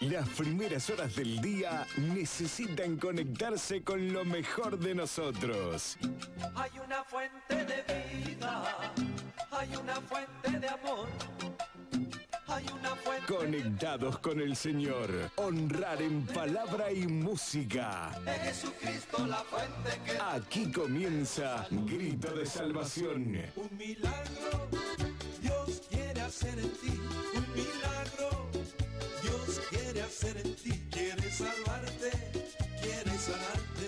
Las 0.00 0.28
primeras 0.28 0.90
horas 0.90 1.16
del 1.16 1.40
día 1.40 1.86
necesitan 1.96 2.96
conectarse 2.98 3.82
con 3.82 4.12
lo 4.12 4.26
mejor 4.26 4.78
de 4.78 4.94
nosotros. 4.94 5.96
Hay 6.54 6.70
una 6.84 7.02
fuente 7.04 7.64
de 7.64 8.26
vida, 8.26 8.92
hay 9.50 9.74
una 9.76 9.94
fuente 10.02 10.58
de 10.60 10.68
amor. 10.68 11.08
Hay 12.48 12.64
una 12.78 12.94
fuente 12.96 13.32
Conectados 13.32 14.18
con 14.18 14.40
el 14.40 14.54
Señor. 14.54 15.10
Honrar 15.36 16.00
en 16.02 16.26
palabra 16.26 16.92
y 16.92 17.06
música. 17.06 18.10
de 18.24 18.32
Jesucristo, 18.32 19.26
la 19.26 19.38
fuente 19.38 20.00
que 20.04 20.18
Aquí 20.20 20.70
comienza 20.70 21.66
Grito 21.70 22.32
de 22.32 22.44
Salvación. 22.44 23.42
Un 23.56 23.76
milagro 23.78 24.68
Dios 25.40 25.82
quiere 25.88 26.20
hacer 26.20 26.58
en 26.58 26.70
ti. 26.70 27.00
Un 27.34 27.52
milagro 27.54 27.85
Quiere 30.26 30.42
salvarte, 31.30 32.10
quiere 32.82 33.14
sanarte, 33.16 33.86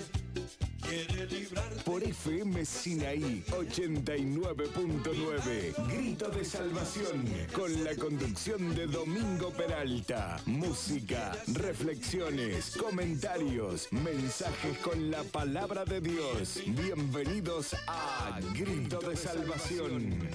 quiere 0.82 1.26
librarte. 1.26 1.82
Por 1.82 2.04
FM 2.04 2.64
Sinaí 2.64 3.42
89.9. 3.48 5.74
Grito 5.88 6.28
de 6.28 6.44
Salvación. 6.44 7.24
Con 7.52 7.82
la 7.82 7.96
conducción 7.96 8.72
de 8.76 8.86
Domingo 8.86 9.50
Peralta. 9.50 10.40
Música, 10.46 11.36
reflexiones, 11.54 12.76
comentarios, 12.76 13.88
mensajes 13.90 14.78
con 14.78 15.10
la 15.10 15.24
palabra 15.24 15.84
de 15.84 16.00
Dios. 16.00 16.62
Bienvenidos 16.68 17.74
a 17.88 18.38
Grito 18.54 19.00
de 19.00 19.16
Salvación. 19.16 20.30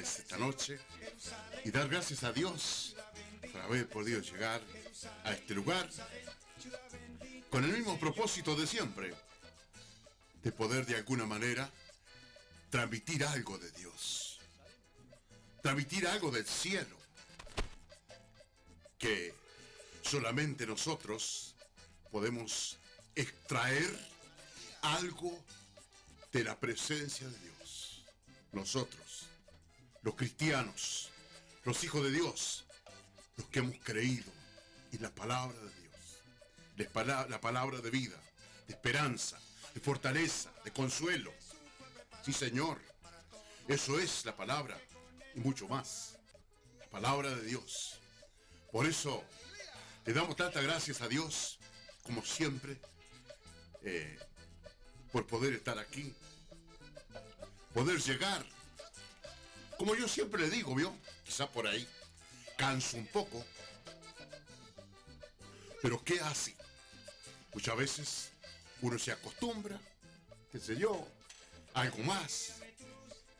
Esta 0.00 0.36
noche 0.36 0.78
y 1.64 1.70
dar 1.70 1.88
gracias 1.88 2.24
a 2.24 2.32
Dios 2.32 2.94
por 3.52 3.60
haber 3.62 3.88
podido 3.88 4.20
llegar 4.20 4.60
a 5.24 5.32
este 5.32 5.54
lugar 5.54 5.88
con 7.50 7.64
el 7.64 7.72
mismo 7.72 7.98
propósito 7.98 8.54
de 8.54 8.66
siempre, 8.66 9.14
de 10.42 10.52
poder 10.52 10.86
de 10.86 10.96
alguna 10.96 11.26
manera 11.26 11.70
transmitir 12.70 13.24
algo 13.24 13.58
de 13.58 13.70
Dios, 13.72 14.38
transmitir 15.62 16.06
algo 16.06 16.30
del 16.30 16.46
cielo, 16.46 16.96
que 18.98 19.34
solamente 20.02 20.66
nosotros 20.66 21.54
podemos 22.10 22.78
extraer 23.14 24.08
algo 24.82 25.44
de 26.32 26.44
la 26.44 26.58
presencia 26.58 27.26
de 27.28 27.38
Dios. 27.38 28.04
Nosotros, 28.52 29.07
los 30.02 30.14
cristianos, 30.14 31.10
los 31.64 31.82
hijos 31.84 32.02
de 32.04 32.10
Dios, 32.10 32.64
los 33.36 33.46
que 33.48 33.58
hemos 33.60 33.76
creído 33.82 34.30
en 34.92 35.02
la 35.02 35.10
palabra 35.10 35.58
de 35.58 35.74
Dios, 35.74 35.94
la 36.76 36.88
pala- 36.90 37.26
la 37.28 37.40
palabra 37.40 37.78
de 37.80 37.90
vida, 37.90 38.16
de 38.66 38.74
esperanza, 38.74 39.38
de 39.74 39.80
fortaleza, 39.80 40.50
de 40.64 40.72
consuelo. 40.72 41.32
Sí, 42.24 42.32
Señor, 42.32 42.80
eso 43.68 43.98
es 43.98 44.24
la 44.24 44.36
palabra 44.36 44.80
y 45.34 45.40
mucho 45.40 45.68
más. 45.68 46.16
La 46.80 46.86
palabra 46.88 47.30
de 47.34 47.42
Dios. 47.42 47.98
Por 48.72 48.86
eso 48.86 49.24
le 50.06 50.12
damos 50.12 50.36
tantas 50.36 50.62
gracias 50.62 51.00
a 51.00 51.08
Dios, 51.08 51.58
como 52.02 52.24
siempre, 52.24 52.80
eh, 53.82 54.18
por 55.12 55.26
poder 55.26 55.52
estar 55.54 55.78
aquí, 55.78 56.14
poder 57.74 57.98
llegar. 58.00 58.44
Como 59.78 59.94
yo 59.94 60.08
siempre 60.08 60.42
le 60.42 60.50
digo, 60.50 60.74
¿vio? 60.74 60.92
Quizá 61.24 61.50
por 61.50 61.66
ahí 61.66 61.86
canso 62.56 62.96
un 62.96 63.06
poco. 63.06 63.44
Pero 65.80 66.02
¿qué 66.02 66.20
hace? 66.20 66.56
Muchas 67.54 67.76
veces 67.76 68.30
uno 68.82 68.98
se 68.98 69.12
acostumbra, 69.12 69.80
qué 70.50 70.58
sé 70.58 70.76
yo, 70.76 71.06
a 71.74 71.82
algo 71.82 71.98
más. 71.98 72.54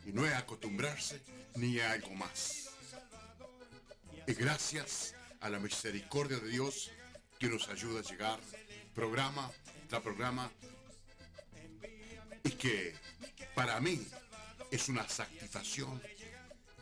Y 0.07 0.13
no 0.13 0.25
es 0.25 0.33
acostumbrarse 0.33 1.21
ni 1.57 1.81
a 1.81 1.93
algo 1.93 2.11
más. 2.11 2.69
Es 4.27 4.39
gracias 4.39 5.15
a 5.41 5.49
la 5.49 5.59
misericordia 5.59 6.39
de 6.39 6.49
Dios 6.49 6.91
que 7.39 7.49
nos 7.49 7.69
ayuda 7.69 8.01
a 8.01 8.03
llegar 8.03 8.41
programa 8.95 9.51
tras 9.89 10.03
programa 10.03 10.51
y 12.45 12.51
que 12.51 12.95
para 13.55 13.81
mí 13.81 14.07
es 14.71 14.89
una 14.89 15.09
satisfacción, 15.09 16.01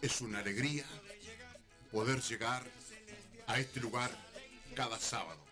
es 0.07 0.21
una 0.21 0.39
alegría 0.39 0.85
poder 1.91 2.21
llegar 2.23 2.63
a 3.49 3.59
este 3.59 3.81
lugar 3.81 4.11
cada 4.75 4.99
sábado. 5.01 5.45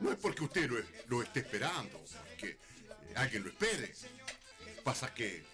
No 0.00 0.12
es 0.12 0.18
porque 0.18 0.44
usted 0.44 0.70
lo, 1.08 1.22
esté 1.22 1.40
esperando, 1.40 2.00
porque 2.28 2.50
eh, 2.50 2.58
alguien 3.16 3.42
lo 3.42 3.50
espere. 3.50 3.92
Pasa 4.84 5.12
que 5.12 5.44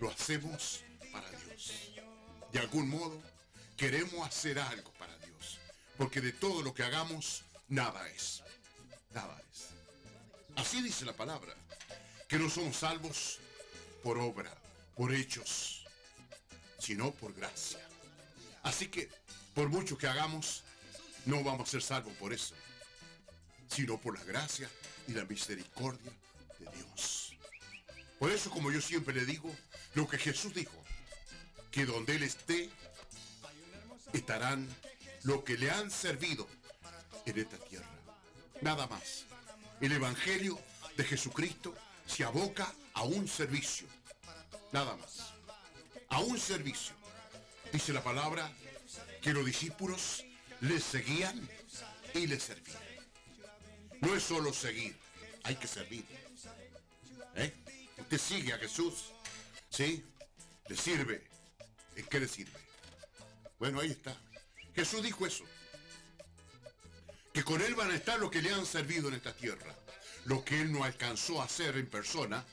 lo 0.00 0.10
hacemos 0.10 0.82
para 1.12 1.30
Dios. 1.30 1.92
De 2.52 2.58
algún 2.58 2.88
modo 2.88 3.22
queremos 3.76 4.26
hacer 4.26 4.58
algo 4.58 4.92
para 4.94 5.16
Dios. 5.18 5.58
Porque 5.96 6.20
de 6.20 6.32
todo 6.32 6.62
lo 6.62 6.74
que 6.74 6.82
hagamos, 6.82 7.44
nada 7.68 8.08
es. 8.08 8.42
Nada 9.14 9.40
es. 9.52 9.68
Así 10.56 10.82
dice 10.82 11.04
la 11.04 11.12
palabra. 11.12 11.54
Que 12.28 12.38
no 12.38 12.50
somos 12.50 12.76
salvos 12.76 13.38
por 14.02 14.18
obra, 14.18 14.52
por 14.96 15.12
hechos, 15.12 15.79
sino 16.80 17.12
por 17.12 17.34
gracia. 17.34 17.78
Así 18.62 18.88
que, 18.88 19.08
por 19.54 19.68
mucho 19.68 19.96
que 19.96 20.06
hagamos, 20.06 20.64
no 21.26 21.44
vamos 21.44 21.68
a 21.68 21.70
ser 21.72 21.82
salvos 21.82 22.14
por 22.14 22.32
eso, 22.32 22.54
sino 23.68 24.00
por 24.00 24.18
la 24.18 24.24
gracia 24.24 24.68
y 25.06 25.12
la 25.12 25.24
misericordia 25.24 26.12
de 26.58 26.66
Dios. 26.76 27.34
Por 28.18 28.30
eso, 28.30 28.50
como 28.50 28.70
yo 28.70 28.80
siempre 28.80 29.14
le 29.14 29.24
digo, 29.24 29.54
lo 29.94 30.08
que 30.08 30.18
Jesús 30.18 30.54
dijo, 30.54 30.82
que 31.70 31.86
donde 31.86 32.16
Él 32.16 32.22
esté, 32.22 32.70
estarán 34.12 34.68
lo 35.22 35.44
que 35.44 35.56
le 35.56 35.70
han 35.70 35.90
servido 35.90 36.48
en 37.26 37.38
esta 37.38 37.58
tierra. 37.58 37.88
Nada 38.60 38.86
más. 38.88 39.24
El 39.80 39.92
Evangelio 39.92 40.58
de 40.96 41.04
Jesucristo 41.04 41.74
se 42.06 42.24
aboca 42.24 42.74
a 42.94 43.04
un 43.04 43.26
servicio. 43.28 43.86
Nada 44.72 44.96
más. 44.96 45.29
A 46.10 46.20
un 46.20 46.38
servicio. 46.38 46.94
Dice 47.72 47.92
la 47.92 48.02
palabra 48.02 48.50
que 49.22 49.32
los 49.32 49.44
discípulos 49.44 50.24
le 50.60 50.80
seguían 50.80 51.48
y 52.14 52.26
le 52.26 52.38
servían. 52.38 52.78
No 54.00 54.14
es 54.14 54.22
solo 54.22 54.52
seguir, 54.52 54.96
hay 55.44 55.56
que 55.56 55.66
servir. 55.66 56.04
¿Eh? 57.36 57.54
Usted 57.98 58.18
sigue 58.18 58.52
a 58.52 58.58
Jesús, 58.58 59.12
¿sí? 59.68 60.04
Le 60.68 60.76
sirve. 60.76 61.26
¿En 61.96 62.06
qué 62.06 62.20
le 62.20 62.28
sirve? 62.28 62.58
Bueno, 63.58 63.80
ahí 63.80 63.90
está. 63.90 64.16
Jesús 64.74 65.02
dijo 65.02 65.26
eso. 65.26 65.44
Que 67.32 67.44
con 67.44 67.60
Él 67.60 67.74
van 67.74 67.90
a 67.90 67.94
estar 67.94 68.18
los 68.18 68.30
que 68.30 68.42
le 68.42 68.52
han 68.52 68.66
servido 68.66 69.08
en 69.08 69.14
esta 69.14 69.34
tierra. 69.34 69.74
Lo 70.24 70.44
que 70.44 70.60
Él 70.60 70.72
no 70.72 70.82
alcanzó 70.82 71.40
a 71.40 71.44
hacer 71.44 71.76
en 71.76 71.88
persona, 71.88 72.44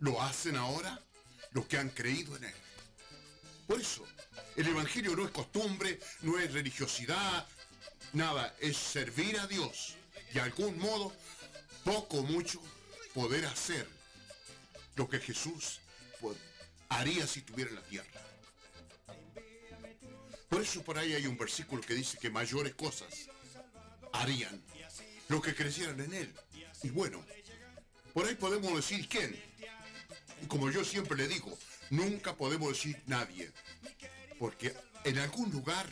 lo 0.00 0.20
hacen 0.20 0.56
ahora 0.56 1.00
los 1.52 1.66
que 1.66 1.78
han 1.78 1.90
creído 1.90 2.36
en 2.36 2.44
Él. 2.44 2.54
Por 3.66 3.80
eso, 3.80 4.06
el 4.56 4.66
Evangelio 4.66 5.14
no 5.14 5.24
es 5.24 5.30
costumbre, 5.30 6.00
no 6.22 6.38
es 6.38 6.52
religiosidad, 6.52 7.46
nada, 8.12 8.54
es 8.60 8.76
servir 8.76 9.38
a 9.38 9.46
Dios. 9.46 9.94
De 10.32 10.40
algún 10.40 10.78
modo, 10.78 11.12
poco 11.84 12.18
o 12.18 12.22
mucho, 12.22 12.60
poder 13.14 13.46
hacer 13.46 13.88
lo 14.96 15.08
que 15.08 15.18
Jesús 15.20 15.80
haría 16.88 17.26
si 17.26 17.42
tuviera 17.42 17.70
la 17.72 17.82
tierra. 17.82 18.20
Por 20.48 20.62
eso 20.62 20.82
por 20.82 20.98
ahí 20.98 21.14
hay 21.14 21.26
un 21.26 21.36
versículo 21.36 21.82
que 21.82 21.94
dice 21.94 22.18
que 22.18 22.30
mayores 22.30 22.74
cosas 22.74 23.28
harían 24.12 24.62
lo 25.28 25.42
que 25.42 25.54
crecieran 25.54 26.00
en 26.00 26.14
Él. 26.14 26.34
Y 26.82 26.90
bueno, 26.90 27.24
por 28.14 28.26
ahí 28.26 28.34
podemos 28.34 28.74
decir 28.74 29.08
quién. 29.08 29.47
Como 30.46 30.70
yo 30.70 30.84
siempre 30.84 31.16
le 31.16 31.28
digo, 31.28 31.56
nunca 31.90 32.36
podemos 32.36 32.70
decir 32.70 33.00
nadie. 33.06 33.50
Porque 34.38 34.74
en 35.04 35.18
algún 35.18 35.50
lugar 35.50 35.86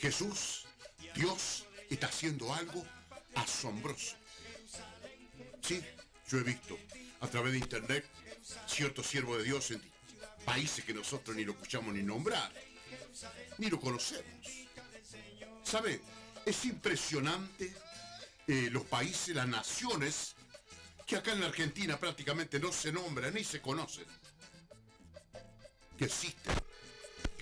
Jesús, 0.00 0.64
Dios, 1.14 1.66
está 1.88 2.08
haciendo 2.08 2.52
algo 2.52 2.84
asombroso. 3.34 4.16
Sí, 5.60 5.80
yo 6.28 6.38
he 6.38 6.42
visto 6.42 6.76
a 7.20 7.28
través 7.28 7.52
de 7.52 7.58
internet 7.58 8.04
ciertos 8.66 9.06
siervos 9.06 9.38
de 9.38 9.44
Dios 9.44 9.70
en 9.70 9.82
países 10.44 10.84
que 10.84 10.92
nosotros 10.92 11.36
ni 11.36 11.44
lo 11.44 11.52
escuchamos 11.52 11.94
ni 11.94 12.02
nombrar, 12.02 12.52
ni 13.58 13.68
lo 13.68 13.80
conocemos. 13.80 14.26
¿Sabe? 15.62 16.00
Es 16.44 16.64
impresionante 16.64 17.72
eh, 18.48 18.68
los 18.72 18.84
países, 18.84 19.34
las 19.36 19.46
naciones, 19.46 20.34
que 21.12 21.18
acá 21.18 21.32
en 21.32 21.40
la 21.40 21.46
Argentina 21.48 22.00
prácticamente 22.00 22.58
no 22.58 22.72
se 22.72 22.90
nombran 22.90 23.34
ni 23.34 23.44
se 23.44 23.60
conocen, 23.60 24.06
que 25.98 26.06
existen, 26.06 26.54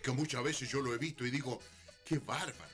que 0.03 0.11
muchas 0.11 0.43
veces 0.43 0.69
yo 0.69 0.81
lo 0.81 0.93
he 0.93 0.99
visto 0.99 1.25
y 1.25 1.31
digo, 1.31 1.61
qué 2.05 2.19
bárbaro, 2.19 2.69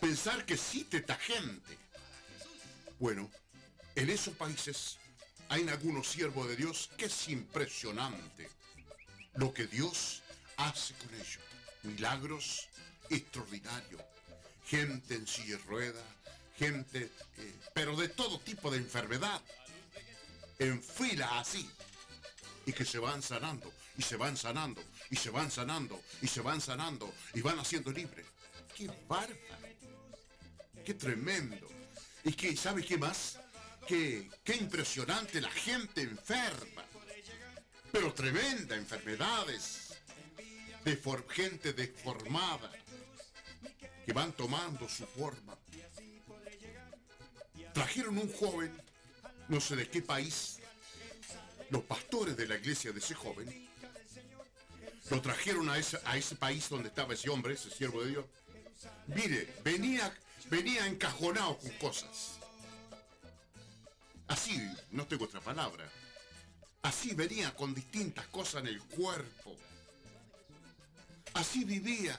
Pensar 0.00 0.44
que 0.44 0.54
existe 0.54 0.96
esta 0.96 1.14
gente. 1.14 1.78
Bueno, 2.98 3.30
en 3.94 4.10
esos 4.10 4.34
países 4.34 4.98
hay 5.48 5.66
algunos 5.68 6.08
siervos 6.08 6.48
de 6.48 6.56
Dios 6.56 6.90
que 6.98 7.04
es 7.04 7.28
impresionante 7.28 8.50
lo 9.36 9.54
que 9.54 9.68
Dios 9.68 10.22
hace 10.56 10.92
con 10.94 11.14
ellos. 11.14 11.38
Milagros 11.84 12.68
extraordinarios. 13.08 14.02
Gente 14.66 15.14
en 15.14 15.26
silla 15.26 15.56
de 15.56 15.62
ruedas, 15.62 16.04
gente, 16.56 17.10
eh, 17.38 17.54
pero 17.72 17.96
de 17.96 18.08
todo 18.08 18.38
tipo 18.40 18.70
de 18.70 18.78
enfermedad, 18.78 19.40
en 20.58 20.82
fila 20.82 21.38
así, 21.38 21.68
y 22.66 22.72
que 22.72 22.84
se 22.84 22.98
van 22.98 23.22
sanando, 23.22 23.72
y 23.96 24.02
se 24.02 24.16
van 24.16 24.36
sanando, 24.36 24.82
y 25.10 25.16
se 25.16 25.30
van 25.30 25.50
sanando, 25.50 26.00
y 26.22 26.28
se 26.28 26.40
van 26.40 26.60
sanando, 26.60 27.12
y 27.34 27.40
van 27.40 27.58
haciendo 27.58 27.90
libre. 27.90 28.24
¡Qué 28.74 28.88
bárbaro! 29.08 29.38
¡Qué 30.84 30.94
tremendo! 30.94 31.68
¿Y 32.24 32.32
qué, 32.32 32.56
sabe 32.56 32.84
qué 32.84 32.96
más? 32.96 33.38
Qué, 33.86 34.30
qué 34.42 34.56
impresionante 34.56 35.40
la 35.40 35.50
gente 35.50 36.02
enferma, 36.02 36.84
pero 37.92 38.14
tremenda 38.14 38.76
enfermedades, 38.76 39.94
de 40.84 41.00
gente 41.28 41.72
deformada, 41.72 42.70
que 44.04 44.12
van 44.12 44.32
tomando 44.32 44.88
su 44.88 45.06
forma 45.06 45.56
Trajeron 47.74 48.16
un 48.18 48.32
joven, 48.32 48.72
no 49.48 49.60
sé 49.60 49.76
de 49.76 49.90
qué 49.90 50.00
país, 50.00 50.60
los 51.70 51.82
pastores 51.82 52.36
de 52.36 52.46
la 52.46 52.56
iglesia 52.56 52.92
de 52.92 53.00
ese 53.00 53.14
joven, 53.14 53.68
lo 55.10 55.20
trajeron 55.20 55.68
a 55.68 55.76
ese, 55.76 55.98
a 56.04 56.16
ese 56.16 56.36
país 56.36 56.68
donde 56.68 56.88
estaba 56.88 57.12
ese 57.14 57.28
hombre, 57.28 57.54
ese 57.54 57.70
siervo 57.70 58.02
de 58.02 58.10
Dios. 58.10 58.24
Mire, 59.08 59.52
venía, 59.62 60.16
venía 60.48 60.86
encajonado 60.86 61.58
con 61.58 61.70
cosas. 61.72 62.38
Así, 64.28 64.56
no 64.92 65.06
tengo 65.06 65.24
otra 65.24 65.40
palabra. 65.40 65.90
Así 66.82 67.12
venía 67.14 67.54
con 67.54 67.74
distintas 67.74 68.26
cosas 68.28 68.62
en 68.62 68.68
el 68.68 68.80
cuerpo. 68.80 69.56
Así 71.34 71.64
vivía, 71.64 72.18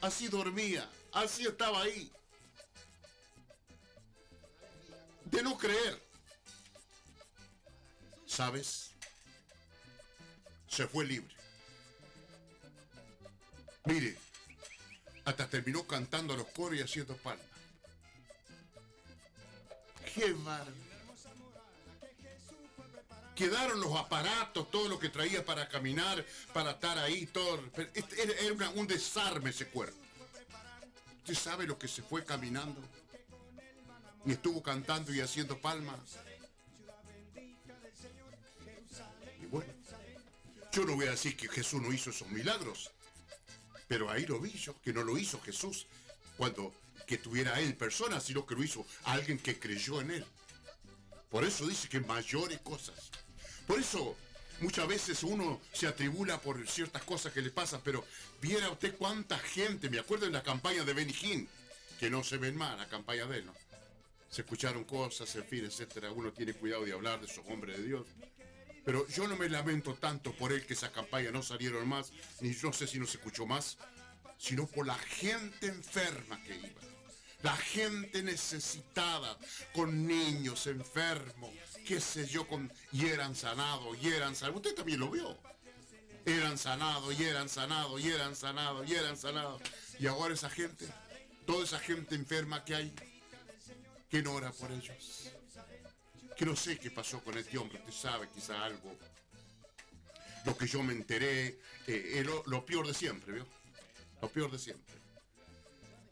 así 0.00 0.28
dormía, 0.28 0.88
así 1.12 1.46
estaba 1.46 1.82
ahí. 1.82 2.12
De 5.32 5.42
no 5.42 5.58
creer. 5.58 6.00
¿Sabes? 8.26 8.90
Se 10.68 10.86
fue 10.86 11.04
libre. 11.04 11.34
Mire, 13.84 14.16
hasta 15.24 15.48
terminó 15.48 15.86
cantando 15.86 16.34
a 16.34 16.36
los 16.36 16.46
coros 16.48 16.78
y 16.78 16.82
haciendo 16.82 17.16
palmas. 17.16 17.46
¡Qué 20.14 20.34
mal! 20.34 20.72
Quedaron 23.34 23.80
los 23.80 23.96
aparatos, 23.96 24.70
todo 24.70 24.88
lo 24.88 24.98
que 24.98 25.08
traía 25.08 25.44
para 25.44 25.66
caminar, 25.68 26.24
para 26.52 26.72
estar 26.72 26.98
ahí, 26.98 27.26
todo. 27.26 27.62
Este 27.94 28.46
era 28.46 28.68
un 28.70 28.86
desarme 28.86 29.50
ese 29.50 29.66
cuerpo. 29.68 29.98
¿Usted 31.20 31.34
sabe 31.34 31.66
lo 31.66 31.78
que 31.78 31.88
se 31.88 32.02
fue 32.02 32.24
caminando? 32.24 32.80
Y 34.24 34.32
estuvo 34.32 34.62
cantando 34.62 35.14
y 35.14 35.20
haciendo 35.20 35.60
palmas. 35.60 35.98
Y 39.40 39.46
bueno, 39.46 39.72
yo 40.72 40.84
no 40.84 40.94
voy 40.94 41.06
a 41.06 41.10
decir 41.12 41.36
que 41.36 41.48
Jesús 41.48 41.82
no 41.82 41.92
hizo 41.92 42.10
esos 42.10 42.28
milagros, 42.28 42.90
pero 43.88 44.10
ahí 44.10 44.24
lo 44.26 44.40
vi 44.40 44.52
yo, 44.52 44.80
que 44.80 44.92
no 44.92 45.02
lo 45.02 45.18
hizo 45.18 45.40
Jesús 45.42 45.86
cuando 46.36 46.74
que 47.06 47.18
tuviera 47.18 47.60
él 47.60 47.76
persona, 47.76 48.20
sino 48.20 48.46
que 48.46 48.54
lo 48.54 48.62
hizo 48.62 48.86
alguien 49.04 49.38
que 49.38 49.58
creyó 49.58 50.00
en 50.00 50.12
él. 50.12 50.26
Por 51.30 51.44
eso 51.44 51.66
dice 51.66 51.88
que 51.88 52.00
mayores 52.00 52.60
cosas. 52.60 53.10
Por 53.66 53.78
eso 53.78 54.16
muchas 54.60 54.86
veces 54.86 55.22
uno 55.22 55.60
se 55.72 55.86
atribula 55.86 56.40
por 56.40 56.66
ciertas 56.68 57.02
cosas 57.02 57.32
que 57.32 57.42
le 57.42 57.50
pasan, 57.50 57.80
pero 57.84 58.04
viera 58.40 58.70
usted 58.70 58.96
cuánta 58.96 59.38
gente, 59.38 59.90
me 59.90 59.98
acuerdo 59.98 60.26
en 60.26 60.32
la 60.32 60.42
campaña 60.42 60.84
de 60.84 60.92
Benijín, 60.92 61.48
que 61.98 62.10
no 62.10 62.22
se 62.22 62.38
ven 62.38 62.56
mal, 62.56 62.78
la 62.78 62.88
campaña 62.88 63.26
de 63.26 63.38
él, 63.38 63.46
¿no? 63.46 63.54
Se 64.32 64.40
escucharon 64.40 64.84
cosas, 64.84 65.36
en 65.36 65.44
fin, 65.44 65.66
etcétera. 65.66 66.10
Uno 66.10 66.32
tiene 66.32 66.54
cuidado 66.54 66.86
de 66.86 66.92
hablar 66.94 67.20
de 67.20 67.26
esos 67.26 67.44
hombres 67.48 67.76
de 67.76 67.84
Dios. 67.84 68.06
Pero 68.82 69.06
yo 69.08 69.28
no 69.28 69.36
me 69.36 69.46
lamento 69.50 69.92
tanto 69.94 70.32
por 70.32 70.52
él 70.52 70.64
que 70.64 70.72
esa 70.72 70.90
campaña 70.90 71.30
no 71.30 71.42
salieron 71.42 71.86
más, 71.86 72.12
ni 72.40 72.48
no 72.62 72.72
sé 72.72 72.86
si 72.86 72.98
no 72.98 73.06
se 73.06 73.18
escuchó 73.18 73.44
más, 73.44 73.76
sino 74.38 74.66
por 74.66 74.86
la 74.86 74.94
gente 74.94 75.66
enferma 75.66 76.42
que 76.44 76.56
iba. 76.56 76.80
La 77.42 77.54
gente 77.54 78.22
necesitada, 78.22 79.36
con 79.74 80.06
niños 80.06 80.66
enfermos, 80.66 81.50
qué 81.86 82.00
sé 82.00 82.26
yo, 82.26 82.48
con, 82.48 82.72
y 82.90 83.08
eran 83.08 83.36
sanados, 83.36 83.98
y 84.00 84.08
eran 84.08 84.34
sanados. 84.34 84.62
Usted 84.62 84.74
también 84.74 85.00
lo 85.00 85.10
vio. 85.10 85.36
Eran 86.24 86.56
sanados, 86.56 87.20
y 87.20 87.24
eran 87.24 87.50
sanados, 87.50 88.00
y 88.00 88.08
eran 88.08 88.34
sanados, 88.34 88.88
y 88.88 88.94
eran 88.94 89.18
sanados. 89.18 89.60
Y 89.98 90.06
ahora 90.06 90.32
esa 90.32 90.48
gente, 90.48 90.86
toda 91.44 91.64
esa 91.64 91.78
gente 91.78 92.14
enferma 92.14 92.64
que 92.64 92.74
hay, 92.74 92.94
no 94.20 94.34
ora 94.34 94.52
por 94.52 94.70
ellos. 94.70 95.30
Que 96.36 96.44
no 96.44 96.56
sé 96.56 96.78
qué 96.78 96.90
pasó 96.90 97.20
con 97.20 97.38
este 97.38 97.56
hombre, 97.56 97.78
usted 97.78 97.92
sabe 97.92 98.28
quizá 98.28 98.64
algo. 98.64 98.94
Lo 100.44 100.56
que 100.56 100.66
yo 100.66 100.82
me 100.82 100.92
enteré, 100.92 101.60
eh, 101.86 102.24
lo, 102.24 102.66
peor 102.66 102.86
de 102.86 102.94
siempre, 102.94 103.32
¿vio? 103.32 103.46
Lo 104.20 104.28
peor 104.28 104.50
de 104.50 104.58
siempre. 104.58 104.94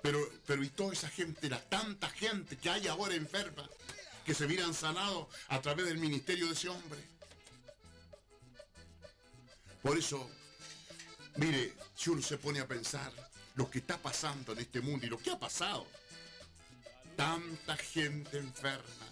Pero, 0.03 0.21
pero 0.47 0.63
y 0.63 0.69
toda 0.69 0.93
esa 0.93 1.09
gente, 1.09 1.51
la 1.51 1.61
tanta 1.61 2.09
gente 2.09 2.57
que 2.57 2.71
hay 2.71 2.87
ahora 2.87 3.15
enferma, 3.15 3.69
que 4.25 4.33
se 4.33 4.47
miran 4.47 4.73
sanados 4.73 5.27
a 5.49 5.61
través 5.61 5.87
del 5.87 5.99
ministerio 5.99 6.47
de 6.47 6.53
ese 6.53 6.69
hombre. 6.69 7.01
Por 9.83 9.99
eso, 9.99 10.31
mire, 11.37 11.75
si 11.95 12.11
uno 12.11 12.23
se 12.23 12.39
pone 12.39 12.61
a 12.61 12.69
pensar 12.69 13.13
lo 13.57 13.71
que 13.71 13.81
está 13.81 13.99
pasando 13.99 14.53
en 14.53 14.61
este 14.61 14.81
mundo 14.81 15.07
y 15.07 15.11
lo 15.11 15.19
que 15.19 15.31
ha 15.31 15.39
pasado, 15.39 15.87
tanta 17.21 17.77
gente 17.77 18.39
enferma. 18.39 19.07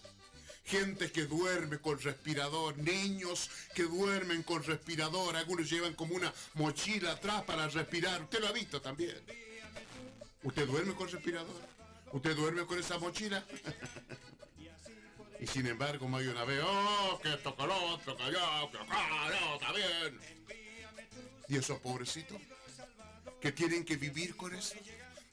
Gente 0.64 1.12
que 1.12 1.26
duerme 1.26 1.78
con 1.78 2.00
respirador, 2.00 2.78
niños 2.78 3.50
que 3.74 3.82
duermen 3.82 4.42
con 4.44 4.62
respirador, 4.64 5.36
algunos 5.36 5.68
llevan 5.68 5.92
como 5.92 6.14
una 6.14 6.32
mochila 6.54 7.12
atrás 7.12 7.42
para 7.42 7.68
respirar. 7.68 8.22
Usted 8.22 8.40
lo 8.40 8.48
ha 8.48 8.52
visto 8.52 8.80
también. 8.80 9.20
¿Usted 10.42 10.66
duerme 10.66 10.94
con 10.94 11.10
respirador? 11.10 11.60
¿Usted 12.12 12.34
duerme 12.34 12.64
con 12.64 12.78
esa 12.78 12.98
mochila? 12.98 13.44
y 15.40 15.46
sin 15.46 15.66
embargo, 15.66 16.08
más 16.08 16.22
de 16.22 16.30
una 16.30 16.44
vez, 16.44 16.62
oh, 16.64 17.20
que 17.22 17.34
esto, 17.34 17.54
lo 17.58 17.84
otro, 17.92 18.16
que 18.16 18.24
yo, 18.32 18.70
que 18.70 18.78
acá, 18.78 19.54
está 19.54 19.72
bien. 19.72 20.18
Y 21.48 21.56
esos 21.56 21.78
pobrecitos 21.80 22.40
que 23.40 23.52
tienen 23.52 23.84
que 23.84 23.96
vivir 23.96 24.34
con 24.34 24.54
eso. 24.54 24.74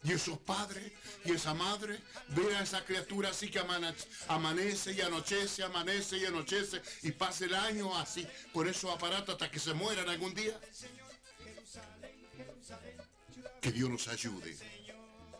Y 0.05 0.11
esos 0.11 0.37
padres 0.37 0.91
y 1.23 1.31
esa 1.31 1.55
madre 1.55 1.99
ve 2.29 2.55
a 2.55 2.61
esa 2.61 2.85
criatura 2.85 3.29
así 3.29 3.49
que 3.49 3.59
amanece 4.27 4.91
y 4.93 5.01
anochece, 5.01 5.63
amanece 5.63 6.17
y 6.17 6.25
anochece 6.25 6.79
y 7.01 7.11
pasa 7.11 7.45
el 7.45 7.55
año 7.55 7.97
así 7.97 8.27
con 8.53 8.67
esos 8.67 8.93
aparatos 8.93 9.33
hasta 9.33 9.49
que 9.49 9.59
se 9.59 9.73
mueran 9.73 10.07
algún 10.07 10.35
día. 10.35 10.59
Que 13.59 13.71
Dios 13.71 13.89
nos 13.89 14.07
ayude. 14.07 14.55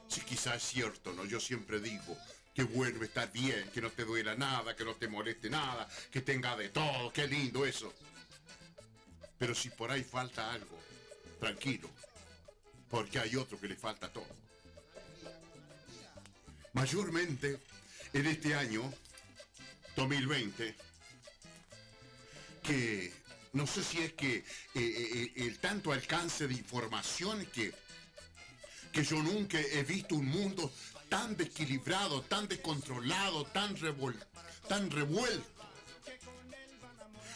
Si 0.07 0.21
quizás 0.21 0.55
es 0.55 0.63
cierto, 0.63 1.13
¿no? 1.13 1.25
Yo 1.25 1.39
siempre 1.39 1.79
digo 1.79 2.17
que 2.55 2.63
bueno 2.63 3.03
estar 3.03 3.31
bien, 3.31 3.69
que 3.71 3.81
no 3.81 3.91
te 3.91 4.03
duela 4.03 4.33
nada, 4.33 4.75
que 4.75 4.83
no 4.83 4.95
te 4.95 5.07
moleste 5.07 5.47
nada, 5.47 5.87
que 6.09 6.21
tenga 6.21 6.55
de 6.55 6.69
todo, 6.69 7.13
qué 7.13 7.27
lindo 7.27 7.67
eso. 7.67 7.93
Pero 9.37 9.53
si 9.53 9.69
por 9.69 9.91
ahí 9.91 10.03
falta 10.03 10.53
algo, 10.53 10.79
tranquilo, 11.39 11.87
porque 12.89 13.19
hay 13.19 13.35
otro 13.35 13.59
que 13.59 13.67
le 13.67 13.75
falta 13.75 14.11
todo. 14.11 14.44
Mayormente 16.75 17.57
en 18.11 18.25
este 18.25 18.53
año 18.53 18.93
2020, 19.95 20.75
que 22.61 23.13
no 23.53 23.65
sé 23.65 23.81
si 23.81 23.99
es 23.99 24.11
que 24.11 24.35
eh, 24.35 24.43
eh, 24.75 25.31
el 25.37 25.57
tanto 25.59 25.93
alcance 25.93 26.49
de 26.49 26.53
información 26.53 27.45
que, 27.45 27.73
que 28.91 29.05
yo 29.05 29.23
nunca 29.23 29.57
he 29.57 29.83
visto 29.83 30.15
un 30.15 30.25
mundo 30.25 30.69
tan 31.07 31.37
desequilibrado, 31.37 32.23
tan 32.23 32.45
descontrolado, 32.49 33.45
tan, 33.45 33.73
tan 34.67 34.91
revuelto. 34.91 35.47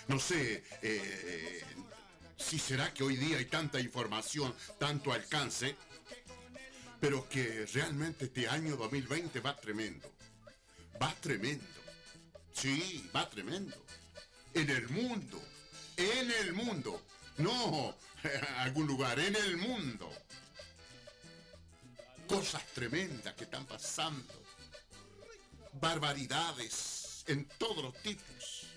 No 0.10 0.20
sé 0.20 0.66
eh, 0.82 1.64
si 2.38 2.60
será 2.60 2.94
que 2.94 3.06
hoy 3.06 3.16
día 3.16 3.38
hay 3.38 3.46
tanta 3.46 3.80
información, 3.80 4.54
tanto 4.78 5.14
alcance, 5.14 5.78
pero 7.00 7.28
que 7.30 7.66
realmente 7.74 8.26
este 8.26 8.48
año 8.48 8.76
2020 8.76 9.40
va 9.40 9.56
tremendo. 9.56 10.12
Va 11.02 11.14
tremendo. 11.22 11.66
Sí, 12.54 13.10
va 13.16 13.30
tremendo. 13.30 13.76
En 14.54 14.70
el 14.70 14.90
mundo. 14.90 15.42
En 15.98 16.32
el 16.32 16.54
mundo. 16.54 17.02
No 17.38 17.96
algún 18.58 18.88
lugar, 18.88 19.20
en 19.20 19.36
el 19.36 19.58
mundo 19.58 20.12
cosas 22.30 22.64
tremendas 22.76 23.34
que 23.34 23.46
están 23.46 23.66
pasando, 23.66 24.32
barbaridades 25.82 27.24
en 27.26 27.46
todos 27.58 27.84
los 27.84 27.94
tipos, 28.04 28.68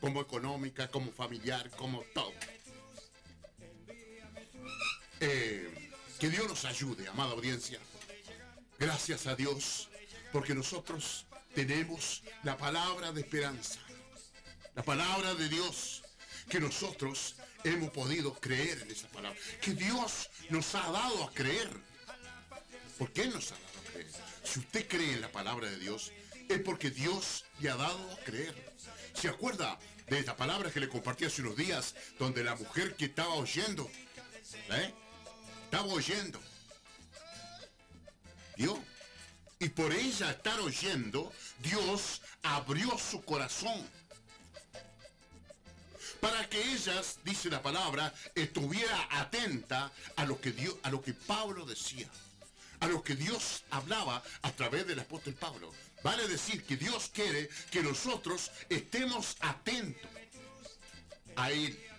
como 0.00 0.22
económica, 0.22 0.88
como 0.90 1.12
familiar, 1.12 1.70
como 1.72 2.02
todo. 2.14 2.32
Eh, 5.20 5.83
que 6.18 6.30
Dios 6.30 6.48
nos 6.48 6.64
ayude, 6.64 7.08
amada 7.08 7.32
audiencia. 7.32 7.78
Gracias 8.78 9.26
a 9.26 9.34
Dios, 9.34 9.88
porque 10.32 10.54
nosotros 10.54 11.26
tenemos 11.54 12.22
la 12.42 12.56
palabra 12.56 13.12
de 13.12 13.20
esperanza, 13.20 13.80
la 14.74 14.82
palabra 14.82 15.34
de 15.34 15.48
Dios, 15.48 16.02
que 16.48 16.60
nosotros 16.60 17.36
hemos 17.62 17.90
podido 17.90 18.34
creer 18.34 18.82
en 18.82 18.90
esa 18.90 19.08
palabra, 19.08 19.38
que 19.60 19.72
Dios 19.74 20.28
nos 20.50 20.74
ha 20.74 20.90
dado 20.90 21.24
a 21.24 21.32
creer 21.32 21.70
¿Por 22.98 23.12
qué 23.12 23.26
nos 23.26 23.50
ha 23.50 23.54
dado 23.56 23.80
a 23.80 23.92
creer? 23.92 24.10
Si 24.44 24.60
usted 24.60 24.88
cree 24.88 25.14
en 25.14 25.20
la 25.20 25.32
palabra 25.32 25.68
de 25.68 25.78
Dios, 25.78 26.12
es 26.48 26.60
porque 26.60 26.90
Dios 26.90 27.44
le 27.60 27.70
ha 27.70 27.76
dado 27.76 28.12
a 28.12 28.16
creer. 28.18 28.54
¿Se 29.14 29.28
acuerda 29.28 29.78
de 30.08 30.18
esta 30.18 30.36
palabra 30.36 30.70
que 30.70 30.80
le 30.80 30.88
compartí 30.88 31.24
hace 31.24 31.42
unos 31.42 31.56
días, 31.56 31.94
donde 32.18 32.44
la 32.44 32.54
mujer 32.54 32.94
que 32.94 33.06
estaba 33.06 33.34
oyendo, 33.34 33.90
¿eh? 34.70 34.94
Estaba 35.74 35.92
oyendo, 35.92 36.40
¿vio? 38.56 38.80
Y 39.58 39.68
por 39.70 39.92
ella 39.92 40.30
estar 40.30 40.60
oyendo, 40.60 41.32
Dios 41.64 42.22
abrió 42.44 42.96
su 42.96 43.24
corazón 43.24 43.84
para 46.20 46.48
que 46.48 46.62
ellas, 46.74 47.18
dice 47.24 47.50
la 47.50 47.60
palabra, 47.60 48.14
estuviera 48.36 49.08
atenta 49.10 49.90
a 50.14 50.24
lo 50.24 50.40
que 50.40 50.52
Dios, 50.52 50.76
a 50.84 50.90
lo 50.90 51.02
que 51.02 51.12
Pablo 51.12 51.66
decía 51.66 52.08
a 52.80 52.86
lo 52.86 53.02
que 53.02 53.16
Dios 53.16 53.62
hablaba 53.70 54.22
a 54.42 54.52
través 54.52 54.86
del 54.86 55.00
apóstol 55.00 55.32
Pablo. 55.34 55.72
Vale 56.02 56.28
decir 56.28 56.64
que 56.64 56.76
Dios 56.76 57.10
quiere 57.14 57.48
que 57.70 57.82
nosotros 57.82 58.50
estemos 58.68 59.36
atentos 59.40 60.10
a 61.34 61.50
Él. 61.50 61.93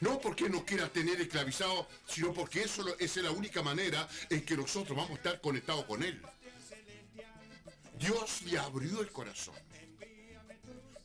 No 0.00 0.20
porque 0.20 0.48
nos 0.48 0.64
quiera 0.64 0.88
tener 0.88 1.20
esclavizado, 1.20 1.88
sino 2.06 2.32
porque 2.32 2.62
eso 2.62 2.84
es 2.98 3.16
la 3.16 3.30
única 3.30 3.62
manera 3.62 4.08
en 4.30 4.44
que 4.44 4.56
nosotros 4.56 4.96
vamos 4.96 5.12
a 5.12 5.14
estar 5.14 5.40
conectados 5.40 5.84
con 5.86 6.02
Él. 6.02 6.20
Dios 7.98 8.42
le 8.42 8.58
abrió 8.58 9.00
el 9.00 9.10
corazón 9.10 9.54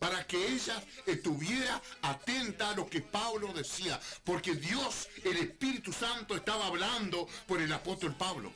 para 0.03 0.27
que 0.27 0.47
ella 0.47 0.83
estuviera 1.05 1.81
atenta 2.01 2.71
a 2.71 2.75
lo 2.75 2.89
que 2.89 2.99
Pablo 2.99 3.53
decía, 3.53 3.97
porque 4.25 4.53
Dios, 4.53 5.07
el 5.23 5.37
Espíritu 5.37 5.93
Santo, 5.93 6.35
estaba 6.35 6.67
hablando 6.67 7.25
por 7.47 7.61
el 7.61 7.71
apóstol 7.71 8.13
Pablo. 8.13 8.51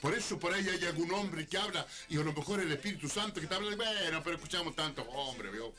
Por 0.00 0.14
eso 0.14 0.36
por 0.36 0.52
ahí 0.52 0.68
hay 0.68 0.84
algún 0.84 1.12
hombre 1.12 1.46
que 1.46 1.56
habla 1.56 1.86
y 2.08 2.18
a 2.18 2.22
lo 2.24 2.32
mejor 2.32 2.58
el 2.58 2.72
Espíritu 2.72 3.08
Santo 3.08 3.34
que 3.34 3.42
está 3.42 3.54
hablando, 3.54 3.76
bueno, 3.76 4.20
pero 4.24 4.34
escuchamos 4.34 4.74
tanto 4.74 5.02
hombre, 5.02 5.52
¿vio? 5.52 5.72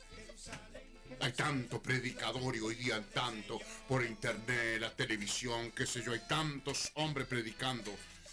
Hay 1.20 1.32
tanto 1.32 1.82
predicador 1.82 2.56
y 2.56 2.60
hoy 2.60 2.76
día 2.76 3.04
tanto 3.14 3.60
por 3.88 4.04
internet, 4.04 4.80
la 4.82 4.92
televisión, 4.92 5.72
qué 5.72 5.86
sé 5.86 6.04
yo, 6.04 6.12
hay 6.12 6.22
tantos 6.28 6.92
hombres 6.96 7.28
predicando, 7.28 7.92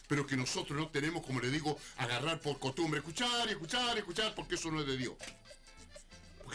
pero 0.09 0.27
que 0.27 0.37
nosotros 0.37 0.79
no 0.79 0.89
tenemos, 0.89 1.25
como 1.25 1.41
le 1.41 1.51
digo, 1.51 1.79
agarrar 1.99 2.41
por 2.41 2.59
costumbre, 2.59 3.01
escuchar 3.01 3.49
y 3.49 3.53
escuchar 3.53 3.97
y 3.97 4.01
escuchar, 4.01 4.35
porque 4.35 4.57
eso 4.57 4.71
no 4.71 4.81
es 4.81 4.87
de 4.87 4.97
Dios. 4.97 5.15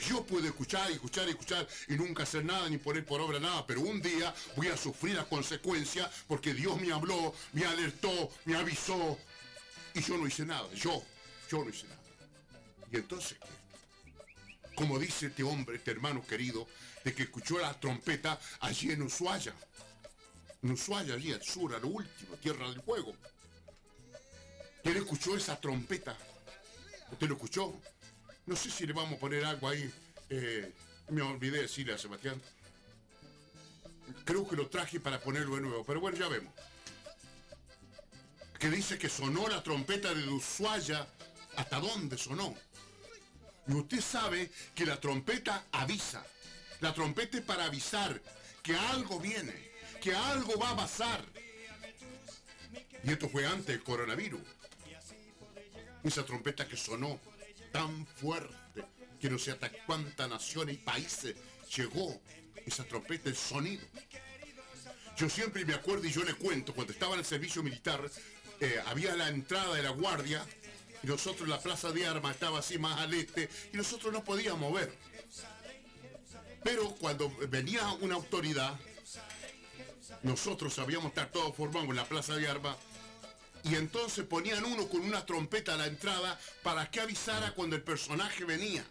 Yo 0.08 0.24
puedo 0.24 0.46
escuchar 0.46 0.92
y 0.92 0.94
escuchar 0.94 1.28
y 1.28 1.32
escuchar 1.32 1.68
y 1.88 1.96
nunca 1.96 2.24
hacer 2.24 2.46
nada 2.46 2.70
ni 2.70 2.78
poner 2.78 3.04
por 3.04 3.20
obra 3.20 3.40
nada, 3.40 3.66
pero 3.66 3.82
un 3.82 4.02
día 4.02 4.34
voy 4.56 4.68
a 4.68 4.78
sufrir 4.78 5.16
la 5.16 5.26
consecuencia 5.26 6.10
porque 6.28 6.54
Dios 6.54 6.80
me 6.80 6.94
habló, 6.94 7.34
me 7.54 7.66
alertó, 7.66 8.30
me 8.46 8.56
avisó 8.56 9.18
y 9.96 10.02
yo 10.02 10.18
no 10.18 10.28
hice 10.28 10.46
nada. 10.46 10.72
Yo, 10.76 11.02
yo 11.50 11.64
no 11.64 11.70
hice 11.70 11.88
nada. 11.88 12.02
Y 12.92 12.98
entonces, 12.98 13.38
como 14.78 15.00
dice 15.00 15.26
este 15.26 15.42
hombre, 15.42 15.78
este 15.78 15.90
hermano 15.90 16.24
querido, 16.24 16.68
de 17.04 17.12
que 17.12 17.24
escuchó 17.24 17.58
la 17.58 17.74
trompeta 17.80 18.40
allí 18.60 18.92
en 18.92 19.02
Ushuaia. 19.02 19.52
En 20.62 20.72
Ushuaia, 20.72 21.16
allí 21.16 21.34
al 21.34 21.42
sur, 21.42 21.74
a 21.74 21.80
lo 21.80 21.88
último, 21.88 22.36
Tierra 22.36 22.70
del 22.70 22.80
Fuego. 22.84 23.12
él 24.84 24.98
escuchó 24.98 25.36
esa 25.36 25.60
trompeta. 25.60 26.16
¿Usted 27.12 27.28
lo 27.28 27.34
escuchó? 27.34 27.74
No 28.46 28.56
sé 28.56 28.70
si 28.70 28.86
le 28.86 28.94
vamos 28.94 29.14
a 29.14 29.20
poner 29.20 29.46
algo 29.46 29.68
ahí. 29.68 29.92
Eh, 30.30 30.72
me 31.10 31.24
olvidé 31.24 31.64
decirle 31.64 31.96
a 31.96 31.98
Sebastián. 31.98 32.40
Creo 34.26 34.48
que 34.48 34.56
lo 34.56 34.70
traje 34.70 35.00
para 35.00 35.20
ponerlo 35.20 35.56
de 35.56 35.62
nuevo, 35.62 35.84
pero 35.86 36.00
bueno, 36.00 36.20
ya 36.20 36.28
vemos. 36.28 36.54
Que 38.60 38.70
dice 38.70 39.00
que 39.00 39.10
sonó 39.10 39.48
la 39.48 39.64
trompeta 39.64 40.14
de 40.14 40.28
Ushuaia. 40.28 41.08
¿Hasta 41.56 41.80
dónde 41.80 42.16
sonó? 42.16 42.56
Y 43.68 43.74
usted 43.74 44.02
sabe 44.02 44.50
que 44.74 44.86
la 44.86 45.00
trompeta 45.00 45.66
avisa. 45.72 46.26
La 46.80 46.94
trompeta 46.94 47.38
es 47.38 47.44
para 47.44 47.66
avisar 47.66 48.22
que 48.64 48.76
algo 48.76 49.20
viene, 49.20 49.72
que 50.02 50.14
algo 50.14 50.58
va 50.58 50.72
a 50.72 50.76
pasar. 50.78 51.24
Y 53.04 53.12
esto 53.12 53.30
fue 53.30 53.46
antes 53.46 53.68
del 53.68 53.84
coronavirus. 53.84 54.42
Esa 56.04 56.26
trompeta 56.26 56.68
que 56.68 56.78
sonó 56.78 57.20
tan 57.72 58.06
fuerte 58.06 58.56
que 59.20 59.30
no 59.30 59.40
sé 59.40 59.52
hasta 59.52 59.72
cuántas 59.86 60.30
naciones 60.30 60.76
y 60.76 60.78
países 60.78 61.36
llegó 61.76 62.22
esa 62.66 62.84
trompeta, 62.84 63.30
el 63.30 63.36
sonido. 63.36 63.86
Yo 65.18 65.30
siempre 65.30 65.66
me 65.66 65.74
acuerdo 65.74 66.06
y 66.06 66.12
yo 66.12 66.24
le 66.24 66.36
cuento, 66.36 66.74
cuando 66.74 66.94
estaba 66.94 67.14
en 67.14 67.20
el 67.20 67.26
servicio 67.26 67.64
militar, 67.64 68.00
eh, 68.60 68.80
había 68.86 69.16
la 69.16 69.30
entrada 69.30 69.76
de 69.76 69.84
la 69.84 69.90
guardia 69.90 70.46
y 71.04 71.08
nosotros 71.08 71.48
la 71.48 71.60
plaza 71.60 71.92
de 71.92 72.06
armas 72.06 72.34
estaba 72.34 72.60
así 72.60 72.78
más 72.78 73.00
al 73.00 73.14
este 73.14 73.50
y 73.74 73.78
nosotros 73.78 74.12
no 74.12 74.24
podíamos 74.24 74.60
mover. 74.60 74.94
Pero 76.64 76.90
cuando 76.96 77.30
venía 77.50 77.88
una 78.02 78.16
autoridad, 78.16 78.78
nosotros 80.24 80.74
sabíamos 80.74 81.10
estar 81.10 81.32
todos 81.32 81.56
formados 81.56 81.90
en 81.90 81.96
la 81.96 82.06
plaza 82.06 82.36
de 82.36 82.48
armas 82.48 82.78
y 83.64 83.76
entonces 83.76 84.26
ponían 84.26 84.64
uno 84.66 84.88
con 84.88 85.02
una 85.02 85.26
trompeta 85.26 85.74
a 85.74 85.78
la 85.78 85.88
entrada 85.88 86.40
para 86.64 86.90
que 86.90 87.02
avisara 87.02 87.54
cuando 87.54 87.76
el 87.76 87.84
personaje 87.84 88.46
venía. 88.46 88.86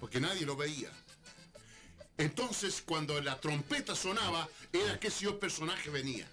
Porque 0.00 0.20
nadie 0.20 0.44
lo 0.44 0.56
veía. 0.56 0.90
Entonces 2.18 2.82
cuando 2.84 3.20
la 3.20 3.40
trompeta 3.40 3.96
sonaba 3.96 4.48
era 4.72 5.00
que 5.00 5.10
si 5.10 5.26
el 5.26 5.36
personaje 5.36 5.90
venía. 5.90 6.26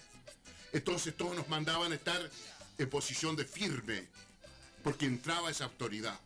Entonces 0.74 1.16
todos 1.16 1.36
nos 1.36 1.48
mandaban 1.48 1.92
estar 1.94 2.30
en 2.78 2.90
posición 2.90 3.36
de 3.36 3.46
firme 3.46 4.08
porque 4.84 5.06
entraba 5.06 5.52
esa 5.52 5.66
autoridad. 5.66 6.20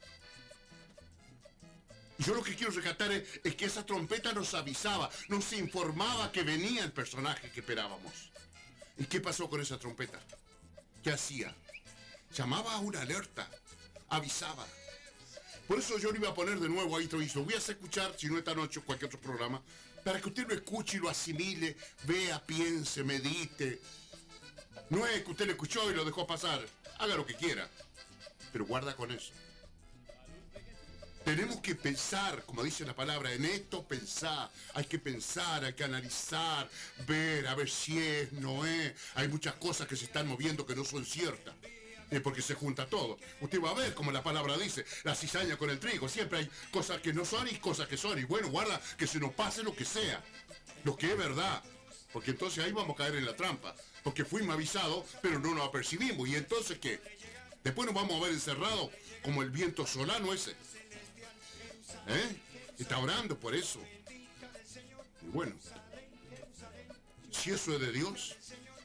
Yo 2.17 2.33
lo 2.33 2.43
que 2.43 2.55
quiero 2.55 2.71
rescatar 2.71 3.11
es, 3.11 3.55
que 3.55 3.65
esa 3.65 3.85
trompeta 3.85 4.31
nos 4.31 4.53
avisaba, 4.53 5.09
nos 5.27 5.51
informaba 5.53 6.31
que 6.31 6.43
venía 6.43 6.83
el 6.83 6.93
personaje 6.93 7.51
que 7.51 7.59
esperábamos. 7.59 8.31
¿Y 8.97 9.05
qué 9.05 9.19
pasó 9.19 9.49
con 9.49 9.59
esa 9.59 9.77
trompeta? 9.77 10.19
¿Qué 11.03 11.11
hacía? 11.11 11.53
Llamaba 12.33 12.73
a 12.73 12.79
una 12.79 13.01
alerta, 13.01 13.49
avisaba. 14.09 14.65
Por 15.67 15.79
eso 15.79 15.97
yo 15.97 16.11
le 16.11 16.19
iba 16.19 16.29
a 16.29 16.33
poner 16.33 16.59
de 16.59 16.69
nuevo 16.69 16.95
ahí, 16.95 17.09
hizo. 17.21 17.43
Voy 17.43 17.53
a 17.53 17.57
escuchar, 17.57 18.15
si 18.17 18.27
no 18.27 18.37
esta 18.37 18.55
noche 18.55 18.79
cualquier 18.81 19.07
otro 19.07 19.19
programa, 19.19 19.61
para 20.03 20.21
que 20.21 20.29
usted 20.29 20.47
lo 20.47 20.53
escuche 20.53 20.97
y 20.97 20.99
lo 21.01 21.09
asimile, 21.09 21.75
vea, 22.03 22.41
piense, 22.45 23.03
medite. 23.03 23.81
No 24.89 25.05
es 25.05 25.23
que 25.23 25.31
usted 25.31 25.45
lo 25.47 25.51
escuchó 25.51 25.91
y 25.91 25.95
lo 25.95 26.05
dejó 26.05 26.25
pasar. 26.25 26.65
Haga 26.99 27.15
lo 27.15 27.25
que 27.25 27.35
quiera. 27.35 27.69
Pero 28.55 28.67
guarda 28.67 28.95
con 28.95 29.11
eso. 29.11 29.33
Tenemos 31.25 31.57
que 31.57 31.75
pensar, 31.75 32.41
como 32.45 32.63
dice 32.63 32.85
la 32.85 32.95
palabra, 32.95 33.33
en 33.33 33.43
esto 33.43 33.85
pensar. 33.85 34.49
Hay 34.75 34.85
que 34.85 34.97
pensar, 34.97 35.65
hay 35.65 35.73
que 35.73 35.83
analizar, 35.83 36.69
ver, 37.05 37.49
a 37.49 37.55
ver 37.55 37.69
si 37.69 37.99
es, 37.99 38.31
no 38.31 38.65
es. 38.65 38.93
Hay 39.15 39.27
muchas 39.27 39.55
cosas 39.55 39.89
que 39.89 39.97
se 39.97 40.05
están 40.05 40.29
moviendo 40.29 40.65
que 40.65 40.73
no 40.73 40.85
son 40.85 41.05
ciertas. 41.05 41.53
Es 42.09 42.21
porque 42.21 42.41
se 42.41 42.53
junta 42.53 42.85
todo. 42.85 43.19
Usted 43.41 43.59
va 43.59 43.71
a 43.71 43.73
ver, 43.73 43.93
como 43.93 44.13
la 44.13 44.23
palabra 44.23 44.57
dice, 44.57 44.85
la 45.03 45.15
cizaña 45.15 45.57
con 45.57 45.69
el 45.69 45.77
trigo. 45.77 46.07
Siempre 46.07 46.39
hay 46.39 46.49
cosas 46.71 47.01
que 47.01 47.11
no 47.11 47.25
son 47.25 47.49
y 47.49 47.55
cosas 47.55 47.89
que 47.89 47.97
son. 47.97 48.17
Y 48.19 48.23
bueno, 48.23 48.47
guarda 48.47 48.79
que 48.97 49.05
se 49.05 49.19
nos 49.19 49.33
pase 49.33 49.63
lo 49.63 49.75
que 49.75 49.83
sea. 49.83 50.23
Lo 50.85 50.95
que 50.95 51.11
es 51.11 51.17
verdad. 51.17 51.61
Porque 52.13 52.31
entonces 52.31 52.63
ahí 52.63 52.71
vamos 52.71 52.93
a 52.93 53.03
caer 53.03 53.15
en 53.15 53.25
la 53.25 53.35
trampa. 53.35 53.75
Porque 54.01 54.23
fuimos 54.23 54.55
avisados, 54.55 55.03
pero 55.21 55.39
no 55.39 55.53
nos 55.53 55.67
apercibimos. 55.67 56.29
¿Y 56.29 56.37
entonces 56.37 56.79
qué? 56.79 57.01
Después 57.65 57.87
nos 57.87 57.95
vamos 57.95 58.21
a 58.21 58.25
ver 58.25 58.31
encerrados 58.31 58.91
como 59.23 59.41
el 59.41 59.49
viento 59.49 59.87
solano 59.87 60.31
ese. 60.31 60.51
¿Eh? 62.07 62.35
Está 62.77 62.99
orando 62.99 63.39
por 63.39 63.55
eso. 63.55 63.81
Y 65.23 65.27
bueno, 65.29 65.55
si 67.31 67.49
eso 67.49 67.73
es 67.73 67.81
de 67.81 67.91
Dios, 67.91 68.35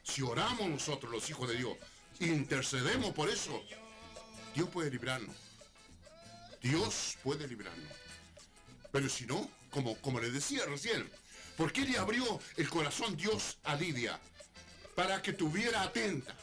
si 0.03 0.23
oramos 0.23 0.67
nosotros 0.67 1.13
los 1.13 1.29
hijos 1.29 1.47
de 1.51 1.59
Dios, 1.59 1.77
intercedemos 2.21 3.13
por 3.13 3.29
eso, 3.29 3.63
Dios 4.55 4.71
puede 4.71 4.91
librarnos. 4.91 5.37
Dios 6.63 7.19
puede 7.23 7.47
librarnos. 7.47 7.93
Pero 8.91 9.11
si 9.11 9.27
no, 9.27 9.47
como, 9.69 9.95
como 9.97 10.21
le 10.21 10.31
decía 10.31 10.65
recién, 10.65 11.07
¿por 11.55 11.71
qué 11.71 11.83
le 11.83 11.99
abrió 11.99 12.41
el 12.57 12.71
corazón 12.71 13.15
Dios 13.15 13.59
a 13.63 13.75
Lidia? 13.75 14.19
Para 14.95 15.21
que 15.21 15.35
tuviera 15.35 15.83
atenta. 15.83 16.35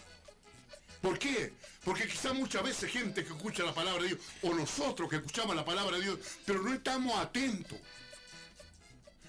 ¿Por 1.02 1.20
qué? 1.20 1.54
Porque 1.84 2.08
quizá 2.08 2.34
muchas 2.34 2.64
veces 2.64 2.92
gente 2.92 3.24
que 3.24 3.34
escucha 3.34 3.64
la 3.64 3.74
palabra 3.74 4.04
de 4.04 4.10
Dios, 4.10 4.20
o 4.42 4.54
nosotros 4.54 5.10
que 5.10 5.18
escuchamos 5.18 5.56
la 5.56 5.64
palabra 5.66 5.98
de 5.98 6.04
Dios, 6.04 6.20
pero 6.46 6.62
no 6.62 6.74
estamos 6.74 7.18
atentos. 7.18 7.78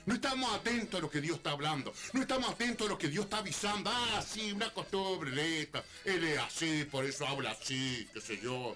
No 0.07 0.15
estamos 0.15 0.51
atentos 0.55 0.99
a 0.99 1.03
lo 1.03 1.11
que 1.11 1.21
Dios 1.21 1.37
está 1.37 1.51
hablando. 1.51 1.93
No 2.15 2.23
estamos 2.23 2.49
atentos 2.49 2.87
a 2.87 2.91
lo 2.91 2.97
que 2.97 3.09
Dios 3.09 3.25
está 3.25 3.39
avisando. 3.39 3.91
Ah, 3.93 4.25
sí, 4.27 4.53
una 4.53 4.73
costumbre 4.73 5.61
esta. 5.61 5.85
Él 6.03 6.25
es 6.25 6.39
así, 6.39 6.85
por 6.91 7.05
eso 7.05 7.27
habla 7.27 7.51
así, 7.51 8.09
qué 8.15 8.21
sé 8.23 8.41
yo. 8.43 8.75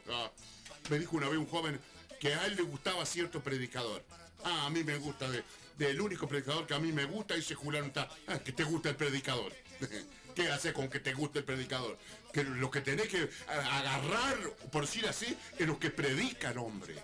Me 0.91 0.99
dijo 0.99 1.17
una 1.17 1.31
vez 1.31 1.39
un 1.39 1.47
joven 1.47 1.81
que 2.21 2.35
a 2.35 2.45
él 2.45 2.57
le 2.57 2.63
gustaba 2.63 3.07
cierto 3.07 3.43
predicador. 3.43 4.05
Ah, 4.45 4.67
a 4.67 4.71
mí 4.71 4.85
me 4.85 4.99
gusta, 4.99 5.31
de, 5.31 5.43
del 5.79 6.01
único 6.03 6.29
predicador 6.29 6.67
que 6.67 6.75
a 6.75 6.79
mí 6.79 6.93
me 6.93 7.07
gusta, 7.07 7.35
dice 7.35 7.55
Julián, 7.55 7.91
ah, 7.97 8.39
que 8.39 8.53
te 8.53 8.65
gusta 8.65 8.91
el 8.91 8.97
predicador. 8.97 9.55
¿Qué 10.35 10.51
hace 10.51 10.73
con 10.73 10.89
que 10.89 11.01
te 11.01 11.15
guste 11.15 11.41
el 11.41 11.45
predicador? 11.45 11.99
Que 12.33 12.45
lo 12.45 12.71
que 12.71 12.81
tenés 12.81 13.09
que 13.09 13.29
agarrar, 13.47 14.39
por 14.71 14.83
decir 14.87 15.07
así, 15.07 15.37
es 15.59 15.67
lo 15.67 15.79
que 15.79 15.91
predica 15.91 16.51
el 16.51 16.59
hombre. 16.59 16.95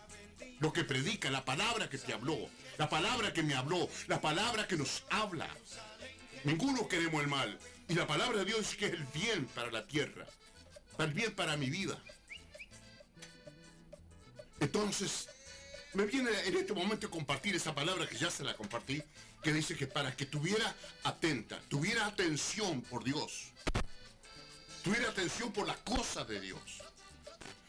Lo 0.60 0.72
que 0.72 0.84
predica, 0.84 1.30
la 1.30 1.44
palabra 1.44 1.88
que 1.88 1.98
te 1.98 2.12
habló, 2.12 2.36
la 2.78 2.88
palabra 2.88 3.32
que 3.32 3.42
me 3.42 3.54
habló, 3.54 3.88
la 4.06 4.20
palabra 4.20 4.66
que 4.66 4.76
nos 4.76 5.04
habla. 5.10 5.48
Ninguno 6.44 6.88
queremos 6.88 7.22
el 7.22 7.28
mal. 7.28 7.58
Y 7.88 7.94
la 7.94 8.06
palabra 8.06 8.40
de 8.40 8.44
Dios 8.44 8.60
dice 8.60 8.76
que 8.76 8.86
es 8.86 8.92
el 8.92 9.04
bien 9.04 9.46
para 9.46 9.70
la 9.70 9.86
tierra, 9.86 10.26
el 10.98 11.12
bien 11.14 11.34
para 11.34 11.56
mi 11.56 11.70
vida. 11.70 11.98
Entonces, 14.60 15.28
me 15.94 16.04
viene 16.04 16.30
en 16.44 16.56
este 16.56 16.74
momento 16.74 17.10
compartir 17.10 17.56
esa 17.56 17.74
palabra 17.74 18.06
que 18.06 18.18
ya 18.18 18.30
se 18.30 18.44
la 18.44 18.54
compartí, 18.54 19.02
que 19.42 19.52
dice 19.52 19.74
que 19.74 19.86
para 19.86 20.14
que 20.14 20.26
tuviera 20.26 20.74
atenta, 21.04 21.60
tuviera 21.68 22.06
atención 22.06 22.82
por 22.82 23.04
Dios, 23.04 23.52
tuviera 24.82 25.10
atención 25.10 25.52
por 25.52 25.66
las 25.66 25.78
cosas 25.78 26.26
de 26.28 26.40
Dios. 26.40 26.60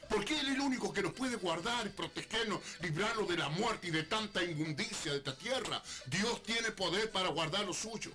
Porque 0.09 0.39
Él 0.39 0.47
es 0.47 0.55
el 0.55 0.61
único 0.61 0.91
que 0.91 1.03
nos 1.03 1.13
puede 1.13 1.35
guardar 1.35 1.91
protegernos, 1.91 2.61
librarnos 2.81 3.27
de 3.27 3.37
la 3.37 3.49
muerte 3.49 3.87
y 3.87 3.91
de 3.91 4.03
tanta 4.03 4.43
inmundicia 4.43 5.11
de 5.11 5.19
esta 5.19 5.37
tierra. 5.37 5.81
Dios 6.07 6.41
tiene 6.43 6.71
poder 6.71 7.11
para 7.11 7.29
guardar 7.29 7.65
lo 7.65 7.73
suyo. 7.73 8.11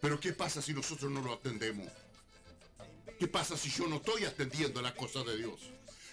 Pero 0.00 0.18
¿qué 0.18 0.32
pasa 0.32 0.62
si 0.62 0.72
nosotros 0.72 1.10
no 1.10 1.20
lo 1.20 1.34
atendemos? 1.34 1.88
¿Qué 3.18 3.28
pasa 3.28 3.56
si 3.56 3.70
yo 3.70 3.86
no 3.86 3.96
estoy 3.96 4.24
atendiendo 4.24 4.80
las 4.82 4.92
cosas 4.92 5.26
de 5.26 5.36
Dios? 5.36 5.60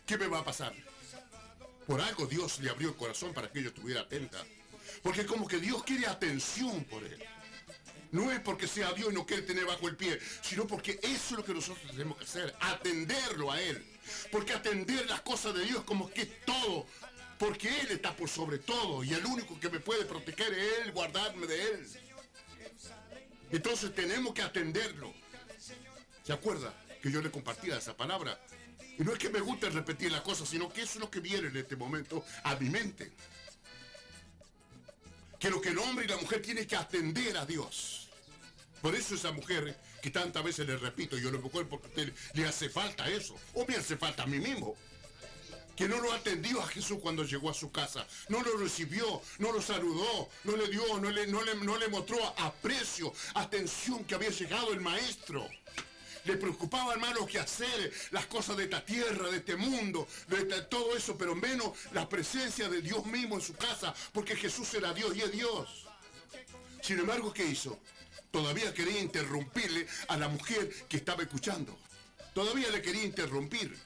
¿Qué 0.05 0.17
me 0.17 0.27
va 0.27 0.39
a 0.39 0.45
pasar? 0.45 0.73
Por 1.87 2.01
algo 2.01 2.25
Dios 2.25 2.59
le 2.59 2.69
abrió 2.69 2.89
el 2.89 2.95
corazón 2.95 3.33
para 3.33 3.51
que 3.51 3.63
yo 3.63 3.69
estuviera 3.69 4.01
atenta. 4.01 4.43
Porque 5.01 5.25
como 5.25 5.47
que 5.47 5.57
Dios 5.57 5.83
quiere 5.83 6.07
atención 6.07 6.83
por 6.85 7.03
él. 7.03 7.23
No 8.11 8.29
es 8.31 8.41
porque 8.41 8.67
sea 8.67 8.91
Dios 8.91 9.11
y 9.11 9.15
no 9.15 9.25
quiere 9.25 9.43
tener 9.43 9.65
bajo 9.65 9.87
el 9.87 9.95
pie, 9.95 10.19
sino 10.41 10.67
porque 10.67 10.99
eso 11.01 11.11
es 11.11 11.31
lo 11.31 11.45
que 11.45 11.53
nosotros 11.53 11.89
tenemos 11.91 12.17
que 12.17 12.25
hacer, 12.25 12.53
atenderlo 12.59 13.51
a 13.51 13.61
Él. 13.61 13.83
Porque 14.31 14.53
atender 14.53 15.09
las 15.09 15.21
cosas 15.21 15.53
de 15.53 15.63
Dios 15.63 15.83
como 15.83 16.11
que 16.11 16.23
es 16.23 16.45
todo, 16.45 16.85
porque 17.37 17.69
Él 17.81 17.91
está 17.91 18.15
por 18.15 18.27
sobre 18.27 18.57
todo 18.57 19.03
y 19.03 19.13
el 19.13 19.25
único 19.25 19.57
que 19.59 19.69
me 19.69 19.79
puede 19.79 20.03
proteger 20.03 20.53
es 20.53 20.79
Él, 20.79 20.91
guardarme 20.91 21.47
de 21.47 21.61
Él. 21.61 21.87
Entonces 23.51 23.95
tenemos 23.95 24.33
que 24.33 24.41
atenderlo. 24.41 25.13
¿Se 26.23 26.33
acuerda 26.33 26.73
que 27.01 27.11
yo 27.11 27.21
le 27.21 27.31
compartía 27.31 27.77
esa 27.77 27.95
palabra? 27.95 28.39
Y 28.99 29.03
no 29.03 29.13
es 29.13 29.19
que 29.19 29.29
me 29.29 29.39
guste 29.39 29.69
repetir 29.69 30.11
las 30.11 30.21
cosas, 30.21 30.49
sino 30.49 30.71
que 30.71 30.81
eso 30.81 30.93
es 30.95 30.99
lo 30.99 31.09
que 31.09 31.21
viene 31.21 31.47
en 31.47 31.55
este 31.57 31.77
momento 31.77 32.25
a 32.43 32.55
mi 32.55 32.69
mente 32.69 33.11
que 35.41 35.49
lo 35.49 35.59
que 35.59 35.69
el 35.69 35.79
hombre 35.79 36.05
y 36.05 36.07
la 36.07 36.17
mujer 36.17 36.39
tienen 36.39 36.67
que 36.67 36.75
atender 36.75 37.35
a 37.35 37.47
Dios. 37.47 38.00
Por 38.81 38.95
eso 38.95 39.15
esa 39.15 39.31
mujer 39.31 39.77
que 40.01 40.09
tantas 40.09 40.43
veces 40.43 40.67
le 40.67 40.77
repito, 40.77 41.17
yo 41.17 41.29
lo 41.29 41.39
mejor 41.39 41.67
porque 41.67 41.87
usted 41.87 42.13
le 42.33 42.47
hace 42.47 42.69
falta 42.69 43.07
eso, 43.09 43.35
o 43.53 43.65
me 43.65 43.75
hace 43.75 43.95
falta 43.95 44.23
a 44.23 44.27
mí 44.27 44.39
mismo. 44.39 44.75
Que 45.75 45.87
no 45.87 45.99
lo 45.99 46.11
atendió 46.11 46.61
a 46.61 46.67
Jesús 46.67 46.99
cuando 47.01 47.23
llegó 47.23 47.49
a 47.49 47.53
su 47.53 47.71
casa, 47.71 48.05
no 48.27 48.41
lo 48.41 48.57
recibió, 48.57 49.21
no 49.39 49.51
lo 49.51 49.61
saludó, 49.61 50.29
no 50.43 50.55
le 50.57 50.67
dio, 50.67 50.99
no 50.99 51.09
le, 51.09 51.27
no 51.27 51.41
le, 51.43 51.55
no 51.55 51.77
le 51.77 51.87
mostró 51.87 52.17
aprecio, 52.37 53.13
atención 53.35 54.03
que 54.03 54.15
había 54.15 54.29
llegado 54.29 54.73
el 54.73 54.81
maestro. 54.81 55.47
Le 56.25 56.37
preocupaba, 56.37 56.93
hermano, 56.93 57.25
que 57.25 57.39
hacer 57.39 57.91
las 58.11 58.27
cosas 58.27 58.57
de 58.57 58.65
esta 58.65 58.85
tierra, 58.85 59.29
de 59.29 59.37
este 59.37 59.55
mundo, 59.55 60.07
de 60.27 60.43
todo 60.63 60.95
eso, 60.95 61.17
pero 61.17 61.35
menos 61.35 61.71
la 61.93 62.07
presencia 62.07 62.69
de 62.69 62.81
Dios 62.81 63.05
mismo 63.05 63.35
en 63.35 63.41
su 63.41 63.55
casa, 63.55 63.93
porque 64.13 64.35
Jesús 64.35 64.71
era 64.75 64.93
Dios 64.93 65.15
y 65.15 65.21
es 65.21 65.31
Dios. 65.31 65.87
Sin 66.81 66.99
embargo, 66.99 67.33
¿qué 67.33 67.45
hizo? 67.45 67.79
Todavía 68.31 68.73
quería 68.73 68.99
interrumpirle 68.99 69.87
a 70.07 70.17
la 70.17 70.29
mujer 70.29 70.69
que 70.87 70.97
estaba 70.97 71.23
escuchando. 71.23 71.77
Todavía 72.33 72.69
le 72.69 72.81
quería 72.81 73.03
interrumpir 73.03 73.77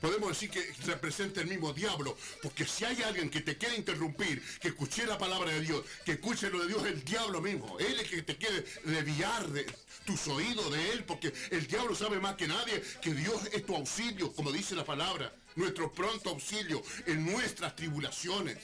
podemos 0.00 0.28
decir 0.28 0.50
que 0.50 0.72
representa 0.86 1.40
el 1.40 1.48
mismo 1.48 1.72
diablo, 1.72 2.16
porque 2.42 2.64
si 2.64 2.84
hay 2.84 3.02
alguien 3.02 3.30
que 3.30 3.40
te 3.40 3.56
quiere 3.56 3.76
interrumpir, 3.76 4.42
que 4.60 4.68
escuche 4.68 5.06
la 5.06 5.18
palabra 5.18 5.50
de 5.52 5.60
Dios, 5.60 5.84
que 6.04 6.12
escuche 6.12 6.50
lo 6.50 6.60
de 6.60 6.68
Dios, 6.68 6.84
el 6.86 7.04
diablo 7.04 7.40
mismo, 7.40 7.78
él 7.78 7.98
es 8.00 8.08
que 8.08 8.22
te 8.22 8.36
quiere 8.36 8.64
desviar 8.84 9.48
de 9.48 9.66
tus 10.04 10.28
oídos 10.28 10.72
de 10.72 10.92
él, 10.92 11.04
porque 11.04 11.32
el 11.50 11.66
diablo 11.66 11.94
sabe 11.94 12.20
más 12.20 12.36
que 12.36 12.48
nadie 12.48 12.82
que 13.00 13.12
Dios 13.12 13.40
es 13.52 13.64
tu 13.66 13.74
auxilio, 13.74 14.32
como 14.32 14.52
dice 14.52 14.74
la 14.74 14.84
palabra, 14.84 15.34
nuestro 15.56 15.92
pronto 15.92 16.30
auxilio 16.30 16.82
en 17.06 17.24
nuestras 17.24 17.74
tribulaciones. 17.74 18.58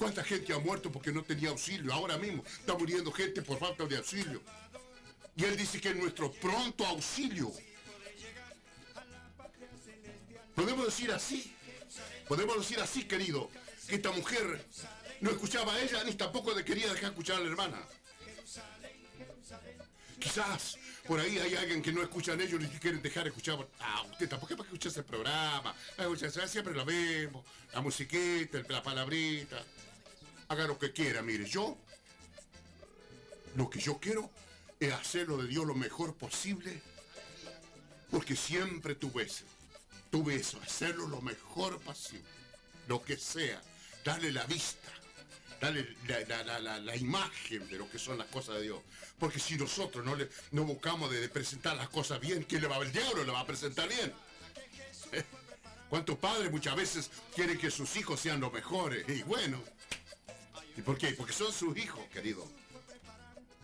¿Cuánta 0.00 0.24
gente 0.24 0.54
ha 0.54 0.58
muerto 0.58 0.90
porque 0.90 1.12
no 1.12 1.22
tenía 1.22 1.50
auxilio? 1.50 1.92
Ahora 1.92 2.16
mismo 2.16 2.42
está 2.42 2.72
muriendo 2.72 3.12
gente 3.12 3.42
por 3.42 3.58
falta 3.58 3.84
de 3.84 3.98
auxilio. 3.98 4.40
Y 5.36 5.44
él 5.44 5.58
dice 5.58 5.78
que 5.78 5.92
nuestro 5.94 6.32
pronto 6.32 6.86
auxilio 6.86 7.52
Podemos 10.54 10.86
decir 10.86 11.12
así, 11.12 11.54
podemos 12.28 12.56
decir 12.56 12.80
así, 12.80 13.04
querido, 13.04 13.50
que 13.86 13.96
esta 13.96 14.10
mujer 14.12 14.66
no 15.20 15.30
escuchaba 15.30 15.74
a 15.74 15.80
ella 15.80 16.02
ni 16.04 16.14
tampoco 16.14 16.54
le 16.54 16.64
quería 16.64 16.92
dejar 16.92 17.10
escuchar 17.10 17.36
a 17.36 17.40
la 17.40 17.46
hermana. 17.46 17.78
Quizás 20.18 20.76
por 21.06 21.20
ahí 21.20 21.38
hay 21.38 21.54
alguien 21.56 21.80
que 21.82 21.92
no 21.92 22.02
escucha 22.02 22.32
a 22.32 22.34
ellos 22.34 22.60
ni 22.60 22.68
quieren 22.68 23.00
dejar 23.00 23.26
escuchar. 23.26 23.66
Ah, 23.80 24.02
usted 24.10 24.28
tampoco 24.28 24.52
es 24.52 24.56
para 24.58 24.68
que 24.68 24.74
escuche 24.74 24.88
ese 24.88 25.02
programa. 25.02 25.74
Siempre 26.46 26.74
lo 26.74 26.84
vemos, 26.84 27.44
la 27.72 27.80
musiquita, 27.80 28.62
la 28.68 28.82
palabrita. 28.82 29.64
Haga 30.50 30.66
lo 30.66 30.78
que 30.78 30.92
quiera, 30.92 31.22
mire, 31.22 31.46
yo 31.46 31.78
lo 33.56 33.70
que 33.70 33.80
yo 33.80 33.98
quiero 33.98 34.30
es 34.78 34.92
hacer 34.92 35.26
lo 35.26 35.38
de 35.38 35.48
Dios 35.48 35.64
lo 35.64 35.74
mejor 35.74 36.14
posible, 36.14 36.82
porque 38.10 38.36
siempre 38.36 38.94
tuve 38.94 39.22
eso 39.22 39.44
tuve 40.10 40.36
eso, 40.36 40.60
hacerlo 40.62 41.06
lo 41.06 41.22
mejor 41.22 41.78
posible, 41.80 42.24
lo 42.88 43.02
que 43.02 43.16
sea, 43.16 43.62
darle 44.04 44.32
la 44.32 44.44
vista, 44.44 44.90
darle 45.60 45.96
la, 46.06 46.96
imagen 46.96 47.66
de 47.68 47.78
lo 47.78 47.88
que 47.90 47.98
son 47.98 48.18
las 48.18 48.26
cosas 48.26 48.56
de 48.56 48.62
Dios. 48.62 48.80
Porque 49.18 49.38
si 49.38 49.56
nosotros 49.56 50.04
no, 50.04 50.16
le, 50.16 50.28
no 50.50 50.64
buscamos 50.64 51.10
de, 51.10 51.28
presentar 51.28 51.76
las 51.76 51.88
cosas 51.88 52.20
bien, 52.20 52.44
¿quién 52.44 52.62
le 52.62 52.68
va 52.68 52.76
el 52.78 52.92
diablo 52.92 53.24
le 53.24 53.32
va 53.32 53.40
a 53.40 53.46
presentar 53.46 53.88
bien? 53.88 54.12
¿Cuántos 55.90 56.18
padres 56.18 56.50
muchas 56.50 56.76
veces 56.76 57.10
quieren 57.34 57.58
que 57.58 57.70
sus 57.70 57.96
hijos 57.96 58.20
sean 58.20 58.40
los 58.40 58.52
mejores? 58.52 59.08
Y 59.08 59.22
bueno, 59.22 59.62
¿y 60.76 60.82
por 60.82 60.98
qué? 60.98 61.08
Porque 61.12 61.32
son 61.32 61.52
sus 61.52 61.76
hijos, 61.76 62.04
querido. 62.12 62.46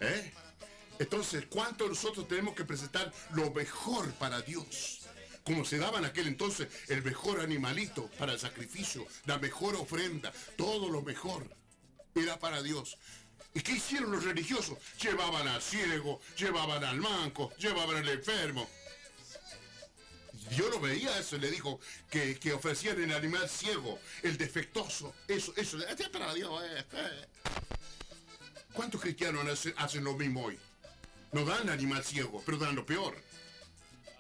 ¿Eh? 0.01 0.33
Entonces, 0.99 1.45
¿cuánto 1.49 1.89
nosotros 1.89 2.27
tenemos 2.29 2.55
que 2.55 2.65
presentar 2.65 3.13
lo 3.35 3.51
mejor 3.51 4.13
para 4.15 4.41
Dios? 4.43 5.01
Como 5.45 5.65
se 5.65 5.79
daba 5.79 5.99
en 5.99 6.07
aquel 6.07 6.27
entonces 6.27 6.69
el 6.89 7.03
mejor 7.03 7.41
animalito 7.41 8.11
para 8.19 8.33
el 8.33 8.39
sacrificio, 8.39 9.07
la 9.27 9.39
mejor 9.39 9.77
ofrenda, 9.77 10.33
todo 10.57 10.89
lo 10.91 11.03
mejor 11.03 11.49
era 12.15 12.39
para 12.39 12.63
Dios. 12.63 12.99
¿Y 13.55 13.61
qué 13.61 13.73
hicieron 13.73 14.11
los 14.11 14.25
religiosos? 14.25 14.79
Llevaban 15.01 15.47
al 15.49 15.63
ciego, 15.63 16.21
llevaban 16.37 16.83
al 16.85 16.99
manco, 16.99 17.53
llevaban 17.59 17.97
al 17.97 18.09
enfermo. 18.09 18.69
Yo 20.51 20.69
lo 20.69 20.81
veía 20.81 21.19
eso, 21.19 21.37
le 21.39 21.51
dijo 21.51 21.81
que, 22.11 22.39
que 22.39 22.53
ofrecían 22.53 23.03
el 23.03 23.13
animal 23.13 23.49
ciego, 23.49 23.99
el 24.23 24.37
defectuoso. 24.37 25.15
Eso, 25.27 25.53
eso, 25.57 25.79
Dios. 26.35 26.63
Eh, 26.65 26.85
eh. 26.93 27.27
¿Cuántos 28.73 29.01
cristianos 29.01 29.47
hacen, 29.47 29.75
hacen 29.77 30.05
lo 30.05 30.15
mismo 30.15 30.45
hoy? 30.45 30.59
No 31.33 31.45
dan 31.45 31.69
animal 31.69 32.05
ciego, 32.05 32.43
pero 32.47 32.59
dan 32.59 32.77
lo 32.77 32.87
peor. 32.87 33.17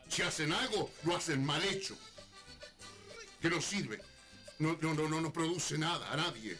Si 0.09 0.23
hacen 0.23 0.53
algo, 0.53 0.91
lo 1.05 1.17
hacen 1.17 1.45
mal 1.45 1.63
hecho. 1.65 1.97
Que 3.41 3.49
no 3.49 3.61
sirve. 3.61 4.01
No, 4.59 4.77
no, 4.81 4.95
no, 4.95 5.21
no, 5.21 5.33
produce 5.33 5.79
nada 5.79 6.11
a 6.11 6.17
nadie. 6.17 6.57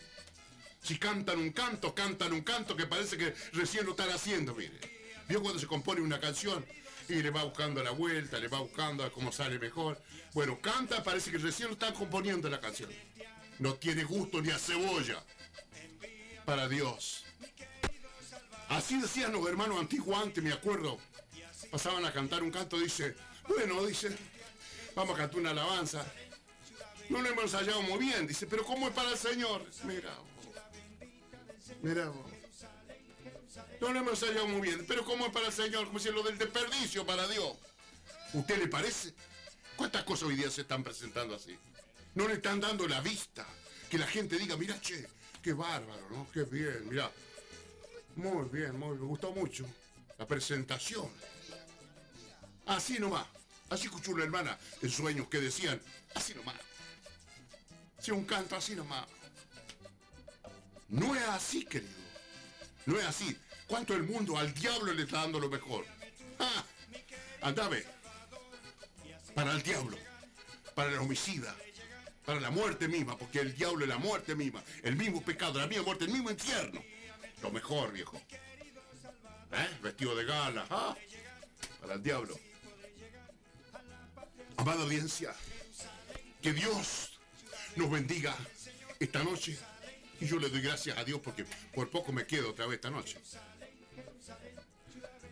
Si 0.83 0.99
cantan 0.99 1.39
un 1.39 1.51
canto, 1.51 1.95
cantan 1.95 2.33
un 2.33 2.43
canto 2.43 2.77
que 2.77 2.87
parece 2.87 3.17
que 3.17 3.35
recién 3.53 3.85
lo 3.85 3.93
están 3.93 4.11
haciendo, 4.11 4.55
mire. 4.55 4.79
Vio 5.29 5.43
cuando 5.43 5.59
se 5.59 5.67
compone 5.67 6.01
una 6.01 6.21
canción 6.21 6.65
y 7.09 7.23
le 7.23 7.31
va 7.31 7.45
buscando 7.45 7.83
la 7.83 7.91
vuelta, 7.91 8.39
le 8.39 8.49
va 8.49 8.61
buscando 8.61 9.05
a 9.05 9.11
cómo 9.11 9.33
sale 9.33 9.59
mejor. 9.59 10.01
Bueno, 10.33 10.61
canta, 10.61 11.03
parece 11.03 11.31
que 11.31 11.39
recién 11.39 11.71
están 11.71 11.95
componiendo 11.95 12.49
la 12.49 12.61
canción. 12.61 12.91
No 13.59 13.75
tiene 13.75 14.05
gusto 14.05 14.41
ni 14.43 14.51
a 14.51 14.59
cebolla. 14.59 15.23
Para 16.45 16.69
Dios. 16.69 17.25
Así 18.69 19.01
decían 19.01 19.33
los 19.33 19.47
hermanos 19.49 19.79
antiguos 19.79 20.21
antes, 20.21 20.43
me 20.43 20.53
acuerdo. 20.53 20.99
Pasaban 21.71 22.05
a 22.05 22.13
cantar 22.13 22.43
un 22.43 22.51
canto, 22.51 22.79
dice, 22.79 23.15
bueno, 23.49 23.85
dice, 23.85 24.17
vamos 24.95 25.15
a 25.15 25.19
cantar 25.19 25.41
una 25.41 25.51
alabanza. 25.51 26.05
No 27.09 27.23
lo 27.23 27.29
hemos 27.29 27.45
ensayado 27.45 27.83
muy 27.83 27.99
bien, 27.99 28.27
dice, 28.27 28.47
pero 28.47 28.65
¿cómo 28.65 28.89
es 28.89 28.95
para 28.95 29.11
el 29.11 29.19
Señor? 29.19 29.65
Mira 29.85 30.17
Mira 31.83 32.09
vos. 32.09 32.36
No 33.81 33.93
lo 33.93 34.01
hemos 34.01 34.23
ensayado 34.23 34.47
muy 34.49 34.63
bien, 34.63 34.85
pero 34.87 35.05
¿cómo 35.05 35.27
es 35.27 35.33
para 35.33 35.47
el 35.47 35.53
Señor? 35.53 35.87
Como 35.87 35.99
si 35.99 36.11
lo 36.11 36.23
del 36.23 36.39
desperdicio 36.39 37.05
para 37.05 37.27
Dios. 37.29 37.57
¿Usted 38.33 38.59
le 38.59 38.69
parece? 38.69 39.15
¿Cuántas 39.77 40.05
cosas 40.05 40.29
hoy 40.29 40.37
día 40.37 40.51
se 40.51 40.63
están 40.63 40.83
presentando 40.83 41.35
así? 41.35 41.57
No 42.15 42.27
le 42.27 42.35
están 42.35 42.61
dando 42.61 42.89
la 42.89 43.01
vista. 43.01 43.47
Que 43.91 43.99
la 43.99 44.07
gente 44.07 44.39
diga, 44.39 44.57
mira, 44.57 44.81
che, 44.81 45.07
qué 45.43 45.53
bárbaro, 45.53 46.09
¿no? 46.11 46.29
Qué 46.33 46.45
bien, 46.45 46.89
mira. 46.89 47.11
Muy 48.17 48.49
bien, 48.49 48.79
muy, 48.79 48.97
me 48.97 49.05
gustó 49.05 49.33
mucho. 49.33 49.67
La 50.19 50.27
presentación. 50.27 51.09
Así 52.65 52.99
nomás. 52.99 53.27
Así 53.69 53.87
escuchó 53.87 54.13
una 54.13 54.25
hermana 54.25 54.59
en 54.81 54.91
sueños 54.91 55.29
que 55.29 55.41
decían, 55.41 55.81
así 56.15 56.35
nomás. 56.35 56.57
Si 57.99 58.11
un 58.11 58.25
canto 58.25 58.57
así 58.57 58.75
nomás. 58.75 59.07
No 60.89 61.15
es 61.15 61.23
así, 61.29 61.65
querido. 61.65 61.93
No 62.87 62.99
es 62.99 63.05
así. 63.05 63.37
¿Cuánto 63.67 63.95
el 63.95 64.05
mundo 64.05 64.39
al 64.39 64.53
diablo 64.55 64.93
le 64.93 65.03
está 65.03 65.23
dando 65.23 65.41
lo 65.41 65.49
mejor? 65.49 65.85
¡Ah! 66.39 66.65
Andame. 67.43 67.83
Para 69.35 69.53
el 69.53 69.63
diablo. 69.63 69.97
Para 70.75 70.93
el 70.93 70.99
homicida. 70.99 71.55
Para 72.25 72.41
la 72.41 72.51
muerte 72.51 72.89
misma. 72.89 73.17
Porque 73.19 73.41
el 73.41 73.55
diablo 73.55 73.85
es 73.85 73.89
la 73.89 73.99
muerte 73.99 74.35
misma. 74.35 74.63
El 74.83 74.97
mismo 74.97 75.23
pecado, 75.23 75.59
la 75.59 75.67
misma 75.67 75.85
muerte, 75.85 76.05
el 76.05 76.13
mismo 76.13 76.31
infierno. 76.31 76.83
Lo 77.43 77.51
mejor, 77.51 77.93
viejo. 77.93 78.21
¿Eh? 79.53 79.69
Vestido 79.83 80.15
de 80.15 80.25
gala. 80.25 80.67
¿ah? 80.71 80.97
Para 81.81 81.95
el 81.95 82.03
diablo. 82.03 82.39
Amada 84.59 84.83
audiencia, 84.85 85.35
que 86.41 86.53
Dios 86.55 87.19
nos 87.77 87.91
bendiga 87.91 88.35
esta 88.99 89.23
noche. 89.23 89.59
Y 90.19 90.27
yo 90.27 90.39
le 90.39 90.49
doy 90.49 90.63
gracias 90.63 90.97
a 90.97 91.05
Dios 91.05 91.21
porque 91.23 91.45
por 91.75 91.91
poco 91.91 92.11
me 92.11 92.27
quedo 92.27 92.51
otra 92.51 92.67
vez 92.67 92.77
esta 92.77 92.89
noche. 92.89 93.19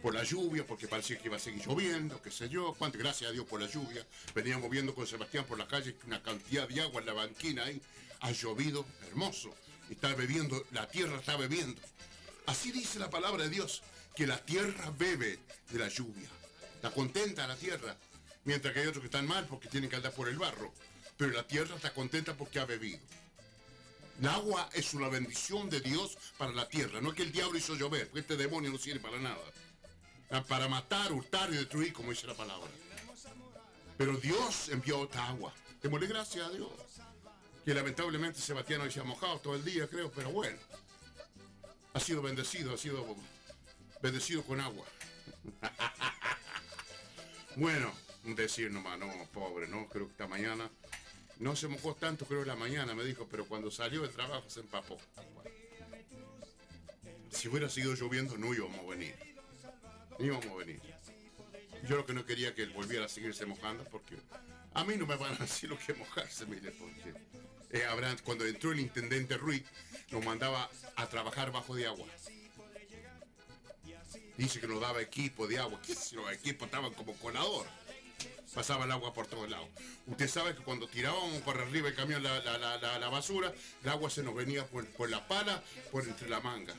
Por 0.05 0.15
la 0.15 0.23
lluvia, 0.23 0.67
porque 0.67 0.87
parecía 0.87 1.17
que 1.19 1.29
iba 1.29 1.39
a 1.39 1.41
seguir 1.41 1.67
lloviendo, 1.67 2.21
qué 2.21 2.31
sé 2.31 2.51
yo. 2.51 2.75
Cuánto 2.75 2.99
gracias 2.99 3.31
a 3.31 3.33
Dios 3.33 3.47
por 3.47 3.59
la 3.59 3.67
lluvia. 3.67 4.07
Veníamos 4.35 4.69
viendo 4.69 4.95
con 4.95 5.07
Sebastián 5.07 5.47
por 5.47 5.59
la 5.59 5.67
calle 5.67 5.97
una 6.07 6.23
cantidad 6.23 6.69
de 6.69 6.83
agua 6.83 7.01
en 7.01 7.07
la 7.07 7.15
banquina 7.15 7.65
ahí. 7.65 7.81
Ha 8.21 8.31
llovido, 8.31 8.85
hermoso. 9.07 9.55
Está 9.89 10.15
bebiendo, 10.15 10.63
la 10.73 10.87
tierra 10.91 11.19
está 11.19 11.39
bebiendo. 11.39 11.81
Así 12.45 12.71
dice 12.71 12.99
la 12.99 13.09
palabra 13.09 13.45
de 13.45 13.49
Dios, 13.49 13.83
que 14.15 14.27
la 14.27 14.37
tierra 14.45 14.93
bebe 14.99 15.39
de 15.71 15.79
la 15.79 15.89
lluvia. 15.89 16.29
Está 16.75 16.91
contenta 16.91 17.47
la 17.47 17.57
tierra, 17.57 17.97
mientras 18.45 18.75
que 18.75 18.81
hay 18.81 18.87
otros 18.89 19.01
que 19.01 19.09
están 19.09 19.27
mal 19.27 19.47
porque 19.47 19.71
tienen 19.71 19.89
que 19.89 19.97
andar 19.97 20.13
por 20.13 20.29
el 20.29 20.37
barro. 20.37 20.71
Pero 21.17 21.33
la 21.33 21.47
tierra 21.47 21.77
está 21.77 21.95
contenta 21.95 22.37
porque 22.37 22.59
ha 22.59 22.67
bebido. 22.67 23.01
El 24.21 24.29
agua 24.29 24.69
es 24.75 24.93
una 24.93 25.09
bendición 25.09 25.71
de 25.71 25.81
Dios 25.81 26.19
para 26.37 26.53
la 26.53 26.69
tierra. 26.69 27.01
No 27.01 27.09
es 27.09 27.15
que 27.15 27.23
el 27.23 27.33
diablo 27.33 27.57
hizo 27.57 27.75
llover, 27.75 28.09
porque 28.09 28.21
este 28.21 28.37
demonio 28.37 28.71
no 28.71 28.77
sirve 28.77 29.01
para 29.01 29.19
nada. 29.19 29.41
Ah, 30.35 30.45
para 30.49 30.69
matar, 30.69 31.13
hurtar 31.13 31.49
y 31.53 31.57
destruir, 31.57 31.93
como 31.93 32.11
dice 32.11 32.27
la 32.27 32.35
palabra. 32.35 32.69
Pero 33.97 34.17
Dios 34.17 34.69
envió 34.69 35.05
esta 35.05 35.29
agua. 35.29 35.53
Démosle 35.83 36.09
gracias 36.09 36.47
a 36.47 36.51
Dios. 36.51 36.71
Que 37.65 37.73
lamentablemente 37.73 38.41
Sebastián 38.41 38.81
hoy 38.81 38.91
se 38.91 39.01
ha 39.01 39.05
mojado 39.05 39.39
todo 39.39 39.55
el 39.55 39.65
día, 39.65 39.89
creo, 39.89 40.11
pero 40.11 40.31
bueno 40.31 40.59
ha 41.95 42.01
sido 42.01 42.23
bendecido, 42.23 42.75
ha 42.75 42.77
sido 42.77 43.17
bendecido 44.03 44.43
con 44.43 44.61
agua. 44.61 44.85
bueno, 47.57 47.93
decir 48.25 48.71
nomás, 48.71 48.99
no, 48.99 49.09
pobre, 49.33 49.69
¿no? 49.69 49.89
Creo 49.89 50.07
que 50.07 50.13
esta 50.13 50.27
mañana 50.27 50.69
no 51.39 51.55
se 51.55 51.69
mojó 51.69 51.95
tanto, 51.95 52.27
creo, 52.27 52.43
en 52.43 52.49
la 52.49 52.57
mañana, 52.57 52.95
me 52.95 53.05
dijo, 53.05 53.29
pero 53.31 53.47
cuando 53.47 53.71
salió 53.71 54.03
del 54.03 54.11
trabajo 54.11 54.51
se 54.51 54.61
empapó. 54.61 54.99
Si 57.31 57.49
hubiera 57.49 57.69
sido 57.69 57.95
lloviendo, 57.95 58.37
no 58.37 58.53
íbamos 58.53 58.81
a 58.81 58.91
venir. 58.91 59.34
Íbamos 60.19 60.47
a 60.47 60.55
venir. 60.55 60.81
Yo 61.89 61.97
lo 61.97 62.07
que 62.07 62.15
no 62.15 62.25
quería 62.25 62.55
que 62.55 62.63
él 62.63 62.71
volviera 62.71 63.05
a 63.05 63.09
seguirse 63.09 63.45
mojando, 63.47 63.85
porque 63.85 64.17
a 64.73 64.85
mí 64.85 64.97
no 64.97 65.07
me 65.07 65.17
van 65.17 65.35
a 65.35 65.39
decir 65.39 65.69
lo 65.69 65.79
que 65.79 65.95
mojarse, 65.95 66.47
mire, 66.47 66.71
porque 66.73 67.15
eh, 67.71 67.87
cuando 68.23 68.47
entró 68.47 68.73
el 68.73 68.81
intendente 68.81 69.37
Ruiz, 69.37 69.65
nos 70.11 70.25
mandaba 70.25 70.71
a 70.97 71.09
trabajar 71.09 71.53
bajo 71.53 71.75
de 71.75 71.87
agua. 71.87 72.07
Dice 74.37 74.61
que 74.61 74.67
nos 74.67 74.81
daba 74.81 75.01
equipo 75.01 75.47
de 75.47 75.59
agua. 75.59 75.81
¿Qué 75.85 75.95
si 75.95 76.17
los 76.17 76.31
equipos 76.33 76.67
estaban 76.67 76.93
como 76.95 77.15
colador? 77.15 77.67
Pasaba 78.55 78.85
el 78.85 78.93
agua 78.93 79.13
por 79.13 79.27
todos 79.27 79.49
lados. 79.51 79.69
Usted 80.07 80.29
sabe 80.29 80.55
que 80.55 80.63
cuando 80.63 80.87
tirábamos 80.87 81.43
por 81.43 81.59
arriba 81.59 81.89
el 81.89 81.95
camión 81.95 82.23
la, 82.23 83.09
basura, 83.11 83.53
el 83.83 83.89
agua 83.89 84.11
se 84.11 84.23
nos 84.23 84.35
venía 84.35 84.67
por, 84.67 85.11
la 85.11 85.27
pala, 85.27 85.63
por 85.91 86.05
entre 86.05 86.29
la 86.29 86.41
manga. 86.41 86.75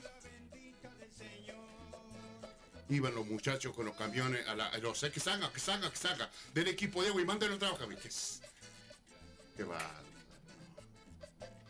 Iban 2.88 3.14
los 3.14 3.26
muchachos 3.26 3.74
con 3.74 3.86
los 3.86 3.96
camiones 3.96 4.46
a, 4.46 4.54
la, 4.54 4.76
los 4.78 5.00
que 5.00 5.20
salga, 5.20 5.52
que 5.52 5.60
salga, 5.60 5.90
que 5.90 5.96
salga, 5.96 6.30
del 6.54 6.68
equipo 6.68 7.02
de 7.02 7.08
agua 7.08 7.20
y 7.20 7.24
mándenlo 7.24 7.56
a 7.56 7.58
trabajar. 7.58 7.88
¿Qué, 7.88 8.08
qué 9.56 9.64
va? 9.64 9.78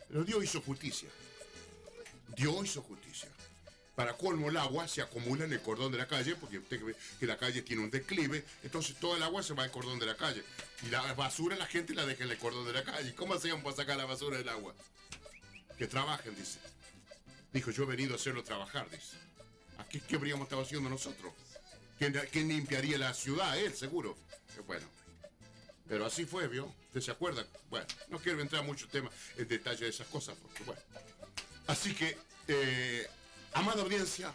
Pero 0.09 0.25
Dios 0.25 0.45
hizo 0.45 0.61
justicia. 0.61 1.09
Dios 2.37 2.65
hizo 2.65 2.83
justicia. 2.83 3.31
Para 3.95 4.15
colmo 4.15 4.51
el 4.51 4.57
agua 4.59 4.87
se 4.87 5.01
acumula 5.01 5.47
en 5.47 5.53
el 5.55 5.63
cordón 5.63 5.91
de 5.91 5.97
la 5.97 6.07
calle, 6.07 6.37
porque 6.37 6.59
usted 6.59 6.83
ve 6.85 6.95
que 7.19 7.27
la 7.27 7.39
calle 7.39 7.63
tiene 7.63 7.83
un 7.83 7.91
declive, 7.91 8.45
entonces 8.63 8.95
todo 8.97 9.17
el 9.17 9.23
agua 9.23 9.43
se 9.43 9.55
va 9.55 9.65
al 9.65 9.71
cordón 9.71 9.99
de 9.99 10.05
la 10.05 10.17
calle. 10.17 10.45
Y 10.83 10.91
la 10.91 11.15
basura 11.15 11.57
la 11.57 11.65
gente 11.65 11.95
la 11.95 12.05
deja 12.05 12.25
en 12.25 12.31
el 12.31 12.37
cordón 12.37 12.67
de 12.67 12.75
la 12.75 12.85
calle. 12.85 13.15
¿Cómo 13.15 13.33
hacían 13.33 13.63
para 13.63 13.75
sacar 13.75 13.97
la 13.97 14.05
basura 14.05 14.37
del 14.37 14.51
agua? 14.51 14.75
Que 15.79 15.87
trabajen, 15.87 16.37
dice. 16.37 16.59
Dijo, 17.55 17.71
yo 17.71 17.85
he 17.85 17.87
venido 17.87 18.13
a 18.13 18.17
hacerlo 18.17 18.45
trabajar, 18.45 18.87
dice. 18.91 19.17
Qué 20.01 20.17
habríamos 20.17 20.45
estado 20.45 20.63
haciendo 20.63 20.89
nosotros? 20.89 21.33
¿Quién, 21.99 22.49
limpiaría 22.49 22.99
la 22.99 23.15
ciudad? 23.15 23.59
Él, 23.59 23.75
seguro. 23.75 24.17
Bueno, 24.67 24.87
pero 25.89 26.05
así 26.07 26.25
fue, 26.25 26.49
¿vio? 26.49 26.67
¿Usted 26.89 27.01
se 27.01 27.11
acuerda? 27.11 27.47
Bueno, 27.71 27.87
no 28.09 28.19
quiero 28.19 28.41
entrar 28.41 28.65
mucho 28.65 28.89
tema 28.89 29.11
en 29.37 29.49
detalle 29.49 29.85
de 29.85 29.91
esas 29.91 30.07
cosas, 30.09 30.37
porque 30.41 30.63
bueno. 30.65 30.81
Así 31.67 31.95
que, 31.95 32.17
eh, 32.49 33.07
amada 33.55 33.83
audiencia, 33.83 34.35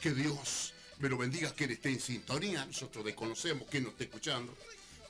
que 0.00 0.12
Dios 0.12 0.74
me 0.98 1.08
lo 1.08 1.16
bendiga, 1.16 1.54
que 1.54 1.64
él 1.64 1.72
esté 1.72 1.90
en 1.90 2.00
sintonía. 2.00 2.64
Nosotros 2.64 3.04
desconocemos 3.04 3.68
quién 3.70 3.84
nos 3.84 3.92
está 3.92 4.04
escuchando, 4.04 4.56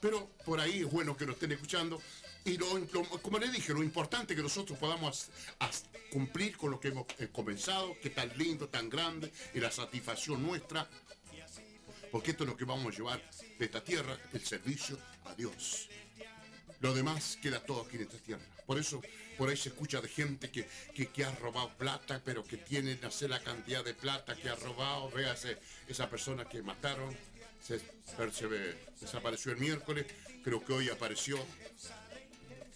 pero 0.01 0.29
por 0.45 0.61
ahí 0.61 0.81
es 0.81 0.91
bueno 0.91 1.17
que 1.17 1.27
nos 1.27 1.35
estén 1.37 1.53
escuchando. 1.53 2.01
Y 2.47 2.57
lo, 2.57 2.69
como 3.23 3.39
le 3.39 3.51
dije, 3.51 3.73
lo 3.75 3.83
importante 3.83 4.33
es 4.33 4.37
que 4.37 4.43
nosotros 4.43 4.79
podamos 4.79 5.29
cumplir 6.11 6.57
con 6.57 6.71
lo 6.71 6.81
que 6.81 6.89
hemos 6.89 7.07
eh, 7.19 7.29
comenzado, 7.33 7.99
que 8.01 8.11
tan 8.11 8.31
lindo, 8.39 8.69
tan 8.69 8.89
grande, 8.89 9.33
y 9.53 9.61
la 9.61 9.71
satisfacción 9.71 10.43
nuestra 10.43 10.89
porque 12.11 12.31
esto 12.31 12.45
es 12.45 12.51
lo 12.51 12.57
que 12.57 12.65
vamos 12.65 12.95
a 12.95 12.97
llevar 12.97 13.31
de 13.59 13.65
esta 13.65 13.85
tierra, 13.85 14.19
el 14.33 14.41
servicio 14.41 14.99
a 15.25 15.35
Dios. 15.35 15.89
Lo 16.81 16.95
demás 16.95 17.39
queda 17.43 17.61
todo 17.61 17.83
aquí 17.83 17.97
en 17.97 18.03
esta 18.03 18.19
tierra. 18.19 18.43
Por 18.65 18.79
eso, 18.79 19.03
por 19.37 19.49
ahí 19.51 19.57
se 19.57 19.69
escucha 19.69 20.01
de 20.01 20.09
gente 20.09 20.51
que, 20.51 20.67
que, 20.95 21.25
ha 21.25 21.35
robado 21.37 21.77
plata, 21.77 22.23
pero 22.25 22.45
que 22.45 22.57
tiene, 22.57 22.97
no 23.03 23.11
sé, 23.11 23.29
la 23.29 23.41
cantidad 23.41 23.85
de 23.85 23.93
plata 23.93 24.35
que 24.35 24.49
ha 24.49 24.55
robado. 24.55 25.11
Véase, 25.11 25.59
esa 25.89 26.09
persona 26.09 26.49
que 26.49 26.63
mataron, 26.63 27.17
se, 27.63 27.81
se 28.33 28.47
ve- 28.47 28.77
desapareció 29.01 29.53
el 29.53 29.59
miércoles, 29.59 30.07
creo 30.43 30.65
que 30.65 30.73
hoy 30.73 30.89
apareció 30.89 31.39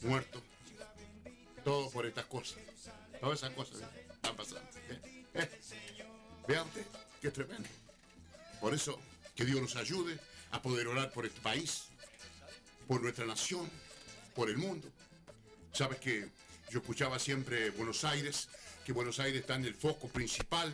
muerto. 0.02 0.42
Todo 1.64 1.90
por 1.90 2.06
estas 2.06 2.26
cosas. 2.26 2.58
Todas 3.20 3.38
esas 3.38 3.50
cosas 3.54 3.80
¿eh? 3.80 4.06
están 4.12 4.36
pasando. 4.36 4.70
¿eh? 4.88 5.00
¿Eh? 5.34 5.48
Vea 6.48 6.62
usted, 6.62 6.86
qué 7.20 7.30
tremendo. 7.30 7.68
Por 8.60 8.74
eso, 8.74 8.98
que 9.34 9.44
Dios 9.44 9.60
nos 9.60 9.76
ayude 9.76 10.18
a 10.50 10.62
poder 10.62 10.86
orar 10.88 11.12
por 11.12 11.26
este 11.26 11.40
país, 11.40 11.84
por 12.86 13.02
nuestra 13.02 13.26
nación, 13.26 13.70
por 14.34 14.48
el 14.48 14.56
mundo. 14.56 14.88
Sabes 15.72 15.98
que 16.00 16.28
yo 16.70 16.80
escuchaba 16.80 17.18
siempre 17.18 17.70
Buenos 17.70 18.04
Aires, 18.04 18.48
que 18.84 18.92
Buenos 18.92 19.20
Aires 19.20 19.42
está 19.42 19.54
en 19.54 19.64
el 19.64 19.74
foco 19.74 20.08
principal. 20.08 20.72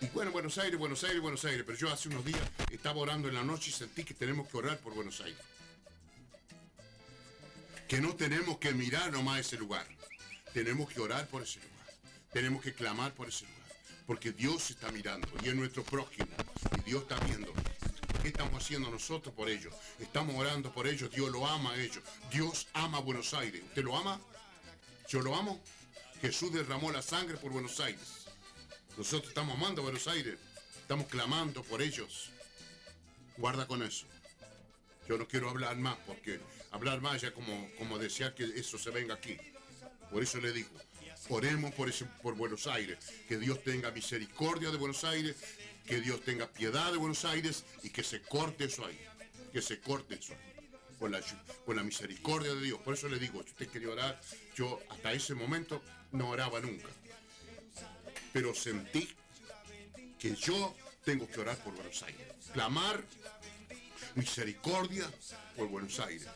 Y 0.00 0.06
bueno, 0.08 0.30
Buenos 0.30 0.58
Aires, 0.58 0.78
Buenos 0.78 1.04
Aires, 1.04 1.20
Buenos 1.20 1.44
Aires. 1.44 1.62
Pero 1.64 1.78
yo 1.78 1.92
hace 1.92 2.08
unos 2.08 2.24
días 2.24 2.40
estaba 2.70 2.98
orando 3.00 3.28
en 3.28 3.34
la 3.34 3.44
noche 3.44 3.70
y 3.70 3.72
sentí 3.72 4.04
que 4.04 4.14
tenemos 4.14 4.48
que 4.48 4.56
orar 4.56 4.78
por 4.78 4.94
Buenos 4.94 5.20
Aires. 5.20 5.38
Que 7.88 8.00
no 8.00 8.16
tenemos 8.16 8.58
que 8.58 8.72
mirar 8.72 9.12
nomás 9.12 9.40
ese 9.40 9.56
lugar. 9.56 9.86
Tenemos 10.52 10.90
que 10.92 11.00
orar 11.00 11.28
por 11.28 11.42
ese 11.42 11.60
lugar. 11.60 11.94
Tenemos 12.32 12.62
que 12.62 12.74
clamar 12.74 13.14
por 13.14 13.28
ese 13.28 13.44
lugar. 13.44 13.56
Porque 14.06 14.32
Dios 14.32 14.70
está 14.70 14.90
mirando 14.90 15.28
y 15.44 15.48
es 15.48 15.54
nuestro 15.54 15.84
prójimo. 15.84 16.26
Y 16.78 16.80
Dios 16.82 17.02
está 17.02 17.18
viendo. 17.26 17.52
¿Qué 18.22 18.28
estamos 18.28 18.60
haciendo 18.60 18.90
nosotros 18.90 19.32
por 19.34 19.48
ellos? 19.48 19.72
Estamos 20.00 20.34
orando 20.34 20.72
por 20.72 20.88
ellos. 20.88 21.10
Dios 21.12 21.30
lo 21.30 21.46
ama 21.46 21.72
a 21.74 21.80
ellos. 21.80 22.00
Dios 22.30 22.66
ama 22.72 22.98
a 22.98 23.00
Buenos 23.02 23.32
Aires. 23.34 23.62
¿Usted 23.62 23.84
lo 23.84 23.96
ama? 23.96 24.20
Yo 25.08 25.22
lo 25.22 25.36
amo. 25.36 25.60
Jesús 26.20 26.52
derramó 26.52 26.90
la 26.90 27.02
sangre 27.02 27.36
por 27.36 27.52
Buenos 27.52 27.78
Aires. 27.78 28.26
Nosotros 28.96 29.28
estamos 29.28 29.56
amando 29.56 29.82
a 29.82 29.84
Buenos 29.84 30.08
Aires. 30.08 30.38
Estamos 30.80 31.06
clamando 31.06 31.62
por 31.62 31.80
ellos. 31.82 32.30
Guarda 33.36 33.68
con 33.68 33.82
eso. 33.84 34.06
Yo 35.08 35.18
no 35.18 35.28
quiero 35.28 35.50
hablar 35.50 35.76
más 35.76 35.96
porque 36.06 36.40
hablar 36.76 37.00
más 37.00 37.20
ya 37.20 37.32
como, 37.32 37.68
como 37.78 37.98
desear 37.98 38.34
que 38.34 38.44
eso 38.44 38.78
se 38.78 38.90
venga 38.90 39.14
aquí. 39.14 39.36
Por 40.10 40.22
eso 40.22 40.40
le 40.40 40.52
digo, 40.52 40.68
oremos 41.28 41.74
por, 41.74 41.88
ese, 41.88 42.04
por 42.22 42.34
Buenos 42.34 42.66
Aires. 42.66 42.98
Que 43.28 43.38
Dios 43.38 43.62
tenga 43.62 43.90
misericordia 43.90 44.70
de 44.70 44.76
Buenos 44.76 45.04
Aires, 45.04 45.36
que 45.86 46.00
Dios 46.00 46.22
tenga 46.22 46.46
piedad 46.46 46.92
de 46.92 46.98
Buenos 46.98 47.24
Aires 47.24 47.64
y 47.82 47.90
que 47.90 48.02
se 48.02 48.22
corte 48.22 48.64
eso 48.64 48.86
ahí. 48.86 48.98
Que 49.52 49.62
se 49.62 49.80
corte 49.80 50.14
eso 50.14 50.34
ahí. 50.34 50.70
Con 50.98 51.12
la, 51.12 51.20
con 51.64 51.76
la 51.76 51.82
misericordia 51.82 52.54
de 52.54 52.62
Dios. 52.62 52.80
Por 52.80 52.94
eso 52.94 53.08
le 53.08 53.18
digo, 53.18 53.40
usted 53.40 53.68
quería 53.68 53.90
orar, 53.90 54.20
yo 54.54 54.80
hasta 54.88 55.12
ese 55.12 55.34
momento 55.34 55.82
no 56.12 56.30
oraba 56.30 56.60
nunca. 56.60 56.88
Pero 58.32 58.54
sentí 58.54 59.08
que 60.18 60.34
yo 60.34 60.74
tengo 61.04 61.28
que 61.28 61.40
orar 61.40 61.56
por 61.58 61.74
Buenos 61.74 62.02
Aires. 62.02 62.26
Clamar 62.52 63.04
misericordia 64.14 65.10
por 65.56 65.68
Buenos 65.68 66.00
Aires. 66.00 66.26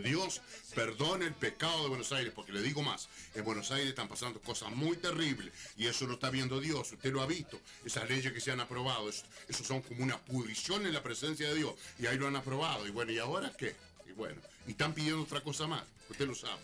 Dios 0.00 0.40
perdone 0.74 1.26
el 1.26 1.34
pecado 1.34 1.82
de 1.82 1.88
Buenos 1.88 2.12
Aires, 2.12 2.32
porque 2.34 2.52
le 2.52 2.62
digo 2.62 2.82
más, 2.82 3.08
en 3.34 3.44
Buenos 3.44 3.70
Aires 3.70 3.90
están 3.90 4.08
pasando 4.08 4.40
cosas 4.40 4.70
muy 4.70 4.96
terribles 4.96 5.52
y 5.76 5.86
eso 5.86 6.06
lo 6.06 6.14
está 6.14 6.30
viendo 6.30 6.60
Dios, 6.60 6.92
usted 6.92 7.12
lo 7.12 7.22
ha 7.22 7.26
visto, 7.26 7.60
esas 7.84 8.08
leyes 8.08 8.32
que 8.32 8.40
se 8.40 8.50
han 8.50 8.60
aprobado, 8.60 9.08
eso, 9.08 9.24
son 9.64 9.82
como 9.82 10.02
una 10.02 10.18
pudrición 10.18 10.86
en 10.86 10.92
la 10.92 11.02
presencia 11.02 11.48
de 11.48 11.54
Dios 11.54 11.74
y 11.98 12.06
ahí 12.06 12.18
lo 12.18 12.26
han 12.26 12.36
aprobado 12.36 12.86
y 12.86 12.90
bueno, 12.90 13.12
¿y 13.12 13.18
ahora 13.18 13.52
qué? 13.56 13.74
Y 14.08 14.12
bueno, 14.12 14.40
y 14.66 14.72
están 14.72 14.94
pidiendo 14.94 15.22
otra 15.22 15.40
cosa 15.40 15.66
más, 15.66 15.84
usted 16.08 16.26
lo 16.26 16.34
sabe, 16.34 16.60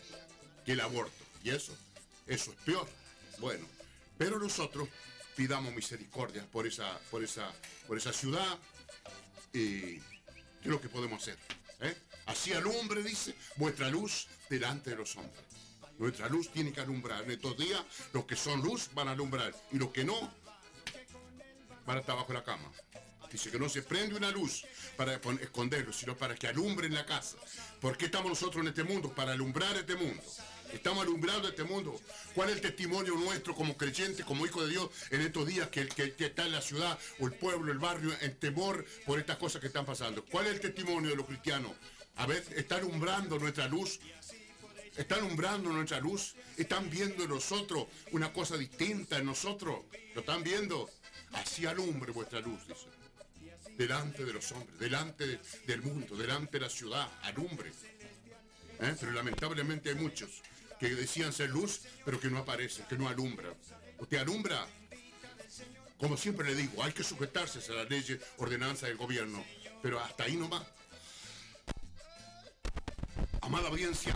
que 0.65 0.73
el 0.73 0.81
aborto 0.81 1.25
y 1.45 1.51
eso, 1.51 1.77
eso 2.27 2.51
es 2.53 2.57
peor. 2.65 2.89
Bueno, 3.39 3.65
pero 4.17 4.39
nosotros 4.39 4.89
pidamos 5.37 5.73
misericordia 5.73 6.45
por 6.51 6.67
esa, 6.67 6.99
por 7.11 7.23
esa, 7.23 7.53
por 7.87 7.97
esa 7.97 8.13
ciudad, 8.13 8.59
y 9.53 9.99
¿qué 9.99 10.65
es 10.65 10.67
lo 10.67 10.81
que 10.81 10.89
podemos 10.89 11.23
hacer? 11.23 11.39
¿Eh? 11.81 11.97
Así 12.27 12.53
alumbre, 12.53 13.03
dice, 13.03 13.35
vuestra 13.57 13.89
luz 13.89 14.27
delante 14.51 14.91
de 14.91 14.97
los 14.97 15.17
hombres. 15.17 15.45
Nuestra 15.99 16.29
luz 16.29 16.51
tiene 16.51 16.73
que 16.73 16.81
alumbrar. 16.81 17.25
En 17.25 17.33
estos 17.33 17.57
días, 17.57 17.83
los 18.13 18.25
que 18.25 18.37
son 18.37 18.63
luz 18.63 18.91
van 18.95 19.09
a 19.09 19.13
alumbrar. 19.13 19.53
Y 19.73 19.79
los 19.79 19.91
que 19.91 20.05
no, 20.05 20.33
van 21.87 21.97
a 21.97 22.01
estar 22.01 22.17
bajo 22.17 22.33
la 22.33 22.45
cama. 22.45 22.71
Dice 23.31 23.51
que 23.51 23.59
no 23.59 23.69
se 23.69 23.83
prende 23.83 24.15
una 24.15 24.31
luz 24.31 24.65
para 24.97 25.15
esconderlo, 25.15 25.93
sino 25.93 26.17
para 26.17 26.35
que 26.35 26.47
alumbre 26.47 26.87
en 26.87 26.95
la 26.95 27.05
casa. 27.05 27.37
¿Por 27.81 27.97
qué 27.97 28.07
estamos 28.07 28.31
nosotros 28.31 28.63
en 28.63 28.69
este 28.69 28.85
mundo? 28.85 29.13
Para 29.13 29.33
alumbrar 29.33 29.77
este 29.77 29.97
mundo. 29.97 30.23
Estamos 30.73 31.03
alumbrando 31.03 31.49
este 31.49 31.65
mundo. 31.65 32.01
¿Cuál 32.35 32.51
es 32.51 32.57
el 32.57 32.61
testimonio 32.63 33.15
nuestro 33.17 33.55
como 33.55 33.77
creyentes, 33.77 34.25
como 34.25 34.47
hijos 34.47 34.65
de 34.65 34.71
Dios, 34.71 34.91
en 35.11 35.23
estos 35.23 35.47
días 35.47 35.69
que, 35.69 35.89
está 36.19 36.45
en 36.47 36.53
la 36.53 36.61
ciudad 36.61 36.99
o 37.19 37.27
el 37.27 37.33
pueblo, 37.33 37.73
el 37.73 37.79
barrio, 37.79 38.13
en 38.21 38.37
temor 38.39 38.85
por 39.07 39.19
estas 39.19 39.39
cosas 39.39 39.61
que 39.61 39.69
están 39.69 39.87
pasando? 39.87 40.25
¿Cuál 40.25 40.47
es 40.47 40.53
el 40.55 40.61
testimonio 40.61 41.11
de 41.11 41.17
los 41.17 41.27
cristianos? 41.27 41.73
A 42.17 42.27
ver, 42.27 42.45
está 42.57 42.77
alumbrando 42.77 43.39
nuestra 43.39 43.67
luz. 43.69 43.99
Está 44.97 45.15
alumbrando 45.17 45.71
nuestra 45.71 46.01
luz. 46.01 46.35
Están 46.57 46.91
viendo 46.91 47.23
en 47.25 47.31
nosotros 47.31 47.87
una 48.13 48.33
cosa 48.33 48.57
distinta 48.57 49.19
en 49.19 49.27
nosotros. 49.27 49.81
¿Lo 50.15 50.21
están 50.21 50.43
viendo? 50.43 50.91
Así 51.33 51.67
alumbre 51.67 52.11
vuestra 52.13 52.41
luz, 52.41 52.67
dice 52.67 52.87
delante 53.77 54.25
de 54.25 54.33
los 54.33 54.51
hombres, 54.51 54.77
delante 54.81 55.25
de- 55.25 55.39
del 55.69 55.83
mundo, 55.83 56.17
delante 56.17 56.53
de 56.59 56.61
la 56.65 56.69
ciudad, 56.69 57.09
alumbre. 57.23 57.71
¿Eh? 58.81 58.97
Pero 58.99 59.13
lamentablemente 59.13 59.91
hay 59.91 59.95
muchos 59.95 60.43
que 60.79 60.95
decían 60.95 61.33
ser 61.33 61.51
luz, 61.51 61.81
pero 62.05 62.21
que 62.21 62.29
no 62.29 62.39
aparecen, 62.39 62.87
que 62.87 62.97
no 62.97 63.09
alumbran. 63.09 63.55
Usted 63.99 64.19
alumbra, 64.19 64.67
como 65.99 66.17
siempre 66.17 66.49
le 66.49 66.55
digo, 66.55 66.83
hay 66.83 66.93
que 66.93 67.03
sujetarse 67.03 67.61
a 67.71 67.75
las 67.75 67.91
leyes, 67.91 68.21
ordenanzas 68.37 68.89
del 68.89 68.97
gobierno, 68.97 69.45
pero 69.83 70.01
hasta 70.01 70.25
ahí 70.25 70.37
nomás. 70.37 70.63
Amada 73.41 73.69
audiencia, 73.69 74.15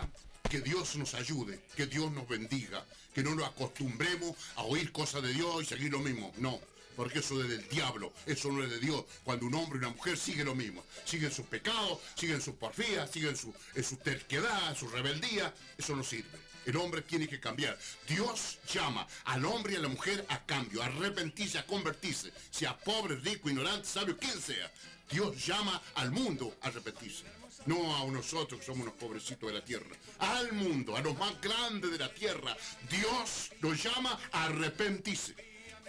que 0.48 0.60
Dios 0.60 0.96
nos 0.96 1.14
ayude, 1.14 1.60
que 1.74 1.86
Dios 1.86 2.12
nos 2.12 2.28
bendiga, 2.28 2.84
que 3.14 3.22
no 3.22 3.34
nos 3.34 3.48
acostumbremos 3.48 4.36
a 4.56 4.62
oír 4.62 4.92
cosas 4.92 5.22
de 5.22 5.32
Dios 5.32 5.62
y 5.62 5.66
seguir 5.66 5.90
lo 5.90 5.98
mismo. 5.98 6.32
No, 6.36 6.60
porque 6.96 7.20
eso 7.20 7.42
es 7.42 7.48
del 7.48 7.66
diablo, 7.68 8.12
eso 8.26 8.52
no 8.52 8.62
es 8.62 8.70
de 8.70 8.78
Dios. 8.78 9.04
Cuando 9.24 9.46
un 9.46 9.54
hombre 9.54 9.76
y 9.76 9.78
una 9.78 9.88
mujer 9.88 10.16
sigue 10.18 10.44
lo 10.44 10.54
mismo, 10.54 10.84
siguen 11.04 11.32
sus 11.32 11.46
pecados, 11.46 11.98
siguen 12.14 12.40
sus 12.40 12.54
porfías, 12.54 13.10
siguen 13.10 13.36
su, 13.36 13.54
en 13.74 13.84
su 13.84 13.96
terquedad, 13.96 14.76
su 14.76 14.88
rebeldía, 14.88 15.52
eso 15.78 15.96
no 15.96 16.04
sirve. 16.04 16.38
El 16.64 16.76
hombre 16.76 17.02
tiene 17.02 17.28
que 17.28 17.40
cambiar. 17.40 17.78
Dios 18.06 18.58
llama 18.72 19.06
al 19.24 19.44
hombre 19.44 19.74
y 19.74 19.76
a 19.76 19.80
la 19.80 19.88
mujer 19.88 20.24
a 20.28 20.44
cambio, 20.44 20.82
a 20.82 20.86
arrepentirse, 20.86 21.58
a 21.58 21.66
convertirse, 21.66 22.32
sea 22.50 22.76
pobre, 22.78 23.16
rico, 23.16 23.48
ignorante, 23.48 23.86
sabio, 23.86 24.16
quien 24.16 24.40
sea. 24.40 24.70
Dios 25.10 25.44
llama 25.44 25.80
al 25.96 26.10
mundo 26.10 26.56
a 26.62 26.68
arrepentirse. 26.68 27.24
No 27.66 27.96
a 27.96 28.04
nosotros 28.10 28.60
que 28.60 28.66
somos 28.66 28.82
unos 28.82 28.94
pobrecitos 28.94 29.48
de 29.48 29.58
la 29.58 29.64
tierra. 29.64 29.96
Al 30.18 30.52
mundo, 30.52 30.96
a 30.96 31.00
los 31.00 31.16
más 31.16 31.40
grandes 31.40 31.90
de 31.90 31.98
la 31.98 32.12
tierra. 32.12 32.56
Dios 32.90 33.50
nos 33.60 33.82
llama 33.82 34.18
a 34.32 34.44
arrepentirse. 34.44 35.34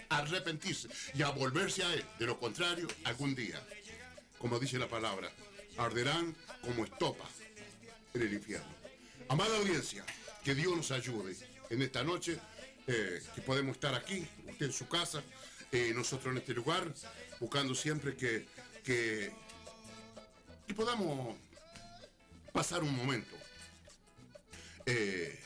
A 0.08 0.18
arrepentirse 0.18 0.88
y 1.14 1.22
a 1.22 1.30
volverse 1.30 1.82
a 1.82 1.92
Él. 1.94 2.04
De 2.18 2.26
lo 2.26 2.38
contrario, 2.38 2.86
algún 3.04 3.34
día, 3.34 3.60
como 4.38 4.58
dice 4.58 4.78
la 4.78 4.88
palabra, 4.88 5.32
arderán 5.76 6.36
como 6.62 6.84
estopa 6.84 7.28
en 8.12 8.22
el 8.22 8.32
infierno. 8.32 8.72
Amada 9.28 9.56
audiencia, 9.56 10.04
que 10.44 10.54
Dios 10.54 10.76
nos 10.76 10.90
ayude 10.90 11.34
en 11.70 11.82
esta 11.82 12.04
noche, 12.04 12.38
eh, 12.86 13.22
que 13.34 13.40
podemos 13.40 13.76
estar 13.76 13.94
aquí, 13.94 14.28
usted 14.46 14.66
en 14.66 14.72
su 14.72 14.86
casa, 14.86 15.22
eh, 15.72 15.92
nosotros 15.94 16.32
en 16.32 16.38
este 16.38 16.52
lugar, 16.52 16.92
buscando 17.40 17.74
siempre 17.74 18.14
que, 18.14 18.46
que, 18.84 19.32
que 20.66 20.74
podamos 20.74 21.34
pasar 22.52 22.82
un 22.82 22.94
momento 22.94 23.34
eh, 24.84 25.40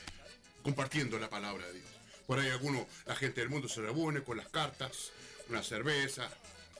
compartiendo 0.61 1.17
la 1.17 1.29
palabra 1.29 1.65
de 1.67 1.73
Dios. 1.73 1.87
Por 2.27 2.37
ahí 2.37 2.49
algunos, 2.49 2.85
la 3.05 3.15
gente 3.15 3.39
del 3.39 3.49
mundo 3.49 3.69
se 3.69 3.81
reúne 3.81 4.21
con 4.21 4.37
las 4.37 4.49
cartas, 4.49 5.11
una 5.47 5.63
cerveza, 5.63 6.29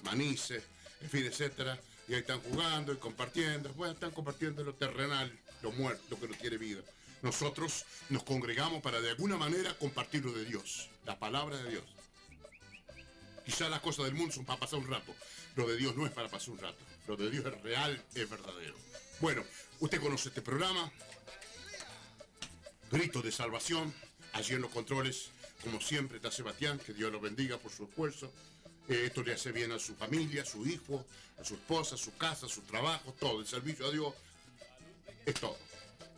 manices, 0.04 0.62
en 1.02 1.10
fin, 1.10 1.26
etcétera, 1.26 1.80
y 2.08 2.14
ahí 2.14 2.20
están 2.20 2.42
jugando 2.42 2.92
y 2.92 2.98
compartiendo, 2.98 3.74
bueno, 3.74 3.94
están 3.94 4.12
compartiendo 4.12 4.62
lo 4.64 4.76
terrenal, 4.76 5.32
lo 5.62 5.72
muerto, 5.72 6.20
que 6.20 6.28
no 6.28 6.36
tiene 6.36 6.58
vida. 6.58 6.82
Nosotros 7.22 7.86
nos 8.10 8.24
congregamos 8.24 8.82
para 8.82 9.02
de 9.02 9.10
alguna 9.10 9.38
manera 9.38 9.78
compartir 9.78 10.24
lo 10.24 10.32
de 10.32 10.46
Dios, 10.46 10.90
la 11.06 11.20
palabra 11.20 11.58
de 11.58 11.72
Dios. 11.72 11.84
Quizás 13.46 13.70
las 13.70 13.82
cosas 13.82 14.06
del 14.06 14.14
mundo 14.14 14.34
son 14.34 14.46
para 14.46 14.60
pasar 14.60 14.80
un 14.80 14.88
rato. 14.88 15.14
Lo 15.56 15.68
de 15.68 15.76
Dios 15.76 15.96
no 15.96 16.06
es 16.06 16.12
para 16.12 16.30
pasar 16.30 16.52
un 16.52 16.60
rato. 16.60 16.78
Lo 17.08 17.18
de 17.18 17.30
Dios 17.30 17.46
es 17.46 17.62
real, 17.62 18.06
es 18.14 18.30
verdadero. 18.30 18.76
Bueno, 19.20 19.44
usted 19.80 20.00
conoce 20.00 20.30
este 20.30 20.42
programa. 20.42 20.92
Gritos 22.92 23.24
de 23.24 23.32
salvación. 23.32 23.94
Allí 24.34 24.54
en 24.54 24.62
los 24.62 24.72
controles, 24.72 25.32
como 25.64 25.82
siempre, 25.82 26.18
está 26.18 26.32
Sebastián. 26.32 26.80
Que 26.80 26.94
Dios 26.94 27.12
lo 27.12 27.20
bendiga 27.20 27.58
por 27.58 27.72
su 27.72 27.86
esfuerzo. 27.86 28.32
Eh, 28.88 29.06
esto 29.08 29.24
le 29.24 29.34
hace 29.34 29.52
bien 29.52 29.72
a 29.72 29.80
su 29.80 29.96
familia, 29.96 30.44
a 30.44 30.46
su 30.46 30.66
hijo, 30.68 31.04
a 31.40 31.44
su 31.44 31.56
esposa, 31.56 31.96
a 31.96 31.98
su 31.98 32.16
casa, 32.18 32.46
a 32.46 32.50
su 32.50 32.62
trabajo, 32.62 33.14
todo. 33.20 33.40
El 33.40 33.48
servicio 33.48 33.88
a 33.88 33.92
Dios 33.92 34.14
es 35.26 35.34
todo. 35.34 35.58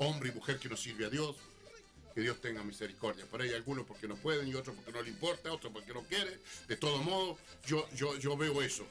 Hombre 0.02 0.30
y 0.30 0.32
mujer 0.32 0.58
que 0.58 0.68
no 0.68 0.76
sirve 0.76 1.06
a 1.06 1.10
Dios, 1.10 1.36
que 2.14 2.22
Dios 2.22 2.42
tenga 2.42 2.64
misericordia. 2.64 3.26
Por 3.26 3.42
ahí 3.42 3.54
algunos 3.54 3.86
porque 3.86 4.08
no 4.08 4.16
pueden 4.16 4.48
y 4.48 4.56
otros 4.56 4.76
porque 4.76 4.92
no 4.92 5.02
le 5.02 5.10
importa, 5.10 5.52
otros 5.52 5.72
porque 5.72 5.94
no 5.94 6.04
quieren. 6.04 6.40
De 6.68 6.76
todo 6.76 6.98
modo, 7.04 7.38
yo, 7.66 7.88
yo, 7.96 8.18
yo 8.18 8.36
veo 8.36 8.62
eso. 8.62 8.86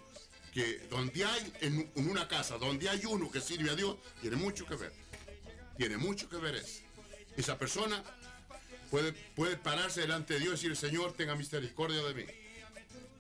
Que 0.55 0.79
donde 0.89 1.25
hay, 1.25 1.53
en, 1.61 1.91
en 1.95 2.11
una 2.11 2.27
casa, 2.27 2.59
donde 2.59 2.89
hay 2.89 3.05
uno 3.07 3.31
que 3.31 3.41
sirve 3.41 3.71
a 3.71 3.75
Dios, 3.75 3.97
tiene 4.21 4.37
mucho 4.37 4.67
que 4.67 4.77
ver. 4.77 4.93
Tiene 5.77 5.97
mucho 5.97 6.29
que 6.29 6.37
ver 6.37 6.57
eso. 6.57 6.81
Esa 7.37 7.59
persona 7.59 8.03
puede, 8.91 9.13
puede 9.13 9.57
pararse 9.57 10.03
delante 10.03 10.35
de 10.35 10.41
Dios 10.41 10.65
y 10.65 10.69
decir, 10.69 10.77
Señor, 10.77 11.13
tenga 11.15 11.35
misericordia 11.35 12.03
de 12.03 12.15
mí. 12.15 12.25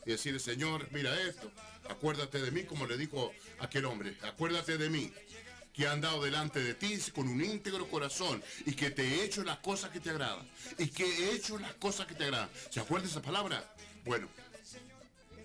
Y 0.07 0.11
decir, 0.11 0.39
Señor, 0.41 0.89
mira 0.93 1.21
esto, 1.23 1.51
acuérdate 1.89 2.41
de 2.41 2.51
mí, 2.51 2.65
como 2.65 2.87
le 2.87 2.97
dijo 2.97 3.33
aquel 3.59 3.85
hombre, 3.85 4.17
acuérdate 4.23 4.79
de 4.79 4.91
mí, 4.91 5.13
que 5.81 5.87
he 5.87 5.89
andado 5.89 6.23
delante 6.23 6.61
de 6.61 6.75
ti 6.75 6.99
con 7.15 7.27
un 7.27 7.43
íntegro 7.43 7.89
corazón 7.89 8.45
y 8.67 8.75
que 8.75 8.91
te 8.91 9.03
he 9.03 9.25
hecho 9.25 9.43
las 9.43 9.61
cosas 9.61 9.89
que 9.89 9.99
te 9.99 10.11
agradan. 10.11 10.47
Y 10.77 10.89
que 10.89 11.05
he 11.07 11.35
hecho 11.35 11.59
las 11.59 11.73
cosas 11.77 12.07
que 12.07 12.15
te 12.15 12.25
agradan. 12.25 12.51
¿Se 12.69 12.81
acuerda 12.81 13.09
esa 13.09 13.23
palabra? 13.23 13.65
Bueno, 14.05 14.29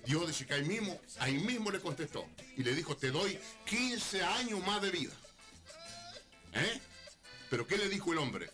Dios 0.05 0.27
dice 0.27 0.45
que 0.45 0.55
ahí 0.55 0.65
mismo, 0.65 0.99
ahí 1.19 1.37
mismo 1.37 1.71
le 1.71 1.79
contestó 1.79 2.27
y 2.57 2.63
le 2.63 2.75
dijo, 2.75 2.97
te 2.97 3.11
doy 3.11 3.39
15 3.65 4.23
años 4.23 4.67
más 4.67 4.81
de 4.81 4.91
vida. 4.91 5.13
¿Eh? 6.51 6.81
Pero 7.49 7.65
¿qué 7.65 7.77
le 7.77 7.87
dijo 7.87 8.11
el 8.11 8.17
hombre? 8.17 8.49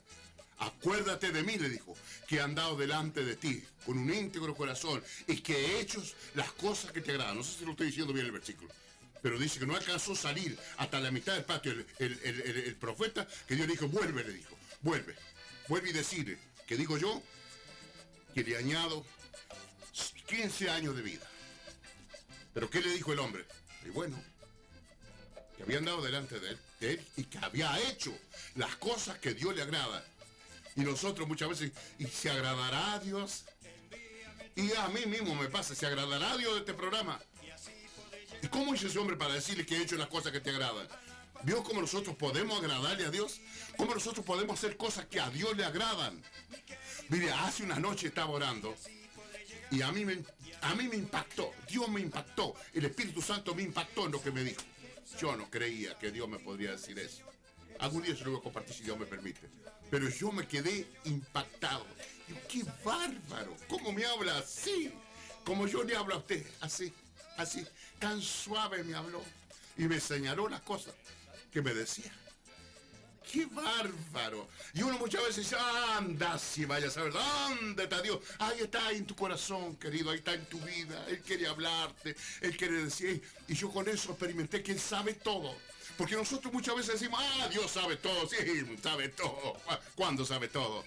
Acuérdate 0.60 1.32
de 1.32 1.42
mí, 1.42 1.58
le 1.58 1.68
dijo, 1.68 1.98
que 2.28 2.36
he 2.36 2.42
andado 2.42 2.76
delante 2.76 3.26
de 3.26 3.36
ti 3.38 3.64
con 3.88 3.98
un 3.98 4.14
íntegro 4.14 4.54
corazón 4.54 5.04
y 5.28 5.38
que 5.38 5.56
he 5.56 5.80
hecho 5.80 6.00
las 6.36 6.52
cosas 6.52 6.92
que 6.92 7.02
te 7.02 7.10
agradan. 7.10 7.38
No 7.38 7.44
sé 7.44 7.58
si 7.58 7.66
lo 7.66 7.72
estoy 7.72 7.88
diciendo 7.88 8.14
bien 8.14 8.28
el 8.28 8.34
versículo. 8.34 8.72
Pero 9.22 9.38
dice 9.38 9.60
que 9.60 9.68
no 9.68 9.76
alcanzó 9.76 10.14
a 10.14 10.16
salir 10.16 10.58
hasta 10.78 11.00
la 11.00 11.12
mitad 11.12 11.34
del 11.34 11.46
patio 11.46 11.74
el, 12.00 12.76
profeta, 12.80 13.28
que 13.48 13.56
Dios 13.56 13.68
le 13.68 13.74
dijo, 13.74 13.88
vuelve, 13.88 14.24
le 14.24 14.34
dijo, 14.34 14.58
vuelve. 14.82 15.16
Vuelve 15.68 15.90
y 15.90 15.94
decirle, 15.94 16.38
que 16.68 16.76
digo 16.76 16.98
yo, 16.98 17.22
que 18.34 18.44
le 18.44 18.58
añado 18.58 19.06
15 20.28 20.70
años 20.70 20.96
de 20.96 21.02
vida. 21.02 21.28
Pero 22.54 22.70
¿qué 22.70 22.82
le 22.82 22.92
dijo 22.94 23.14
el 23.14 23.20
hombre? 23.20 23.46
Y 23.86 23.90
bueno, 23.90 24.22
que 25.56 25.64
había 25.64 25.78
andado 25.78 26.02
delante 26.02 26.40
de 26.40 26.50
él, 26.50 26.60
de 26.80 26.92
él 26.94 27.08
y 27.18 27.24
que 27.26 27.38
había 27.38 27.78
hecho 27.90 28.18
las 28.56 28.76
cosas 28.78 29.20
que 29.20 29.34
Dios 29.34 29.56
le 29.56 29.62
agrada. 29.62 30.04
Y 30.76 30.82
nosotros 30.82 31.28
muchas 31.28 31.50
veces, 31.50 31.72
¿y 32.00 32.06
se 32.08 32.30
agradará 32.30 32.94
a 32.94 33.00
Dios? 33.00 33.44
Y 34.56 34.74
a 34.74 34.88
mí 34.90 35.06
mismo 35.06 35.36
me 35.36 35.48
pasa, 35.48 35.76
¿se 35.76 35.86
agradará 35.86 36.32
a 36.32 36.38
Dios 36.38 36.54
de 36.54 36.60
este 36.60 36.74
programa? 36.74 37.20
¿Y 38.42 38.48
cómo 38.48 38.74
hizo 38.74 38.88
ese 38.88 39.00
hombre 39.00 39.16
para 39.16 39.34
decirle 39.34 39.66
que 39.66 39.78
he 39.78 39.82
hecho 39.84 39.96
las 39.98 40.08
cosas 40.08 40.32
que 40.32 40.40
te 40.40 40.50
agradan? 40.50 40.88
¿Vio 41.44 41.64
cómo 41.64 41.82
nosotros 41.82 42.16
podemos 42.16 42.60
agradarle 42.60 43.06
a 43.06 43.10
Dios? 43.10 43.40
¿Cómo 43.78 43.94
nosotros 43.94 44.26
podemos 44.26 44.58
hacer 44.58 44.78
cosas 44.78 45.06
que 45.06 45.20
a 45.20 45.30
Dios 45.30 45.56
le 45.58 45.66
agradan? 45.66 46.22
Mire, 47.10 47.32
hace 47.32 47.64
una 47.64 47.80
noche 47.80 48.08
estaba 48.08 48.30
orando 48.30 48.76
y 49.72 49.82
a 49.82 49.92
mí, 49.92 50.06
me, 50.06 50.20
a 50.62 50.76
mí 50.76 50.88
me 50.88 50.98
impactó, 50.98 51.52
Dios 51.68 51.88
me 51.90 52.02
impactó, 52.02 52.56
el 52.74 52.86
Espíritu 52.86 53.22
Santo 53.22 53.56
me 53.56 53.64
impactó 53.64 54.06
en 54.06 54.12
lo 54.12 54.22
que 54.22 54.32
me 54.32 54.44
dijo. 54.44 54.62
Yo 55.20 55.36
no 55.36 55.50
creía 55.50 55.98
que 55.98 56.12
Dios 56.12 56.28
me 56.28 56.40
podría 56.40 56.72
decir 56.72 56.98
eso. 57.00 57.24
Algún 57.80 58.04
día 58.04 58.16
se 58.16 58.24
lo 58.24 58.32
voy 58.32 58.40
a 58.40 58.44
compartir 58.44 58.76
si 58.76 58.84
Dios 58.84 59.00
me 59.00 59.06
permite. 59.06 59.50
Pero 59.90 60.10
yo 60.10 60.32
me 60.32 60.48
quedé 60.48 60.88
impactado. 61.06 61.86
Digo, 62.28 62.40
qué 62.48 62.64
bárbaro, 62.84 63.56
¿cómo 63.68 63.92
me 63.92 64.06
habla 64.06 64.38
así? 64.38 64.92
Como 65.44 65.68
yo 65.68 65.84
le 65.84 65.96
hablo 65.96 66.16
a 66.16 66.18
usted, 66.18 66.46
así, 66.60 66.94
así, 67.38 67.66
tan 68.02 68.22
suave 68.22 68.84
me 68.84 68.96
habló. 68.96 69.24
Y 69.78 69.84
me 69.84 70.02
señaló 70.02 70.50
las 70.50 70.62
cosas 70.62 70.94
que 71.54 71.62
me 71.62 71.74
decía. 71.74 72.12
¡Qué 73.32 73.46
bárbaro! 73.46 74.50
Y 74.74 74.82
uno 74.82 74.98
muchas 74.98 75.22
veces 75.22 75.50
dice, 75.50 75.56
anda, 75.96 76.38
si 76.38 76.66
vaya 76.66 76.88
a 76.88 76.92
saber, 76.92 77.14
¿dónde 77.14 77.84
está 77.84 78.02
Dios? 78.02 78.20
Ahí 78.40 78.60
está 78.60 78.92
en 78.92 79.06
tu 79.06 79.16
corazón, 79.16 79.78
querido, 79.78 80.10
ahí 80.10 80.18
está 80.18 80.34
en 80.34 80.46
tu 80.48 80.60
vida. 80.60 81.06
Él 81.08 81.22
quiere 81.22 81.48
hablarte, 81.48 82.16
Él 82.42 82.58
quiere 82.58 82.84
decir, 82.84 83.22
y 83.48 83.54
yo 83.54 83.72
con 83.72 83.88
eso 83.88 84.12
experimenté 84.12 84.62
que 84.62 84.74
Él 84.74 84.80
sabe 84.80 85.14
todo. 85.14 85.56
Porque 85.98 86.16
nosotros 86.16 86.52
muchas 86.52 86.76
veces 86.76 87.00
decimos, 87.00 87.22
ah, 87.24 87.48
Dios 87.50 87.72
sabe 87.72 87.96
todo, 87.98 88.28
sí, 88.28 88.36
sabe 88.82 89.10
todo. 89.10 89.62
¿Cuándo 89.96 90.26
sabe 90.26 90.50
todo? 90.50 90.84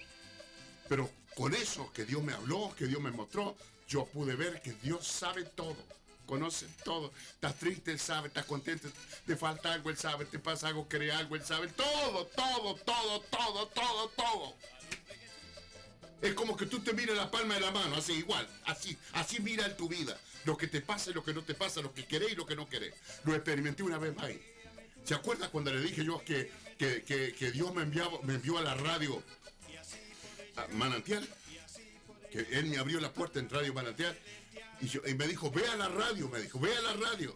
Pero 0.87 1.09
con 1.35 1.55
eso 1.55 1.91
que 1.93 2.05
Dios 2.05 2.21
me 2.21 2.33
habló, 2.33 2.75
que 2.77 2.85
Dios 2.85 3.01
me 3.01 3.11
mostró, 3.11 3.55
yo 3.87 4.05
pude 4.05 4.35
ver 4.35 4.61
que 4.61 4.73
Dios 4.73 5.07
sabe 5.07 5.45
todo. 5.45 5.77
Conoce 6.25 6.67
todo. 6.83 7.11
Estás 7.33 7.55
triste, 7.59 7.91
Él 7.91 7.99
sabe. 7.99 8.27
Estás 8.29 8.45
contento, 8.45 8.89
te 9.25 9.35
falta 9.35 9.73
algo, 9.73 9.89
Él 9.89 9.97
sabe. 9.97 10.25
Te 10.25 10.39
pasa 10.39 10.67
algo, 10.67 10.87
cree 10.87 11.11
algo, 11.11 11.35
Él 11.35 11.43
sabe. 11.45 11.67
Todo, 11.69 12.25
todo, 12.27 12.75
todo, 12.75 13.19
todo, 13.21 13.67
todo, 13.67 14.09
todo. 14.09 14.55
Es 16.21 16.33
como 16.33 16.55
que 16.57 16.65
tú 16.65 16.79
te 16.79 16.93
mires 16.93 17.15
la 17.15 17.29
palma 17.29 17.53
de 17.55 17.59
la 17.61 17.71
mano, 17.71 17.95
así, 17.97 18.13
igual, 18.13 18.47
así, 18.65 18.97
así 19.13 19.39
mira 19.41 19.65
en 19.65 19.77
tu 19.77 19.87
vida. 19.87 20.17
Lo 20.45 20.57
que 20.57 20.67
te 20.67 20.81
pasa 20.81 21.11
y 21.11 21.13
lo 21.13 21.23
que 21.23 21.33
no 21.33 21.43
te 21.43 21.53
pasa, 21.53 21.81
lo 21.81 21.93
que 21.93 22.05
querés 22.05 22.31
y 22.31 22.35
lo 22.35 22.45
que 22.45 22.55
no 22.55 22.67
querés. 22.67 22.93
Lo 23.25 23.35
experimenté 23.35 23.83
una 23.83 23.97
vez 23.97 24.15
más. 24.15 24.31
¿Se 25.03 25.13
acuerda 25.13 25.49
cuando 25.49 25.71
le 25.73 25.81
dije 25.81 26.03
yo 26.03 26.23
que, 26.23 26.51
que, 26.79 27.03
que- 27.03 27.33
que 27.33 27.51
Dios 27.51 27.73
me, 27.75 27.83
enviaba, 27.83 28.19
me 28.23 28.35
envió 28.35 28.57
a 28.57 28.61
la 28.61 28.73
radio 28.75 29.21
a 30.55 30.67
Manantial? 30.69 31.27
Que 32.31 32.39
Él 32.51 32.65
me 32.67 32.77
abrió 32.77 32.99
la 32.99 33.11
puerta 33.13 33.39
en 33.39 33.49
Radio 33.49 33.73
Manantial 33.73 34.17
y, 34.81 35.13
me 35.13 35.27
dijo, 35.27 35.51
ve 35.51 35.65
a 35.67 35.75
la 35.75 35.89
radio, 35.89 36.29
me 36.29 36.39
dijo, 36.39 36.59
ve 36.59 36.75
a 36.75 36.81
la 36.81 36.93
radio. 36.93 37.35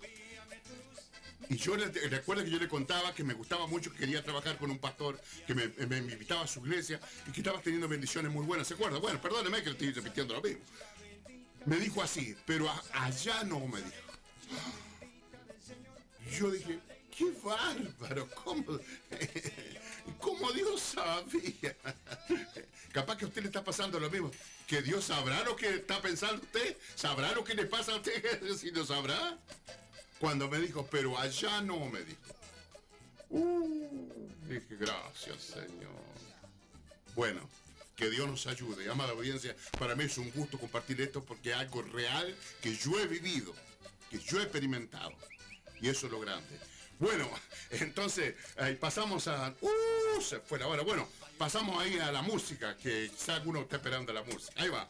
Y 1.49 1.58
yo 1.58 1.75
le, 1.75 1.88
recuerdo 1.88 2.43
que 2.43 2.52
yo 2.52 2.60
le 2.60 2.67
contaba 2.67 3.13
que 3.13 3.23
me 3.23 3.34
gustaba 3.34 3.65
mucho, 3.65 3.91
que 3.91 3.97
quería 3.97 4.23
trabajar 4.23 4.58
con 4.58 4.69
un 4.69 4.78
pastor 4.78 5.19
que 5.47 5.56
me, 5.56 5.63
invitaba 5.97 6.43
a 6.43 6.47
su 6.47 6.60
iglesia 6.60 6.99
y 7.28 7.32
que 7.32 7.39
estaba 7.41 7.60
teniendo 7.62 7.88
bendiciones 7.88 8.32
muy 8.32 8.45
buenas. 8.45 8.67
¿Se 8.67 8.75
acuerda? 8.75 8.99
Bueno, 8.99 9.19
perdóneme 9.19 9.60
que 9.60 9.65
le 9.65 9.71
estoy 9.71 9.91
repitiendo 9.91 10.36
lo 10.36 10.41
mismo. 10.41 10.62
Me 11.65 11.78
dijo 11.78 12.04
así, 12.04 12.36
pero 12.45 12.71
allá 12.93 13.43
no, 13.43 13.60
me 13.67 13.80
dijo. 13.80 13.97
Yo 16.38 16.52
dije, 16.52 16.80
qué 17.19 17.32
bárbaro, 17.43 18.29
¿cómo, 18.29 18.79
cómo 20.19 20.51
Dios 20.53 20.82
sabía? 20.82 21.75
Capaz 22.93 23.17
que 23.17 23.25
a 23.25 23.27
usted 23.27 23.41
le 23.41 23.47
está 23.47 23.62
pasando 23.62 23.99
lo 23.99 24.10
mismo. 24.10 24.32
Que 24.65 24.82
Dios 24.82 25.03
sabrá 25.05 25.43
lo 25.43 25.53
que 25.53 25.67
está 25.67 26.01
pensando 26.01 26.41
usted, 26.41 26.77
sabrá 26.95 27.34
lo 27.34 27.43
que 27.43 27.55
le 27.55 27.65
pasa 27.65 27.91
a 27.91 27.95
usted, 27.97 28.41
si 28.58 28.71
lo 28.71 28.86
sabrá. 28.86 29.38
Cuando 30.17 30.49
me 30.49 30.60
dijo, 30.60 30.88
pero 30.89 31.17
allá 31.17 31.62
no, 31.62 31.88
me 31.88 32.03
dijo. 32.03 32.21
Uh, 33.32 34.13
dije, 34.47 34.77
gracias, 34.77 35.41
Señor. 35.41 35.99
Bueno, 37.15 37.49
que 37.97 38.10
Dios 38.10 38.29
nos 38.29 38.47
ayude. 38.47 38.89
Amada 38.89 39.12
audiencia, 39.12 39.58
para 39.77 39.93
mí 39.93 40.05
es 40.05 40.17
un 40.17 40.32
gusto 40.32 40.58
compartir 40.58 41.01
esto 41.01 41.23
porque 41.23 41.51
es 41.51 41.58
algo 41.58 41.82
real 41.82 42.34
que 42.62 42.75
yo 42.77 42.97
he 42.97 43.08
vivido, 43.08 43.53
que 44.10 44.19
yo 44.19 44.39
he 44.39 44.43
experimentado. 44.43 45.12
Y 45.82 45.89
eso 45.89 46.05
es 46.05 46.12
lo 46.13 46.19
grande. 46.21 46.68
Bueno, 46.99 47.29
entonces 47.71 48.35
pasamos 48.79 49.27
a... 49.27 49.53
¡Uh! 49.62 50.21
Se 50.21 50.39
fue 50.39 50.59
la 50.59 50.67
hora. 50.67 50.83
Bueno, 50.83 51.07
pasamos 51.38 51.81
ahí 51.81 51.97
a 51.97 52.12
la 52.12 52.21
música, 52.21 52.75
que 52.75 53.09
quizá 53.09 53.35
alguno 53.35 53.62
está 53.62 53.77
esperando 53.77 54.12
la 54.12 54.21
música. 54.23 54.62
Ahí 54.62 54.69
va. 54.69 54.88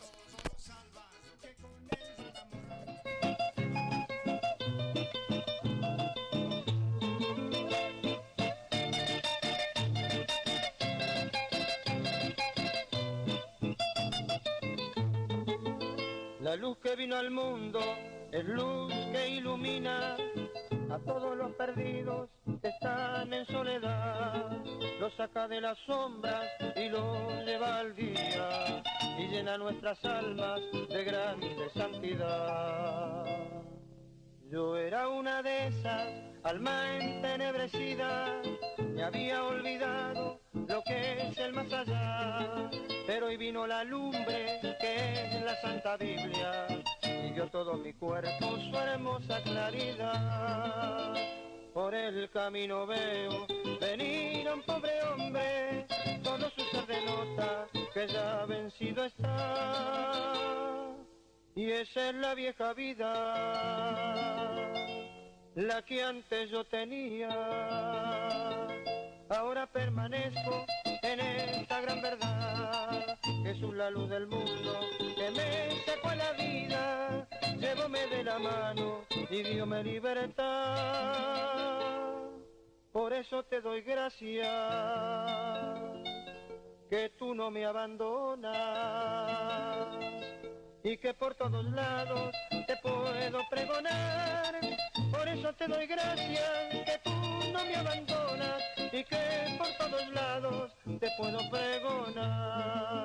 La 16.41 16.56
luz 16.56 16.80
que 16.80 16.95
vino 16.95 17.15
al 17.15 17.30
mundo 17.30 17.80
es 18.32 18.43
luz 18.43 18.91
que 19.12 19.30
ilumina 19.30 20.17
a 20.91 20.97
todos 20.99 21.38
los 21.38 21.52
perdidos 21.54 22.30
que 22.62 22.67
están 22.67 23.31
en 23.33 23.46
soledad. 23.46 24.58
Los 25.00 25.13
saca 25.15 25.48
de 25.48 25.62
las 25.62 25.77
sombras 25.85 26.46
y 26.75 26.90
los 26.90 27.46
lleva 27.46 27.77
al 27.77 27.96
día 27.96 28.81
y 29.17 29.27
llena 29.27 29.58
nuestras 29.58 30.04
almas 30.04 30.60
de 30.90 31.04
grande 31.04 31.69
santidad. 31.73 33.25
Yo 34.50 34.77
era 34.77 35.10
una 35.10 35.44
de 35.44 35.67
esas, 35.67 36.08
alma 36.44 36.98
entenebrecida, 36.98 38.42
me 38.79 39.04
había 39.04 39.44
olvidado 39.44 40.42
lo 40.54 40.81
que 40.87 41.29
es 41.29 41.37
el 41.37 41.54
más 41.54 41.71
allá, 41.71 42.69
pero 43.06 43.27
hoy 43.27 43.37
vino 43.37 43.67
la 43.67 43.83
lumbre 43.83 44.60
que 44.81 45.35
es 45.35 45.44
la 45.44 45.56
Santa 45.62 45.98
Biblia 45.98 46.65
y 47.24 47.32
dio 47.32 47.48
todo 47.50 47.74
mi 47.78 47.94
cuerpo 47.94 48.58
su 48.58 48.78
hermosa 48.78 49.42
claridad. 49.44 51.13
Por 51.74 51.94
el 51.96 52.30
camino 52.32 52.86
veo 52.88 53.48
venir 53.80 54.48
a 54.48 54.56
un 54.56 54.62
pobre 54.63 55.02
hombre, 55.04 55.88
todo 56.24 56.50
su 56.52 56.62
ser 56.72 56.86
denota 56.88 57.67
que 57.94 58.08
ya 58.08 58.46
vencido 58.46 59.06
está. 59.06 60.34
Y 61.56 61.72
esa 61.72 62.10
es 62.10 62.15
la 62.15 62.34
vieja 62.36 62.74
vida, 62.74 63.13
la 65.56 65.82
que 65.84 66.04
antes 66.04 66.50
yo 66.50 66.63
tenía. 66.65 67.30
Ahora 69.30 69.67
permanezco 69.67 70.65
en 71.14 71.20
esta 71.20 71.82
gran 71.82 72.02
verdad. 72.02 73.18
Jesús 73.44 73.76
la 73.76 73.90
luz 73.90 74.10
del 74.10 74.28
mundo 74.28 74.80
que 75.16 75.32
me 75.32 75.72
sacó 75.86 76.14
la 76.14 76.32
vida. 76.34 77.28
Llévame 77.58 78.08
de 78.08 78.24
la 78.24 78.40
mano 78.40 79.06
y 79.30 79.44
Dios 79.44 79.68
me 79.68 79.84
libertad. 79.84 81.30
Por 82.92 83.14
eso 83.14 83.44
te 83.44 83.62
doy 83.62 83.82
gracias 83.82 84.48
que 86.90 87.10
tú 87.18 87.34
no 87.36 87.52
me 87.52 87.66
abandonas 87.66 88.54
y 90.84 90.98
que 90.98 91.14
por 91.14 91.36
todos 91.36 91.66
lados 91.66 92.32
te 92.68 92.76
puedo 92.78 93.40
pregonar. 93.50 94.60
Por 95.12 95.28
eso 95.28 95.54
te 95.54 95.68
doy 95.68 95.86
gracias 95.88 96.86
que 96.86 97.00
tú 97.04 97.12
no 97.52 97.66
me 97.66 97.76
abandonas 97.76 98.79
y 98.92 99.04
que 99.04 99.56
por 99.58 99.67
todos 99.77 100.08
lados 100.13 100.71
te 101.00 101.08
puedo 101.17 101.37
pregonar. 101.52 103.00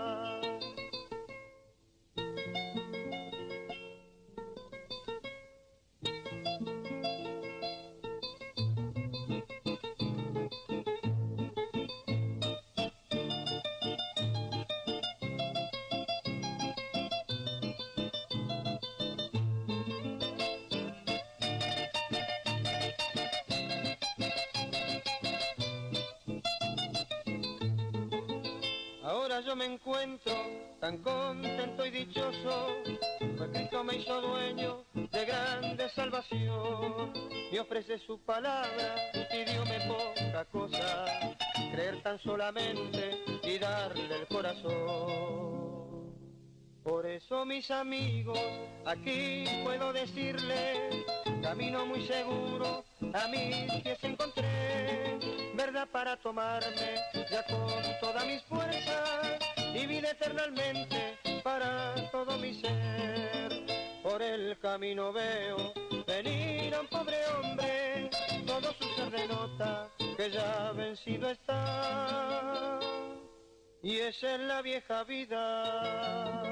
Encuentro 29.75 30.33
tan 30.81 30.99
contento 30.99 31.85
y 31.85 31.91
dichoso, 31.91 32.69
pues 33.37 33.51
Cristo 33.51 33.83
me 33.83 33.97
hizo 33.97 34.21
dueño 34.21 34.85
de 34.95 35.25
grande 35.25 35.89
salvación. 35.91 37.13
Me 37.51 37.61
ofrece 37.61 37.99
su 37.99 38.21
palabra 38.21 38.95
y 39.33 39.45
dióme 39.45 39.81
poca 39.89 40.45
cosa, 40.47 41.05
creer 41.73 42.03
tan 42.03 42.19
solamente 42.21 43.19
y 43.43 43.59
darle 43.59 44.17
el 44.21 44.27
corazón. 44.29 46.15
Por 46.85 47.07
eso 47.07 47.45
mis 47.45 47.71
amigos, 47.71 48.39
aquí 48.85 49.45
puedo 49.65 49.93
decirles, 49.93 51.05
camino 51.43 51.87
muy 51.87 52.07
seguro, 52.07 52.85
a 53.13 53.29
mis 53.29 53.83
pies 53.83 53.99
encontré, 54.05 55.19
verdad 55.57 55.89
para 55.91 56.17
tomarme 56.19 56.95
ya 57.31 57.43
con 57.47 57.83
todas 58.01 58.27
mis 58.27 58.43
fuerzas 58.43 59.54
y 59.75 59.87
vida 59.87 60.11
eternamente 60.11 61.19
para 61.43 61.95
todo 62.11 62.39
mi 62.39 62.55
ser. 62.55 63.65
Por 64.03 64.23
el 64.23 64.59
camino 64.59 65.13
veo 65.13 65.73
venir 66.07 66.75
a 66.75 66.81
un 66.81 66.87
pobre 66.89 67.17
hombre, 67.27 68.11
todo 68.47 68.73
su 68.75 68.85
ser 68.95 69.11
denota 69.11 69.91
que 70.17 70.31
ya 70.31 70.73
vencido 70.73 71.31
está. 71.31 72.79
Y 73.83 73.99
esa 73.99 74.35
es 74.35 74.41
la 74.41 74.63
vieja 74.63 75.05
vida, 75.05 76.43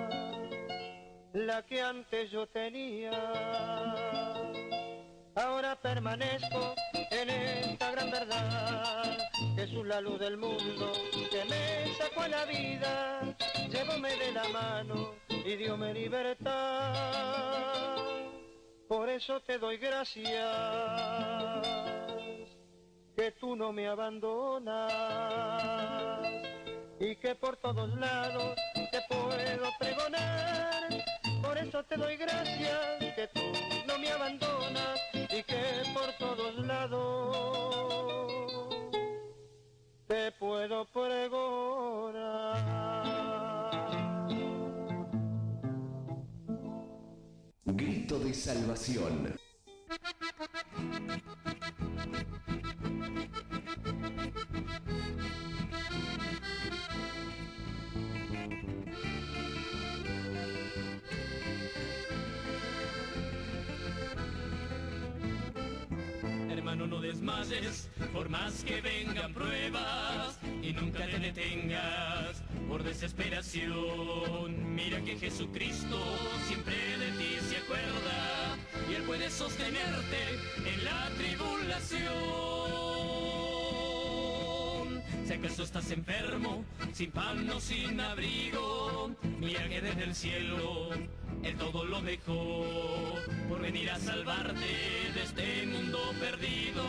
la 1.33 1.63
que 1.63 1.81
antes 1.81 2.31
yo 2.31 2.47
tenía. 2.49 3.13
Ahora 5.35 5.81
permanezco 5.81 6.75
en 7.11 7.31
esta 7.31 7.91
gran 7.93 8.11
verdad, 8.11 9.19
Jesús 9.63 9.87
la 9.87 10.01
luz 10.01 10.19
del 10.19 10.37
mundo 10.39 10.91
que 11.31 11.45
me 11.45 11.95
sacó 11.95 12.23
a 12.23 12.29
la 12.29 12.45
vida, 12.47 13.37
llévame 13.71 14.17
de 14.17 14.33
la 14.33 14.49
mano 14.49 15.15
y 15.29 15.55
dióme 15.55 15.95
libertad. 15.95 16.93
Por 18.89 19.09
eso 19.09 19.41
te 19.43 19.59
doy 19.59 19.77
gracias, 19.77 20.35
que 23.15 23.31
tú 23.39 23.55
no 23.55 23.73
me 23.73 23.87
abandonas 23.87 24.93
y 26.99 27.15
que 27.15 27.37
por 27.37 27.57
todos 27.59 27.89
lados 28.01 28.57
te 28.91 29.01
puedo 29.09 29.71
pregonar. 29.79 30.89
Por 31.41 31.57
eso 31.57 31.85
te 31.85 31.97
doy 31.97 32.17
gracias, 32.17 32.99
que 33.15 33.29
tú 33.33 33.53
no 33.87 33.97
me 33.97 34.11
abandonas 34.11 34.99
y 35.15 35.41
que 35.45 35.85
por 35.95 36.13
todos 36.19 36.67
lados 36.67 38.32
te 40.13 40.31
puedo 40.33 40.85
pregonar. 40.93 42.13
Grito 47.65 48.19
de 48.19 48.35
salvación. 48.35 49.35
Hermano, 66.83 66.97
no 66.97 67.03
desmayes, 67.03 67.89
por 68.13 68.29
más 68.29 68.65
que 68.65 68.81
vengan 68.81 69.33
pruebas 69.33 70.39
y 70.63 70.73
nunca 70.73 71.07
te 71.07 71.19
detengas 71.19 72.43
por 72.69 72.83
desesperación. 72.83 74.75
Mira 74.75 75.01
que 75.03 75.17
Jesucristo 75.17 76.01
siempre 76.49 76.75
de 76.75 77.13
ti 77.19 77.37
se 77.49 77.59
acuerda 77.59 78.59
y 78.91 78.95
Él 78.95 79.03
puede 79.05 79.31
sostenerte 79.31 80.41
en 80.67 80.85
la 80.85 81.09
tribulación. 81.19 83.02
Si 85.33 85.39
acaso 85.39 85.63
estás 85.63 85.91
enfermo, 85.91 86.63
sin 86.93 87.11
pan 87.11 87.49
o 87.49 87.59
sin 87.59 87.99
abrigo, 87.99 89.13
mira 89.41 89.67
que 89.67 89.81
desde 89.81 90.05
el 90.05 90.15
cielo 90.15 90.91
Él 91.43 91.57
todo 91.57 91.87
lo 91.87 92.03
dejó 92.03 92.67
por 93.49 93.63
venir 93.63 93.89
a 93.89 93.99
salvarte 93.99 94.61
de 95.15 95.23
este 95.23 95.67
mundo 95.69 95.99
perdido 96.21 96.85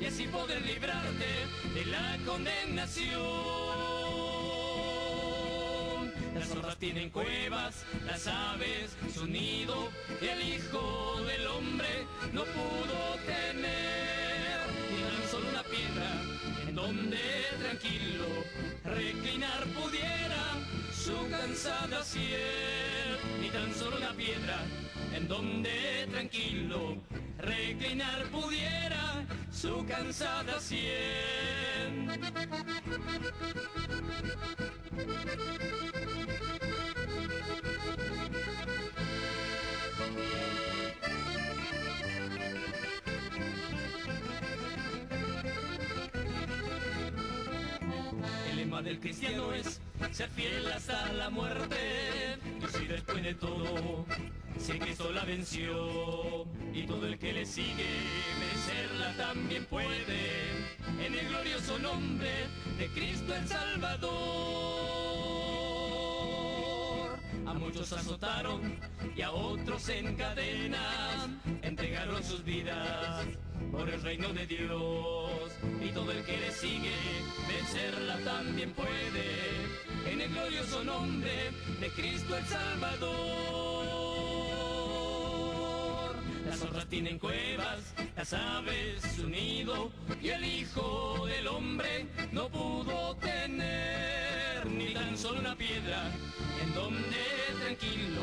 y 0.00 0.06
así 0.06 0.26
poder 0.26 0.60
librarte 0.62 1.46
de 1.72 1.86
la 1.86 2.18
condenación. 2.26 3.12
Las 6.34 6.48
zorras 6.48 6.76
tienen 6.78 7.10
cuevas, 7.10 7.84
las 8.04 8.26
aves 8.26 8.96
su 9.14 9.28
nido, 9.28 9.90
y 10.20 10.26
el 10.26 10.54
hijo 10.54 11.22
del 11.24 11.46
hombre 11.46 12.04
no 12.32 12.42
pudo 12.42 13.16
tener 13.26 14.58
ni 14.90 15.02
tan 15.04 15.30
solo 15.30 15.48
una 15.50 15.62
piedra 15.62 16.29
donde 16.80 17.18
tranquilo 17.58 18.26
reclinar 18.84 19.64
pudiera 19.78 20.44
su 20.92 21.28
cansada 21.28 22.02
sien, 22.02 23.18
ni 23.40 23.50
tan 23.50 23.74
solo 23.74 23.98
una 23.98 24.12
piedra 24.12 24.60
en 25.14 25.28
donde 25.28 26.08
tranquilo 26.10 26.96
reclinar 27.38 28.24
pudiera 28.30 29.26
su 29.52 29.84
cansada 29.86 30.58
sien. 30.58 32.08
Del 48.82 48.98
cristiano 48.98 49.52
es 49.52 49.78
ser 50.10 50.30
fiel 50.30 50.66
hasta 50.72 51.12
la 51.12 51.28
muerte. 51.28 52.38
Y 52.62 52.78
si 52.78 52.86
después 52.86 53.22
de 53.22 53.34
todo, 53.34 54.06
si 54.58 54.78
Cristo 54.78 55.12
la 55.12 55.24
venció, 55.24 56.46
y 56.72 56.86
todo 56.86 57.06
el 57.06 57.18
que 57.18 57.32
le 57.32 57.44
sigue, 57.44 57.86
vencerla 58.40 59.14
también 59.18 59.66
puede. 59.66 60.66
En 60.98 61.14
el 61.14 61.28
glorioso 61.28 61.78
nombre 61.78 62.30
de 62.78 62.88
Cristo 62.88 63.34
el 63.34 63.46
Salvador. 63.46 64.99
A 67.50 67.54
muchos 67.54 67.92
azotaron 67.92 68.78
y 69.16 69.22
a 69.22 69.32
otros 69.32 69.88
encadenan, 69.88 71.40
entregaron 71.62 72.22
sus 72.22 72.44
vidas 72.44 73.26
por 73.72 73.90
el 73.90 74.00
reino 74.02 74.32
de 74.32 74.46
Dios. 74.46 75.50
Y 75.84 75.88
todo 75.88 76.12
el 76.12 76.24
que 76.24 76.36
le 76.36 76.52
sigue, 76.52 76.94
vencerla 77.48 78.18
también 78.18 78.72
puede. 78.72 79.26
En 80.06 80.20
el 80.20 80.30
glorioso 80.30 80.84
nombre 80.84 81.50
de 81.80 81.88
Cristo 81.90 82.36
el 82.36 82.46
Salvador. 82.46 83.10
las 86.46 86.56
zorras 86.60 86.86
tienen 86.86 87.18
cuevas, 87.18 87.94
las 88.16 88.32
aves 88.32 89.02
su 89.16 89.28
nido 89.28 89.90
y 90.22 90.28
el 90.28 90.44
hijo 90.44 91.26
del 91.26 91.48
hombre 91.48 92.06
no 92.30 92.48
pudo 92.48 93.16
tener 93.16 94.29
ni 94.66 94.92
tan 94.92 95.16
solo 95.16 95.40
una 95.40 95.56
piedra 95.56 96.10
en 96.62 96.74
donde 96.74 97.24
tranquilo 97.60 98.22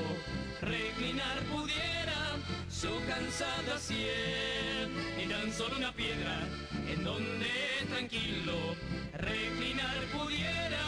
reclinar 0.62 1.40
pudiera 1.52 2.38
su 2.70 2.90
cansada 3.08 3.80
sien, 3.80 5.18
ni 5.18 5.26
tan 5.28 5.52
solo 5.52 5.78
una 5.78 5.92
piedra 5.94 6.40
en 6.88 7.04
donde 7.04 7.50
tranquilo 7.90 8.76
reclinar 9.14 10.06
pudiera. 10.14 10.84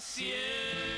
sien. 0.00 0.93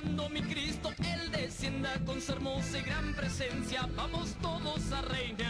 Cuando 0.00 0.28
mi 0.28 0.42
Cristo 0.42 0.92
Él 0.98 1.30
descienda 1.32 1.98
con 2.04 2.20
su 2.20 2.32
hermosa 2.32 2.78
y 2.78 2.82
gran 2.82 3.14
presencia, 3.14 3.88
vamos 3.96 4.34
todos 4.42 4.92
a 4.92 5.00
reinar. 5.02 5.46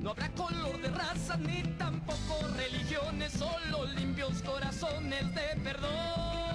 No 0.00 0.12
habrá 0.12 0.30
color 0.30 0.80
de 0.80 0.88
raza 0.88 1.36
ni 1.36 1.62
tampoco 1.76 2.38
religiones, 2.56 3.32
solo 3.32 3.84
limpios 3.96 4.40
corazones 4.42 5.34
de 5.34 5.60
perdón. 5.62 6.45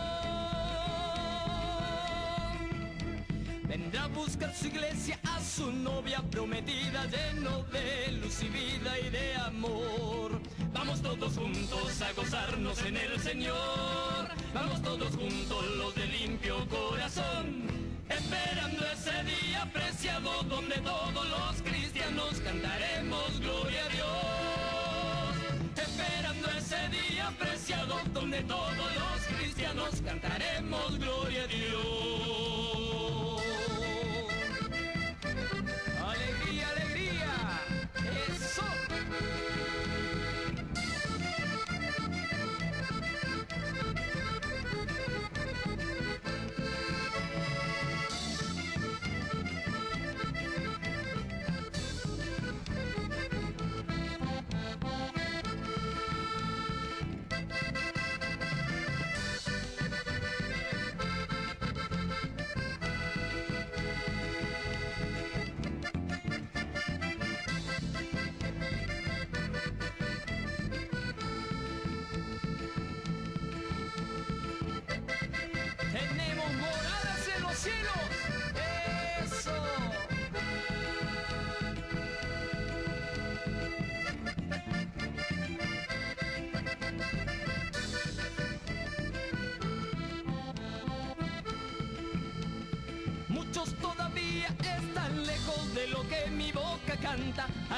Vendrá 3.71 4.03
a 4.03 4.07
buscar 4.07 4.53
su 4.53 4.67
iglesia 4.67 5.17
a 5.23 5.39
su 5.39 5.71
novia 5.71 6.21
prometida, 6.29 7.05
lleno 7.05 7.63
de 7.71 8.11
luz 8.11 8.43
y 8.43 8.49
vida 8.49 8.99
y 8.99 9.09
de 9.09 9.33
amor. 9.35 10.41
Vamos 10.73 11.01
todos 11.01 11.37
juntos 11.37 12.01
a 12.01 12.11
gozarnos 12.11 12.83
en 12.83 12.97
el 12.97 13.17
Señor. 13.21 14.27
Vamos 14.53 14.81
todos 14.81 15.15
juntos 15.15 15.65
los 15.77 15.95
de 15.95 16.05
limpio 16.05 16.67
corazón. 16.67 17.63
Esperando 18.09 18.85
ese 18.91 19.23
día 19.23 19.65
preciado 19.71 20.43
donde 20.49 20.75
todos 20.79 21.29
los 21.29 21.61
cristianos 21.61 22.41
cantaremos 22.43 23.39
gloria 23.39 23.85
a 23.85 23.89
Dios. 23.95 25.61
Esperando 25.77 26.47
ese 26.57 26.89
día 26.89 27.33
preciado 27.39 28.01
donde 28.13 28.43
todos 28.43 28.89
los 28.99 29.37
cristianos 29.37 30.01
cantaremos 30.03 30.99
gloria 30.99 31.43
a 31.43 31.47
Dios. 31.47 32.40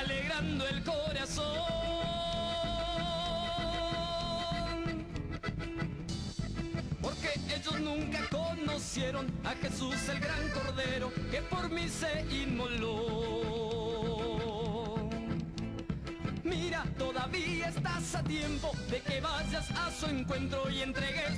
Alegrando 0.04 0.68
el 0.68 0.84
corazón. 0.84 1.58
Porque 7.02 7.40
ellos 7.56 7.80
nunca 7.80 8.20
conocieron 8.30 9.28
a 9.44 9.56
Jesús 9.56 9.96
el 10.10 10.20
gran 10.20 10.50
Cordero 10.50 11.12
que 11.32 11.42
por 11.42 11.70
mí 11.70 11.88
se 11.88 12.26
inmoló. 12.32 13.04
Mira, 16.44 16.84
todavía 16.98 17.70
estás 17.70 18.16
a 18.16 18.24
tiempo 18.24 18.72
de 18.90 19.00
que 19.02 19.22
vayas 19.22 19.72
a 19.72 19.92
su 19.92 20.08
encuentro 20.08 20.70
y 20.70 20.82
entregues 20.82 21.33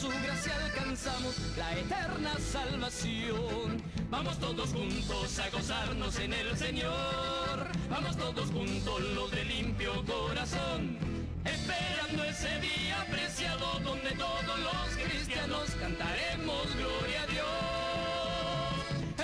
su 0.00 0.08
gracia 0.08 0.54
alcanzamos 0.64 1.36
la 1.58 1.78
eterna 1.78 2.32
salvación. 2.38 3.82
Vamos 4.08 4.38
todos 4.38 4.70
juntos 4.70 5.38
a 5.38 5.50
gozarnos 5.50 6.18
en 6.18 6.32
el 6.32 6.56
Señor. 6.56 7.68
Vamos 7.90 8.16
todos 8.16 8.50
juntos 8.50 9.00
los 9.14 9.30
de 9.30 9.44
limpio 9.44 9.92
corazón. 10.06 10.96
Esperando 11.44 12.24
ese 12.24 12.48
día 12.60 13.04
preciado 13.10 13.78
donde 13.80 14.10
todos 14.12 14.58
los 14.68 15.06
cristianos 15.06 15.70
cantaremos 15.78 16.64
gloria 16.76 17.22
a 17.22 17.26
Dios. 17.26 17.50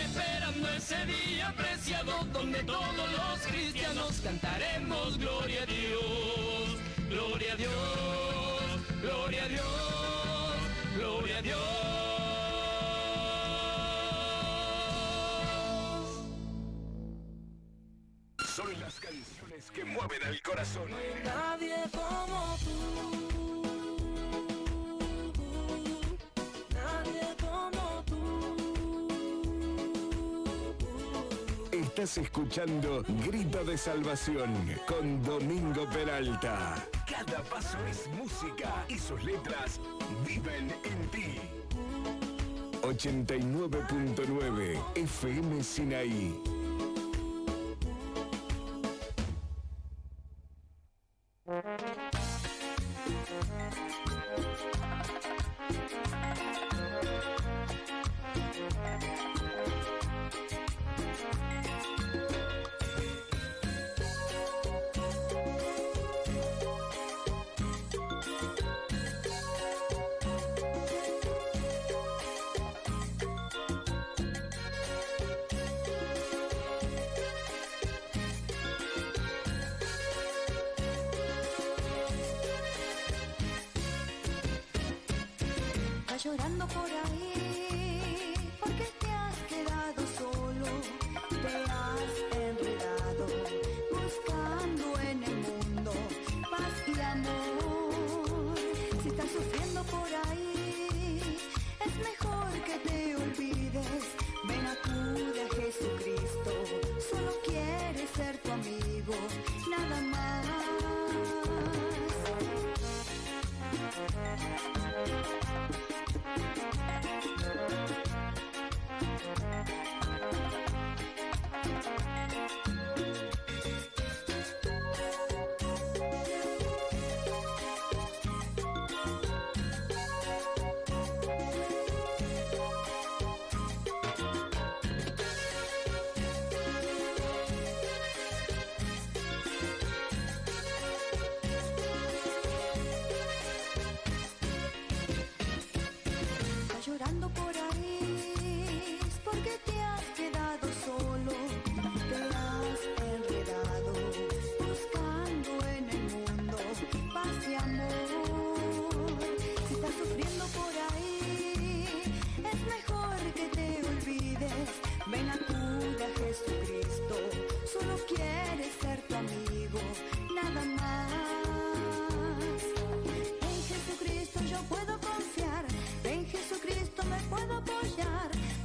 Esperando 0.04 0.68
ese 0.76 1.06
día 1.06 1.54
preciado 1.56 2.12
donde 2.34 2.62
todos 2.64 3.08
los 3.16 3.46
cristianos 3.50 4.20
cantaremos 4.22 5.16
gloria 5.16 5.62
a 5.62 5.66
Dios. 5.66 6.86
Gloria 7.08 7.52
a 7.52 7.56
Dios, 7.56 8.05
Dios. 11.42 11.58
Son 18.54 18.80
las 18.80 18.98
canciones 19.00 19.70
que 19.70 19.84
mueven 19.84 20.22
al 20.24 20.40
corazón. 20.42 20.90
Nadie 21.24 21.76
como 21.92 22.56
tú. 22.64 23.35
Estás 31.96 32.18
escuchando 32.18 33.02
Grito 33.24 33.64
de 33.64 33.78
Salvación 33.78 34.52
con 34.86 35.22
Domingo 35.22 35.88
Peralta. 35.88 36.74
Cada 37.10 37.42
paso 37.44 37.78
es 37.86 38.06
música 38.08 38.84
y 38.86 38.98
sus 38.98 39.24
letras 39.24 39.80
viven 40.26 40.70
en 40.84 41.08
ti. 41.08 41.40
89.9 42.82 44.78
FM 44.94 45.64
Sinaí. 45.64 46.38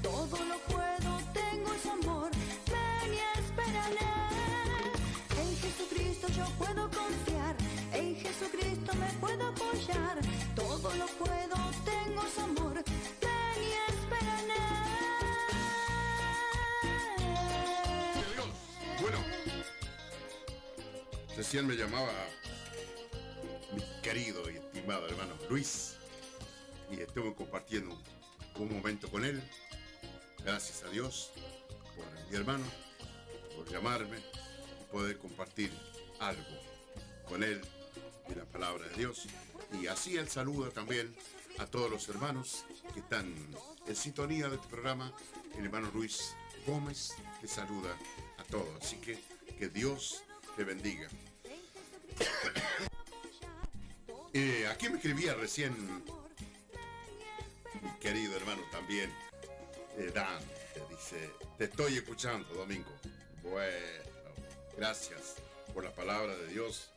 Todo 0.02 0.38
lo 0.46 0.58
puedo, 0.68 1.20
tengo 1.34 1.70
su 1.82 1.90
amor, 1.90 2.32
ven 2.68 3.14
y 3.14 3.20
espera 3.40 3.88
en 5.40 5.58
Jesucristo 5.58 6.28
yo 6.36 6.46
puedo 6.58 6.90
confiar, 6.90 7.56
en 7.94 8.16
Jesucristo 8.18 8.94
me 8.96 9.08
puedo 9.20 9.48
apoyar, 9.48 10.20
todo 10.56 10.94
lo 10.96 11.06
puedo, 11.08 11.56
tengo 11.86 12.24
su 12.34 12.42
amor, 12.42 12.74
ven 12.74 13.64
y. 13.64 13.72
Dios. 18.36 18.48
Bueno, 19.00 19.18
recién 21.38 21.68
me 21.68 21.76
llamaba 21.76 22.12
mi 23.74 23.84
querido 24.02 24.50
y 24.52 24.58
estimado 24.58 25.08
hermano 25.08 25.36
Luis 25.50 25.96
y 26.92 27.00
estuve 27.00 27.34
compartiendo 27.34 27.92
un 27.92 28.11
momento 28.70 29.10
con 29.10 29.26
él. 29.26 29.42
Gracias 30.44 30.84
a 30.84 30.90
Dios 30.90 31.32
por 31.96 32.06
mi 32.30 32.36
hermano, 32.36 32.66
por 33.56 33.70
llamarme 33.70 34.18
y 34.18 34.92
poder 34.92 35.18
compartir 35.18 35.72
algo 36.20 36.44
con 37.28 37.44
él 37.44 37.62
de 38.28 38.36
la 38.36 38.46
palabra 38.46 38.88
de 38.88 38.96
Dios. 38.96 39.28
Y 39.82 39.88
así 39.88 40.18
él 40.18 40.28
saluda 40.28 40.70
también 40.70 41.16
a 41.60 41.66
todos 41.66 41.90
los 41.90 42.08
hermanos 42.10 42.66
que 42.94 43.00
están 43.00 43.34
en 43.88 43.96
sintonía 43.96 44.50
de 44.50 44.56
este 44.56 44.68
programa. 44.68 45.14
El 45.58 45.66
hermano 45.66 45.90
Luis 45.94 46.36
Gómez 46.66 47.14
te 47.40 47.48
saluda 47.48 47.96
a 48.38 48.44
todos. 48.44 48.82
Así 48.82 48.98
que 48.98 49.20
que 49.62 49.70
Dios 49.70 50.24
te 50.58 50.64
bendiga. 50.64 51.08
Eh, 54.34 54.66
aquí 54.72 54.88
me 54.88 54.96
escribía 54.96 55.34
recién 55.34 55.76
querido 58.00 58.36
hermano 58.36 58.62
también, 58.72 59.12
eh, 59.98 60.12
Dan, 60.14 60.40
dice, 60.90 61.30
te 61.58 61.66
estoy 61.66 61.98
escuchando, 61.98 62.54
Domingo. 62.54 62.92
Bueno, 63.44 64.04
gracias 64.78 65.36
por 65.74 65.84
la 65.84 65.92
palabra 65.92 66.36
de 66.36 66.48
Dios. 66.48 66.92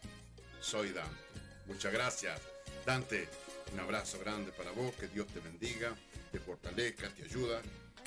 Soy 0.60 0.92
Dante. 0.92 1.24
Muchas 1.66 1.92
gracias. 1.92 2.40
Dante, 2.86 3.28
un 3.72 3.80
abrazo 3.80 4.18
grande 4.18 4.52
para 4.52 4.70
vos, 4.70 4.94
que 4.94 5.08
Dios 5.08 5.26
te 5.28 5.40
bendiga, 5.40 5.94
te 6.32 6.38
fortalezca, 6.38 7.08
te 7.10 7.24
ayuda, 7.24 7.60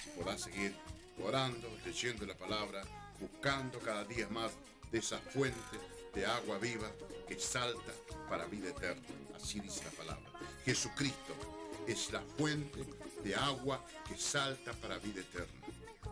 y 0.06 0.18
podrás 0.18 0.42
seguir 0.42 0.76
orando, 1.24 1.70
leyendo 1.86 2.26
la 2.26 2.36
palabra, 2.36 2.84
buscando 3.20 3.80
cada 3.80 4.04
día 4.04 4.28
más 4.30 4.52
de 4.92 5.00
esa 5.00 5.20
fuente 5.20 5.78
de 6.14 6.26
agua 6.26 6.58
viva 6.58 6.92
que 7.28 7.40
salta 7.40 7.92
para 8.30 8.46
vida 8.46 8.70
eterna. 8.70 9.04
Así 9.36 9.60
dice 9.60 9.84
la 9.86 9.92
palabra. 9.92 10.32
Jesucristo 10.66 11.57
es 11.88 12.12
la 12.12 12.22
fuente 12.38 12.84
de 13.24 13.36
agua 13.36 13.84
que 14.08 14.18
salta 14.18 14.74
para 14.74 14.98
vida 15.00 15.22
eterna. 15.22 15.62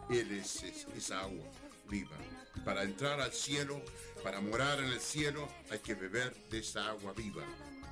Él 0.09 0.31
es, 0.31 0.63
es- 0.63 0.87
esa 0.95 1.21
agua 1.21 1.45
viva. 1.89 2.15
Para 2.63 2.83
entrar 2.83 3.19
al 3.21 3.31
cielo, 3.33 3.81
para 4.23 4.39
morar 4.41 4.79
en 4.79 4.85
el 4.85 4.99
cielo, 4.99 5.47
hay 5.69 5.79
que 5.79 5.93
beber 5.93 6.33
de 6.49 6.59
esa 6.59 6.87
agua 6.89 7.13
viva, 7.13 7.43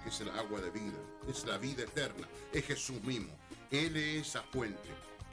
que 0.04 0.10
es 0.10 0.20
el 0.22 0.30
agua 0.30 0.62
de 0.62 0.70
vida, 0.72 0.98
es 1.30 1.46
la 1.46 1.58
vida 1.58 1.84
eterna, 1.84 2.28
es 2.52 2.66
Jesús 2.66 3.02
mismo. 3.04 3.38
Él 3.72 3.96
es 3.98 4.28
esa 4.28 4.42
fuente, 4.44 4.90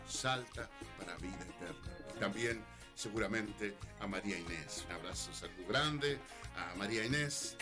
salta 0.09 0.69
para 0.99 1.17
vida 1.17 1.39
eterna. 1.57 1.97
También 2.19 2.63
seguramente 2.95 3.77
a 4.01 4.07
María 4.07 4.39
Inés. 4.39 4.85
Un 4.89 4.93
abrazo, 4.97 5.33
saludo 5.33 5.67
grande 5.69 6.19
a 6.57 6.75
María 6.77 7.05
Inés, 7.05 7.57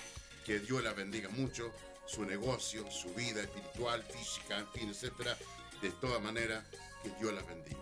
que 0.45 0.59
Dios 0.61 0.83
la 0.83 0.93
bendiga 0.95 1.29
mucho, 1.29 1.73
su 2.09 2.25
negocio, 2.25 2.91
su 2.91 3.13
vida 3.15 3.43
espiritual, 3.43 4.03
física, 4.03 4.59
en 4.59 4.69
fin, 4.69 4.89
etcétera. 4.89 5.37
De 5.83 5.91
toda 5.91 6.19
manera, 6.19 6.65
que 7.03 7.11
Dios 7.21 7.33
la 7.33 7.43
bendiga. 7.43 7.79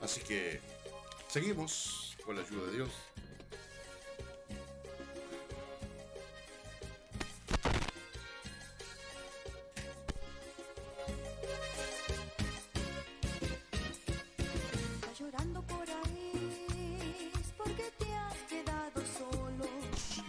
Así 0.00 0.20
que 0.20 0.60
seguimos 1.28 2.16
con 2.24 2.36
la 2.36 2.42
ayuda 2.42 2.66
de 2.66 2.72
Dios. 2.76 2.90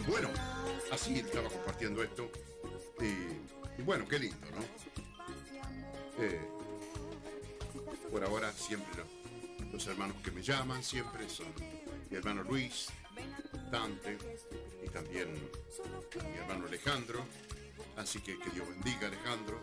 Bueno, 0.08 0.30
así 0.92 1.20
estaba 1.20 1.48
compartiendo 1.50 2.02
esto. 2.02 2.32
Bueno, 3.86 4.08
qué 4.08 4.20
lindo, 4.20 4.38
¿no? 4.52 6.24
Eh, 6.24 6.40
por 8.12 8.24
ahora 8.24 8.52
siempre 8.52 8.90
lo- 8.98 9.72
los 9.72 9.88
hermanos 9.88 10.18
que 10.24 10.32
me 10.32 10.42
llaman 10.42 10.84
siempre 10.84 11.30
son 11.30 11.48
mi 12.10 12.18
hermano 12.18 12.44
Luis, 12.44 12.88
Dante 13.72 14.18
y 14.84 14.90
también 14.90 15.34
mi 15.34 16.38
hermano 16.38 16.68
Alejandro. 16.68 17.24
Así 17.98 18.20
que 18.22 18.38
que 18.40 18.50
Dios 18.52 18.68
bendiga 18.68 19.08
Alejandro. 19.08 19.60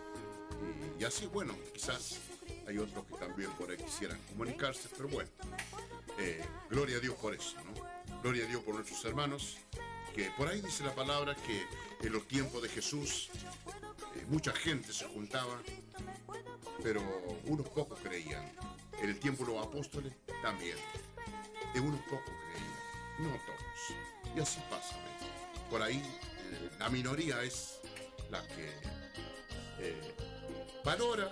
Y, 0.99 1.05
así, 1.05 1.27
bueno, 1.27 1.55
quizás 1.75 2.19
hay 2.67 2.79
otros 2.79 3.05
que 3.07 3.15
también 3.17 3.51
por 3.53 3.71
ahí 3.71 3.77
quisieran 3.77 4.19
comunicarse, 4.29 4.89
pero 4.97 5.09
bueno, 5.09 5.29
eh, 6.19 6.43
gloria 6.71 6.97
a 6.97 7.01
Dios 7.01 7.15
por 7.17 7.35
eso, 7.35 7.57
¿no? 7.65 8.21
Gloria 8.23 8.45
a 8.45 8.49
Dios 8.49 8.63
por 8.63 8.75
nuestros 8.75 9.05
hermanos, 9.05 9.59
que 10.15 10.31
por 10.39 10.49
ahí 10.49 10.61
dice 10.63 10.85
la 10.85 10.95
palabra 10.95 11.35
que 11.35 11.67
en 12.07 12.13
los 12.13 12.27
tiempos 12.27 12.63
de 12.63 12.69
Jesús 12.71 13.31
mucha 14.29 14.53
gente 14.53 14.93
se 14.93 15.07
juntaba, 15.07 15.61
pero 16.83 17.03
unos 17.45 17.69
pocos 17.69 17.99
creían. 18.01 18.45
En 19.01 19.11
el 19.11 19.19
tiempo 19.19 19.45
los 19.45 19.65
apóstoles 19.65 20.13
también. 20.43 20.77
De 21.75 21.81
unos 21.81 22.01
pocos 22.03 22.33
creían, 22.53 23.31
no 23.31 23.39
todos. 23.45 24.37
Y 24.37 24.41
así 24.41 24.61
pasa. 24.71 24.97
Por 25.71 25.83
ahí 25.83 25.99
eh, 25.99 26.71
la 26.79 26.89
minoría 26.89 27.43
es 27.43 27.81
la 28.31 28.47
que 28.49 28.73
eh, 29.81 30.15
valora, 30.85 31.31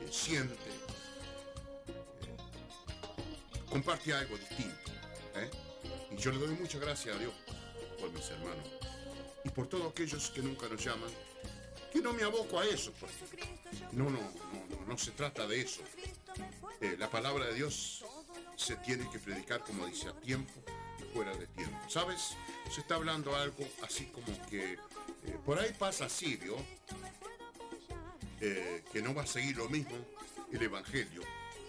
eh, 0.00 0.08
siente, 0.10 0.54
eh, 0.54 2.36
comparte 3.70 4.12
algo 4.12 4.36
distinto. 4.36 4.92
¿eh? 5.34 5.50
Y 6.10 6.16
yo 6.16 6.30
le 6.30 6.38
doy 6.38 6.54
muchas 6.56 6.80
gracias 6.80 7.16
a 7.16 7.18
Dios 7.18 7.32
por 7.98 8.10
mis 8.12 8.28
hermanos 8.30 8.68
y 9.44 9.48
por 9.48 9.66
todos 9.66 9.90
aquellos 9.90 10.30
que 10.30 10.42
nunca 10.42 10.68
nos 10.68 10.84
llaman, 10.84 11.10
que 11.92 12.00
no 12.00 12.12
me 12.12 12.22
aboco 12.22 12.58
a 12.58 12.66
eso. 12.66 12.92
pues. 12.98 13.12
No, 13.92 14.04
no, 14.04 14.18
no, 14.18 14.86
no, 14.86 14.98
se 14.98 15.10
trata 15.12 15.46
de 15.46 15.60
eso. 15.60 15.82
Eh, 16.80 16.96
la 16.98 17.10
palabra 17.10 17.46
de 17.46 17.54
Dios 17.54 18.04
se 18.56 18.76
tiene 18.76 19.08
que 19.10 19.18
predicar, 19.18 19.62
como 19.64 19.86
dice, 19.86 20.08
a 20.08 20.12
tiempo 20.12 20.52
y 20.98 21.14
fuera 21.14 21.34
de 21.36 21.46
tiempo. 21.48 21.78
¿Sabes? 21.88 22.36
Se 22.70 22.80
está 22.80 22.96
hablando 22.96 23.34
algo 23.34 23.66
así 23.82 24.06
como 24.06 24.26
que 24.48 24.74
eh, 24.74 24.78
por 25.44 25.58
ahí 25.58 25.72
pasa 25.78 26.06
así, 26.06 26.36
¿vio? 26.36 26.56
Eh, 28.40 28.84
que 28.92 29.02
no 29.02 29.14
va 29.14 29.22
a 29.22 29.26
seguir 29.26 29.56
lo 29.56 29.68
mismo 29.68 29.96
el 30.52 30.62
Evangelio 30.62 31.22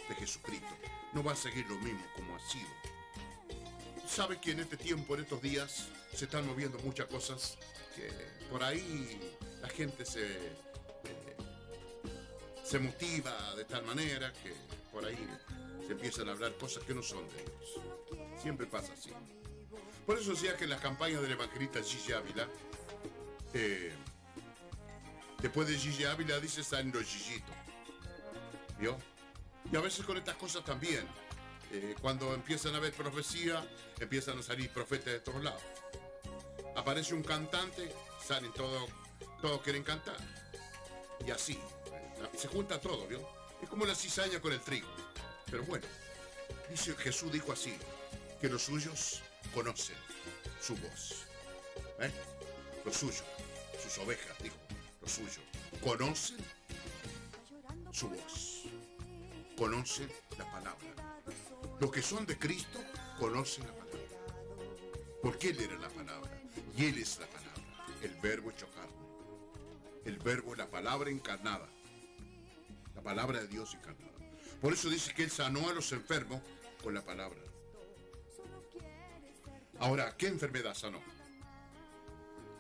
de 0.07 0.15
Jesucristo. 0.15 0.67
No 1.13 1.23
va 1.23 1.31
a 1.33 1.35
seguir 1.35 1.65
lo 1.67 1.75
mismo 1.77 2.05
como 2.15 2.35
ha 2.35 2.39
sido. 2.39 2.69
Sabe 4.07 4.39
que 4.39 4.51
en 4.51 4.59
este 4.59 4.77
tiempo, 4.77 5.15
en 5.15 5.21
estos 5.21 5.41
días, 5.41 5.87
se 6.13 6.25
están 6.25 6.45
moviendo 6.45 6.77
muchas 6.79 7.07
cosas 7.07 7.57
que 7.95 8.09
por 8.49 8.63
ahí 8.63 9.19
la 9.61 9.69
gente 9.69 10.05
se, 10.05 10.25
eh, 10.25 11.35
se 12.63 12.79
motiva 12.79 13.55
de 13.55 13.65
tal 13.65 13.83
manera 13.85 14.31
que 14.33 14.53
por 14.91 15.05
ahí 15.05 15.27
se 15.85 15.93
empiezan 15.93 16.29
a 16.29 16.31
hablar 16.31 16.53
cosas 16.55 16.83
que 16.83 16.93
no 16.93 17.01
son 17.03 17.27
de 17.29 17.35
Dios. 17.43 18.41
Siempre 18.41 18.67
pasa 18.67 18.93
así. 18.93 19.11
Por 20.05 20.17
eso 20.17 20.31
decía 20.31 20.55
que 20.55 20.63
en 20.63 20.71
las 20.71 20.81
campañas 20.81 21.21
del 21.21 21.31
evangelista 21.31 21.81
Gigi 21.83 22.13
Ávila, 22.13 22.47
eh, 23.53 23.93
después 25.41 25.67
de 25.67 25.77
Gigi 25.77 26.05
Ávila 26.05 26.39
dice 26.39 26.63
salen 26.63 26.91
los 26.91 27.03
Gigitos. 27.03 27.55
¿Vio? 28.79 28.97
Y 29.71 29.75
a 29.75 29.81
veces 29.81 30.05
con 30.05 30.17
estas 30.17 30.35
cosas 30.35 30.63
también. 30.63 31.05
eh, 31.71 31.95
cuando 32.01 32.33
empiezan 32.33 32.73
a 32.73 32.77
haber 32.77 32.93
profecía, 32.93 33.63
empiezan 33.99 34.39
a 34.39 34.41
salir 34.41 34.69
profetas 34.71 35.13
de 35.13 35.19
todos 35.19 35.43
lados. 35.43 35.61
Aparece 36.75 37.13
un 37.13 37.23
cantante, 37.23 37.91
salen 38.25 38.51
todos, 38.53 38.89
todos 39.41 39.61
quieren 39.61 39.83
cantar. 39.83 40.17
Y 41.25 41.31
así. 41.31 41.59
Se 42.37 42.47
junta 42.47 42.79
todo, 42.79 43.07
¿vio? 43.07 43.27
Es 43.61 43.69
como 43.69 43.85
la 43.85 43.95
cizaña 43.95 44.41
con 44.41 44.53
el 44.53 44.61
trigo. 44.61 44.87
Pero 45.49 45.63
bueno, 45.63 45.85
dice, 46.69 46.95
Jesús 46.95 47.31
dijo 47.31 47.51
así, 47.51 47.77
que 48.39 48.49
los 48.49 48.63
suyos 48.63 49.21
conocen 49.53 49.97
su 50.61 50.75
voz. 50.77 51.25
¿Eh? 51.99 52.11
Los 52.85 52.95
suyos, 52.95 53.23
sus 53.81 53.97
ovejas, 53.99 54.37
dijo, 54.41 54.55
los 55.01 55.11
suyos, 55.11 55.39
conocen 55.83 56.37
su 57.91 58.09
voz. 58.09 58.63
Conocen 59.57 60.09
la 60.37 60.49
palabra. 60.51 61.21
Los 61.79 61.91
que 61.91 62.01
son 62.01 62.25
de 62.25 62.37
Cristo 62.37 62.79
conocen 63.19 63.65
la 63.65 63.73
palabra. 63.73 63.89
Porque 65.21 65.49
Él 65.49 65.59
era 65.59 65.77
la 65.77 65.89
palabra. 65.89 66.41
Y 66.77 66.85
Él 66.85 66.97
es 66.97 67.19
la 67.19 67.27
palabra. 67.27 67.63
El 68.01 68.13
verbo 68.21 68.51
hecho. 68.51 68.67
El 70.09 70.17
verbo 70.17 70.55
la 70.55 70.65
palabra 70.65 71.11
encarnada. 71.11 71.69
La 72.95 73.01
palabra 73.03 73.41
de 73.41 73.47
Dios 73.47 73.75
encarnada. 73.75 74.11
Por 74.59 74.73
eso 74.73 74.89
dice 74.89 75.13
que 75.13 75.21
Él 75.21 75.29
sanó 75.29 75.69
a 75.69 75.73
los 75.73 75.91
enfermos 75.91 76.41
con 76.83 76.95
la 76.95 77.03
palabra. 77.03 77.37
Ahora, 79.77 80.17
¿qué 80.17 80.25
enfermedad 80.25 80.73
sanó? 80.73 80.99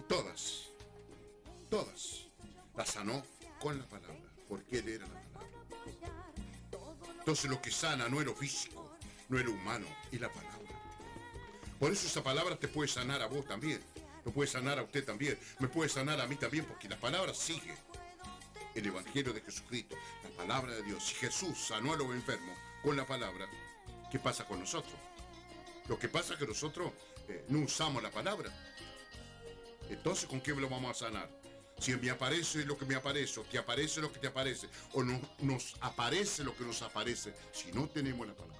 Todas. 0.07 0.65
Todas. 1.71 2.27
La 2.77 2.85
sanó 2.85 3.25
con 3.59 3.79
la 3.79 3.85
palabra. 3.85 4.31
Porque 4.47 4.77
Él 4.77 4.89
era 4.89 5.07
la 5.07 5.21
palabra. 5.33 5.49
Entonces 7.17 7.49
lo 7.49 7.59
que 7.59 7.71
sana 7.71 8.07
no 8.09 8.19
es 8.19 8.27
lo 8.27 8.35
físico, 8.35 8.95
no 9.27 9.39
es 9.39 9.45
lo 9.45 9.53
humano, 9.53 9.87
es 10.11 10.21
la 10.21 10.31
palabra. 10.31 10.69
Por 11.79 11.91
eso 11.91 12.05
esa 12.05 12.21
palabra 12.21 12.55
te 12.57 12.67
puede 12.67 12.89
sanar 12.89 13.23
a 13.23 13.25
vos 13.25 13.43
también. 13.47 13.81
Lo 14.25 14.31
puede 14.31 14.49
sanar 14.49 14.79
a 14.79 14.83
usted 14.83 15.05
también. 15.05 15.37
Me 15.59 15.67
puede 15.67 15.89
sanar 15.89 16.19
a 16.19 16.27
mí 16.27 16.35
también 16.35 16.65
porque 16.65 16.89
la 16.89 16.99
palabra 16.99 17.33
sigue. 17.33 17.73
El 18.75 18.85
Evangelio 18.85 19.33
de 19.33 19.41
Jesucristo, 19.41 19.95
la 20.23 20.29
palabra 20.29 20.73
de 20.75 20.83
Dios. 20.83 21.03
Si 21.03 21.15
Jesús 21.15 21.57
sanó 21.57 21.93
a 21.93 21.97
los 21.97 22.07
enfermos 22.11 22.55
con 22.83 22.95
la 22.95 23.05
palabra, 23.05 23.47
¿qué 24.11 24.19
pasa 24.19 24.45
con 24.45 24.59
nosotros? 24.59 24.93
Lo 25.87 25.97
que 25.97 26.07
pasa 26.07 26.33
es 26.33 26.39
que 26.39 26.45
nosotros 26.45 26.91
eh, 27.27 27.45
no 27.49 27.59
usamos 27.59 28.03
la 28.03 28.11
palabra. 28.11 28.51
Entonces, 29.89 30.27
¿con 30.29 30.39
qué 30.39 30.53
lo 30.53 30.69
vamos 30.69 30.91
a 30.91 31.05
sanar? 31.07 31.29
Si 31.79 31.95
me 31.95 32.09
aparece 32.09 32.65
lo 32.65 32.77
que 32.77 32.85
me 32.85 32.95
aparece, 32.95 33.39
o 33.39 33.43
te 33.43 33.57
aparece 33.57 34.01
lo 34.01 34.11
que 34.11 34.19
te 34.19 34.27
aparece, 34.27 34.67
o 34.93 35.03
no, 35.03 35.19
nos 35.39 35.75
aparece 35.81 36.43
lo 36.43 36.55
que 36.55 36.63
nos 36.63 36.81
aparece, 36.81 37.33
si 37.51 37.71
no 37.71 37.87
tenemos 37.87 38.27
la 38.27 38.33
palabra. 38.33 38.59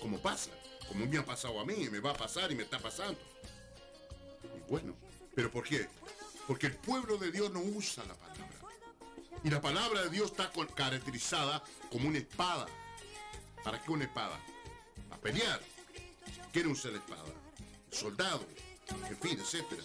Como 0.00 0.18
pasa, 0.20 0.50
como 0.86 1.04
me 1.04 1.18
ha 1.18 1.24
pasado 1.24 1.60
a 1.60 1.66
mí, 1.66 1.88
me 1.90 2.00
va 2.00 2.12
a 2.12 2.16
pasar 2.16 2.50
y 2.52 2.54
me 2.54 2.62
está 2.62 2.78
pasando. 2.78 3.18
Bueno, 4.68 4.94
¿pero 5.34 5.50
por 5.50 5.64
qué? 5.64 5.88
Porque 6.46 6.66
el 6.66 6.74
pueblo 6.74 7.16
de 7.16 7.32
Dios 7.32 7.50
no 7.52 7.60
usa 7.60 8.04
la 8.04 8.14
palabra. 8.14 8.44
Y 9.42 9.50
la 9.50 9.60
palabra 9.60 10.02
de 10.02 10.10
Dios 10.10 10.30
está 10.30 10.50
caracterizada 10.74 11.62
como 11.90 12.08
una 12.08 12.18
espada. 12.18 12.66
¿Para 13.64 13.80
qué 13.80 13.90
una 13.90 14.04
espada? 14.04 14.38
Para 15.08 15.20
pelear. 15.20 15.60
¿Quién 16.52 16.66
usa 16.66 16.90
la 16.90 16.98
espada? 16.98 17.24
Soldado, 17.90 18.44
en 19.08 19.16
fin, 19.18 19.38
etcétera. 19.40 19.82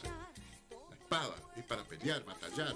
La 0.90 0.96
espada 0.96 1.36
es 1.56 1.64
para 1.64 1.84
pelear, 1.84 2.24
batallar. 2.26 2.76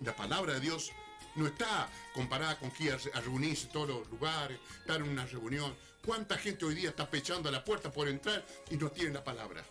La 0.00 0.14
palabra 0.14 0.54
de 0.54 0.60
Dios 0.60 0.90
no 1.34 1.46
está 1.46 1.88
comparada 2.14 2.58
con 2.58 2.70
que 2.70 2.92
a 2.92 3.20
reunirse 3.20 3.66
en 3.66 3.72
todos 3.72 3.88
los 3.88 4.08
lugares, 4.10 4.58
estar 4.80 4.96
en 4.96 5.08
una 5.08 5.26
reunión. 5.26 5.74
¿Cuánta 6.04 6.38
gente 6.38 6.64
hoy 6.64 6.74
día 6.74 6.90
está 6.90 7.10
pechando 7.10 7.48
a 7.48 7.52
la 7.52 7.64
puerta 7.64 7.90
por 7.90 8.08
entrar 8.08 8.44
y 8.70 8.76
no 8.76 8.90
tiene 8.90 9.14
la 9.14 9.24
palabra? 9.24 9.64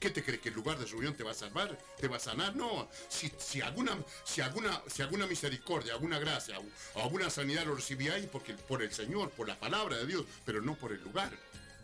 ¿Qué 0.00 0.08
te 0.08 0.24
crees 0.24 0.40
que 0.40 0.48
el 0.48 0.54
lugar 0.54 0.78
de 0.78 0.86
reunión 0.86 1.14
te 1.14 1.22
va 1.22 1.32
a 1.32 1.34
salvar? 1.34 1.76
¿Te 1.98 2.08
va 2.08 2.16
a 2.16 2.20
sanar? 2.20 2.56
No. 2.56 2.88
Si, 3.10 3.60
alguna, 3.60 3.98
si, 4.24 4.40
alguna, 4.40 4.82
si 4.86 5.02
alguna 5.02 5.26
misericordia, 5.26 5.92
alguna 5.92 6.18
gracia 6.18 6.58
o 6.94 7.02
alguna 7.02 7.28
sanidad 7.28 7.66
lo 7.66 7.74
recibí 7.74 8.08
ahí 8.08 8.26
porque, 8.32 8.54
por 8.54 8.82
el 8.82 8.90
Señor, 8.92 9.30
por 9.32 9.46
la 9.46 9.60
palabra 9.60 9.98
de 9.98 10.06
Dios, 10.06 10.24
pero 10.46 10.62
no 10.62 10.74
por 10.74 10.92
el 10.92 11.02
lugar. 11.04 11.30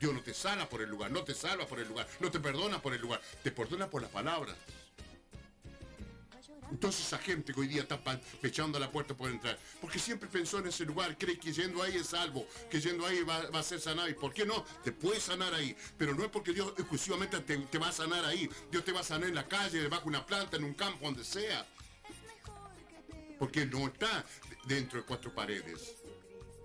Dios 0.01 0.15
no 0.15 0.23
te 0.23 0.33
sana 0.33 0.67
por 0.67 0.81
el 0.81 0.89
lugar, 0.89 1.11
no 1.11 1.25
te 1.25 1.35
salva 1.35 1.67
por 1.67 1.79
el 1.79 1.89
lugar, 1.89 2.09
no 2.21 2.31
te 2.31 2.41
perdona 2.41 2.81
por 2.81 2.95
el 2.95 3.03
lugar, 3.03 3.21
te 3.43 3.51
perdona 3.51 3.89
por 3.89 4.01
la 4.01 4.09
palabra. 4.09 4.55
Entonces 6.71 7.07
esa 7.07 7.19
gente 7.19 7.53
que 7.53 7.61
hoy 7.61 7.69
día 7.69 7.83
está 7.83 8.01
pechando 8.41 8.79
la 8.79 8.91
puerta 8.91 9.15
por 9.15 9.31
entrar, 9.31 9.59
porque 9.81 9.99
siempre 9.99 10.29
pensó 10.29 10.59
en 10.59 10.67
ese 10.67 10.85
lugar, 10.85 11.17
cree 11.17 11.39
que 11.39 11.53
yendo 11.53 11.83
ahí 11.83 11.97
es 11.97 12.09
salvo, 12.09 12.47
que 12.71 12.81
yendo 12.81 13.07
ahí 13.07 13.23
va, 13.23 13.39
a 13.39 13.63
ser 13.63 13.81
sanado. 13.81 14.09
¿Y 14.09 14.15
por 14.15 14.33
qué 14.33 14.45
no? 14.45 14.65
Te 14.83 14.93
puede 14.93 15.21
sanar 15.21 15.55
ahí, 15.55 15.77
pero 15.97 16.15
no 16.15 16.25
es 16.25 16.31
porque 16.31 16.53
Dios 16.53 16.73
exclusivamente 16.77 17.39
te, 17.41 17.59
te 17.59 17.79
va 17.79 17.89
a 17.89 17.93
sanar 17.93 18.25
ahí. 18.25 18.49
Dios 18.71 18.85
te 18.85 18.93
va 18.93 19.01
a 19.01 19.05
sanar 19.05 19.29
en 19.29 19.35
la 19.35 19.47
calle, 19.47 19.81
debajo 19.81 20.05
de 20.05 20.09
una 20.09 20.27
planta, 20.27 20.57
en 20.57 20.65
un 20.65 20.75
campo, 20.75 21.05
donde 21.05 21.25
sea. 21.25 21.67
Porque 23.39 23.67
no 23.67 23.87
está 23.87 24.25
dentro 24.67 25.01
de 25.01 25.07
cuatro 25.07 25.35
paredes. 25.35 25.95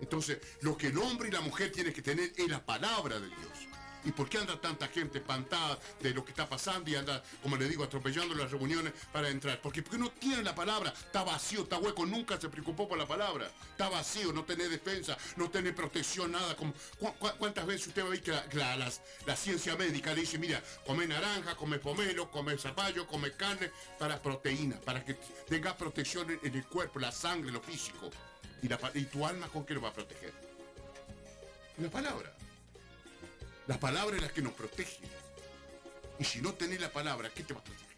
Entonces, 0.00 0.38
lo 0.62 0.76
que 0.76 0.88
el 0.88 0.98
hombre 0.98 1.28
y 1.28 1.32
la 1.32 1.40
mujer 1.40 1.70
tienen 1.70 1.92
que 1.92 2.02
tener 2.02 2.32
es 2.36 2.48
la 2.48 2.64
palabra 2.64 3.20
de 3.20 3.28
Dios. 3.28 3.51
¿Y 4.04 4.10
por 4.12 4.28
qué 4.28 4.38
anda 4.38 4.60
tanta 4.60 4.88
gente 4.88 5.18
espantada 5.18 5.78
de 6.00 6.12
lo 6.12 6.24
que 6.24 6.32
está 6.32 6.48
pasando 6.48 6.90
y 6.90 6.96
anda, 6.96 7.22
como 7.42 7.56
le 7.56 7.68
digo, 7.68 7.84
atropellando 7.84 8.34
las 8.34 8.50
reuniones 8.50 8.92
para 9.12 9.28
entrar? 9.28 9.60
Porque, 9.60 9.82
porque 9.82 9.98
no 9.98 10.10
tiene 10.10 10.42
la 10.42 10.54
palabra, 10.54 10.92
está 10.96 11.22
vacío, 11.22 11.62
está 11.62 11.78
hueco, 11.78 12.04
nunca 12.04 12.40
se 12.40 12.48
preocupó 12.48 12.88
por 12.88 12.98
la 12.98 13.06
palabra. 13.06 13.48
Está 13.70 13.88
vacío, 13.88 14.32
no 14.32 14.44
tiene 14.44 14.68
defensa, 14.68 15.16
no 15.36 15.48
tiene 15.50 15.72
protección, 15.72 16.32
nada. 16.32 16.56
Como, 16.56 16.72
¿cu- 16.98 17.12
cu- 17.18 17.30
¿Cuántas 17.38 17.64
veces 17.64 17.86
usted 17.88 18.02
va 18.02 18.06
a 18.08 18.10
ver 18.10 18.22
que 18.22 18.32
la, 18.56 18.76
la- 18.76 19.36
ciencia 19.36 19.76
médica 19.76 20.14
dice, 20.14 20.36
mira, 20.38 20.62
come 20.86 21.06
naranja, 21.06 21.54
come 21.54 21.78
pomelo, 21.78 22.30
come 22.30 22.58
zapallo, 22.58 23.06
come 23.06 23.32
carne, 23.32 23.70
para 23.98 24.20
proteína, 24.20 24.80
para 24.80 25.04
que 25.04 25.14
tenga 25.48 25.76
protección 25.76 26.28
en, 26.42 26.54
el 26.54 26.66
cuerpo, 26.66 26.98
la 26.98 27.12
sangre, 27.12 27.50
lo 27.52 27.60
físico? 27.60 28.10
¿Y, 28.62 28.68
¿Y 28.98 29.04
tu 29.04 29.24
alma 29.26 29.48
con 29.48 29.64
qué 29.64 29.74
lo 29.74 29.80
va 29.80 29.90
a 29.90 29.92
proteger? 29.92 30.32
La 31.78 31.88
palabra. 31.88 32.32
La 33.72 33.80
palabra 33.80 34.16
es 34.16 34.22
la 34.22 34.28
que 34.28 34.42
nos 34.42 34.52
protege. 34.52 34.98
Y 36.18 36.24
si 36.24 36.42
no 36.42 36.52
tenés 36.52 36.78
la 36.78 36.92
palabra, 36.92 37.30
¿qué 37.30 37.42
te 37.42 37.54
va 37.54 37.60
a 37.60 37.64
proteger? 37.64 37.96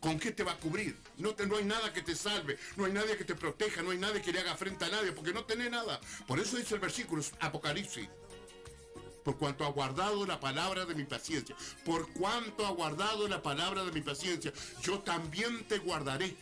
¿Con 0.00 0.18
qué 0.18 0.32
te 0.32 0.42
va 0.42 0.52
a 0.52 0.56
cubrir? 0.56 0.96
No, 1.18 1.34
te- 1.34 1.46
no 1.46 1.58
hay 1.58 1.66
nada 1.66 1.92
que 1.92 2.00
te 2.00 2.14
salve, 2.16 2.58
no 2.76 2.86
hay 2.86 2.92
nadie 2.92 3.18
que 3.18 3.26
te 3.26 3.34
proteja, 3.34 3.82
no 3.82 3.90
hay 3.90 3.98
nadie 3.98 4.22
que 4.22 4.32
le 4.32 4.40
haga 4.40 4.56
frente 4.56 4.86
a 4.86 4.88
nadie, 4.88 5.12
porque 5.12 5.34
no 5.34 5.44
tenés 5.44 5.70
nada. 5.70 6.00
Por 6.26 6.40
eso 6.40 6.56
dice 6.56 6.76
el 6.76 6.80
versículo, 6.80 7.22
Apocalipsis. 7.40 8.08
Por 9.22 9.36
cuanto 9.36 9.66
ha 9.66 9.70
guardado 9.70 10.24
la 10.24 10.40
palabra 10.40 10.86
de 10.86 10.94
mi 10.94 11.04
paciencia, 11.04 11.54
por 11.84 12.10
cuanto 12.14 12.66
ha 12.66 12.70
guardado 12.70 13.28
la 13.28 13.42
palabra 13.42 13.84
de 13.84 13.92
mi 13.92 14.00
paciencia, 14.00 14.50
yo 14.80 15.00
también 15.00 15.68
te 15.68 15.76
guardaré. 15.76 16.34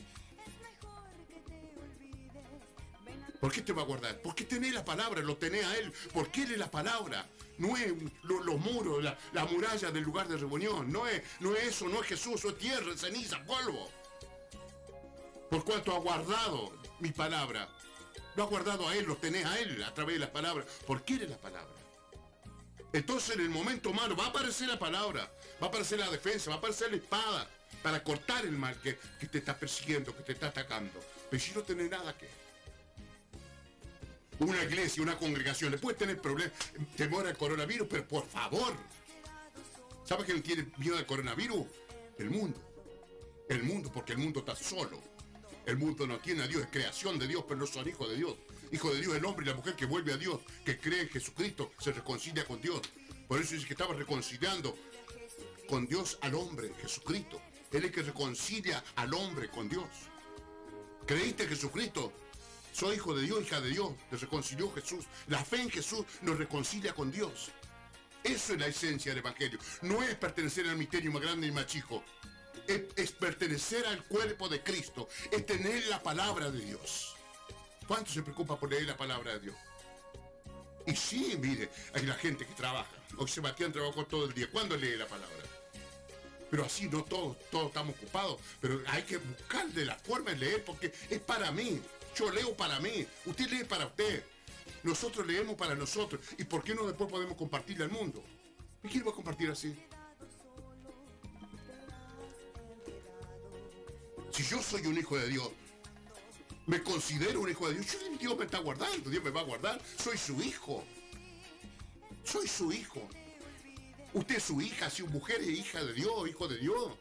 ¿Por 3.40 3.52
qué 3.52 3.62
te 3.62 3.72
va 3.72 3.82
a 3.82 3.84
guardar? 3.84 4.18
Porque 4.22 4.44
tenés 4.44 4.72
la 4.72 4.84
palabra, 4.84 5.20
lo 5.20 5.36
tenés 5.36 5.64
a 5.64 5.76
Él. 5.78 5.92
Porque 6.12 6.42
Él 6.42 6.52
es 6.52 6.58
la 6.58 6.70
palabra. 6.70 7.26
No 7.58 7.76
es 7.76 7.92
lo- 8.22 8.42
los 8.42 8.58
muros, 8.58 9.02
la, 9.02 9.16
la 9.32 9.44
muralla 9.44 9.90
del 9.90 10.04
lugar 10.04 10.28
de 10.28 10.36
reunión. 10.36 10.90
No 10.92 11.06
es, 11.06 11.22
no 11.40 11.54
es 11.54 11.64
eso, 11.68 11.88
no 11.88 12.00
es 12.02 12.06
Jesús, 12.08 12.44
es 12.44 12.58
tierra, 12.58 12.96
ceniza, 12.96 13.42
polvo. 13.44 13.90
Por 15.50 15.64
cuanto 15.64 15.94
ha 15.94 15.98
guardado 15.98 16.72
mi 17.00 17.10
palabra. 17.12 17.68
Lo 18.34 18.42
ha 18.42 18.46
guardado 18.46 18.88
a 18.88 18.96
Él, 18.96 19.06
lo 19.06 19.16
tenés 19.16 19.46
a 19.46 19.58
Él 19.58 19.82
a 19.82 19.94
través 19.94 20.16
de 20.16 20.20
las 20.20 20.30
palabras. 20.30 20.66
Porque 20.86 21.14
Él 21.14 21.22
es 21.22 21.30
la 21.30 21.38
palabra. 21.38 21.72
Entonces 22.92 23.34
en 23.36 23.42
el 23.42 23.50
momento 23.50 23.92
malo 23.92 24.16
va 24.16 24.26
a 24.26 24.28
aparecer 24.28 24.68
la 24.68 24.78
palabra, 24.78 25.30
va 25.62 25.66
a 25.66 25.68
aparecer 25.68 25.98
la 25.98 26.08
defensa, 26.10 26.48
va 26.50 26.56
a 26.56 26.58
aparecer 26.58 26.90
la 26.90 26.96
espada, 26.96 27.46
para 27.82 28.02
cortar 28.02 28.44
el 28.46 28.52
mal 28.52 28.80
que, 28.80 28.98
que 29.20 29.26
te 29.26 29.38
está 29.38 29.58
persiguiendo, 29.58 30.16
que 30.16 30.22
te 30.22 30.32
está 30.32 30.46
atacando. 30.48 30.98
Pero 31.30 31.42
si 31.42 31.52
no 31.52 31.62
tenés 31.62 31.90
nada 31.90 32.16
que... 32.16 32.26
Una 34.38 34.62
iglesia, 34.62 35.02
una 35.02 35.16
congregación, 35.16 35.70
le 35.70 35.78
puede 35.78 35.96
tener 35.96 36.20
problemas, 36.20 36.52
temor 36.96 37.26
al 37.26 37.36
coronavirus, 37.36 37.88
pero 37.88 38.06
por 38.06 38.26
favor. 38.26 38.74
¿Sabes 40.04 40.26
quién 40.26 40.42
tiene 40.42 40.66
miedo 40.76 40.96
al 40.98 41.06
coronavirus? 41.06 41.66
El 42.18 42.30
mundo. 42.30 42.60
El 43.48 43.62
mundo, 43.62 43.90
porque 43.92 44.12
el 44.12 44.18
mundo 44.18 44.40
está 44.40 44.54
solo. 44.54 45.02
El 45.64 45.78
mundo 45.78 46.06
no 46.06 46.18
tiene 46.18 46.42
a 46.42 46.46
Dios, 46.46 46.62
es 46.62 46.68
creación 46.68 47.18
de 47.18 47.26
Dios, 47.26 47.44
pero 47.48 47.58
no 47.58 47.66
son 47.66 47.88
hijos 47.88 48.08
de 48.08 48.16
Dios. 48.16 48.36
Hijo 48.72 48.92
de 48.92 49.00
Dios 49.00 49.16
el 49.16 49.24
hombre 49.24 49.46
y 49.46 49.48
la 49.48 49.54
mujer 49.54 49.74
que 49.74 49.86
vuelve 49.86 50.12
a 50.12 50.16
Dios, 50.16 50.40
que 50.64 50.78
cree 50.78 51.02
en 51.02 51.08
Jesucristo, 51.08 51.72
se 51.78 51.92
reconcilia 51.92 52.44
con 52.44 52.60
Dios. 52.60 52.80
Por 53.26 53.40
eso 53.40 53.54
dice 53.54 53.66
que 53.66 53.72
estaba 53.72 53.94
reconciliando 53.94 54.76
con 55.68 55.86
Dios 55.86 56.18
al 56.20 56.34
hombre, 56.34 56.72
Jesucristo. 56.80 57.40
Él 57.72 57.78
es 57.78 57.84
el 57.84 57.92
que 57.92 58.02
reconcilia 58.02 58.82
al 58.94 59.12
hombre 59.14 59.48
con 59.48 59.68
Dios. 59.68 59.88
¿Creíste 61.06 61.44
en 61.44 61.48
Jesucristo? 61.48 62.12
Soy 62.76 62.96
hijo 62.96 63.14
de 63.14 63.22
Dios, 63.22 63.40
hija 63.42 63.58
de 63.62 63.70
Dios. 63.70 63.94
Te 64.10 64.18
reconcilió 64.18 64.70
Jesús. 64.74 65.06
La 65.28 65.42
fe 65.42 65.62
en 65.62 65.70
Jesús 65.70 66.04
nos 66.20 66.36
reconcilia 66.36 66.92
con 66.92 67.10
Dios. 67.10 67.50
Eso 68.22 68.52
es 68.52 68.60
la 68.60 68.66
esencia 68.66 69.12
del 69.12 69.20
Evangelio. 69.20 69.58
No 69.80 70.02
es 70.02 70.14
pertenecer 70.16 70.68
al 70.68 70.76
misterio 70.76 71.10
más 71.10 71.22
grande 71.22 71.46
y 71.46 71.52
más. 71.52 71.66
Es, 72.66 73.12
pertenecer 73.12 73.86
al 73.86 74.04
cuerpo 74.04 74.50
de 74.50 74.62
Cristo. 74.62 75.08
Es 75.30 75.46
tener 75.46 75.86
la 75.86 76.02
palabra 76.02 76.50
de 76.50 76.58
Dios. 76.58 77.16
¿Cuánto 77.88 78.10
se 78.10 78.22
preocupa 78.22 78.60
por 78.60 78.70
leer 78.70 78.84
la 78.84 78.96
palabra 78.96 79.32
de 79.32 79.40
Dios? 79.40 79.56
Y 80.86 80.94
sí, 80.94 81.34
mire, 81.40 81.70
hay 81.94 82.04
la 82.04 82.14
gente 82.14 82.44
que 82.44 82.52
trabaja. 82.52 82.90
Hoy 83.16 83.28
Sebastián 83.28 83.72
trabajó 83.72 84.04
todo 84.04 84.26
el 84.26 84.34
día. 84.34 84.50
¿Cuándo 84.50 84.76
lee 84.76 84.96
la 84.96 85.06
palabra? 85.06 85.34
Pero 86.50 86.66
así 86.66 86.90
no 86.90 87.02
todos, 87.04 87.38
todos 87.50 87.68
estamos 87.68 87.96
ocupados. 87.96 88.38
Pero 88.60 88.82
hay 88.88 89.02
que 89.04 89.16
buscarle 89.16 89.86
la 89.86 89.94
forma 89.94 90.32
de 90.32 90.36
leer 90.36 90.64
porque 90.64 90.92
es 91.08 91.20
para 91.20 91.50
mí. 91.52 91.80
Yo 92.16 92.30
leo 92.30 92.56
para 92.56 92.80
mí. 92.80 93.06
Usted 93.26 93.48
lee 93.50 93.64
para 93.64 93.86
usted. 93.86 94.24
Nosotros 94.82 95.26
leemos 95.26 95.54
para 95.56 95.74
nosotros. 95.74 96.20
¿Y 96.38 96.44
por 96.44 96.62
qué 96.62 96.74
no 96.74 96.86
después 96.86 97.10
podemos 97.10 97.36
compartirle 97.36 97.84
al 97.84 97.90
mundo? 97.90 98.22
¿Y 98.82 98.88
quién 98.88 99.06
va 99.06 99.10
a 99.10 99.14
compartir 99.14 99.50
así? 99.50 99.74
Si 104.30 104.42
yo 104.44 104.62
soy 104.62 104.86
un 104.86 104.96
hijo 104.98 105.16
de 105.16 105.28
Dios, 105.28 105.50
me 106.66 106.82
considero 106.82 107.40
un 107.40 107.50
hijo 107.50 107.68
de 107.68 107.74
Dios, 107.74 107.92
yo- 107.92 108.18
Dios 108.18 108.38
me 108.38 108.44
está 108.44 108.58
guardando, 108.58 109.08
Dios 109.10 109.22
me 109.24 109.30
va 109.30 109.40
a 109.40 109.44
guardar. 109.44 109.80
Soy 110.02 110.18
su 110.18 110.40
hijo. 110.42 110.84
Soy 112.24 112.46
su 112.48 112.72
hijo. 112.72 113.08
Usted 114.12 114.36
es 114.36 114.42
su 114.42 114.60
hija, 114.60 114.90
si 114.90 115.02
mujer 115.04 115.40
es 115.42 115.48
hija 115.48 115.84
de 115.84 115.92
Dios, 115.92 116.28
hijo 116.28 116.48
de 116.48 116.58
Dios. 116.58 116.92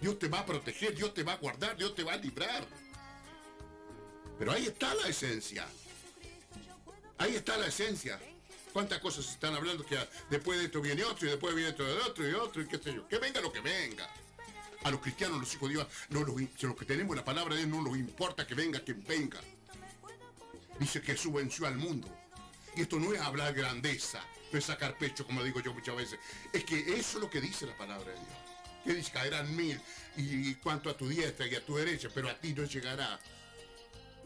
Dios 0.00 0.18
te 0.18 0.28
va 0.28 0.40
a 0.40 0.46
proteger, 0.46 0.94
Dios 0.94 1.14
te 1.14 1.22
va 1.22 1.34
a 1.34 1.36
guardar, 1.36 1.76
Dios 1.76 1.94
te 1.94 2.02
va 2.02 2.14
a 2.14 2.16
librar. 2.16 2.66
Pero 4.38 4.52
ahí 4.52 4.66
está 4.66 4.94
la 4.94 5.08
esencia. 5.08 5.66
Ahí 7.18 7.36
está 7.36 7.56
la 7.56 7.66
esencia. 7.66 8.18
¿Cuántas 8.72 8.98
cosas 8.98 9.28
están 9.28 9.54
hablando 9.54 9.86
que 9.86 9.96
después 10.30 10.58
de 10.58 10.64
esto 10.64 10.80
viene 10.80 11.04
otro 11.04 11.28
y 11.28 11.30
después 11.30 11.54
viene 11.54 11.70
otro 11.70 11.86
de 11.86 12.00
otro 12.00 12.28
y 12.28 12.34
otro 12.34 12.62
y 12.62 12.66
qué 12.66 12.78
sé 12.78 12.92
yo? 12.92 13.06
Que 13.06 13.18
venga 13.18 13.40
lo 13.40 13.52
que 13.52 13.60
venga. 13.60 14.10
A 14.82 14.90
los 14.90 15.00
cristianos, 15.00 15.38
los 15.38 15.54
hijos 15.54 15.68
de 15.68 15.76
Dios, 15.76 15.86
no 16.10 16.24
los, 16.24 16.76
que 16.76 16.84
tenemos 16.84 17.14
la 17.14 17.24
palabra 17.24 17.54
de 17.54 17.64
Dios, 17.64 17.70
no 17.70 17.82
nos 17.82 17.96
importa 17.96 18.46
que 18.46 18.54
venga 18.54 18.80
quien 18.80 19.02
venga. 19.04 19.40
Dice 20.80 21.00
que 21.00 21.16
venció 21.30 21.68
al 21.68 21.76
mundo. 21.76 22.08
Y 22.76 22.82
esto 22.82 22.98
no 22.98 23.14
es 23.14 23.20
hablar 23.20 23.54
grandeza, 23.54 24.20
no 24.50 24.58
es 24.58 24.64
sacar 24.64 24.98
pecho, 24.98 25.24
como 25.24 25.44
digo 25.44 25.60
yo 25.60 25.72
muchas 25.72 25.94
veces. 25.94 26.18
Es 26.52 26.64
que 26.64 26.80
eso 26.80 27.18
es 27.18 27.22
lo 27.22 27.30
que 27.30 27.40
dice 27.40 27.66
la 27.66 27.76
palabra 27.78 28.12
de 28.12 28.18
Dios. 28.18 28.84
Que 28.84 28.94
dice, 28.94 29.12
caerán 29.12 29.54
mil 29.54 29.80
y, 30.16 30.50
y 30.50 30.54
cuanto 30.56 30.90
a 30.90 30.96
tu 30.96 31.08
diestra 31.08 31.46
y 31.46 31.54
a 31.54 31.64
tu 31.64 31.76
derecha, 31.76 32.08
pero 32.12 32.28
a 32.28 32.34
ti 32.34 32.52
no 32.52 32.64
llegará. 32.64 33.20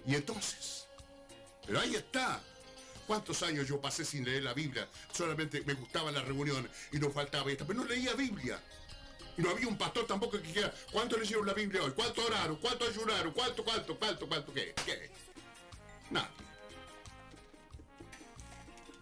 Y 0.09 0.15
entonces, 0.15 0.87
pero 1.67 1.81
ahí 1.81 1.95
está. 1.95 2.41
¿Cuántos 3.07 3.43
años 3.43 3.69
yo 3.69 3.79
pasé 3.79 4.07
sin 4.07 4.25
leer 4.25 4.43
la 4.43 4.55
Biblia? 4.55 4.89
Solamente 5.13 5.63
me 5.67 5.75
gustaba 5.75 6.11
la 6.11 6.23
reunión 6.23 6.69
y 6.93 6.99
no 6.99 7.11
faltaba 7.11 7.51
esta, 7.53 7.67
pero 7.67 7.81
no 7.81 7.85
leía 7.85 8.15
Biblia. 8.15 8.59
Y 9.37 9.43
no 9.43 9.51
había 9.51 9.69
un 9.69 9.77
pastor 9.77 10.07
tampoco 10.07 10.39
que 10.39 10.47
dijera, 10.47 10.73
¿cuánto 10.91 11.19
leyeron 11.19 11.47
la 11.47 11.53
Biblia 11.53 11.83
hoy? 11.83 11.93
¿Cuánto 11.93 12.25
oraron? 12.25 12.57
¿Cuánto 12.57 12.87
ayunaron? 12.87 13.33
¿Cuánto, 13.35 13.63
cuánto, 13.63 13.99
cuánto, 13.99 14.27
cuánto, 14.27 14.55
qué? 14.55 14.75
¿Qué? 14.87 15.11
Nadie. 16.11 16.29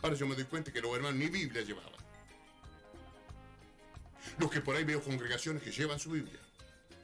Ahora 0.03 0.17
yo 0.17 0.27
me 0.27 0.35
doy 0.35 0.45
cuenta 0.45 0.73
que 0.73 0.81
los 0.81 0.93
hermanos 0.93 1.19
ni 1.19 1.29
Biblia 1.29 1.63
llevaban. 1.63 1.93
Los 4.39 4.51
que 4.51 4.61
por 4.61 4.75
ahí 4.75 4.83
veo 4.83 5.01
congregaciones 5.01 5.63
que 5.63 5.71
llevan 5.71 6.01
su 6.01 6.11
Biblia. 6.11 6.41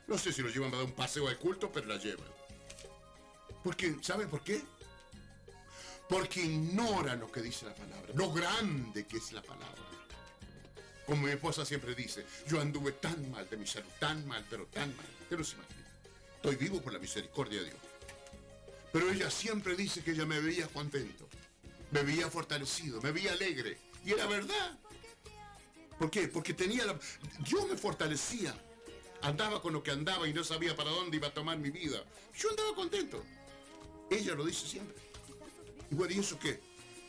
No 0.09 0.19
sé 0.19 0.33
si 0.33 0.43
lo 0.43 0.49
llevan 0.49 0.71
para 0.73 0.83
dar 0.83 0.91
un 0.91 0.97
paseo 0.97 1.29
al 1.29 1.39
culto, 1.39 1.71
pero 1.71 1.87
la 1.87 1.99
llevan. 1.99 2.42
Porque, 3.63 3.97
¿saben 4.03 4.29
por 4.29 4.43
qué? 4.43 4.63
Porque 6.09 6.43
ignoran 6.43 7.21
lo 7.21 7.31
que 7.31 7.41
dice 7.41 7.67
la 7.67 7.75
palabra, 7.75 8.13
lo 8.15 8.33
grande 8.33 9.07
que 9.07 9.17
es 9.17 9.33
la 9.33 9.43
palabra. 9.43 9.83
Como 11.07 11.23
mi 11.23 11.33
esposa 11.33 11.65
siempre 11.65 11.95
dice, 11.95 12.25
yo 12.49 12.61
anduve 12.61 12.93
tan 12.93 13.31
mal 13.31 13.49
de 13.49 13.57
mi 13.57 13.67
salud, 13.67 13.89
tan 13.99 14.27
mal, 14.27 14.45
pero 14.49 14.67
tan 14.67 14.95
mal. 14.97 15.07
Usted 15.23 15.39
no 15.39 15.45
se. 15.45 15.57
Estoy 16.37 16.57
vivo 16.57 16.81
por 16.81 16.93
la 16.93 16.99
misericordia 16.99 17.61
de 17.61 17.67
Dios. 17.67 17.79
Pero 18.93 19.11
ella 19.11 19.31
siempre 19.31 19.75
dice 19.75 20.03
que 20.03 20.11
ella 20.11 20.27
me 20.27 20.41
veía 20.41 20.67
contento, 20.69 21.29
me 21.91 22.03
veía 22.03 22.29
fortalecido, 22.29 23.01
me 23.01 23.11
veía 23.11 23.33
alegre. 23.33 23.79
Y 24.05 24.13
era 24.13 24.27
verdad. 24.27 24.79
¿Por 25.99 26.11
qué? 26.11 26.29
Porque 26.29 26.53
tenía 26.53 26.85
la... 26.85 26.99
Dios 27.49 27.69
me 27.69 27.77
fortalecía. 27.77 28.55
Andaba 29.23 29.63
con 29.63 29.73
lo 29.73 29.83
que 29.83 29.93
andaba 29.93 30.27
y 30.29 30.35
no 30.35 30.43
sabía 30.43 30.75
para 30.75 30.91
dónde 30.91 31.17
iba 31.17 31.29
a 31.29 31.35
tomar 31.35 31.59
mi 31.59 31.71
vida. 31.71 32.03
Yo 32.37 32.51
andaba 32.51 32.75
contento. 32.75 33.25
Ella 34.11 34.35
lo 34.35 34.45
dice 34.45 34.67
siempre. 34.67 34.97
Y 35.91 35.95
bueno, 35.95 36.15
¿y 36.15 36.19
eso 36.19 36.39
qué? 36.39 36.61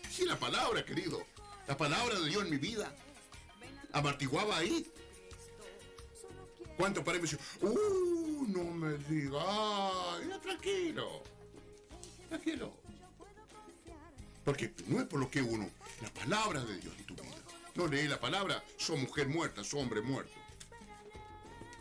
Sí, 0.10 0.26
la 0.26 0.38
palabra, 0.38 0.86
querido. 0.86 1.26
La 1.68 1.78
palabra 1.78 2.20
de 2.20 2.30
Dios 2.30 2.44
en 2.44 2.50
mi 2.50 2.58
vida. 2.58 2.94
Amartiguaba 3.91 4.58
ahí. 4.58 4.86
¿Cuántos 6.78 7.06
mí 7.06 7.20
decían, 7.20 7.41
uh, 7.62 8.46
no 8.48 8.64
me 8.64 8.98
digas, 9.10 10.41
tranquilo. 10.41 11.24
Tranquilo. 12.30 12.74
Porque 14.44 14.74
no 14.88 15.00
es 15.00 15.08
por 15.08 15.20
lo 15.20 15.30
que 15.30 15.41
uno, 15.41 15.70
la 16.02 16.10
palabra 16.10 16.64
de 16.66 16.78
Dios 16.80 16.94
en 16.98 17.06
tu 17.06 17.16
vida. 17.16 17.36
No 17.76 17.88
leí 17.88 18.08
la 18.08 18.20
palabra, 18.20 18.64
sos 18.78 19.00
mujer 19.00 19.28
muerta, 19.28 19.64
sos 19.64 19.82
hombre 19.82 20.02
muerto. 20.02 20.34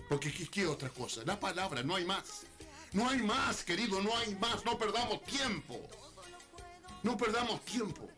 Porque 0.08 0.32
¿qué, 0.32 0.46
qué 0.46 0.66
otra 0.66 0.90
cosa? 0.90 1.22
La 1.24 1.40
palabra, 1.40 1.82
no 1.82 1.96
hay 1.96 2.04
más. 2.04 2.44
No 2.92 3.08
hay 3.08 3.18
más, 3.18 3.64
querido, 3.64 4.00
no 4.02 4.16
hay 4.16 4.34
más. 4.36 4.64
No 4.64 4.78
perdamos 4.78 5.22
tiempo. 5.24 5.80
No 7.02 7.16
perdamos 7.16 7.64
tiempo. 7.64 8.08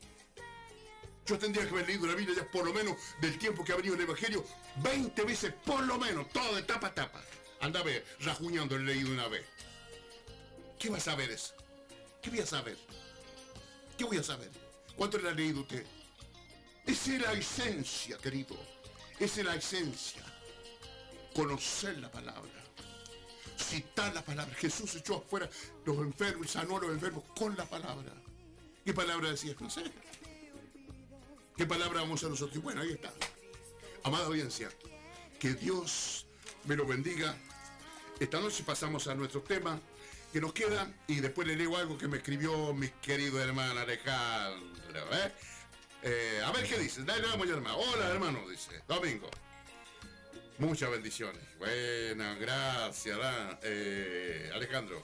Yo 1.26 1.38
tendría 1.38 1.64
que 1.64 1.70
haber 1.70 1.86
leído 1.86 2.06
la 2.06 2.14
Biblia 2.14 2.36
ya 2.36 2.50
por 2.50 2.66
lo 2.66 2.72
menos 2.72 2.96
del 3.20 3.38
tiempo 3.38 3.64
que 3.64 3.72
ha 3.72 3.76
venido 3.76 3.94
el 3.94 4.02
Evangelio 4.02 4.44
20 4.82 5.22
veces, 5.24 5.54
por 5.64 5.82
lo 5.84 5.96
menos, 5.96 6.28
todo 6.30 6.54
de 6.54 6.62
tapa 6.62 6.88
a 6.88 6.94
tapa. 6.94 7.24
Anda 7.60 7.80
a 7.80 7.82
ver, 7.82 8.04
rajuñando 8.20 8.76
el 8.76 8.84
leído 8.84 9.10
una 9.10 9.28
vez. 9.28 9.44
¿Qué 10.78 10.90
vas 10.90 11.08
a 11.08 11.12
saber 11.12 11.30
eso? 11.30 11.54
¿Qué 12.20 12.28
voy 12.28 12.40
a 12.40 12.46
saber? 12.46 12.76
¿Qué 13.96 14.04
voy 14.04 14.18
a 14.18 14.22
saber? 14.22 14.50
¿Cuánto 14.96 15.18
le 15.18 15.30
ha 15.30 15.32
leído 15.32 15.62
usted? 15.62 15.86
Esa 16.86 17.14
es 17.14 17.22
la 17.22 17.32
esencia, 17.32 18.18
querido. 18.18 18.56
Esa 19.18 19.40
es 19.40 19.46
la 19.46 19.54
esencia. 19.54 20.22
Conocer 21.34 21.96
la 21.98 22.10
palabra. 22.10 22.63
Citar 23.56 24.14
la 24.14 24.22
palabra. 24.22 24.54
Jesús 24.54 24.94
echó 24.94 25.16
afuera 25.16 25.48
los 25.84 25.98
enfermos 25.98 26.50
sanó 26.50 26.76
a 26.78 26.80
los 26.80 26.90
enfermos 26.90 27.24
con 27.36 27.56
la 27.56 27.64
palabra. 27.64 28.12
¿Qué 28.84 28.92
palabra 28.92 29.30
decía? 29.30 29.54
No 29.60 29.70
sé. 29.70 29.84
¿Qué 31.56 31.66
palabra 31.66 32.00
vamos 32.00 32.22
a 32.24 32.28
nosotros? 32.28 32.56
Y 32.56 32.60
bueno, 32.60 32.82
ahí 32.82 32.92
está. 32.92 33.12
Amada 34.02 34.26
audiencia, 34.26 34.68
que 35.38 35.54
Dios 35.54 36.26
me 36.64 36.76
lo 36.76 36.86
bendiga. 36.86 37.36
Esta 38.20 38.40
noche 38.40 38.62
pasamos 38.64 39.06
a 39.06 39.14
nuestro 39.14 39.40
tema 39.42 39.80
que 40.32 40.40
nos 40.40 40.52
queda 40.52 40.92
y 41.06 41.20
después 41.20 41.46
le 41.46 41.56
leo 41.56 41.76
algo 41.76 41.96
que 41.96 42.08
me 42.08 42.16
escribió 42.18 42.74
mi 42.74 42.88
querido 42.88 43.40
hermano 43.40 43.80
Alejandro. 43.80 45.00
¿eh? 45.12 45.32
Eh, 46.02 46.42
a 46.44 46.50
ver 46.52 46.66
qué 46.66 46.78
dice. 46.78 47.02
Dale, 47.04 47.26
vamos, 47.26 47.48
hermano. 47.48 47.78
Hola, 47.78 48.08
hermano, 48.10 48.48
dice. 48.48 48.82
Domingo. 48.86 49.30
Muchas 50.58 50.90
bendiciones. 50.90 51.42
Bueno, 51.58 52.36
gracias. 52.38 53.18
Eh, 53.62 54.50
Alejandro. 54.54 55.02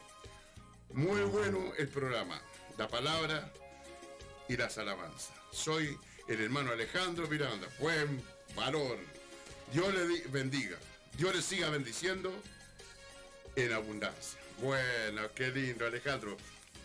Muy 0.92 1.20
bueno 1.22 1.72
el 1.76 1.88
programa. 1.88 2.40
La 2.78 2.88
palabra 2.88 3.52
y 4.48 4.56
las 4.56 4.78
alabanzas. 4.78 5.32
Soy 5.52 5.96
el 6.28 6.40
hermano 6.40 6.72
Alejandro 6.72 7.26
Miranda. 7.28 7.68
Buen 7.78 8.22
varón. 8.54 8.98
Dios 9.72 9.92
le 9.92 10.06
di- 10.06 10.22
bendiga. 10.28 10.76
Dios 11.16 11.34
le 11.34 11.42
siga 11.42 11.68
bendiciendo 11.70 12.32
en 13.56 13.72
abundancia. 13.72 14.38
Bueno, 14.58 15.22
qué 15.34 15.48
lindo, 15.48 15.86
Alejandro. 15.86 16.36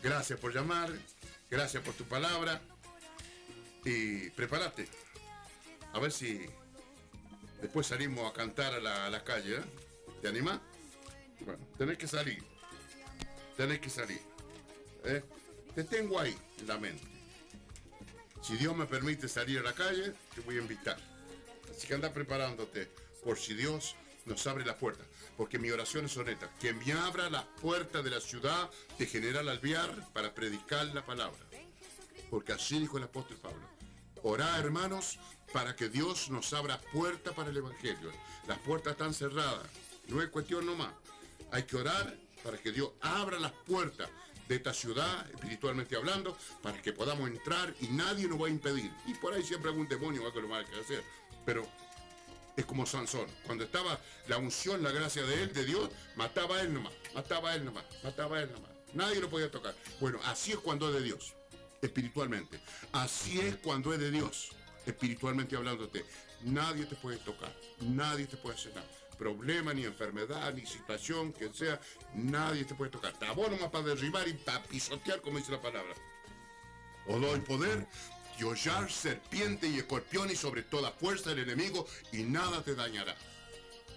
Gracias 0.01 0.39
por 0.39 0.53
llamar. 0.53 0.91
Gracias 1.49 1.83
por 1.83 1.93
tu 1.93 2.03
palabra. 2.05 2.61
Y 3.85 4.29
prepárate. 4.31 4.87
A 5.93 5.99
ver 5.99 6.11
si 6.11 6.45
después 7.65 7.87
salimos 7.87 8.29
a 8.29 8.31
cantar 8.31 8.75
a 8.75 8.79
la, 8.79 9.07
a 9.07 9.09
la 9.09 9.23
calle. 9.23 9.55
¿eh? 9.55 9.63
¿Te 10.21 10.27
animás? 10.27 10.59
Bueno, 11.39 11.67
tenés 11.79 11.97
que 11.97 12.07
salir. 12.07 12.43
Tenés 13.57 13.79
que 13.79 13.89
salir. 13.89 14.21
¿eh? 15.03 15.23
Te 15.73 15.83
tengo 15.83 16.19
ahí 16.19 16.37
en 16.59 16.67
la 16.67 16.77
mente. 16.77 17.03
Si 18.43 18.55
Dios 18.55 18.75
me 18.75 18.85
permite 18.85 19.27
salir 19.27 19.57
a 19.59 19.63
la 19.63 19.73
calle, 19.73 20.13
te 20.35 20.41
voy 20.41 20.57
a 20.57 20.61
invitar. 20.61 20.97
Así 21.75 21.87
que 21.87 21.95
anda 21.95 22.13
preparándote 22.13 22.87
por 23.23 23.39
si 23.39 23.55
Dios 23.55 23.95
nos 24.25 24.45
abre 24.45 24.63
la 24.63 24.77
puerta. 24.77 25.03
Porque 25.35 25.57
mi 25.57 25.71
oración 25.71 26.05
es 26.05 26.15
honesta. 26.17 26.51
Que 26.59 26.71
me 26.71 26.93
abra 26.93 27.31
la 27.31 27.47
puerta 27.47 28.03
de 28.03 28.11
la 28.11 28.21
ciudad 28.21 28.69
de 28.99 29.07
General 29.07 29.49
Alvear 29.49 30.13
para 30.13 30.35
predicar 30.35 30.85
la 30.93 31.03
palabra. 31.03 31.39
Porque 32.29 32.53
así 32.53 32.77
dijo 32.77 32.99
el 32.99 33.05
apóstol 33.05 33.37
Pablo. 33.37 33.67
Orá, 34.21 34.55
hermanos, 34.59 35.17
para 35.55 35.73
que 35.73 35.87
Dios 35.87 36.29
nos 36.29 36.51
abra 36.51 36.81
puerta 36.91 37.31
para 37.31 37.49
el 37.49 37.55
Evangelio. 37.55 38.11
Las 38.45 38.59
puertas 38.59 38.91
están 38.91 39.13
cerradas. 39.13 39.65
No 40.09 40.21
es 40.21 40.27
cuestión 40.27 40.65
nomás. 40.65 40.91
Hay 41.49 41.63
que 41.63 41.77
orar 41.77 42.13
para 42.43 42.57
que 42.57 42.73
Dios 42.73 42.91
abra 42.99 43.39
las 43.39 43.53
puertas 43.53 44.09
de 44.49 44.55
esta 44.55 44.73
ciudad, 44.73 45.25
espiritualmente 45.29 45.95
hablando, 45.95 46.37
para 46.61 46.81
que 46.81 46.91
podamos 46.91 47.29
entrar 47.29 47.73
y 47.79 47.87
nadie 47.87 48.27
nos 48.27 48.41
va 48.41 48.47
a 48.47 48.49
impedir. 48.49 48.91
Y 49.07 49.13
por 49.13 49.33
ahí 49.33 49.43
siempre 49.43 49.69
algún 49.71 49.87
demonio 49.87 50.23
va 50.23 50.29
a 50.29 50.33
que 50.33 50.41
lo 50.41 50.49
va 50.49 50.57
a 50.57 50.81
hacer. 50.81 51.01
Pero 51.45 51.65
es 52.57 52.65
como 52.65 52.85
Sansón. 52.85 53.27
Cuando 53.45 53.63
estaba 53.63 53.97
la 54.27 54.37
unción, 54.37 54.83
la 54.83 54.91
gracia 54.91 55.23
de 55.23 55.41
él, 55.41 55.53
de 55.53 55.63
Dios, 55.63 55.89
mataba 56.17 56.57
a 56.57 56.61
él 56.63 56.73
nomás, 56.73 56.91
mataba 57.13 57.51
a 57.51 57.55
él 57.55 57.63
nomás, 57.63 57.85
mataba 58.03 58.39
a 58.39 58.41
él 58.41 58.51
nomás. 58.51 58.71
Nadie 58.93 59.21
lo 59.21 59.29
podía 59.29 59.49
tocar. 59.49 59.73
Bueno, 60.01 60.19
así 60.25 60.51
es 60.51 60.57
cuando 60.57 60.89
es 60.89 60.95
de 60.95 61.01
Dios, 61.01 61.33
espiritualmente. 61.81 62.59
Así 62.91 63.39
es 63.39 63.55
cuando 63.55 63.93
es 63.93 64.01
de 64.01 64.11
Dios, 64.11 64.51
espiritualmente 64.85 65.55
hablándote. 65.55 66.05
Nadie 66.43 66.85
te 66.85 66.95
puede 66.95 67.17
tocar, 67.17 67.53
nadie 67.81 68.27
te 68.27 68.37
puede 68.37 68.55
hacer 68.55 68.75
nada. 68.75 68.87
Problema, 69.17 69.73
ni 69.73 69.85
enfermedad, 69.85 70.53
ni 70.53 70.65
situación, 70.65 71.31
que 71.31 71.51
sea, 71.53 71.79
nadie 72.13 72.65
te 72.65 72.75
puede 72.75 72.91
tocar. 72.91 73.13
Está 73.13 73.33
nomás 73.33 73.69
para 73.71 73.85
derribar 73.85 74.27
y 74.27 74.33
para 74.33 74.61
pisotear, 74.63 75.21
como 75.21 75.37
dice 75.37 75.51
la 75.51 75.61
palabra. 75.61 75.93
O 77.07 77.19
doy 77.19 77.39
poder 77.39 77.87
y 78.37 78.43
hollar 78.43 78.91
serpiente 78.91 79.67
y 79.67 79.77
escorpión 79.77 80.29
y 80.29 80.35
sobre 80.35 80.63
toda 80.63 80.91
fuerza 80.91 81.29
del 81.29 81.39
enemigo 81.39 81.87
y 82.11 82.23
nada 82.23 82.61
te 82.63 82.75
dañará. 82.75 83.15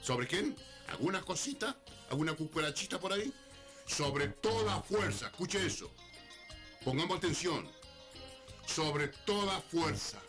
¿Sobre 0.03 0.27
quién? 0.27 0.57
¿Alguna 0.89 1.21
cosita? 1.23 1.77
¿Alguna 2.11 2.35
cucarachita 2.35 3.01
por 3.01 3.13
ahí? 3.13 3.33
Sobre 3.87 4.29
toda 4.29 4.83
fuerza, 4.83 5.27
escuche 5.27 5.65
eso. 5.67 5.91
Pongamos 6.85 7.19
atención. 7.19 7.69
Sobre 8.67 9.09
toda 9.09 9.61
fuerza. 9.63 10.21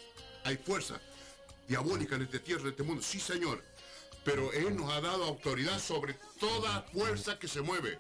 Hay 0.49 0.57
fuerza 0.57 0.99
diabólica 1.67 2.15
en 2.15 2.23
esta 2.23 2.39
tierra, 2.39 2.63
en 2.63 2.69
este 2.69 2.81
mundo. 2.81 3.03
Sí, 3.03 3.19
Señor. 3.19 3.63
Pero 4.25 4.51
Él 4.51 4.75
nos 4.75 4.91
ha 4.91 4.99
dado 4.99 5.23
autoridad 5.25 5.79
sobre 5.79 6.15
toda 6.39 6.81
fuerza 6.91 7.37
que 7.37 7.47
se 7.47 7.61
mueve 7.61 7.99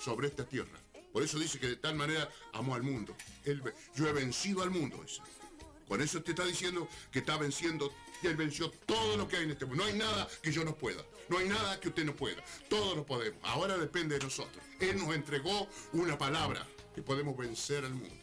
sobre 0.00 0.28
esta 0.28 0.44
tierra. 0.44 0.78
Por 1.12 1.24
eso 1.24 1.40
dice 1.40 1.58
que 1.58 1.66
de 1.66 1.74
tal 1.74 1.96
manera 1.96 2.30
amó 2.52 2.76
al 2.76 2.84
mundo. 2.84 3.16
Yo 3.96 4.06
he 4.06 4.12
vencido 4.12 4.62
al 4.62 4.70
mundo. 4.70 5.02
Dice. 5.04 5.20
Por 5.88 6.00
eso 6.00 6.22
te 6.22 6.30
está 6.30 6.44
diciendo 6.44 6.88
que 7.10 7.18
está 7.18 7.36
venciendo, 7.36 7.92
Él 8.22 8.36
venció 8.36 8.70
todo 8.86 9.16
lo 9.16 9.26
que 9.26 9.38
hay 9.38 9.42
en 9.42 9.50
este 9.50 9.66
mundo. 9.66 9.82
No 9.82 9.90
hay 9.90 9.98
nada 9.98 10.28
que 10.40 10.52
yo 10.52 10.64
no 10.64 10.76
pueda. 10.76 11.02
No 11.28 11.38
hay 11.38 11.48
nada 11.48 11.80
que 11.80 11.88
usted 11.88 12.04
no 12.04 12.14
pueda. 12.14 12.44
Todos 12.70 12.96
lo 12.96 13.04
podemos. 13.04 13.40
Ahora 13.42 13.76
depende 13.76 14.16
de 14.16 14.24
nosotros. 14.24 14.62
Él 14.78 14.96
nos 14.98 15.12
entregó 15.16 15.66
una 15.94 16.16
palabra 16.16 16.64
que 16.94 17.02
podemos 17.02 17.36
vencer 17.36 17.84
al 17.84 17.94
mundo. 17.94 18.14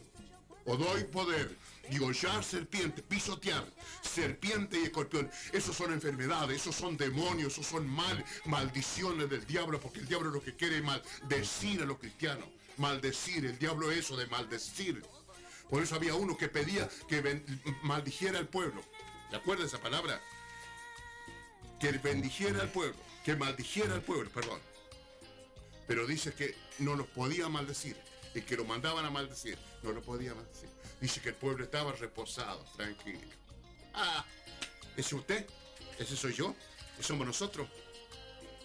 O 0.63 0.78
doy 0.78 1.03
poder, 1.03 1.55
digollar 1.89 2.43
serpiente, 2.43 3.01
pisotear, 3.01 3.65
serpiente 4.01 4.79
y 4.79 4.83
escorpión. 4.83 5.29
Esos 5.51 5.75
son 5.75 5.93
enfermedades, 5.93 6.61
esos 6.61 6.75
son 6.75 6.97
demonios, 6.97 7.53
esos 7.53 7.65
son 7.65 7.88
mal, 7.88 8.23
maldiciones 8.45 9.29
del 9.29 9.45
diablo, 9.45 9.79
porque 9.79 9.99
el 9.99 10.07
diablo 10.07 10.29
lo 10.29 10.41
que 10.41 10.55
quiere 10.55 10.77
es 10.77 10.83
maldecir 10.83 11.81
a 11.81 11.86
los 11.86 11.99
cristianos. 11.99 12.47
Maldecir, 12.77 13.45
el 13.45 13.57
diablo 13.57 13.91
es 13.91 13.99
eso 13.99 14.17
de 14.17 14.27
maldecir. 14.27 15.03
Por 15.69 15.81
eso 15.81 15.95
había 15.95 16.15
uno 16.15 16.38
que 16.38 16.47
pedía 16.47 16.89
que 17.07 17.43
maldijera 17.81 18.39
al 18.39 18.47
pueblo. 18.47 18.83
¿De 19.31 19.38
acuerdo 19.38 19.65
esa 19.65 19.81
palabra? 19.81 20.21
Que 21.79 21.91
bendijera 21.91 22.61
al 22.61 22.69
pueblo, 22.69 22.95
que 23.23 23.36
maldijera 23.36 23.95
al 23.95 24.01
pueblo, 24.01 24.29
perdón. 24.29 24.59
Pero 25.88 26.05
dice 26.07 26.33
que 26.33 26.55
no 26.79 26.95
los 26.95 27.07
podía 27.07 27.49
maldecir. 27.49 27.97
El 28.36 28.45
que 28.45 28.57
lo 28.57 28.65
mandaban 28.65 29.05
a 29.05 29.09
maldecir, 29.09 29.57
no 29.81 29.93
lo 29.93 30.01
podía 30.01 30.36
maldecir. 30.36 30.69
Dice 30.99 31.21
que 31.21 31.29
el 31.29 31.36
pueblo 31.36 31.63
estaba 31.63 31.93
reposado, 31.93 32.63
tranquilo. 32.75 33.27
Ah, 33.93 34.25
¿ese 34.91 35.01
es 35.01 35.13
usted? 35.13 35.47
¿Ese 35.97 36.17
soy 36.17 36.33
yo? 36.33 36.53
¿Ese 36.99 37.07
somos 37.07 37.25
nosotros? 37.25 37.67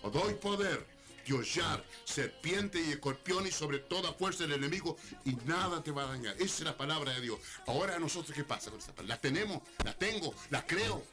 Os 0.03 0.13
doy 0.13 0.35
poder 0.35 0.85
de 1.25 1.35
hollar 1.35 1.85
serpiente 2.05 2.81
y 2.81 2.91
escorpión 2.91 3.47
y 3.47 3.53
sobre 3.53 3.79
toda 3.79 4.13
fuerza 4.13 4.43
del 4.43 4.55
enemigo 4.55 4.97
y 5.25 5.35
nada 5.47 5.83
te 5.83 5.93
va 5.93 6.03
a 6.03 6.07
dañar. 6.07 6.35
Esa 6.37 6.45
es 6.45 6.61
la 6.63 6.77
palabra 6.77 7.13
de 7.13 7.21
Dios. 7.21 7.39
Ahora 7.69 7.95
a 7.95 7.99
nosotros 8.01 8.35
qué 8.35 8.43
pasa 8.43 8.71
con 8.71 8.81
esa 8.81 8.93
palabra? 8.93 9.15
¿La 9.15 9.21
tenemos? 9.21 9.63
¿La 9.85 9.95
tengo? 9.97 10.35
¿La 10.51 10.67
creo? 10.67 11.05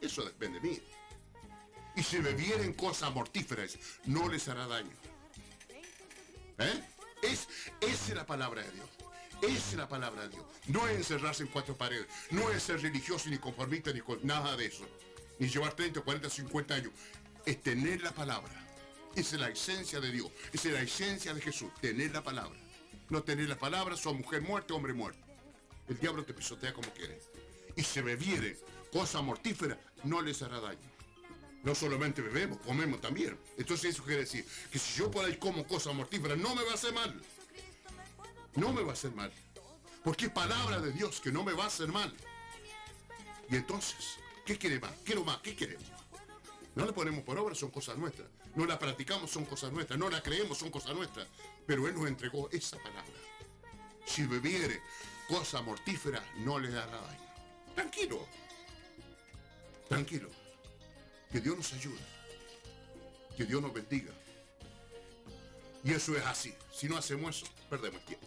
Eso 0.00 0.24
depende 0.24 0.60
de 0.60 0.68
mí. 0.68 0.80
Y 1.96 2.02
si 2.02 2.18
me 2.18 2.32
vienen 2.32 2.72
cosas 2.72 3.12
mortíferas, 3.12 3.78
no 4.04 4.28
les 4.28 4.48
hará 4.48 4.66
daño. 4.66 4.92
¿Eh? 6.58 6.95
Es, 7.22 7.48
es 7.80 8.14
la 8.14 8.26
palabra 8.26 8.62
de 8.62 8.70
Dios. 8.72 8.88
Es 9.42 9.74
la 9.74 9.88
palabra 9.88 10.22
de 10.22 10.30
Dios. 10.30 10.44
No 10.68 10.86
es 10.88 10.96
encerrarse 10.96 11.42
en 11.42 11.48
cuatro 11.48 11.76
paredes. 11.76 12.06
No 12.30 12.50
es 12.50 12.62
ser 12.62 12.80
religioso 12.80 13.28
ni 13.28 13.38
conformista 13.38 13.92
ni 13.92 14.00
con 14.00 14.18
nada 14.26 14.56
de 14.56 14.66
eso. 14.66 14.86
Ni 15.38 15.48
llevar 15.48 15.74
30, 15.74 16.00
40, 16.00 16.30
50 16.30 16.74
años. 16.74 16.92
Es 17.44 17.62
tener 17.62 18.02
la 18.02 18.12
palabra. 18.12 18.52
Esa 19.14 19.36
es 19.36 19.40
la 19.40 19.48
esencia 19.48 20.00
de 20.00 20.10
Dios. 20.10 20.30
Esa 20.52 20.68
es 20.68 20.74
la 20.74 20.82
esencia 20.82 21.34
de 21.34 21.40
Jesús. 21.40 21.72
Tener 21.80 22.12
la 22.12 22.22
palabra. 22.22 22.58
No 23.08 23.22
tener 23.22 23.48
la 23.48 23.56
palabra, 23.56 23.96
son 23.96 24.18
mujer 24.18 24.42
muerta, 24.42 24.74
hombre 24.74 24.92
muerto. 24.92 25.20
El 25.88 25.98
diablo 25.98 26.24
te 26.24 26.34
pisotea 26.34 26.72
como 26.72 26.90
quiere. 26.90 27.20
Y 27.76 27.82
si 27.82 28.00
bebiere 28.00 28.58
cosa 28.92 29.22
mortífera, 29.22 29.78
no 30.04 30.22
les 30.22 30.42
hará 30.42 30.60
daño. 30.60 30.95
No 31.66 31.74
solamente 31.74 32.22
bebemos, 32.22 32.58
comemos 32.60 33.00
también. 33.00 33.36
Entonces 33.58 33.90
eso 33.90 34.04
quiere 34.04 34.20
decir 34.20 34.46
que 34.70 34.78
si 34.78 35.00
yo 35.00 35.10
por 35.10 35.24
ahí 35.24 35.36
como 35.36 35.66
cosas 35.66 35.92
mortíferas, 35.96 36.38
no 36.38 36.54
me 36.54 36.62
va 36.62 36.70
a 36.70 36.74
hacer 36.74 36.94
mal. 36.94 37.20
No 38.54 38.72
me 38.72 38.82
va 38.82 38.90
a 38.90 38.92
hacer 38.92 39.10
mal. 39.10 39.32
Porque 40.04 40.26
es 40.26 40.30
palabra 40.30 40.78
de 40.78 40.92
Dios 40.92 41.20
que 41.20 41.32
no 41.32 41.42
me 41.42 41.52
va 41.54 41.64
a 41.64 41.66
hacer 41.66 41.88
mal. 41.88 42.14
Y 43.50 43.56
entonces, 43.56 44.16
¿qué 44.44 44.56
quiere 44.56 44.78
más? 44.78 44.92
Quiero 45.04 45.24
más, 45.24 45.38
¿qué 45.38 45.56
queremos? 45.56 45.88
No 46.76 46.86
la 46.86 46.92
ponemos 46.92 47.24
por 47.24 47.36
obra, 47.36 47.56
son 47.56 47.72
cosas 47.72 47.98
nuestras. 47.98 48.28
No 48.54 48.64
la 48.64 48.78
practicamos, 48.78 49.28
son 49.28 49.44
cosas 49.44 49.72
nuestras. 49.72 49.98
No 49.98 50.08
la 50.08 50.22
creemos, 50.22 50.58
son 50.58 50.70
cosas 50.70 50.94
nuestras. 50.94 51.26
Pero 51.66 51.88
Él 51.88 51.96
nos 51.96 52.06
entregó 52.06 52.48
esa 52.52 52.78
palabra. 52.78 53.12
Si 54.04 54.24
bebiere 54.24 54.82
cosa 55.28 55.62
mortífera, 55.62 56.24
no 56.36 56.60
le 56.60 56.70
dará 56.70 56.96
daño. 56.96 57.26
Tranquilo. 57.74 58.24
Tranquilo. 59.88 60.45
Que 61.36 61.42
Dios 61.42 61.58
nos 61.58 61.70
ayude. 61.74 61.98
Que 63.36 63.44
Dios 63.44 63.60
nos 63.60 63.70
bendiga. 63.70 64.10
Y 65.84 65.92
eso 65.92 66.16
es 66.16 66.24
así. 66.24 66.54
Si 66.72 66.88
no 66.88 66.96
hacemos 66.96 67.36
eso, 67.36 67.46
perdemos 67.68 68.02
tiempo. 68.06 68.26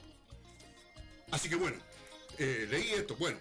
Así 1.32 1.50
que 1.50 1.56
bueno, 1.56 1.78
eh, 2.38 2.68
leí 2.70 2.92
esto. 2.92 3.16
Bueno, 3.16 3.40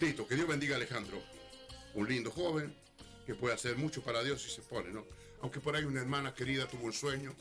listo. 0.00 0.26
Que 0.26 0.36
Dios 0.36 0.48
bendiga 0.48 0.72
a 0.72 0.76
Alejandro. 0.76 1.22
Un 1.92 2.08
lindo 2.08 2.30
joven 2.30 2.74
que 3.26 3.34
puede 3.34 3.54
hacer 3.54 3.76
mucho 3.76 4.02
para 4.02 4.22
Dios 4.22 4.40
si 4.40 4.48
se 4.48 4.62
pone, 4.62 4.88
¿no? 4.88 5.04
Aunque 5.42 5.60
por 5.60 5.76
ahí 5.76 5.84
una 5.84 6.00
hermana 6.00 6.32
querida 6.32 6.66
tuvo 6.66 6.86
un 6.86 6.94
sueño. 6.94 7.34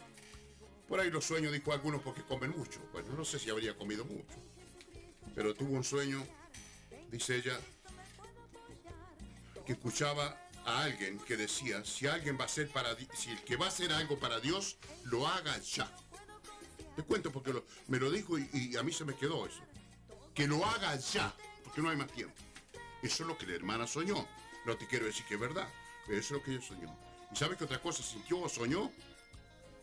Por 0.90 1.00
ahí 1.00 1.10
los 1.10 1.24
sueños, 1.24 1.54
dijo 1.54 1.72
algunos, 1.72 2.02
porque 2.02 2.24
comen 2.24 2.52
mucho. 2.52 2.82
Bueno, 2.92 3.14
no 3.16 3.24
sé 3.24 3.40
si 3.40 3.50
habría 3.50 3.74
comido 3.78 4.04
mucho. 4.04 4.36
Pero 5.34 5.56
tuvo 5.56 5.78
un 5.78 5.86
sueño, 5.86 6.28
dice 7.10 7.38
ella, 7.38 7.58
que 9.66 9.72
escuchaba 9.72 10.49
a 10.70 10.84
alguien 10.84 11.20
que 11.20 11.38
decía, 11.38 11.84
si 11.84 12.08
alguien 12.08 12.38
va 12.38 12.44
a 12.44 12.46
hacer 12.46 12.70
para 12.70 12.96
si 13.14 13.32
el 13.32 13.42
que 13.44 13.56
va 13.56 13.66
a 13.66 13.70
hacer 13.70 13.92
algo 13.92 14.20
para 14.20 14.40
Dios, 14.40 14.78
lo 15.06 15.28
haga 15.28 15.58
ya. 15.60 15.92
Te 16.96 17.04
cuento 17.04 17.32
porque 17.32 17.54
me 17.88 18.00
lo 18.00 18.12
dijo 18.12 18.38
y, 18.38 18.76
a 18.76 18.84
mí 18.84 18.92
se 18.92 19.06
me 19.06 19.16
quedó 19.16 19.46
eso. 19.46 19.62
Que 20.34 20.48
lo 20.48 20.66
haga 20.66 20.96
ya, 20.96 21.34
porque 21.64 21.82
no 21.82 21.90
hay 21.90 21.98
más 21.98 22.12
tiempo. 22.12 22.36
Eso 23.02 23.24
es 23.24 23.28
lo 23.28 23.38
que 23.38 23.48
la 23.48 23.56
hermana 23.56 23.88
soñó. 23.88 24.28
No 24.66 24.78
te 24.78 24.88
quiero 24.88 25.06
decir 25.06 25.26
que 25.26 25.36
es 25.36 25.40
verdad, 25.40 25.68
pero 26.06 26.20
eso 26.20 26.36
es 26.36 26.40
lo 26.40 26.44
que 26.44 26.52
ella 26.52 26.62
soñó. 26.62 26.98
¿Y 27.32 27.36
sabes 27.36 27.58
qué 27.58 27.64
otra 27.64 27.82
cosa 27.82 28.04
sintió 28.04 28.42
o 28.42 28.50
soñó? 28.50 28.92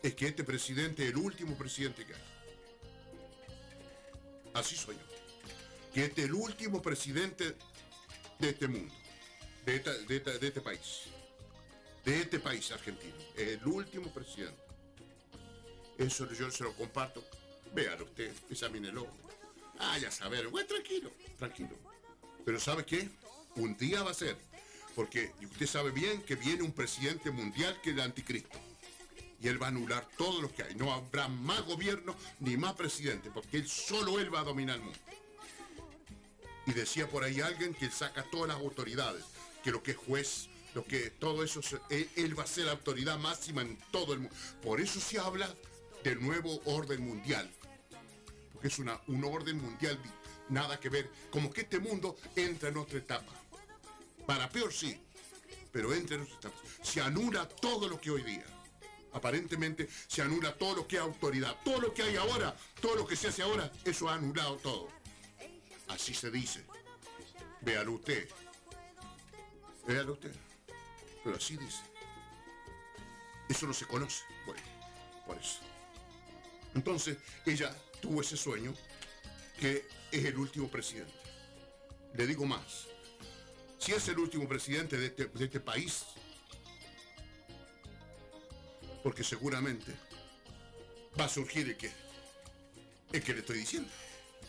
Es 0.03 0.13
que 0.15 0.27
este 0.27 0.43
presidente 0.43 1.03
es 1.03 1.09
el 1.09 1.17
último 1.17 1.57
presidente 1.57 2.05
que 2.05 2.13
hay. 2.13 2.21
Así 4.53 4.75
soñó. 4.75 4.99
Que 5.93 6.05
este 6.05 6.21
es 6.21 6.27
el 6.27 6.33
último 6.35 6.81
presidente 6.81 7.55
de 8.39 8.49
este 8.49 8.67
mundo, 8.67 8.93
de, 9.67 10.15
este 10.47 10.61
país, 10.61 11.03
de 12.05 12.21
este 12.21 12.39
país 12.39 12.71
argentino. 12.71 13.15
El 13.35 13.65
último 13.67 14.09
presidente. 14.13 14.57
Eso 15.97 16.31
yo 16.31 16.49
se 16.49 16.63
lo 16.63 16.73
comparto. 16.73 17.23
Véalo 17.73 18.05
usted, 18.05 18.33
examínelo. 18.49 19.07
Ah, 19.79 19.97
ya 19.97 20.09
saber, 20.09 20.47
bueno, 20.47 20.67
tranquilo, 20.67 21.11
tranquilo. 21.37 21.75
Pero 22.45 22.59
¿sabe 22.59 22.85
qué? 22.85 23.09
Un 23.55 23.75
día 23.77 24.03
va 24.03 24.11
a 24.11 24.13
ser. 24.13 24.37
Porque 24.95 25.33
usted 25.43 25.67
sabe 25.67 25.91
bien 25.91 26.21
que 26.21 26.35
viene 26.35 26.63
un 26.63 26.71
presidente 26.71 27.29
mundial 27.29 27.79
que 27.81 27.89
el 27.89 27.99
anticristo. 27.99 28.57
Y 29.41 29.49
él 29.49 29.61
va 29.61 29.67
a 29.67 29.69
anular 29.69 30.07
todo 30.17 30.41
lo 30.41 30.51
que 30.51 30.63
hay. 30.63 30.75
No 30.75 30.93
habrá 30.93 31.27
más 31.27 31.61
gobierno 31.63 32.15
ni 32.39 32.55
más 32.57 32.73
presidente, 32.73 33.29
porque 33.31 33.57
él 33.57 33.67
solo 33.67 34.19
él 34.19 34.33
va 34.33 34.39
a 34.39 34.43
dominar 34.43 34.77
el 34.77 34.83
mundo. 34.83 34.99
Y 36.65 36.71
decía 36.71 37.07
por 37.07 37.23
ahí 37.23 37.41
alguien 37.41 37.73
que 37.73 37.91
saca 37.91 38.23
todas 38.31 38.47
las 38.47 38.57
autoridades, 38.57 39.23
que 39.67 39.71
lo 39.73 39.83
que 39.83 39.91
es 39.91 39.97
juez, 39.97 40.47
lo 40.75 40.85
que 40.85 41.09
todo 41.09 41.43
eso, 41.43 41.59
él, 41.89 42.39
va 42.39 42.43
a 42.43 42.47
ser 42.47 42.67
la 42.67 42.71
autoridad 42.71 43.19
máxima 43.19 43.61
en 43.63 43.77
todo 43.91 44.13
el 44.13 44.19
mundo. 44.21 44.33
Por 44.63 44.79
eso 44.79 45.01
se 45.01 45.19
habla 45.19 45.53
del 46.05 46.21
nuevo 46.21 46.61
orden 46.63 47.05
mundial. 47.05 47.51
Porque 48.53 48.69
es 48.69 48.79
una, 48.79 49.01
un 49.07 49.25
orden 49.25 49.61
mundial, 49.61 50.01
di- 50.01 50.09
nada 50.47 50.79
que 50.79 50.87
ver. 50.87 51.11
Como 51.31 51.51
que 51.51 51.61
este 51.61 51.79
mundo 51.79 52.15
entra 52.37 52.69
en 52.69 52.77
otra 52.77 52.99
etapa. 52.99 53.33
Para 54.25 54.47
peor 54.49 54.71
sí, 54.71 54.97
pero 55.73 55.93
entra 55.93 56.15
en 56.15 56.21
otra 56.21 56.35
etapa. 56.37 56.55
Se 56.81 57.01
anula 57.01 57.45
todo 57.45 57.89
lo 57.89 57.99
que 57.99 58.11
hoy 58.11 58.23
día. 58.23 58.45
Aparentemente 59.11 59.89
se 60.07 60.21
anula 60.21 60.57
todo 60.57 60.77
lo 60.77 60.87
que 60.87 60.95
es 60.95 61.01
autoridad. 61.01 61.57
Todo 61.65 61.81
lo 61.81 61.93
que 61.93 62.03
hay 62.03 62.15
ahora, 62.15 62.55
todo 62.79 62.95
lo 62.95 63.05
que 63.05 63.17
se 63.17 63.27
hace 63.27 63.41
ahora, 63.41 63.69
eso 63.83 64.07
ha 64.07 64.13
anulado 64.13 64.55
todo. 64.59 64.87
Así 65.89 66.13
se 66.13 66.31
dice. 66.31 66.63
Véalo 67.59 67.91
usted. 67.95 68.29
Véalo 69.87 70.13
usted. 70.13 70.35
Pero 71.23 71.37
así 71.37 71.57
dice. 71.57 71.81
Eso 73.49 73.65
no 73.65 73.73
se 73.73 73.85
conoce. 73.85 74.23
Por 75.25 75.37
eso. 75.37 75.59
Entonces, 76.75 77.17
ella 77.45 77.75
tuvo 78.01 78.21
ese 78.21 78.37
sueño 78.37 78.73
que 79.59 79.87
es 80.11 80.25
el 80.25 80.37
último 80.37 80.67
presidente. 80.69 81.13
Le 82.13 82.27
digo 82.27 82.45
más. 82.45 82.87
Si 83.79 83.91
es 83.93 84.07
el 84.07 84.19
último 84.19 84.47
presidente 84.47 84.97
de 84.97 85.07
este, 85.07 85.25
de 85.25 85.45
este 85.45 85.59
país, 85.59 86.05
porque 89.03 89.23
seguramente 89.23 89.93
va 91.19 91.25
a 91.25 91.29
surgir 91.29 91.67
el 91.69 91.77
que, 91.77 91.91
el 93.13 93.23
que 93.23 93.33
le 93.33 93.39
estoy 93.39 93.59
diciendo. 93.59 93.89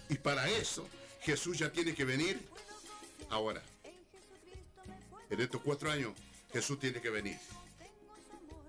Y 0.08 0.16
para 0.16 0.48
eso 0.48 0.88
Jesús 1.20 1.58
ya 1.58 1.70
tiene 1.70 1.94
que 1.94 2.04
venir 2.04 2.48
ahora. 3.30 3.62
En 5.30 5.40
estos 5.40 5.60
cuatro 5.62 5.90
años 5.90 6.12
Jesús 6.52 6.78
tiene 6.78 7.00
que 7.00 7.10
venir. 7.10 7.38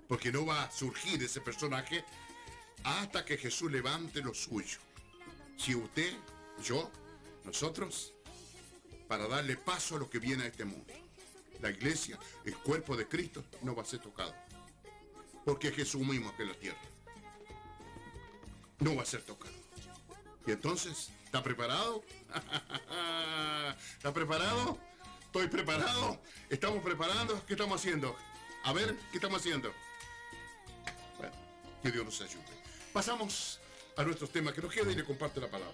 Porque 0.08 0.32
no 0.32 0.44
va 0.44 0.64
a 0.64 0.70
surgir 0.70 1.22
ese 1.22 1.40
personaje 1.40 2.04
hasta 2.84 3.24
que 3.24 3.36
Jesús 3.36 3.70
levante 3.70 4.20
lo 4.22 4.34
suyo. 4.34 4.78
Si 5.56 5.74
usted, 5.74 6.12
yo, 6.62 6.90
nosotros, 7.44 8.12
para 9.08 9.28
darle 9.28 9.56
paso 9.56 9.96
a 9.96 9.98
lo 9.98 10.10
que 10.10 10.18
viene 10.18 10.44
a 10.44 10.46
este 10.46 10.64
mundo. 10.64 10.92
La 11.60 11.70
iglesia, 11.70 12.18
el 12.44 12.56
cuerpo 12.56 12.96
de 12.96 13.06
Cristo, 13.06 13.44
no 13.62 13.74
va 13.74 13.82
a 13.82 13.86
ser 13.86 14.00
tocado. 14.00 14.34
Porque 15.44 15.68
es 15.68 15.76
Jesús 15.76 16.00
mismo 16.02 16.34
que 16.36 16.44
la 16.44 16.54
tierra. 16.54 16.80
No 18.78 18.96
va 18.96 19.02
a 19.02 19.06
ser 19.06 19.22
tocado. 19.22 19.52
Y 20.46 20.52
entonces, 20.52 21.10
¿está 21.24 21.42
preparado? 21.42 22.02
¿Está 23.96 24.12
preparado? 24.12 24.78
¿Estoy 25.30 25.46
preparado? 25.46 26.20
¿Estamos 26.48 26.82
preparando? 26.82 27.40
¿Qué 27.46 27.52
estamos 27.52 27.80
haciendo? 27.80 28.16
A 28.64 28.72
ver, 28.72 28.96
¿qué 29.12 29.18
estamos 29.18 29.38
haciendo? 29.38 29.72
Bueno, 31.18 31.32
que 31.80 31.92
Dios 31.92 32.04
nos 32.04 32.20
ayude. 32.20 32.42
Pasamos 32.92 33.60
a 33.96 34.02
nuestros 34.02 34.32
temas. 34.32 34.54
Que 34.54 34.60
nos 34.60 34.72
quede 34.72 34.90
y 34.90 34.96
le 34.96 35.04
comparte 35.04 35.40
la 35.40 35.48
palabra. 35.48 35.72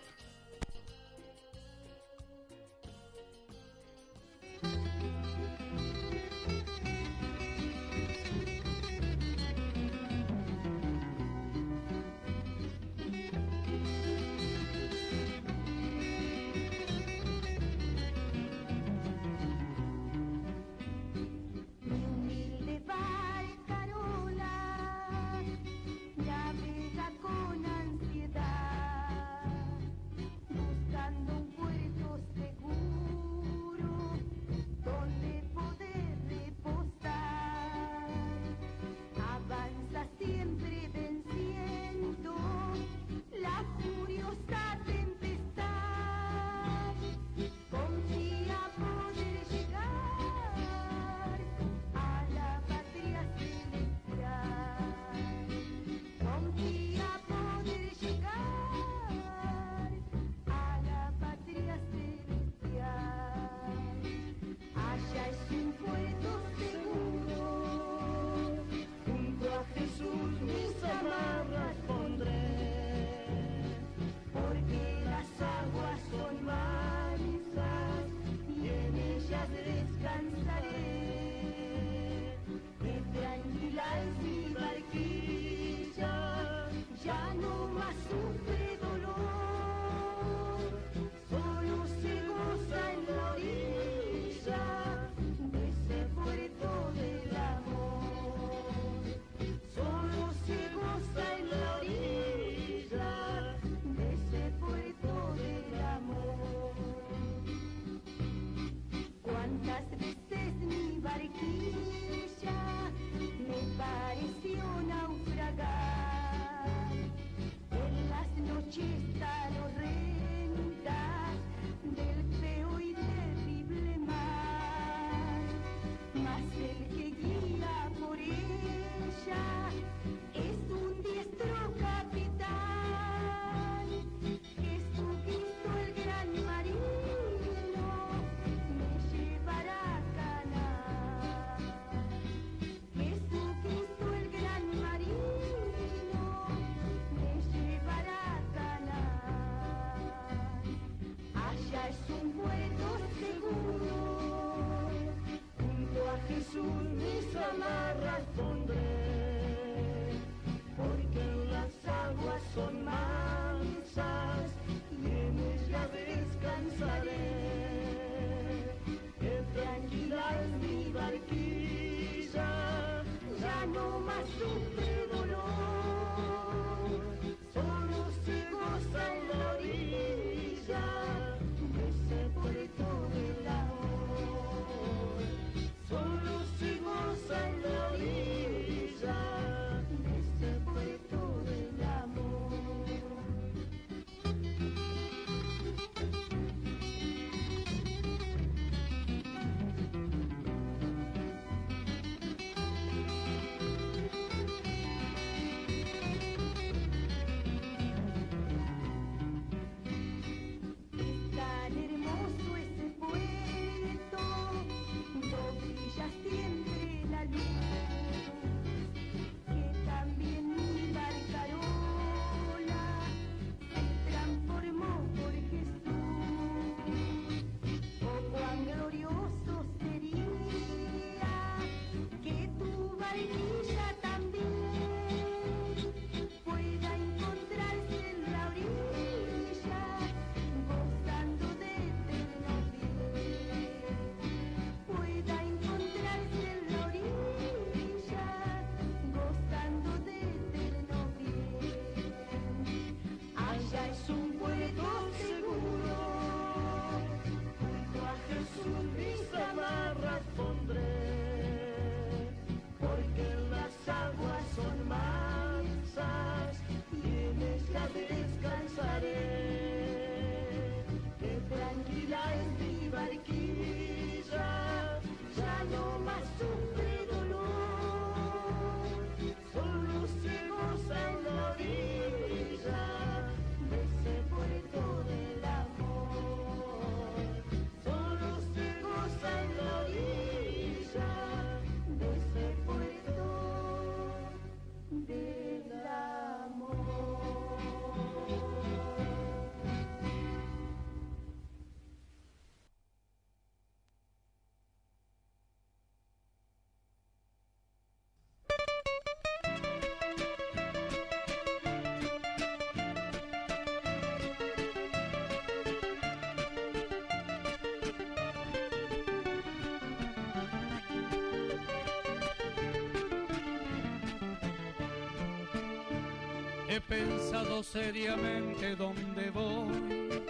Seriamente 327.63 328.75
dónde 328.77 329.31
voy. 329.31 330.23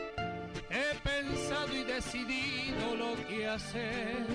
He 0.71 0.95
pensado 1.03 1.73
y 1.75 1.85
decidido 1.85 2.97
lo 2.97 3.29
que 3.29 3.47
hacer. 3.47 4.27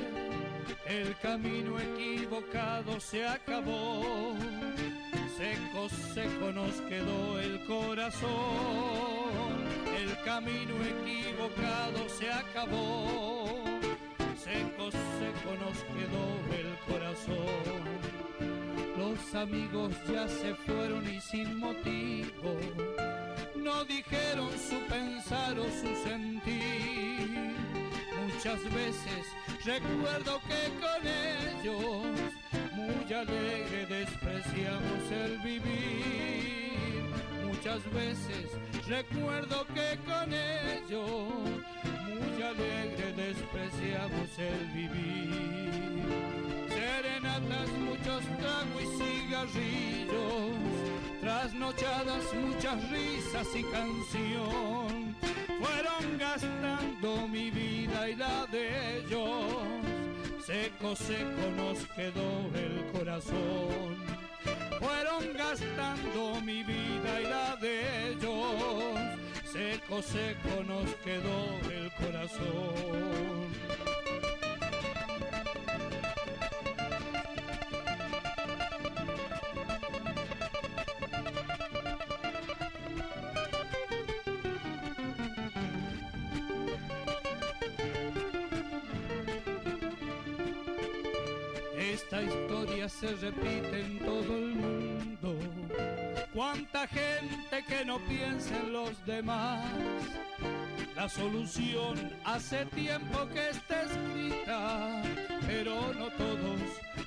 El 0.85 1.15
camino 1.19 1.79
equivocado 1.79 2.99
se 2.99 3.25
acabó. 3.25 4.35
Seco, 5.37 5.89
seco 6.13 6.51
nos 6.51 6.73
quedó 6.81 7.39
el 7.39 7.65
corazón. 7.65 8.29
El 9.97 10.23
camino 10.23 10.75
equivocado 10.93 12.09
se 12.09 12.31
acabó. 12.31 13.63
Seco, 14.37 14.91
seco 14.91 15.51
nos 15.59 15.77
quedó 15.95 16.25
el 16.61 16.69
corazón. 16.87 17.81
Los 18.97 19.35
amigos 19.35 19.93
ya 20.11 20.27
se 20.27 20.53
fueron 20.55 21.07
y 21.07 21.19
sin 21.21 21.57
motivo 21.57 22.20
dijeron 24.11 24.49
su 24.57 24.77
pensar 24.87 25.57
o 25.59 25.65
su 25.65 25.95
sentir. 26.03 27.55
Muchas 28.21 28.63
veces 28.73 29.25
recuerdo 29.63 30.41
que 30.47 30.61
con 30.79 31.07
ellos 31.07 32.05
muy 32.73 33.13
alegre 33.13 33.85
despreciamos 33.87 35.11
el 35.11 35.37
vivir. 35.39 37.03
Muchas 37.45 37.83
veces 37.93 38.51
recuerdo 38.87 39.65
que 39.67 39.97
con 40.05 40.33
ellos 40.33 41.33
muy 42.07 42.43
alegre 42.43 43.13
despreciamos 43.15 44.29
el 44.37 44.65
vivir. 44.73 46.03
Serenatas, 46.69 47.69
muchos 47.79 48.23
tragos 48.39 48.81
y 48.81 48.87
cigarrillos, 48.97 50.55
trasnochadas, 51.31 52.25
muchas 52.33 52.89
risas 52.89 53.47
y 53.55 53.63
canción, 53.63 55.15
fueron 55.61 56.17
gastando 56.17 57.25
mi 57.27 57.49
vida 57.49 58.09
y 58.09 58.15
la 58.15 58.45
de 58.47 58.97
ellos. 58.97 59.45
Seco, 60.45 60.93
seco 60.93 61.45
nos 61.55 61.77
quedó 61.95 62.31
el 62.53 62.91
corazón. 62.91 63.95
Fueron 64.79 65.23
gastando 65.37 66.41
mi 66.41 66.63
vida 66.63 67.21
y 67.21 67.23
la 67.23 67.55
de 67.55 68.09
ellos. 68.09 68.99
Seco, 69.45 70.01
seco 70.01 70.63
nos 70.67 70.93
quedó 70.95 71.39
el 71.71 71.91
corazón. 71.93 73.80
Repite 93.15 93.81
en 93.81 93.99
todo 93.99 94.37
el 94.37 94.55
mundo. 94.55 95.35
Cuánta 96.33 96.87
gente 96.87 97.63
que 97.67 97.83
no 97.85 97.99
piensa 98.07 98.57
en 98.57 98.73
los 98.73 99.05
demás. 99.05 99.65
La 100.95 101.09
solución 101.09 101.95
hace 102.25 102.65
tiempo 102.67 103.27
que 103.33 103.49
está 103.49 103.83
escrita, 103.83 105.01
pero 105.47 105.93
no 105.93 106.07
todos 106.11 106.61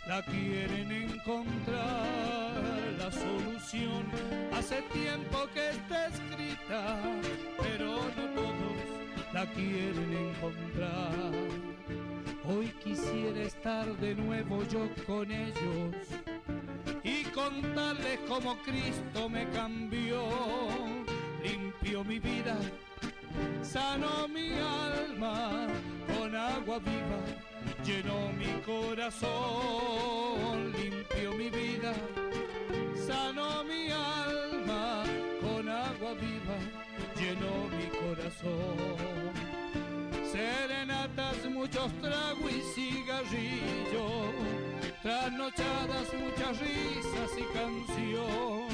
la 0.06 0.22
quieren 0.22 0.90
encontrar. 0.90 2.54
La 2.98 3.10
solución 3.10 4.04
hace 4.52 4.82
tiempo 4.92 5.46
que 5.54 5.70
está 5.70 6.08
escrita, 6.08 6.98
pero 7.62 7.94
no 8.16 8.24
todos 8.34 9.32
la 9.32 9.46
quieren 9.52 10.30
encontrar. 10.30 11.73
Hoy 12.46 12.66
quisiera 12.82 13.40
estar 13.40 13.86
de 14.00 14.14
nuevo 14.14 14.62
yo 14.64 14.86
con 15.06 15.32
ellos 15.32 15.94
y 17.02 17.24
contarles 17.30 18.20
cómo 18.28 18.58
Cristo 18.58 19.30
me 19.30 19.48
cambió, 19.48 20.28
limpió 21.42 22.04
mi 22.04 22.18
vida, 22.18 22.58
sanó 23.62 24.28
mi 24.28 24.50
alma, 24.52 25.68
con 26.18 26.36
agua 26.36 26.78
viva 26.80 27.24
llenó 27.82 28.30
mi 28.34 28.60
corazón, 28.66 29.30
limpió 30.72 31.32
mi 31.32 31.48
vida, 31.48 31.94
sanó 32.94 33.64
mi 33.64 33.90
alma, 33.90 35.02
con 35.40 35.66
agua 35.66 36.12
viva 36.12 36.58
llenó 37.16 37.70
mi 37.70 37.86
corazón 37.98 39.13
muchos 41.64 41.90
tragos 42.02 42.52
y 42.52 42.60
cigarrillos, 42.74 44.34
trasnochadas, 45.02 46.08
muchas 46.12 46.60
risas 46.60 47.30
y 47.38 47.44
canción, 47.56 48.68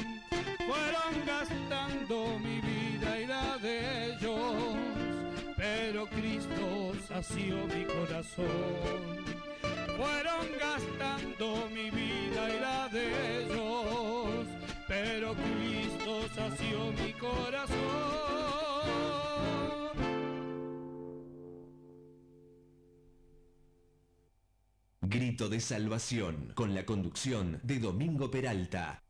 fueron 0.67 1.25
gastando 1.25 2.37
mi 2.39 2.59
vida 2.59 3.17
y 3.17 3.27
la 3.27 3.57
de 3.59 4.07
ellos, 4.07 4.75
pero 5.55 6.05
Cristo 6.07 6.91
sació 7.07 7.65
mi 7.67 7.85
corazón. 7.85 8.51
Fueron 9.95 10.47
gastando 10.59 11.69
mi 11.73 11.89
vida 11.91 12.49
y 12.49 12.59
la 12.59 12.89
de 12.89 13.43
ellos, 13.43 14.47
pero 14.89 15.33
Cristo 15.33 16.27
sació 16.35 16.91
mi 16.91 17.13
corazón. 17.13 18.30
Grito 25.11 25.49
de 25.49 25.59
Salvación, 25.59 26.53
con 26.55 26.73
la 26.73 26.85
conducción 26.85 27.59
de 27.63 27.79
Domingo 27.79 28.31
Peralta. 28.31 29.03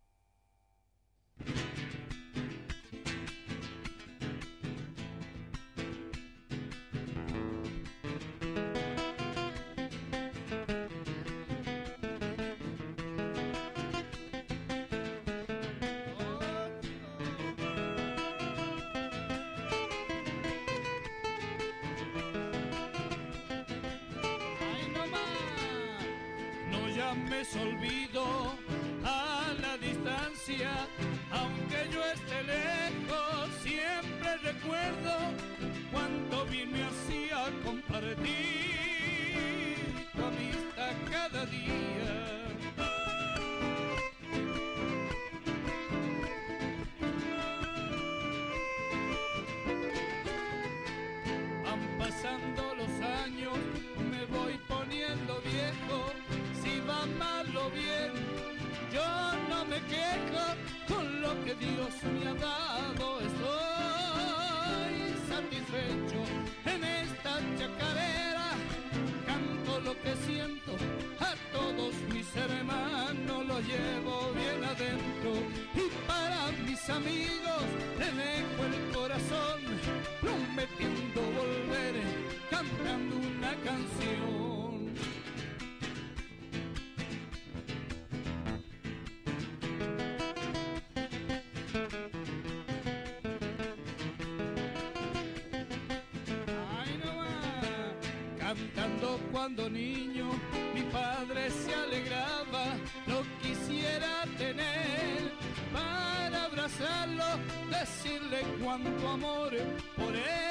Lo 103.07 103.23
quisiera 103.41 104.23
tener 104.37 105.31
para 105.73 106.45
abrazar 106.45 107.07
abrazarlo, 107.07 107.39
decirle 107.69 108.43
cuánto 108.61 109.07
amor 109.07 109.51
por 109.97 110.15
él 110.15 110.50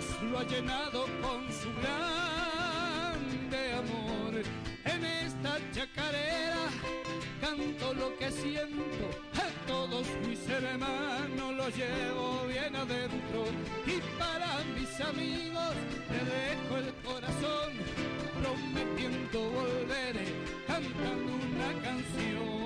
Lo 0.00 0.38
ha 0.38 0.44
llenado 0.44 1.04
con 1.20 1.46
su 1.52 1.68
grande 1.82 3.72
amor. 3.74 4.42
En 4.84 5.04
esta 5.04 5.58
chacarera 5.72 6.68
canto 7.40 7.92
lo 7.94 8.16
que 8.16 8.30
siento, 8.30 9.10
a 9.34 9.66
todos 9.66 10.06
mis 10.26 10.48
hermanos 10.48 11.54
lo 11.54 11.68
llevo 11.68 12.46
bien 12.46 12.74
adentro 12.76 13.44
y 13.86 14.00
para 14.18 14.64
mis 14.74 15.00
amigos 15.00 15.74
le 16.10 16.20
dejo 16.34 16.76
el 16.78 16.94
corazón 17.04 17.72
prometiendo 18.40 19.50
volver 19.50 20.16
cantando 20.66 21.32
una 21.34 21.82
canción. 21.82 22.59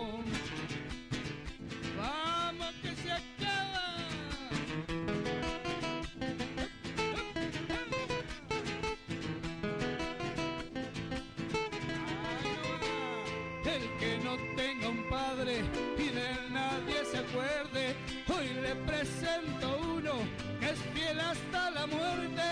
Muerte 21.87 22.43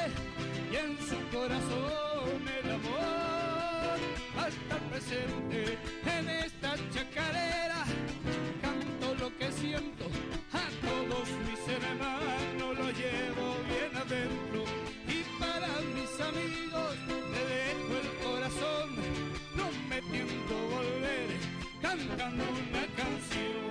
y 0.71 0.77
en 0.77 0.99
su 0.99 1.17
corazón 1.37 2.43
el 2.63 2.71
amor 2.71 3.99
va 4.37 4.47
a 4.47 4.79
presente 4.91 5.79
en 6.05 6.29
esta 6.29 6.75
chacarera. 6.93 7.85
Canto 8.61 9.15
lo 9.19 9.37
que 9.39 9.51
siento, 9.53 10.07
a 10.53 10.65
todos 10.87 11.29
mis 11.47 11.63
hermanos 11.77 12.79
lo 12.79 12.91
llevo 12.91 13.57
bien 13.69 13.97
adentro 13.97 14.65
y 15.09 15.23
para 15.41 15.69
mis 15.95 16.13
amigos 16.21 16.97
le 17.33 17.43
dejo 17.55 17.93
el 18.03 18.09
corazón, 18.25 18.89
prometiendo 19.55 20.55
volver 20.69 21.63
cantando 21.81 22.45
una 22.45 22.87
canción. 22.97 23.62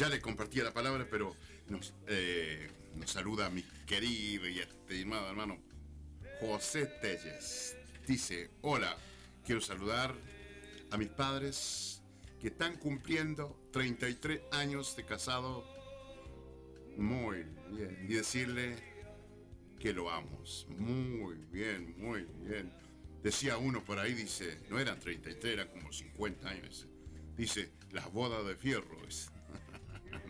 Ya 0.00 0.08
le 0.08 0.18
compartí 0.18 0.60
la 0.60 0.72
palabra, 0.72 1.06
pero 1.10 1.36
nos, 1.68 1.92
eh, 2.06 2.70
nos 2.96 3.10
saluda 3.10 3.50
mi 3.50 3.62
querido 3.86 4.48
y 4.48 4.58
estimado 4.58 5.28
hermano 5.28 5.58
José 6.40 6.86
Telles. 7.02 7.76
Dice, 8.06 8.48
hola, 8.62 8.96
quiero 9.44 9.60
saludar 9.60 10.14
a 10.90 10.96
mis 10.96 11.08
padres 11.08 12.00
que 12.40 12.48
están 12.48 12.78
cumpliendo 12.78 13.60
33 13.74 14.40
años 14.52 14.96
de 14.96 15.04
casado. 15.04 15.66
Muy 16.96 17.44
bien. 17.70 18.06
Y 18.08 18.14
decirle 18.14 18.76
que 19.78 19.92
lo 19.92 20.10
amos. 20.10 20.66
Muy 20.78 21.36
bien, 21.52 21.94
muy 21.98 22.26
bien. 22.38 22.72
Decía 23.22 23.58
uno 23.58 23.84
por 23.84 23.98
ahí, 23.98 24.14
dice, 24.14 24.62
no 24.70 24.78
eran 24.78 24.98
33, 24.98 25.52
eran 25.52 25.68
como 25.68 25.92
50 25.92 26.48
años. 26.48 26.86
Dice, 27.36 27.70
las 27.92 28.10
bodas 28.10 28.46
de 28.46 28.56
fierro. 28.56 28.96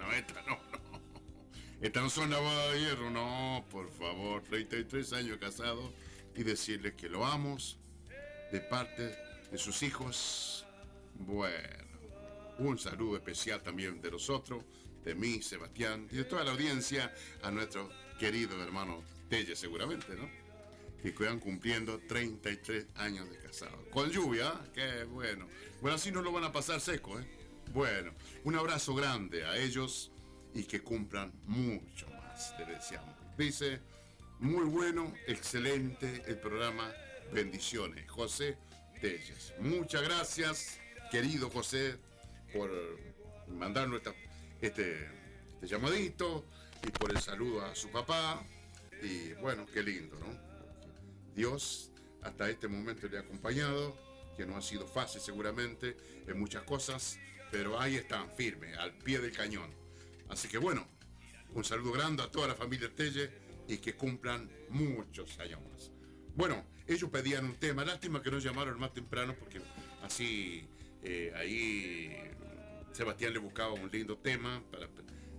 No, 0.01 0.13
esta 0.13 0.43
no, 0.43 0.59
no. 0.73 0.81
Estas 1.81 2.03
no 2.03 2.11
son 2.11 2.31
de 2.31 2.81
hierro, 2.81 3.11
no, 3.11 3.65
por 3.71 3.91
favor. 3.91 4.43
33 4.43 5.13
años 5.15 5.39
casados 5.39 5.91
y 6.35 6.43
decirles 6.43 6.95
que 6.95 7.09
lo 7.09 7.25
amos 7.25 7.79
de 8.53 8.61
parte 8.61 9.17
de 9.51 9.59
sus 9.59 9.83
hijos. 9.83 10.67
Bueno, 11.15 11.85
un 12.59 12.79
saludo 12.79 13.17
especial 13.17 13.63
también 13.63 14.01
de 14.03 14.11
nosotros, 14.11 14.65
de 15.05 15.15
mí, 15.15 15.41
Sebastián, 15.41 16.07
y 16.11 16.17
de 16.17 16.25
toda 16.25 16.45
la 16.45 16.51
audiencia, 16.51 17.15
a 17.43 17.51
nuestro 17.51 17.89
querido 18.19 18.63
hermano 18.63 19.03
Telle, 19.31 19.57
seguramente, 19.57 20.15
¿no? 20.17 20.29
Que 21.03 21.15
quedan 21.15 21.41
cumpliendo 21.41 21.99
33 21.99 22.89
años 22.97 23.31
de 23.31 23.39
casado. 23.39 23.89
Con 23.91 24.11
lluvia, 24.11 24.49
¿eh? 24.49 24.71
qué 24.75 25.05
bueno. 25.05 25.47
Bueno, 25.81 25.97
así 25.97 26.13
no 26.13 26.21
lo 26.21 26.31
van 26.31 26.45
a 26.45 26.53
pasar 26.53 26.79
seco, 26.81 27.19
¿eh? 27.19 27.40
Bueno, 27.73 28.13
un 28.45 28.57
abrazo 28.57 28.95
grande 28.95 29.45
a 29.47 29.57
ellos 29.57 30.11
y 30.55 30.65
que 30.65 30.81
cumplan 30.83 31.33
mucho 31.45 32.09
más, 32.11 32.57
te 32.57 32.65
deseamos. 32.65 33.15
Dice, 33.37 33.81
muy 34.41 34.65
bueno, 34.65 35.13
excelente 35.27 36.23
el 36.27 36.39
programa, 36.39 36.93
bendiciones. 37.33 38.11
José 38.11 38.59
Telles. 39.01 39.55
Muchas 39.61 40.03
gracias, 40.03 40.79
querido 41.11 41.49
José, 41.51 41.97
por 42.53 42.71
mandarnos 43.49 43.99
esta- 43.99 44.15
este, 44.61 45.09
este 45.55 45.67
llamadito 45.69 46.45
y 46.83 46.91
por 46.91 47.11
el 47.13 47.21
saludo 47.21 47.65
a 47.65 47.75
su 47.75 47.89
papá. 47.91 48.43
Y 49.03 49.33
bueno, 49.35 49.65
qué 49.73 49.83
lindo, 49.83 50.19
¿no? 50.19 50.27
Dios 51.35 51.93
hasta 52.23 52.51
este 52.51 52.67
momento 52.69 53.09
le 53.09 53.17
ha 53.19 53.21
acompañado, 53.21 53.97
que 54.37 54.45
no 54.45 54.57
ha 54.57 54.63
sido 54.63 54.87
fácil 54.87 55.21
seguramente 55.21 55.97
en 56.27 56.39
muchas 56.39 56.63
cosas, 56.65 57.19
pero 57.51 57.81
ahí 57.81 57.97
están, 57.97 58.31
firmes, 58.31 58.77
al 58.79 58.93
pie 58.99 59.19
del 59.19 59.33
cañón. 59.33 59.71
Así 60.29 60.49
que 60.49 60.59
bueno, 60.59 60.87
un 61.55 61.65
saludo 61.65 61.93
grande 61.93 62.23
a 62.23 62.31
toda 62.31 62.49
la 62.49 62.55
familia 62.55 62.91
Telle 62.95 63.31
y 63.69 63.79
que 63.79 63.95
cumplan 63.95 64.51
muchos 64.69 65.39
años 65.39 65.61
más. 65.71 65.91
Bueno, 66.35 66.65
ellos 66.87 67.11
pedían 67.11 67.45
un 67.45 67.57
tema, 67.57 67.85
lástima 67.85 68.23
que 68.23 68.31
no 68.31 68.39
llamaron 68.39 68.79
más 68.79 68.93
temprano 68.93 69.35
porque 69.39 69.61
así 70.03 70.69
eh, 71.03 71.33
ahí 71.37 72.17
Sebastián 72.93 73.33
le 73.33 73.39
buscaba 73.39 73.73
un 73.73 73.91
lindo 73.91 74.19
tema 74.19 74.63
para, 74.71 74.89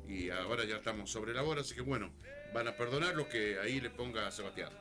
y 0.08 0.30
ahora 0.30 0.66
ya 0.66 0.78
estamos 0.78 1.10
sobre 1.10 1.34
la 1.34 1.44
hora, 1.44 1.62
así 1.62 1.74
que 1.76 1.82
bueno, 1.82 2.12
van 2.54 2.68
a 2.68 2.76
perdonar 2.76 3.16
lo 3.16 3.30
que 3.30 3.60
ahí 3.60 3.80
le 3.80 3.90
ponga 3.90 4.28
a 4.28 4.32
Sebastián. 4.32 4.72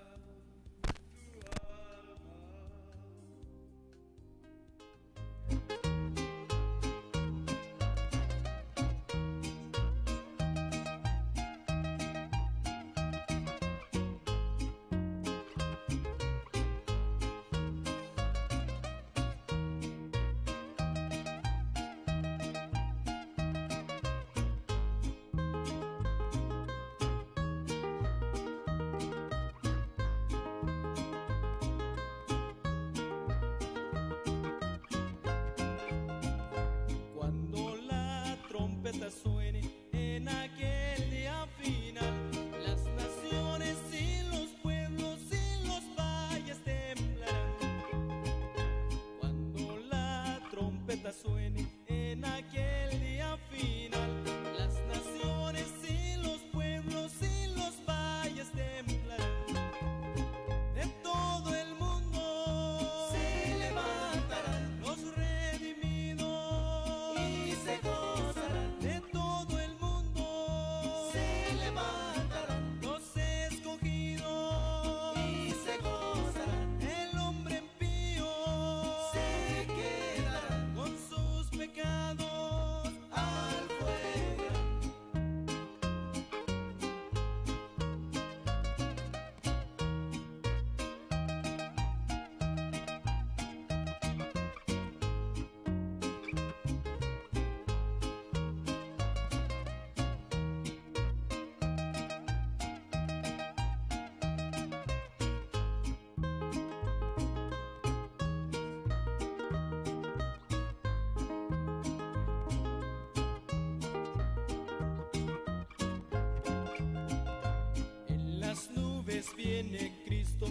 Nubes 119.10 119.34
viene 119.36 119.92
Cristo, 120.04 120.46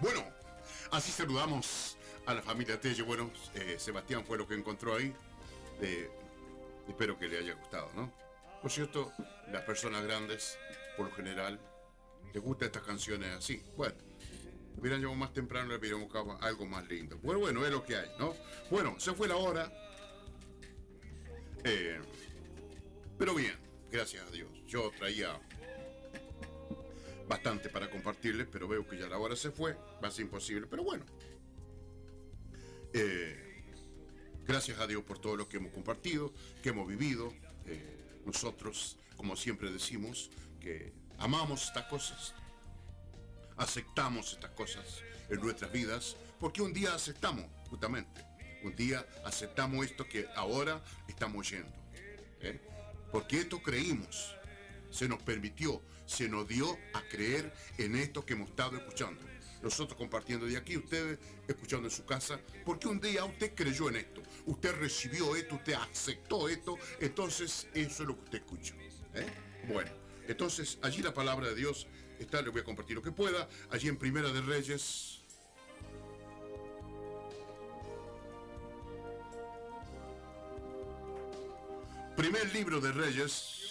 Bueno, 0.00 0.22
así 0.90 1.10
saludamos 1.10 1.96
a 2.26 2.34
la 2.34 2.42
familia 2.42 2.78
Tello. 2.78 3.06
Bueno, 3.06 3.30
eh, 3.54 3.76
Sebastián 3.78 4.22
fue 4.26 4.36
lo 4.36 4.46
que 4.46 4.54
encontró 4.54 4.94
ahí. 4.94 5.14
Eh, 5.80 6.10
espero 6.86 7.18
que 7.18 7.26
le 7.26 7.38
haya 7.38 7.54
gustado, 7.54 7.90
¿no? 7.94 8.12
Por 8.60 8.70
cierto, 8.70 9.12
las 9.50 9.62
personas 9.62 10.04
grandes, 10.04 10.58
por 10.96 11.06
lo 11.06 11.12
general, 11.12 11.58
les 12.34 12.42
gustan 12.42 12.66
estas 12.66 12.82
canciones 12.82 13.34
así. 13.34 13.62
Bueno, 13.78 13.94
hubieran 14.76 15.00
llegado 15.00 15.16
más 15.16 15.32
temprano, 15.32 15.68
le 15.70 15.76
hubiéramos 15.76 16.04
buscado 16.04 16.36
algo 16.42 16.66
más 16.66 16.86
lindo. 16.86 17.18
Bueno, 17.22 17.40
bueno, 17.40 17.64
es 17.64 17.72
lo 17.72 17.82
que 17.82 17.96
hay, 17.96 18.10
¿no? 18.18 18.34
Bueno, 18.70 19.00
se 19.00 19.14
fue 19.14 19.26
la 19.26 19.36
hora. 19.36 19.72
Eh, 21.64 21.98
pero 23.16 23.34
bien, 23.34 23.58
gracias 23.90 24.26
a 24.26 24.30
Dios. 24.30 24.50
Yo 24.66 24.90
traía 24.98 25.40
bastante 27.28 27.68
para 27.68 27.90
compartirles, 27.90 28.46
pero 28.50 28.68
veo 28.68 28.86
que 28.86 28.98
ya 28.98 29.08
la 29.08 29.18
hora 29.18 29.36
se 29.36 29.50
fue, 29.50 29.74
va 30.02 30.08
a 30.08 30.10
ser 30.10 30.24
imposible, 30.24 30.66
pero 30.66 30.84
bueno. 30.84 31.04
Eh, 32.92 33.44
Gracias 34.46 34.78
a 34.78 34.86
Dios 34.86 35.02
por 35.04 35.18
todo 35.18 35.36
lo 35.36 35.48
que 35.48 35.56
hemos 35.56 35.72
compartido, 35.72 36.30
que 36.62 36.68
hemos 36.68 36.86
vivido. 36.86 37.32
Eh, 37.64 38.20
nosotros, 38.26 38.98
como 39.16 39.36
siempre 39.36 39.70
decimos, 39.70 40.30
que 40.60 40.92
amamos 41.18 41.64
estas 41.64 41.86
cosas, 41.86 42.34
aceptamos 43.56 44.34
estas 44.34 44.50
cosas 44.50 45.00
en 45.30 45.40
nuestras 45.40 45.72
vidas, 45.72 46.16
porque 46.38 46.60
un 46.60 46.74
día 46.74 46.94
aceptamos, 46.94 47.46
justamente, 47.70 48.22
un 48.62 48.76
día 48.76 49.06
aceptamos 49.24 49.86
esto 49.86 50.06
que 50.06 50.26
ahora 50.36 50.84
estamos 51.08 51.48
yendo. 51.48 51.72
¿eh? 52.40 52.60
Porque 53.10 53.40
esto 53.40 53.62
creímos, 53.62 54.36
se 54.90 55.08
nos 55.08 55.22
permitió, 55.22 55.80
se 56.06 56.28
nos 56.28 56.46
dio 56.46 56.78
a 56.92 57.02
creer 57.02 57.52
en 57.78 57.96
esto 57.96 58.24
que 58.24 58.34
hemos 58.34 58.50
estado 58.50 58.76
escuchando. 58.76 59.20
Nosotros 59.62 59.96
compartiendo 59.96 60.46
de 60.46 60.58
aquí, 60.58 60.76
ustedes 60.76 61.18
escuchando 61.48 61.88
en 61.88 61.90
su 61.90 62.04
casa, 62.04 62.38
porque 62.66 62.86
un 62.86 63.00
día 63.00 63.24
usted 63.24 63.54
creyó 63.54 63.88
en 63.88 63.96
esto, 63.96 64.22
usted 64.44 64.74
recibió 64.74 65.34
esto, 65.36 65.54
usted 65.54 65.72
aceptó 65.72 66.48
esto, 66.48 66.76
entonces 67.00 67.66
eso 67.72 68.02
es 68.02 68.08
lo 68.08 68.14
que 68.16 68.24
usted 68.24 68.38
escucha. 68.40 68.74
¿eh? 69.14 69.26
Bueno, 69.68 69.90
entonces 70.28 70.78
allí 70.82 71.02
la 71.02 71.14
palabra 71.14 71.48
de 71.48 71.54
Dios 71.54 71.86
está, 72.18 72.42
le 72.42 72.50
voy 72.50 72.60
a 72.60 72.64
compartir 72.64 72.96
lo 72.96 73.02
que 73.02 73.12
pueda, 73.12 73.48
allí 73.70 73.88
en 73.88 73.96
Primera 73.96 74.30
de 74.30 74.42
Reyes. 74.42 75.20
Primer 82.16 82.52
libro 82.54 82.80
de 82.80 82.92
Reyes, 82.92 83.63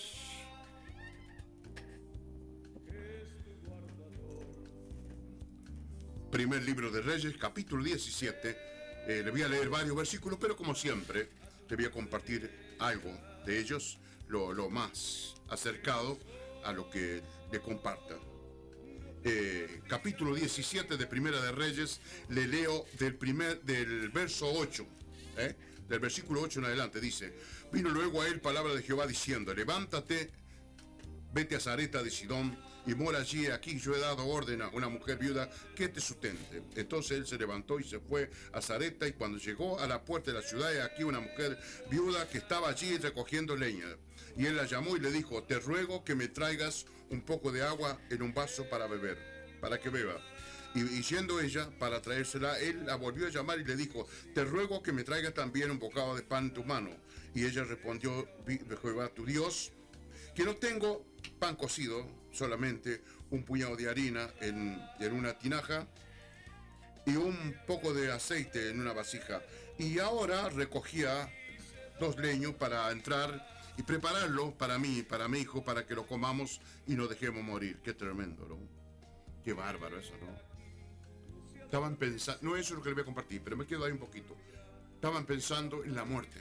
Primer 6.34 6.64
libro 6.64 6.90
de 6.90 7.00
Reyes, 7.00 7.38
capítulo 7.38 7.84
17. 7.84 8.58
Eh, 9.06 9.22
le 9.24 9.30
voy 9.30 9.44
a 9.44 9.48
leer 9.48 9.70
varios 9.70 9.96
versículos, 9.96 10.40
pero 10.42 10.56
como 10.58 10.74
siempre, 10.74 11.30
le 11.70 11.76
voy 11.76 11.86
a 11.86 11.92
compartir 11.92 12.50
algo 12.80 13.16
de 13.46 13.60
ellos, 13.60 14.00
lo, 14.30 14.68
más 14.68 15.36
acercado 15.50 16.18
a 16.64 16.74
lo 16.74 16.90
que 16.90 17.22
le 17.52 17.62
comparta. 17.62 18.16
Eh, 19.24 19.82
capítulo 19.88 20.34
17 20.34 20.98
de 20.98 21.06
Primera 21.06 21.40
de 21.40 21.52
Reyes, 21.52 22.02
le 22.30 22.48
leo 22.48 22.84
del, 22.98 23.14
primer, 23.14 23.62
del 23.62 24.10
verso 24.10 24.52
8, 24.52 24.88
¿eh? 25.38 25.56
del 25.88 26.00
versículo 26.00 26.42
8 26.42 26.62
en 26.62 26.66
adelante, 26.66 27.00
dice, 27.00 27.32
vino 27.72 27.90
luego 27.90 28.24
a 28.24 28.28
él 28.28 28.42
palabra 28.42 28.74
de 28.74 28.82
Jehová 28.82 29.06
diciendo, 29.06 29.54
levántate, 29.54 30.32
vete 31.32 31.58
a 31.58 31.60
Zareta 31.60 32.02
de 32.02 32.10
Sidón, 32.10 32.58
y 32.86 32.96
mora 32.96 33.20
allí, 33.20 33.48
aquí 33.48 33.80
yo 33.80 33.96
he 33.96 34.00
dado 34.00 34.26
orden 34.28 34.62
a 34.62 34.70
una 34.70 34.90
mujer 34.90 35.18
viuda 35.18 35.50
que 35.76 35.88
te 35.90 36.02
sustente. 36.02 36.62
Entonces 36.76 37.18
él 37.18 37.26
se 37.28 37.38
levantó 37.38 37.80
y 37.80 37.84
se 37.84 38.00
fue 38.00 38.30
a 38.52 38.62
Zareta 38.62 39.08
y 39.08 39.14
cuando 39.14 39.38
llegó 39.38 39.80
a 39.80 39.88
la 39.88 40.04
puerta 40.04 40.32
de 40.32 40.40
la 40.42 40.46
ciudad, 40.46 40.74
he 40.74 40.82
aquí 40.82 41.04
una 41.04 41.20
mujer 41.20 41.58
viuda 41.90 42.28
que 42.30 42.40
estaba 42.40 42.70
allí 42.70 42.98
recogiendo 42.98 43.56
leña. 43.56 43.88
Y 44.38 44.46
él 44.48 44.56
la 44.58 44.66
llamó 44.66 44.98
y 44.98 45.00
le 45.00 45.12
dijo, 45.12 45.44
te 45.44 45.60
ruego 45.60 46.04
que 46.04 46.16
me 46.16 46.28
traigas 46.28 46.86
un 47.10 47.22
poco 47.22 47.52
de 47.52 47.62
agua 47.64 48.00
en 48.10 48.22
un 48.22 48.34
vaso 48.34 48.68
para 48.70 48.88
beber, 48.88 49.18
para 49.62 49.80
que 49.80 49.90
beba. 49.90 50.20
Y, 50.76 51.02
yendo 51.04 51.40
ella 51.40 51.70
para 51.78 52.02
traérsela, 52.02 52.60
él 52.60 52.88
la 52.88 52.96
volvió 52.96 53.28
a 53.28 53.30
llamar 53.30 53.60
y 53.60 53.64
le 53.64 53.76
dijo, 53.76 54.08
te 54.34 54.44
ruego 54.44 54.82
que 54.82 54.92
me 54.92 55.04
traigas 55.04 55.36
también 55.36 55.70
un 55.70 55.78
bocado 55.78 56.16
de 56.16 56.24
pan 56.24 56.46
en 56.46 56.54
tu 56.54 56.64
mano. 56.64 56.90
Y 57.36 57.46
ella 57.46 57.64
respondió, 57.64 58.28
"Vi- 58.46 58.60
Jehová 58.82 59.10
tu 59.10 59.24
Dios, 59.24 59.72
que 60.36 60.44
no 60.44 60.56
tengo 60.56 61.06
pan 61.40 61.56
cocido, 61.56 62.06
solamente 62.32 63.04
un 63.30 63.44
puñado 63.44 63.76
de 63.76 63.90
harina 63.90 64.30
en, 64.42 64.82
en 65.00 65.14
una 65.14 65.38
tinaja 65.38 65.88
y 67.06 67.16
un 67.16 67.56
poco 67.68 67.94
de 67.94 68.12
aceite 68.12 68.70
en 68.70 68.80
una 68.80 68.94
vasija. 68.94 69.42
Y 69.78 70.00
ahora 70.00 70.50
recogía 70.50 71.32
dos 72.00 72.18
leños 72.18 72.54
para 72.56 72.90
entrar 72.92 73.48
y 73.78 73.84
prepararlo 73.84 74.52
para 74.58 74.78
mí, 74.78 75.04
para 75.04 75.28
mi 75.28 75.40
hijo, 75.40 75.64
para 75.64 75.86
que 75.86 75.96
lo 75.96 76.06
comamos 76.06 76.62
y 76.88 76.96
no 76.96 77.08
dejemos 77.08 77.44
morir. 77.44 77.80
Qué 77.84 77.94
tremendo, 77.94 78.48
¿no? 78.48 78.58
Qué 79.44 79.54
bárbaro 79.54 80.00
eso, 80.00 80.14
¿no? 80.22 81.64
Estaban 81.64 81.96
pensando, 81.96 82.40
no 82.44 82.56
eso 82.56 82.74
es 82.74 82.78
lo 82.78 82.84
que 82.84 82.90
le 82.90 82.94
voy 82.94 83.02
a 83.02 83.06
compartir, 83.06 83.42
pero 83.44 83.58
me 83.58 83.66
quedo 83.66 83.86
ahí 83.86 83.92
un 83.92 83.98
poquito. 83.98 84.38
Estaban 84.94 85.26
pensando 85.26 85.84
en 85.84 85.96
la 85.96 86.06
muerte. 86.06 86.40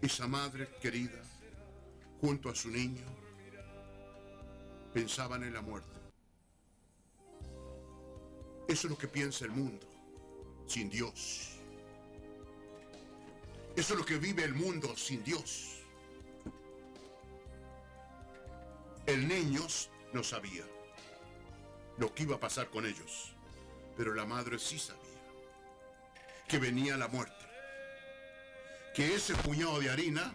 Esa 0.00 0.28
madre 0.28 0.68
querida, 0.80 1.20
junto 2.20 2.48
a 2.48 2.54
su 2.54 2.70
niño, 2.70 3.04
pensaban 4.92 5.42
en 5.42 5.54
la 5.54 5.60
muerte. 5.60 5.98
Eso 8.68 8.86
es 8.86 8.90
lo 8.90 8.98
que 8.98 9.08
piensa 9.08 9.44
el 9.44 9.50
mundo, 9.50 9.86
sin 10.66 10.88
Dios. 10.90 11.58
Eso 13.74 13.94
es 13.94 13.98
lo 13.98 14.04
que 14.04 14.18
vive 14.18 14.44
el 14.44 14.54
mundo 14.54 14.96
sin 14.96 15.24
Dios. 15.24 15.82
El 19.06 19.26
niño 19.26 19.62
no 20.12 20.22
sabía 20.22 20.64
lo 21.96 22.14
que 22.14 22.24
iba 22.24 22.36
a 22.36 22.40
pasar 22.40 22.68
con 22.70 22.86
ellos, 22.86 23.32
pero 23.96 24.14
la 24.14 24.26
madre 24.26 24.58
sí 24.58 24.78
sabía 24.78 25.02
que 26.46 26.58
venía 26.58 26.96
la 26.96 27.08
muerte, 27.08 27.37
que 28.98 29.14
ese 29.14 29.32
puñado 29.36 29.78
de 29.78 29.90
harina 29.90 30.34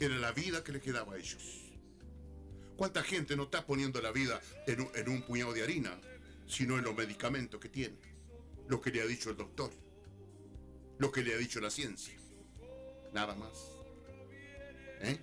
era 0.00 0.16
la 0.16 0.32
vida 0.32 0.64
que 0.64 0.72
le 0.72 0.80
quedaba 0.80 1.14
a 1.14 1.16
ellos. 1.16 1.70
¿Cuánta 2.76 3.04
gente 3.04 3.36
no 3.36 3.44
está 3.44 3.64
poniendo 3.64 4.02
la 4.02 4.10
vida 4.10 4.40
en 4.66 5.08
un, 5.08 5.22
puñado 5.22 5.52
de 5.52 5.62
harina, 5.62 5.96
sino 6.44 6.76
en 6.76 6.82
los 6.82 6.96
medicamentos 6.96 7.60
que 7.60 7.68
tiene? 7.68 7.96
Lo 8.66 8.80
que 8.80 8.90
le 8.90 9.00
ha 9.00 9.06
dicho 9.06 9.30
el 9.30 9.36
doctor, 9.36 9.70
lo 10.98 11.12
que 11.12 11.22
le 11.22 11.34
ha 11.34 11.36
dicho 11.36 11.60
la 11.60 11.70
ciencia, 11.70 12.14
nada 13.12 13.36
más. 13.36 13.52
¿Eh? 15.02 15.20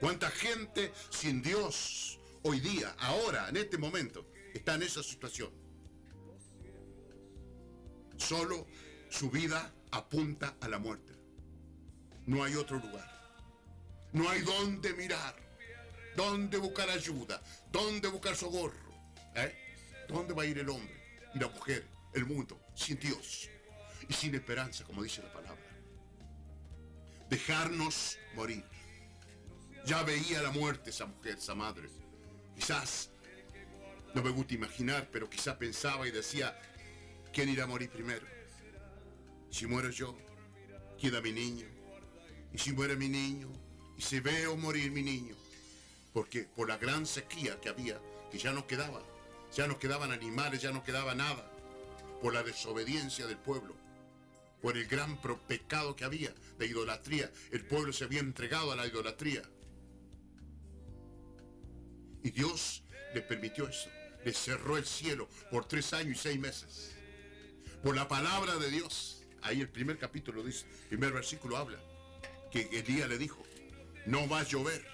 ¿Cuánta 0.00 0.32
gente 0.32 0.90
sin 1.10 1.42
Dios 1.42 2.18
hoy 2.42 2.58
día, 2.58 2.96
ahora, 2.98 3.48
en 3.50 3.56
este 3.56 3.78
momento, 3.78 4.26
está 4.52 4.74
en 4.74 4.82
esa 4.82 5.04
situación? 5.04 5.52
Solo 8.16 8.66
su 9.10 9.30
vida 9.30 9.72
apunta 9.92 10.56
a 10.60 10.66
la 10.66 10.80
muerte. 10.80 11.23
No 12.26 12.42
hay 12.42 12.54
otro 12.54 12.78
lugar. 12.78 13.14
No 14.12 14.28
hay 14.28 14.42
dónde 14.42 14.94
mirar, 14.94 15.34
dónde 16.16 16.56
buscar 16.58 16.88
ayuda, 16.88 17.42
dónde 17.72 18.08
buscar 18.08 18.36
socorro. 18.36 18.78
¿eh? 19.34 19.52
¿Dónde 20.08 20.32
va 20.34 20.44
a 20.44 20.46
ir 20.46 20.58
el 20.58 20.68
hombre 20.68 20.94
y 21.34 21.38
la 21.38 21.48
mujer, 21.48 21.84
el 22.14 22.24
mundo, 22.24 22.60
sin 22.74 22.98
Dios 22.98 23.50
y 24.08 24.12
sin 24.12 24.34
esperanza, 24.34 24.84
como 24.84 25.02
dice 25.02 25.20
la 25.22 25.32
palabra? 25.32 25.64
Dejarnos 27.28 28.18
morir. 28.34 28.64
Ya 29.84 30.02
veía 30.04 30.40
la 30.42 30.50
muerte 30.50 30.90
esa 30.90 31.06
mujer, 31.06 31.36
esa 31.38 31.54
madre. 31.54 31.88
Quizás, 32.54 33.10
no 34.14 34.22
me 34.22 34.30
gusta 34.30 34.54
imaginar, 34.54 35.08
pero 35.10 35.28
quizás 35.28 35.56
pensaba 35.56 36.06
y 36.06 36.12
decía, 36.12 36.56
¿quién 37.32 37.48
irá 37.48 37.64
a 37.64 37.66
morir 37.66 37.90
primero? 37.90 38.24
Si 39.50 39.66
muero 39.66 39.90
yo, 39.90 40.16
queda 41.00 41.20
mi 41.20 41.32
niño. 41.32 41.73
Y 42.54 42.58
si 42.58 42.72
muere 42.72 42.94
mi 42.94 43.08
niño, 43.08 43.48
y 43.98 44.02
si 44.02 44.20
veo 44.20 44.56
morir 44.56 44.92
mi 44.92 45.02
niño, 45.02 45.34
porque 46.12 46.44
por 46.44 46.68
la 46.68 46.78
gran 46.78 47.04
sequía 47.04 47.60
que 47.60 47.68
había, 47.68 48.00
que 48.30 48.38
ya 48.38 48.52
no 48.52 48.64
quedaba, 48.68 49.02
ya 49.52 49.66
no 49.66 49.76
quedaban 49.76 50.12
animales, 50.12 50.62
ya 50.62 50.70
no 50.70 50.84
quedaba 50.84 51.16
nada, 51.16 51.50
por 52.22 52.32
la 52.32 52.44
desobediencia 52.44 53.26
del 53.26 53.38
pueblo, 53.38 53.74
por 54.62 54.76
el 54.76 54.86
gran 54.86 55.20
pecado 55.48 55.96
que 55.96 56.04
había 56.04 56.32
de 56.56 56.66
idolatría, 56.66 57.28
el 57.50 57.66
pueblo 57.66 57.92
se 57.92 58.04
había 58.04 58.20
entregado 58.20 58.70
a 58.70 58.76
la 58.76 58.86
idolatría. 58.86 59.42
Y 62.22 62.30
Dios 62.30 62.84
le 63.14 63.20
permitió 63.20 63.68
eso, 63.68 63.90
le 64.24 64.32
cerró 64.32 64.76
el 64.76 64.86
cielo 64.86 65.28
por 65.50 65.66
tres 65.66 65.92
años 65.92 66.18
y 66.18 66.22
seis 66.22 66.38
meses, 66.38 66.94
por 67.82 67.96
la 67.96 68.06
palabra 68.06 68.54
de 68.56 68.70
Dios. 68.70 69.24
Ahí 69.42 69.60
el 69.60 69.68
primer 69.68 69.98
capítulo 69.98 70.42
dice, 70.44 70.64
primer 70.88 71.12
versículo 71.12 71.56
habla, 71.56 71.78
que 72.54 72.78
Elías 72.78 73.08
le 73.08 73.18
dijo, 73.18 73.42
no 74.06 74.28
va 74.28 74.40
a 74.40 74.42
llover, 74.44 74.86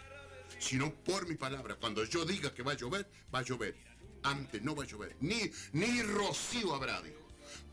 sino 0.59 0.95
por 0.95 1.29
mi 1.29 1.35
palabra. 1.35 1.75
Cuando 1.75 2.03
yo 2.05 2.25
diga 2.25 2.55
que 2.55 2.63
va 2.63 2.73
a 2.73 2.77
llover, 2.77 3.07
va 3.35 3.41
a 3.41 3.43
llover. 3.43 3.77
Antes 4.23 4.63
no 4.63 4.75
va 4.75 4.85
a 4.85 4.87
llover. 4.87 5.15
Ni, 5.21 5.51
ni 5.73 6.01
rocío 6.01 6.75
habrá, 6.75 7.03
dijo. 7.03 7.21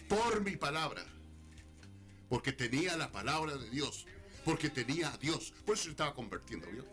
Por 0.10 0.42
mi 0.44 0.58
palabra. 0.58 1.06
Porque 2.28 2.52
tenía 2.52 2.98
la 2.98 3.14
palabra 3.14 3.56
de 3.56 3.70
Dios. 3.70 4.06
Porque 4.44 4.70
tenía 4.70 5.14
a 5.14 5.18
Dios. 5.18 5.54
Por 5.66 5.76
eso 5.76 5.86
se 5.86 5.92
estaba 5.92 6.14
convirtiendo, 6.14 6.68
¿vio? 6.70 6.86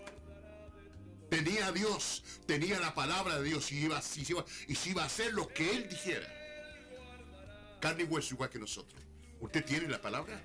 Tenía 1.28 1.66
a 1.66 1.72
Dios. 1.72 2.22
Tenía 2.46 2.78
la 2.78 2.94
palabra 2.94 3.40
de 3.40 3.48
Dios. 3.48 3.72
Y 3.72 3.86
iba, 3.86 4.00
y 4.14 4.30
iba, 4.30 4.44
y 4.68 4.90
iba 4.90 5.02
a 5.02 5.06
hacer 5.06 5.34
lo 5.34 5.48
que 5.48 5.68
Él 5.68 5.88
dijera. 5.88 6.28
Carne 7.80 8.04
y 8.04 8.06
hueso 8.06 8.34
igual 8.34 8.50
que 8.50 8.60
nosotros. 8.60 9.02
¿Usted 9.40 9.64
tiene 9.64 9.88
la 9.88 10.00
palabra? 10.00 10.40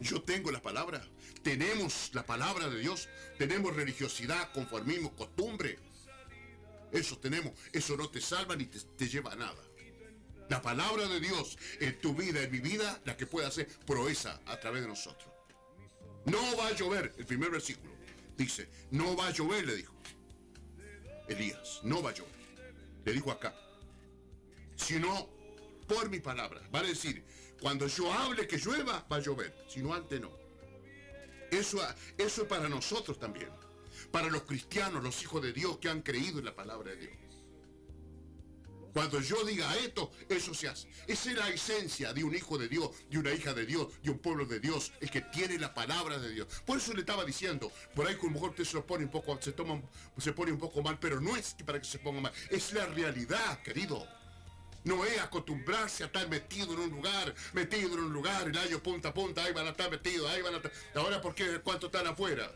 Yo 0.00 0.22
tengo 0.22 0.50
la 0.50 0.62
palabra. 0.62 1.06
Tenemos 1.42 2.10
la 2.14 2.24
palabra 2.24 2.68
de 2.68 2.80
Dios. 2.80 3.08
Tenemos 3.38 3.76
religiosidad, 3.76 4.52
conformismo, 4.52 5.14
costumbre. 5.14 5.78
Eso 6.90 7.18
tenemos. 7.18 7.52
Eso 7.72 7.96
no 7.96 8.08
te 8.08 8.20
salva 8.20 8.56
ni 8.56 8.66
te, 8.66 9.08
lleva 9.08 9.32
a 9.32 9.36
nada. 9.36 9.62
La 10.48 10.60
palabra 10.62 11.06
de 11.06 11.20
Dios 11.20 11.56
en 11.78 12.00
tu 12.00 12.14
vida, 12.14 12.42
en 12.42 12.50
mi 12.50 12.58
vida, 12.58 13.00
la 13.04 13.16
que 13.16 13.26
puede 13.26 13.46
hacer 13.46 13.68
proeza 13.86 14.40
a 14.46 14.58
través 14.58 14.82
de 14.82 14.88
nosotros. 14.88 15.32
No 16.24 16.56
va 16.56 16.66
a 16.66 16.72
llover, 16.74 17.14
el 17.18 17.24
primer 17.24 17.50
versículo 17.50 17.90
dice, 18.36 18.68
no 18.90 19.16
va 19.16 19.28
a 19.28 19.30
llover, 19.30 19.66
le 19.66 19.76
dijo. 19.76 19.94
Elías, 21.28 21.80
no 21.84 22.02
va 22.02 22.10
a 22.10 22.14
llover. 22.14 22.32
Le 23.04 23.12
dijo 23.12 23.30
acá, 23.30 23.54
sino 24.76 25.28
por 25.86 26.08
mi 26.10 26.20
palabra. 26.20 26.60
Vale 26.70 26.88
decir, 26.88 27.24
cuando 27.60 27.86
yo 27.86 28.12
hable 28.12 28.46
que 28.46 28.56
llueva, 28.56 29.06
va 29.10 29.16
a 29.16 29.20
llover, 29.20 29.54
sino 29.68 29.92
antes 29.94 30.20
no. 30.20 30.30
Eso, 31.50 31.80
es 32.16 32.40
para 32.48 32.68
nosotros 32.68 33.18
también, 33.18 33.50
para 34.10 34.28
los 34.28 34.42
cristianos, 34.42 35.02
los 35.02 35.20
hijos 35.22 35.42
de 35.42 35.52
Dios 35.52 35.78
que 35.78 35.88
han 35.88 36.02
creído 36.02 36.38
en 36.38 36.44
la 36.44 36.54
palabra 36.54 36.92
de 36.92 36.96
Dios. 36.96 37.14
Cuando 38.92 39.20
yo 39.20 39.44
diga 39.44 39.72
esto, 39.76 40.10
eso 40.28 40.52
se 40.52 40.68
hace. 40.68 40.88
Esa 41.06 41.30
es 41.30 41.36
la 41.36 41.48
esencia 41.48 42.12
de 42.12 42.24
un 42.24 42.34
hijo 42.34 42.58
de 42.58 42.68
Dios, 42.68 42.90
de 43.08 43.18
una 43.18 43.32
hija 43.32 43.54
de 43.54 43.64
Dios, 43.64 43.88
de 44.02 44.10
un 44.10 44.18
pueblo 44.18 44.46
de 44.46 44.58
Dios, 44.58 44.92
el 45.00 45.10
que 45.10 45.20
tiene 45.20 45.58
la 45.58 45.74
palabra 45.74 46.18
de 46.18 46.30
Dios. 46.30 46.48
Por 46.66 46.78
eso 46.78 46.92
le 46.92 47.00
estaba 47.00 47.24
diciendo, 47.24 47.70
por 47.94 48.06
ahí 48.06 48.14
que 48.14 48.22
a 48.22 48.24
lo 48.24 48.30
mejor 48.30 48.50
usted 48.50 48.64
se 48.64 48.80
pone 48.80 49.04
un 49.04 49.10
poco, 49.10 49.38
se 49.40 49.52
toma, 49.52 49.80
se 50.18 50.32
pone 50.32 50.50
un 50.50 50.58
poco 50.58 50.82
mal, 50.82 50.98
pero 50.98 51.20
no 51.20 51.36
es 51.36 51.54
para 51.64 51.80
que 51.80 51.86
se 51.86 52.00
ponga 52.00 52.20
mal, 52.20 52.32
es 52.50 52.72
la 52.72 52.86
realidad, 52.86 53.62
querido. 53.62 54.08
No 54.84 55.04
es 55.04 55.20
acostumbrarse 55.20 56.04
a 56.04 56.06
estar 56.06 56.28
metido 56.28 56.72
en 56.72 56.80
un 56.80 56.90
lugar, 56.90 57.34
metido 57.52 57.92
en 57.94 58.00
un 58.00 58.12
lugar, 58.12 58.48
el 58.48 58.56
año 58.56 58.82
punta 58.82 59.10
a 59.10 59.14
punta, 59.14 59.44
ahí 59.44 59.52
van 59.52 59.66
a 59.66 59.70
estar 59.70 59.90
metidos, 59.90 60.30
ahí 60.30 60.40
van 60.40 60.54
a 60.54 60.56
estar. 60.56 60.72
Ahora, 60.94 61.20
¿por 61.20 61.34
qué? 61.34 61.60
¿Cuánto 61.62 61.86
están 61.86 62.06
afuera? 62.06 62.50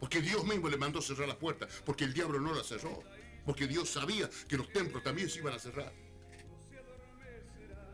Porque 0.00 0.20
Dios 0.20 0.44
mismo 0.44 0.68
le 0.68 0.76
mandó 0.76 1.00
cerrar 1.00 1.28
las 1.28 1.36
puertas, 1.36 1.68
porque 1.84 2.02
el 2.04 2.12
diablo 2.12 2.40
no 2.40 2.52
las 2.52 2.66
cerró. 2.66 3.04
Porque 3.46 3.66
Dios 3.66 3.90
sabía 3.90 4.28
que 4.48 4.56
los 4.56 4.72
templos 4.72 5.02
también 5.02 5.28
se 5.28 5.38
iban 5.38 5.54
a 5.54 5.58
cerrar. 5.58 5.92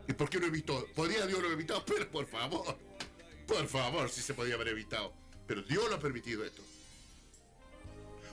¿Y 0.07 0.13
por 0.13 0.29
qué 0.29 0.39
no 0.39 0.47
evitó? 0.47 0.87
¿Podría 0.95 1.27
Dios 1.27 1.41
lo 1.41 1.51
evitado? 1.51 1.83
Pero 1.87 2.09
por 2.09 2.25
favor, 2.25 2.77
por 3.47 3.67
favor, 3.67 4.09
si 4.09 4.21
se 4.21 4.33
podía 4.33 4.55
haber 4.55 4.69
evitado. 4.69 5.13
Pero 5.45 5.61
Dios 5.61 5.87
lo 5.87 5.95
ha 5.95 5.99
permitido 5.99 6.43
esto. 6.43 6.63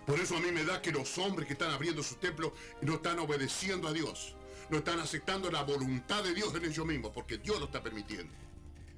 Por 0.07 0.21
eso 0.21 0.37
a 0.37 0.41
mí 0.41 0.53
me 0.53 0.65
da 0.65 0.81
que 0.81 0.93
los 0.93 1.19
hombres 1.19 1.47
que 1.47 1.55
están 1.55 1.71
abriendo 1.71 2.03
su 2.03 2.15
templo 2.15 2.55
no 2.81 2.95
están 2.95 3.19
obedeciendo 3.19 3.89
a 3.89 3.93
Dios. 3.93 4.37
No 4.69 4.79
están 4.79 4.99
aceptando 4.99 5.51
la 5.51 5.63
voluntad 5.63 6.25
de 6.25 6.35
Dios 6.35 6.55
en 6.55 6.65
ellos 6.65 6.85
mismos, 6.85 7.13
porque 7.13 7.39
Dios 7.39 7.59
lo 7.59 7.67
está 7.67 7.83
permitiendo. 7.83 8.33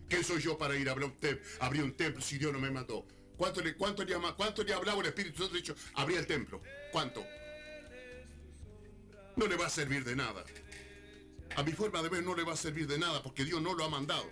¿Qué 0.08 0.24
soy 0.24 0.40
yo 0.40 0.56
para 0.56 0.74
ir 0.76 0.88
a 0.88 0.92
abrir 0.92 1.82
un, 1.82 1.92
templo 1.92 2.22
si 2.22 2.38
Dios 2.38 2.52
no 2.52 2.58
me 2.58 2.70
mandó? 2.70 3.06
¿Cuánto 3.36 3.60
le, 3.60 3.74
cuánto 3.74 4.04
le, 4.04 4.14
cuánto 4.36 4.64
le 4.64 4.72
hablaba 4.72 5.00
el 5.00 5.08
Espíritu 5.08 5.42
Santo? 5.42 5.54
dicho, 5.54 5.76
abría 5.94 6.18
el 6.18 6.26
templo. 6.26 6.62
¿Cuánto? 6.90 7.24
No 9.36 9.46
le 9.46 9.56
va 9.56 9.66
a 9.66 9.70
servir 9.70 10.04
de 10.04 10.16
nada. 10.16 10.42
A 11.56 11.62
mi 11.62 11.72
forma 11.72 12.02
de 12.02 12.08
ver 12.08 12.24
no 12.24 12.34
le 12.34 12.44
va 12.44 12.54
a 12.54 12.56
servir 12.56 12.86
de 12.86 12.98
nada 12.98 13.22
porque 13.22 13.44
Dios 13.44 13.60
no 13.60 13.74
lo 13.74 13.84
ha 13.84 13.88
mandado. 13.88 14.28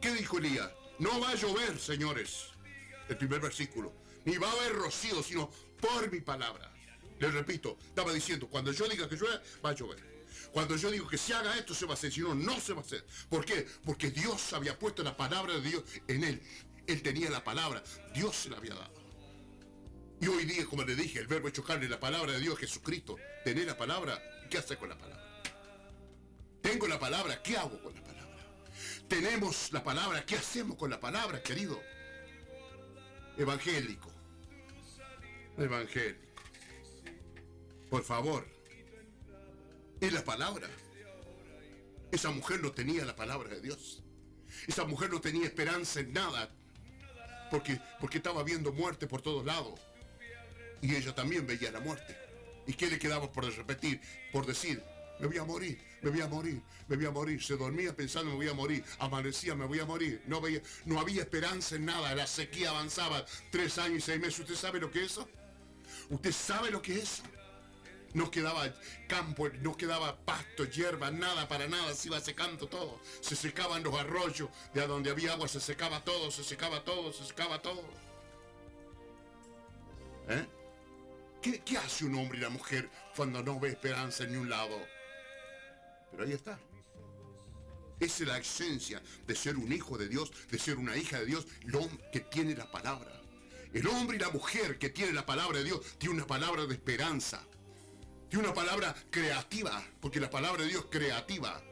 ¿Qué 0.00 0.12
dijo 0.12 0.38
Elías? 0.38 0.70
No 0.98 1.18
va 1.20 1.30
a 1.30 1.34
llover, 1.34 1.78
señores. 1.78 2.48
El 3.08 3.16
primer 3.16 3.40
versículo. 3.40 3.92
Ni 4.24 4.36
va 4.36 4.48
a 4.48 4.52
haber 4.52 4.74
rocío, 4.74 5.22
sino 5.22 5.50
por 5.80 6.12
mi 6.12 6.20
palabra. 6.20 6.73
Les 7.18 7.32
repito, 7.32 7.76
estaba 7.86 8.12
diciendo, 8.12 8.48
cuando 8.48 8.72
yo 8.72 8.88
diga 8.88 9.08
que 9.08 9.16
llueve, 9.16 9.40
va 9.64 9.70
a 9.70 9.74
llover. 9.74 10.14
Cuando 10.52 10.76
yo 10.76 10.90
digo 10.90 11.08
que 11.08 11.18
se 11.18 11.34
haga 11.34 11.56
esto, 11.56 11.74
se 11.74 11.84
va 11.86 11.92
a 11.92 11.94
hacer. 11.94 12.12
Si 12.12 12.20
no, 12.20 12.34
no 12.34 12.60
se 12.60 12.72
va 12.72 12.80
a 12.80 12.84
hacer. 12.84 13.04
¿Por 13.28 13.44
qué? 13.44 13.66
Porque 13.84 14.10
Dios 14.10 14.52
había 14.52 14.78
puesto 14.78 15.02
la 15.02 15.16
palabra 15.16 15.54
de 15.54 15.60
Dios 15.60 15.82
en 16.06 16.24
él. 16.24 16.42
Él 16.86 17.02
tenía 17.02 17.30
la 17.30 17.42
palabra. 17.42 17.82
Dios 18.14 18.36
se 18.36 18.50
la 18.50 18.58
había 18.58 18.74
dado. 18.74 18.94
Y 20.20 20.28
hoy 20.28 20.44
día, 20.44 20.64
como 20.66 20.84
le 20.84 20.94
dije, 20.94 21.18
el 21.18 21.26
verbo 21.26 21.48
hecho 21.48 21.64
carne, 21.64 21.88
la 21.88 22.00
palabra 22.00 22.32
de 22.32 22.40
Dios, 22.40 22.58
Jesucristo, 22.58 23.16
tener 23.44 23.66
la 23.66 23.76
palabra, 23.76 24.22
¿qué 24.48 24.58
hace 24.58 24.76
con 24.76 24.88
la 24.88 24.96
palabra? 24.96 25.42
Tengo 26.62 26.86
la 26.86 26.98
palabra, 26.98 27.42
¿qué 27.42 27.56
hago 27.56 27.82
con 27.82 27.94
la 27.94 28.02
palabra? 28.02 28.42
Tenemos 29.08 29.72
la 29.72 29.84
palabra, 29.84 30.24
¿qué 30.24 30.36
hacemos 30.36 30.78
con 30.78 30.88
la 30.88 31.00
palabra, 31.00 31.42
querido? 31.42 31.82
Evangélico. 33.36 34.10
Evangélico. 35.58 36.23
Por 37.90 38.02
favor. 38.02 38.46
Es 40.00 40.12
la 40.12 40.24
palabra. 40.24 40.68
Esa 42.10 42.30
mujer 42.30 42.62
no 42.62 42.72
tenía 42.72 43.04
la 43.04 43.16
palabra 43.16 43.48
de 43.50 43.60
Dios. 43.60 44.02
Esa 44.66 44.84
mujer 44.84 45.10
no 45.10 45.20
tenía 45.20 45.46
esperanza 45.46 46.00
en 46.00 46.12
nada. 46.12 46.50
Porque, 47.50 47.80
porque 48.00 48.18
estaba 48.18 48.42
viendo 48.42 48.72
muerte 48.72 49.06
por 49.06 49.22
todos 49.22 49.44
lados. 49.44 49.80
Y 50.80 50.94
ella 50.94 51.14
también 51.14 51.46
veía 51.46 51.70
la 51.70 51.80
muerte. 51.80 52.16
¿Y 52.66 52.74
qué 52.74 52.86
le 52.86 52.98
quedaba 52.98 53.30
por 53.30 53.44
repetir? 53.44 54.00
Por 54.32 54.46
decir, 54.46 54.82
me 55.20 55.26
voy 55.26 55.38
a 55.38 55.44
morir, 55.44 55.78
me 56.02 56.10
voy 56.10 56.20
a 56.20 56.28
morir, 56.28 56.62
me 56.88 56.96
voy 56.96 57.06
a 57.06 57.10
morir. 57.10 57.42
Se 57.42 57.56
dormía 57.56 57.94
pensando, 57.94 58.30
me 58.30 58.36
voy 58.36 58.48
a 58.48 58.54
morir. 58.54 58.84
Amanecía, 58.98 59.54
me 59.54 59.66
voy 59.66 59.80
a 59.80 59.84
morir. 59.84 60.22
No, 60.26 60.40
veía, 60.40 60.60
no 60.84 60.98
había 60.98 61.22
esperanza 61.22 61.76
en 61.76 61.84
nada. 61.86 62.14
La 62.14 62.26
sequía 62.26 62.70
avanzaba 62.70 63.24
tres 63.50 63.78
años 63.78 63.98
y 63.98 64.00
seis 64.00 64.20
meses. 64.20 64.40
¿Usted 64.40 64.54
sabe 64.54 64.80
lo 64.80 64.90
que 64.90 65.04
es 65.04 65.12
eso? 65.12 65.28
¿Usted 66.10 66.32
sabe 66.32 66.70
lo 66.70 66.82
que 66.82 66.94
es 66.94 67.02
eso? 67.02 67.22
No 68.14 68.30
quedaba 68.30 68.72
campo, 69.08 69.48
no 69.60 69.76
quedaba 69.76 70.16
pasto, 70.24 70.64
hierba, 70.64 71.10
nada 71.10 71.48
para 71.48 71.68
nada, 71.68 71.92
se 71.94 72.08
iba 72.08 72.20
secando 72.20 72.68
todo. 72.68 73.00
Se 73.20 73.36
secaban 73.36 73.82
los 73.82 73.94
arroyos, 73.94 74.48
de 74.72 74.86
donde 74.86 75.10
había 75.10 75.32
agua 75.32 75.48
se 75.48 75.60
secaba 75.60 76.02
todo, 76.02 76.30
se 76.30 76.44
secaba 76.44 76.84
todo, 76.84 77.12
se 77.12 77.24
secaba 77.24 77.60
todo. 77.60 77.82
¿Eh? 80.28 80.46
¿Qué, 81.42 81.76
hace 81.76 82.06
un 82.06 82.14
hombre 82.14 82.38
y 82.38 82.40
una 82.40 82.50
mujer 82.50 82.88
cuando 83.14 83.42
no 83.42 83.60
ve 83.60 83.68
esperanza 83.68 84.24
en 84.24 84.32
ningún 84.32 84.48
lado? 84.48 84.80
Pero 86.10 86.24
ahí 86.24 86.32
está. 86.32 86.58
Esa 88.00 88.22
es 88.22 88.28
la 88.28 88.38
esencia 88.38 89.02
de 89.26 89.34
ser 89.34 89.56
un 89.56 89.70
hijo 89.72 89.98
de 89.98 90.08
Dios, 90.08 90.32
de 90.50 90.58
ser 90.58 90.78
una 90.78 90.96
hija 90.96 91.18
de 91.18 91.26
Dios, 91.26 91.46
hombre 91.74 92.10
que 92.12 92.20
tiene 92.20 92.56
la 92.56 92.70
palabra. 92.70 93.20
El 93.74 93.86
hombre 93.88 94.16
y 94.16 94.20
la 94.20 94.30
mujer 94.30 94.78
que 94.78 94.88
tiene 94.88 95.12
la 95.12 95.26
palabra 95.26 95.58
de 95.58 95.64
Dios 95.64 95.80
tiene 95.98 96.14
una 96.14 96.26
palabra 96.26 96.64
de 96.64 96.74
esperanza. 96.74 97.44
Tiene 98.34 98.48
una 98.48 98.54
palabra 98.56 98.92
creativa, 99.10 99.80
porque 100.00 100.18
la 100.18 100.28
palabra 100.28 100.64
de 100.64 100.68
Dios 100.68 100.82
es 100.82 100.90
creativa. 100.90 101.62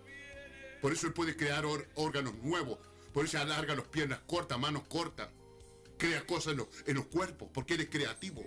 Por 0.80 0.93
eso 0.93 1.09
él 1.09 1.12
puede 1.12 1.36
crear 1.36 1.64
órganos 1.97 2.34
nuevos. 2.34 2.78
Por 3.12 3.24
eso 3.24 3.40
alarga 3.40 3.74
las 3.74 3.89
piernas 3.89 4.20
cortas, 4.28 4.60
manos 4.60 4.84
cortas. 4.86 5.28
Crea 5.98 6.24
cosas 6.24 6.55
en 6.86 6.94
los, 6.94 7.06
cuerpos, 7.06 7.48
porque 7.52 7.74
él 7.74 7.80
es 7.80 7.89
creativo. 7.89 8.44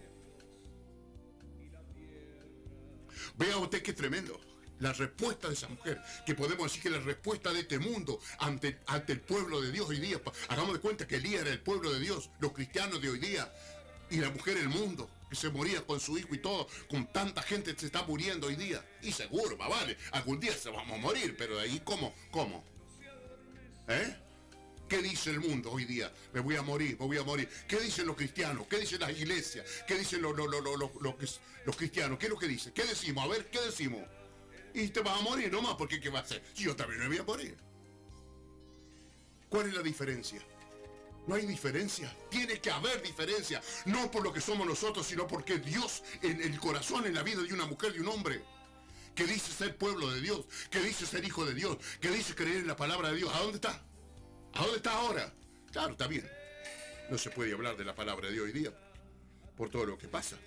Vea 3.36 3.58
usted 3.58 3.84
qué 3.84 3.92
tremendo. 3.92 4.40
La 4.80 4.94
respuesta 4.94 5.50
de 5.50 5.56
esa 5.56 5.68
mujer, 5.68 6.02
que 6.26 6.36
podemos 6.36 6.68
decir 6.68 6.84
que 6.84 6.92
la 6.92 7.02
respuesta 7.02 7.52
de 7.52 7.60
este 7.60 7.80
mundo 7.80 8.22
ante, 8.40 8.80
ante 8.88 9.12
el 9.12 9.20
pueblo 9.20 9.60
de 9.60 9.74
Dios 9.74 9.90
hoy 9.90 10.00
día. 10.00 10.22
Hagamos 10.48 10.72
de 10.72 10.80
cuenta 10.80 11.06
que 11.06 11.18
Elías 11.18 11.42
era 11.42 11.52
el 11.52 11.60
pueblo 11.60 11.92
de 11.92 12.00
Dios, 12.00 12.30
los 12.40 12.54
cristianos 12.54 13.02
de 13.02 13.10
hoy 13.10 13.20
día, 13.20 13.54
y 14.10 14.20
la 14.20 14.30
mujer 14.30 14.56
el 14.56 14.70
mundo, 14.70 15.10
que 15.30 15.36
se 15.36 15.50
moría 15.50 15.86
con 15.86 16.00
su 16.00 16.18
hijo 16.18 16.34
y 16.36 16.40
todo, 16.40 16.68
con 16.90 17.12
tanta 17.12 17.42
gente 17.42 17.74
que 17.74 17.80
se 17.80 17.86
está 17.88 18.04
muriendo 18.04 18.48
hoy 18.48 18.56
día. 18.56 18.84
Y 19.02 19.12
seguro, 19.12 19.58
más 19.58 19.70
vale, 19.70 19.98
algún 20.12 20.40
día 20.40 20.54
se 20.54 20.70
vamos 20.70 20.98
a 20.98 21.02
morir, 21.02 21.36
pero 21.38 21.58
de 21.58 21.64
ahí, 21.64 21.82
¿cómo? 21.84 22.14
¿Cómo? 22.32 22.64
¿Eh? 23.88 24.16
¿Qué 24.88 25.02
dice 25.02 25.32
el 25.32 25.40
mundo 25.40 25.72
hoy 25.72 25.86
día? 25.86 26.14
Me 26.32 26.40
voy 26.42 26.56
a 26.56 26.62
morir, 26.62 26.96
me 27.00 27.08
voy 27.08 27.18
a 27.18 27.24
morir. 27.24 27.50
¿Qué 27.68 27.80
dicen 27.80 28.06
los 28.06 28.16
cristianos? 28.16 28.68
¿Qué 28.68 28.78
dicen 28.78 29.00
las 29.00 29.12
iglesias? 29.12 29.66
¿Qué 29.88 29.98
dicen 29.98 30.22
los, 30.22 30.36
los, 30.36 30.48
los, 30.50 31.40
los 31.66 31.76
cristianos? 31.76 32.20
¿Qué 32.20 32.28
es 32.28 32.32
lo 32.32 32.38
que 32.38 32.48
dicen? 32.48 32.72
¿Qué 32.74 32.84
decimos? 32.84 33.24
A 33.24 33.28
ver, 33.28 33.50
¿qué 33.50 33.60
decimos? 33.62 34.04
Y 34.76 34.90
te 34.90 35.00
vas 35.00 35.20
a 35.20 35.22
morir 35.24 35.52
nomás, 35.52 35.76
porque 35.76 36.00
¿qué 36.00 36.10
va 36.10 36.20
a 36.20 36.22
hacer? 36.22 36.44
Yo 36.54 36.76
también 36.76 37.00
me 37.00 37.08
voy 37.08 37.18
a 37.18 37.24
morir. 37.24 37.58
¿Cuál 39.50 39.68
es 39.68 39.74
la 39.74 39.82
diferencia? 39.82 40.42
No 41.28 41.36
hay 41.36 41.46
diferencia. 41.46 42.16
Tiene 42.30 42.60
que 42.60 42.70
haber 42.70 43.02
diferencia. 43.02 43.62
No 43.86 44.12
por 44.12 44.24
lo 44.24 44.32
que 44.32 44.42
somos 44.42 44.68
nosotros, 44.68 45.08
sino 45.08 45.28
porque 45.28 45.58
Dios 45.58 46.04
en 46.22 46.42
el 46.42 46.60
corazón, 46.60 47.06
en 47.06 47.16
la 47.16 47.24
vida 47.24 47.42
de 47.42 47.54
una 47.54 47.66
mujer, 47.66 47.94
de 47.94 48.02
un 48.02 48.08
hombre, 48.10 48.42
que 49.16 49.26
dice 49.26 49.52
ser 49.52 49.78
pueblo 49.78 50.12
de 50.12 50.22
Dios, 50.22 50.46
que 50.70 50.80
dice 50.82 51.06
ser 51.06 51.24
hijo 51.24 51.46
de 51.46 51.54
Dios, 51.54 51.78
que 52.00 52.10
dice 52.10 52.36
creer 52.36 52.58
en 52.58 52.68
la 52.68 52.76
palabra 52.76 53.10
de 53.10 53.16
Dios. 53.16 53.34
¿A 53.34 53.40
dónde 53.40 53.56
está? 53.56 53.82
¿A 54.54 54.62
dónde 54.62 54.78
está 54.78 54.92
ahora? 54.92 55.34
Claro, 55.72 55.92
está 55.94 56.08
bien. 56.08 56.30
No 57.10 57.18
se 57.18 57.30
puede 57.30 57.54
hablar 57.54 57.78
de 57.78 57.86
la 57.86 57.96
palabra 57.96 58.28
de 58.28 58.34
Dios 58.34 58.46
hoy 58.46 58.52
día 58.52 58.72
por 59.56 59.70
todo 59.70 59.86
lo 59.86 59.98
que 59.98 60.08
pasa. 60.08 60.38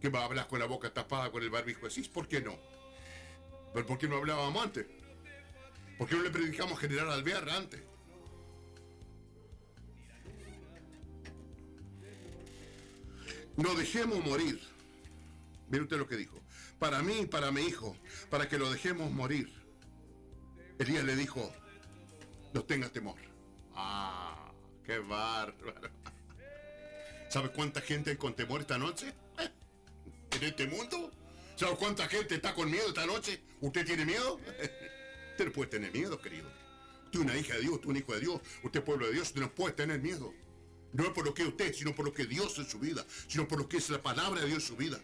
¿Qué 0.00 0.08
va 0.08 0.20
a 0.20 0.24
hablar 0.26 0.46
con 0.46 0.58
la 0.58 0.66
boca 0.66 0.92
tapada 0.92 1.30
con 1.30 1.42
el 1.42 1.50
barbijo 1.50 1.86
así? 1.86 2.02
¿Por 2.02 2.28
qué 2.28 2.40
no? 2.40 2.56
¿Pero 3.72 3.86
por 3.86 3.98
qué 3.98 4.08
no 4.08 4.16
hablábamos 4.16 4.62
antes? 4.62 4.86
¿Por 5.98 6.08
qué 6.08 6.16
no 6.16 6.22
le 6.22 6.30
predicamos 6.30 6.76
a 6.78 6.80
General 6.80 7.10
Alvear 7.10 7.48
antes? 7.48 7.80
No 13.56 13.74
dejemos 13.74 14.24
morir. 14.24 14.60
Mire 15.68 15.84
usted 15.84 15.96
lo 15.96 16.06
que 16.06 16.16
dijo. 16.16 16.40
Para 16.78 17.02
mí 17.02 17.20
y 17.20 17.26
para 17.26 17.50
mi 17.50 17.62
hijo, 17.62 17.96
para 18.30 18.48
que 18.48 18.58
lo 18.58 18.70
dejemos 18.70 19.10
morir. 19.10 19.50
Elías 20.78 21.04
le 21.04 21.16
dijo, 21.16 21.52
no 22.52 22.64
tengas 22.64 22.92
temor. 22.92 23.16
Ah, 23.74 24.52
qué 24.84 24.98
bárbaro. 24.98 25.90
¿Sabe 27.28 27.50
cuánta 27.50 27.80
gente 27.80 28.16
con 28.16 28.34
temor 28.34 28.60
esta 28.60 28.78
noche? 28.78 29.12
¿En 30.32 30.44
este 30.44 30.66
mundo? 30.66 31.10
¿Sabe 31.56 31.76
cuánta 31.76 32.06
gente 32.08 32.34
está 32.34 32.54
con 32.54 32.70
miedo 32.70 32.88
esta 32.88 33.06
noche? 33.06 33.42
¿Usted 33.60 33.86
tiene 33.86 34.04
miedo? 34.04 34.38
Usted 35.30 35.46
no 35.46 35.52
puede 35.52 35.70
tener 35.70 35.92
miedo, 35.92 36.20
querido. 36.20 36.48
Usted 37.06 37.20
es 37.20 37.24
una 37.24 37.36
hija 37.38 37.54
de 37.54 37.60
Dios, 37.60 37.72
usted 37.72 37.86
es 37.86 37.90
un 37.90 37.96
hijo 37.96 38.14
de 38.14 38.20
Dios, 38.20 38.40
usted 38.62 38.80
es 38.80 38.84
pueblo 38.84 39.06
de 39.06 39.12
Dios, 39.12 39.34
no 39.36 39.54
puede 39.54 39.74
tener 39.74 40.00
miedo. 40.00 40.34
No 40.92 41.04
es 41.04 41.10
por 41.10 41.24
lo 41.24 41.34
que 41.34 41.44
usted, 41.44 41.74
sino 41.74 41.94
por 41.94 42.04
lo 42.04 42.12
que 42.12 42.26
Dios 42.26 42.58
en 42.58 42.66
su 42.66 42.78
vida, 42.78 43.04
sino 43.28 43.46
por 43.46 43.58
lo 43.58 43.68
que 43.68 43.76
es 43.78 43.90
la 43.90 44.02
palabra 44.02 44.40
de 44.40 44.46
Dios 44.46 44.62
en 44.62 44.68
su 44.68 44.76
vida. 44.76 45.00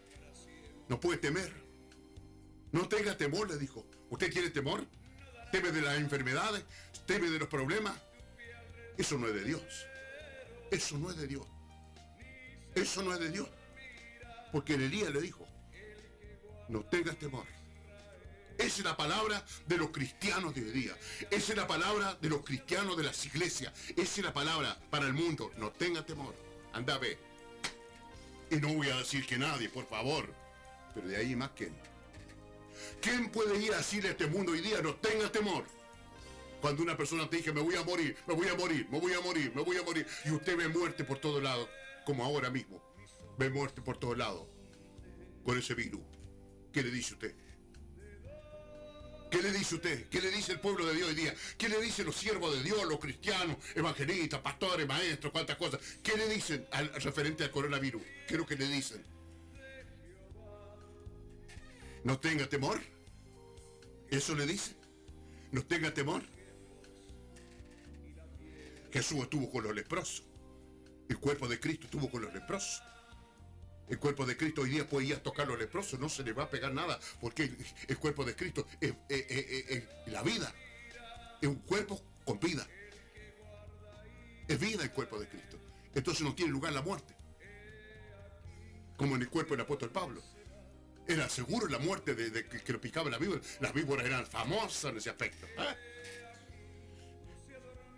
No 0.89 1.01
puede 1.01 1.19
temer. 1.19 1.53
No 2.71 2.89
tenga 2.89 3.17
temor, 3.17 3.49
le 3.51 3.59
dijo. 3.59 3.87
¿Usted 4.11 4.33
tiene 4.33 4.51
temor? 4.51 4.87
¿Teme 5.51 5.71
de 5.71 5.83
las 5.83 5.99
enfermedades? 5.99 6.65
¿Teme 7.07 7.29
de 7.31 7.39
los 7.39 7.49
problemas? 7.49 7.95
Eso 8.97 9.19
no 9.19 9.29
es 9.29 9.35
de 9.35 9.45
Dios. 9.45 9.63
Eso 10.71 10.97
no 10.99 11.11
es 11.11 11.17
de 11.17 11.27
Dios. 11.27 11.47
Eso 12.75 13.03
no 13.03 13.13
es 13.13 13.21
de 13.21 13.31
Dios. 13.31 13.49
Porque 14.51 14.75
Elías 14.75 15.11
le 15.11 15.21
dijo, 15.21 15.47
no 16.69 16.85
tengas 16.85 17.19
temor. 17.19 17.47
Esa 18.59 18.67
es 18.67 18.85
la 18.85 18.97
palabra 18.97 19.45
de 19.67 19.77
los 19.77 19.91
cristianos 19.91 20.55
de 20.55 20.63
hoy 20.63 20.71
día. 20.71 20.97
Esa 21.31 21.53
es 21.53 21.57
la 21.59 21.67
palabra 21.67 22.17
de 22.21 22.29
los 22.29 22.45
cristianos 22.45 22.97
de 22.97 23.05
las 23.05 23.25
iglesias. 23.27 23.73
Esa 23.91 24.21
es 24.21 24.25
la 24.25 24.33
palabra 24.33 24.79
para 24.91 25.07
el 25.07 25.13
mundo. 25.13 25.53
No 25.57 25.71
tengas 25.71 26.07
temor. 26.07 26.35
Anda, 26.73 26.99
ve. 26.99 27.19
Y 28.51 28.57
no 28.57 28.75
voy 28.75 28.91
a 28.91 28.97
decir 28.97 29.27
que 29.27 29.39
nadie, 29.39 29.69
por 29.69 29.87
favor. 29.87 30.33
Pero 30.95 31.09
de 31.09 31.17
ahí 31.17 31.35
más 31.35 31.51
que 31.51 31.73
¿Quién 33.01 33.31
puede 33.31 33.63
ir 33.63 33.73
a 33.73 33.79
decirle 33.79 34.09
a 34.09 34.13
este 34.13 34.27
mundo 34.27 34.53
hoy 34.53 34.61
día 34.61 34.81
no 34.83 34.95
tenga 34.97 35.31
temor? 35.31 35.65
Cuando 36.61 36.83
una 36.83 36.97
persona 36.97 37.29
te 37.29 37.39
dice 37.39 37.53
me 37.53 37.61
voy 37.61 37.75
a 37.75 37.83
morir, 37.83 38.17
me 38.27 38.35
voy 38.35 38.49
a 38.49 38.55
morir, 38.55 38.87
me 38.91 39.01
voy 39.01 39.13
a 39.13 39.21
morir, 39.21 39.53
me 39.55 39.63
voy 39.63 39.77
a 39.77 39.83
morir, 39.83 40.07
y 40.25 40.31
usted 40.31 40.57
ve 40.57 40.69
muerte 40.69 41.03
por 41.05 41.19
todos 41.19 41.43
lados, 41.43 41.69
como 42.05 42.25
ahora 42.25 42.51
mismo, 42.51 42.81
ve 43.37 43.51
muerte 43.51 43.83
por 43.83 43.99
todos 43.99 44.17
lados, 44.17 44.47
con 45.45 45.59
ese 45.59 45.75
virus. 45.75 46.03
¿Qué 46.73 46.83
le 46.83 46.91
dice 46.91 47.15
usted? 47.15 47.35
¿Qué 49.33 49.43
le 49.43 49.51
dice 49.51 49.77
usted? 49.77 50.09
¿Qué 50.11 50.21
le 50.21 50.31
dice 50.31 50.53
el 50.53 50.61
pueblo 50.61 50.85
de 50.85 50.95
Dios 50.95 51.09
hoy 51.09 51.15
día? 51.15 51.35
¿Qué 51.57 51.67
le 51.67 51.81
dicen 51.81 52.05
los 52.05 52.15
siervos 52.15 52.55
de 52.55 52.63
Dios, 52.63 52.85
los 52.85 53.01
cristianos, 53.01 53.57
evangelistas, 53.75 54.41
pastores, 54.41 54.87
maestros, 54.87 55.33
cuántas 55.33 55.57
cosas? 55.57 55.81
¿Qué 56.03 56.19
le 56.19 56.29
dicen 56.29 56.67
referente 56.97 57.43
al 57.43 57.51
coronavirus? 57.51 58.03
¿Qué 58.29 58.35
es 58.35 58.39
lo 58.39 58.47
que 58.47 58.57
le 58.57 58.69
dicen? 58.69 59.03
No 62.05 62.21
tenga 62.21 62.47
temor. 62.47 62.79
Eso 64.11 64.35
le 64.35 64.45
dice. 64.45 64.77
No 65.51 65.65
tenga 65.65 65.95
temor. 65.95 66.23
Jesús 68.93 69.23
estuvo 69.23 69.51
con 69.51 69.65
los 69.65 69.75
leprosos. 69.75 70.25
El 71.09 71.19
cuerpo 71.19 71.49
de 71.49 71.59
Cristo 71.59 71.87
estuvo 71.87 72.11
con 72.11 72.21
los 72.21 72.35
leprosos. 72.35 72.83
El 73.93 73.99
cuerpo 73.99 74.25
de 74.25 74.39
Cristo 74.39 74.63
hoy 74.63 74.71
día 74.71 74.89
puede 74.89 75.09
ir 75.09 75.15
a 75.17 75.23
tocar 75.23 75.47
los 75.47 75.59
leprosos, 75.59 76.01
no 76.01 76.09
se 76.09 76.23
le 76.23 76.33
va 76.33 76.45
a 76.45 76.49
pegar 76.49 76.73
nada, 76.73 76.99
porque 77.21 77.55
el, 77.89 77.99
cuerpo 77.99 78.25
de 78.25 78.35
Cristo 78.35 78.67
es, 78.81 78.95
la 80.07 80.23
vida. 80.23 80.51
Es 81.43 81.47
un 81.47 81.57
cuerpo 81.57 82.01
con 82.25 82.41
vida. 82.41 82.67
Es 84.49 84.59
vida 84.59 84.83
el 84.83 84.93
cuerpo 84.93 85.21
de 85.21 85.29
Cristo. 85.29 85.59
Entonces 85.95 86.23
no 86.25 86.35
tiene 86.35 86.53
lugar 86.53 86.73
la 86.73 86.81
muerte. 86.81 87.15
Como 88.97 89.17
en 89.17 89.21
el 89.21 89.29
cuerpo 89.29 89.51
del 89.51 89.61
apóstol 89.61 89.91
Pablo. 89.91 90.23
Era 91.07 91.29
seguro 91.29 91.69
la 91.69 91.79
muerte 91.79 92.15
de, 92.15 92.47
que, 92.49 92.73
lo 92.73 92.81
picaba 92.81 93.11
la 93.11 93.19
víbora. 93.19 93.43
Las 93.61 93.75
víboras 93.75 94.07
eran 94.07 94.25
famosas 94.25 94.91
en 94.91 94.97
ese 94.97 95.11
aspecto. 95.11 95.47
¿eh? 95.47 95.77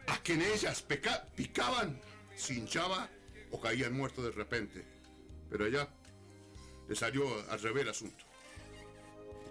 A 0.09 0.21
que 0.25 0.33
en 0.33 0.43
ellas 0.43 0.83
picaban, 0.83 2.01
se 2.35 2.55
hinchaba 2.55 3.09
o 3.53 3.61
caían 3.61 3.93
muertos 3.93 4.25
de 4.25 4.33
repente. 4.33 4.94
Pero 5.55 5.67
allá 5.67 5.89
le 6.89 6.97
salió 6.97 7.25
al 7.49 7.61
revés 7.61 7.85
el 7.85 7.91
asunto. 7.91 8.25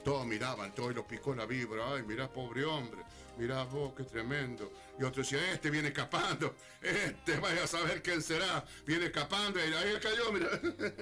Todos 0.04 0.26
miraban, 0.28 0.76
todos 0.76 0.94
los 0.94 1.06
picó 1.06 1.34
la 1.34 1.46
víbora. 1.46 1.94
Ay, 1.94 2.04
mirá, 2.04 2.30
pobre 2.30 2.66
hombre. 2.66 3.04
Mirá 3.38 3.64
vos, 3.64 3.94
qué 3.96 4.04
tremendo. 4.04 4.70
Y 5.00 5.04
otro 5.06 5.24
decía, 5.24 5.54
este 5.54 5.70
viene 5.70 5.88
escapando. 5.88 6.58
Este, 6.82 7.38
vaya 7.40 7.64
a 7.64 7.68
saber 7.68 8.04
quién 8.04 8.22
será. 8.22 8.66
Viene 8.86 9.06
escapando. 9.06 9.66
Y 9.66 9.74
ahí 9.74 9.98
cayó, 10.02 10.30
mira. 10.34 10.50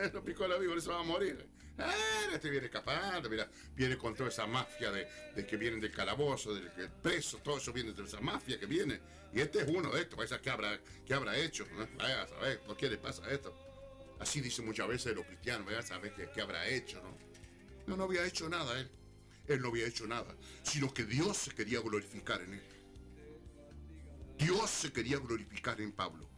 lo 0.14 0.24
picó 0.24 0.48
la 0.48 0.58
víbora 0.58 0.80
se 0.80 0.90
va 0.90 1.00
a 1.00 1.04
morir. 1.04 1.50
Ah, 1.80 1.92
este 2.32 2.52
viene 2.52 2.68
escapando, 2.68 3.28
mira. 3.28 3.50
Viene 3.74 3.98
con 3.98 4.14
toda 4.14 4.30
esa 4.30 4.46
mafia 4.46 4.92
de, 4.92 5.08
de 5.36 5.48
que 5.48 5.58
vienen 5.58 5.80
del 5.80 5.92
calabozo, 5.92 6.54
del, 6.54 6.70
preso. 7.02 7.40
Todo 7.40 7.58
eso 7.58 7.74
viene 7.74 7.92
de 7.94 8.04
esa 8.04 8.22
mafia 8.22 8.60
que 8.60 8.68
viene. 8.68 9.00
Y 9.34 9.42
este 9.42 9.62
es 9.62 9.68
uno 9.68 9.90
de 9.90 10.02
estos. 10.02 10.16
Vaya, 10.16 10.40
¿qué 10.40 10.52
habrá, 10.52 10.80
qué 11.08 11.16
habrá 11.16 11.36
hecho? 11.36 11.66
¿no? 11.76 11.88
Vaya 11.98 12.22
a 12.22 12.28
saber, 12.28 12.60
¿por 12.60 12.78
qué 12.78 12.88
le 12.88 13.00
pasa 13.00 13.28
esto? 13.32 13.71
Así 14.22 14.40
dicen 14.40 14.66
muchas 14.66 14.88
veces 14.88 15.16
los 15.16 15.26
cristianos. 15.26 15.66
Vaya 15.66 15.80
a 15.80 15.84
saber 15.84 16.14
qué, 16.14 16.30
qué 16.32 16.42
habrá 16.42 16.68
hecho, 16.68 17.02
¿no? 17.02 17.18
No, 17.88 17.98
no 17.98 18.04
había 18.04 18.24
hecho 18.26 18.48
nada 18.48 18.80
él. 18.80 18.90
Él 19.48 19.62
no 19.62 19.70
había 19.70 19.88
hecho 19.88 20.08
nada, 20.08 20.36
sino 20.62 20.94
que 20.94 21.04
Dios 21.04 21.36
se 21.36 21.52
quería 21.52 21.80
glorificar 21.82 22.40
en 22.42 22.54
él. 22.54 22.64
Dios 24.38 24.70
se 24.70 24.94
quería 24.94 25.18
glorificar 25.18 25.82
en 25.82 25.92
Pablo. 25.92 26.30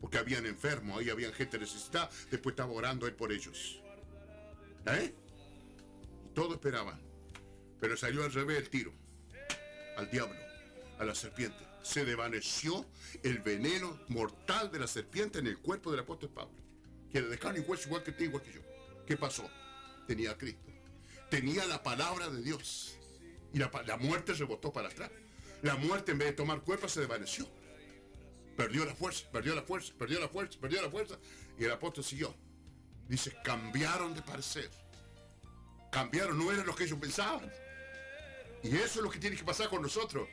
Porque 0.00 0.18
habían 0.18 0.44
enfermos, 0.44 1.00
ahí 1.00 1.08
habían 1.08 1.32
gente 1.32 1.58
necesitada, 1.58 2.10
después 2.30 2.52
estaba 2.52 2.70
orando 2.70 3.06
él 3.06 3.14
por 3.14 3.32
ellos. 3.32 3.80
¿Eh? 4.86 5.14
Y 6.26 6.28
todos 6.34 6.52
esperaban. 6.52 7.00
Pero 7.80 7.96
salió 7.96 8.22
al 8.22 8.32
revés 8.32 8.58
el 8.58 8.68
tiro. 8.68 8.92
Al 9.96 10.10
diablo, 10.10 10.38
a 10.98 11.04
la 11.04 11.14
serpiente. 11.14 11.64
Se 11.82 12.04
desvaneció 12.04 12.84
el 13.22 13.38
veneno 13.38 13.98
mortal 14.08 14.70
de 14.70 14.78
la 14.78 14.86
serpiente 14.86 15.38
en 15.38 15.46
el 15.46 15.58
cuerpo 15.58 15.90
del 15.90 16.00
apóstol 16.00 16.28
Pablo. 16.30 16.63
Que 17.14 17.20
era 17.20 17.28
de 17.28 17.38
carne 17.38 17.60
igual 17.60 18.02
que 18.02 18.10
tú, 18.10 18.24
igual 18.24 18.42
que 18.42 18.52
yo. 18.52 18.60
¿Qué 19.06 19.16
pasó? 19.16 19.48
Tenía 20.06 20.32
a 20.32 20.36
Cristo 20.36 20.74
tenía 21.34 21.66
la 21.66 21.82
palabra 21.82 22.30
de 22.30 22.42
Dios. 22.42 22.96
Y 23.52 23.58
la, 23.58 23.68
la 23.86 23.96
muerte 23.96 24.34
rebotó 24.34 24.72
para 24.72 24.88
atrás. 24.88 25.10
La 25.62 25.74
muerte 25.74 26.12
en 26.12 26.18
vez 26.18 26.28
de 26.28 26.34
tomar 26.34 26.60
cuerpo 26.60 26.88
se 26.88 27.00
desvaneció. 27.00 27.48
Perdió 28.56 28.84
la 28.84 28.94
fuerza, 28.94 29.24
perdió 29.32 29.52
la 29.52 29.62
fuerza, 29.62 29.92
perdió 29.98 30.20
la 30.20 30.28
fuerza, 30.28 30.60
perdió 30.60 30.80
la 30.80 30.90
fuerza. 30.90 31.18
Y 31.58 31.64
el 31.64 31.72
apóstol 31.72 32.04
siguió. 32.04 32.32
Dice, 33.08 33.36
cambiaron 33.42 34.14
de 34.14 34.22
parecer. 34.22 34.70
Cambiaron, 35.90 36.38
no 36.38 36.52
eran 36.52 36.66
lo 36.66 36.74
que 36.74 36.84
ellos 36.84 37.00
pensaban. 37.00 37.52
Y 38.62 38.68
eso 38.76 39.00
es 39.00 39.04
lo 39.04 39.10
que 39.10 39.18
tiene 39.18 39.36
que 39.36 39.44
pasar 39.44 39.68
con 39.68 39.82
nosotros. 39.82 40.28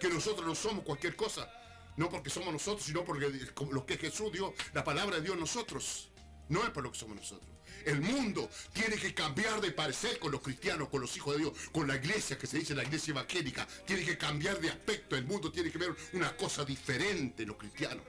Que 0.00 0.10
nosotros 0.10 0.46
no 0.46 0.54
somos 0.54 0.84
cualquier 0.84 1.16
cosa. 1.16 1.50
No 1.96 2.10
porque 2.10 2.28
somos 2.28 2.52
nosotros, 2.52 2.84
sino 2.84 3.04
porque 3.04 3.30
lo 3.70 3.86
que 3.86 3.96
Jesús 3.96 4.30
dio, 4.32 4.52
la 4.74 4.84
palabra 4.84 5.16
de 5.16 5.22
Dios 5.22 5.38
nosotros. 5.38 6.11
No 6.48 6.62
es 6.64 6.70
por 6.70 6.82
lo 6.82 6.92
que 6.92 6.98
somos 6.98 7.16
nosotros. 7.16 7.48
El 7.86 8.00
mundo 8.00 8.48
tiene 8.72 8.96
que 8.96 9.14
cambiar 9.14 9.60
de 9.60 9.72
parecer 9.72 10.18
con 10.18 10.30
los 10.32 10.42
cristianos, 10.42 10.88
con 10.88 11.00
los 11.00 11.16
hijos 11.16 11.34
de 11.36 11.42
Dios, 11.44 11.52
con 11.72 11.88
la 11.88 11.96
iglesia 11.96 12.36
que 12.38 12.46
se 12.46 12.58
dice 12.58 12.74
la 12.74 12.82
iglesia 12.82 13.12
evangélica. 13.12 13.66
Tiene 13.86 14.04
que 14.04 14.18
cambiar 14.18 14.60
de 14.60 14.68
aspecto. 14.70 15.16
El 15.16 15.24
mundo 15.24 15.50
tiene 15.50 15.70
que 15.72 15.78
ver 15.78 15.94
una 16.12 16.36
cosa 16.36 16.64
diferente 16.64 17.42
en 17.42 17.48
los 17.48 17.56
cristianos. 17.56 18.04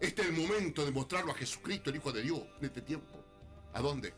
Este 0.00 0.22
es 0.22 0.28
el 0.28 0.34
momento 0.34 0.84
de 0.84 0.92
mostrarlo 0.92 1.32
a 1.32 1.34
Jesucristo, 1.34 1.90
el 1.90 1.96
Hijo 1.96 2.12
de 2.12 2.22
Dios, 2.22 2.40
en 2.60 2.66
este 2.66 2.82
tiempo. 2.82 3.24
¿A 3.72 3.80
dónde? 3.80 4.12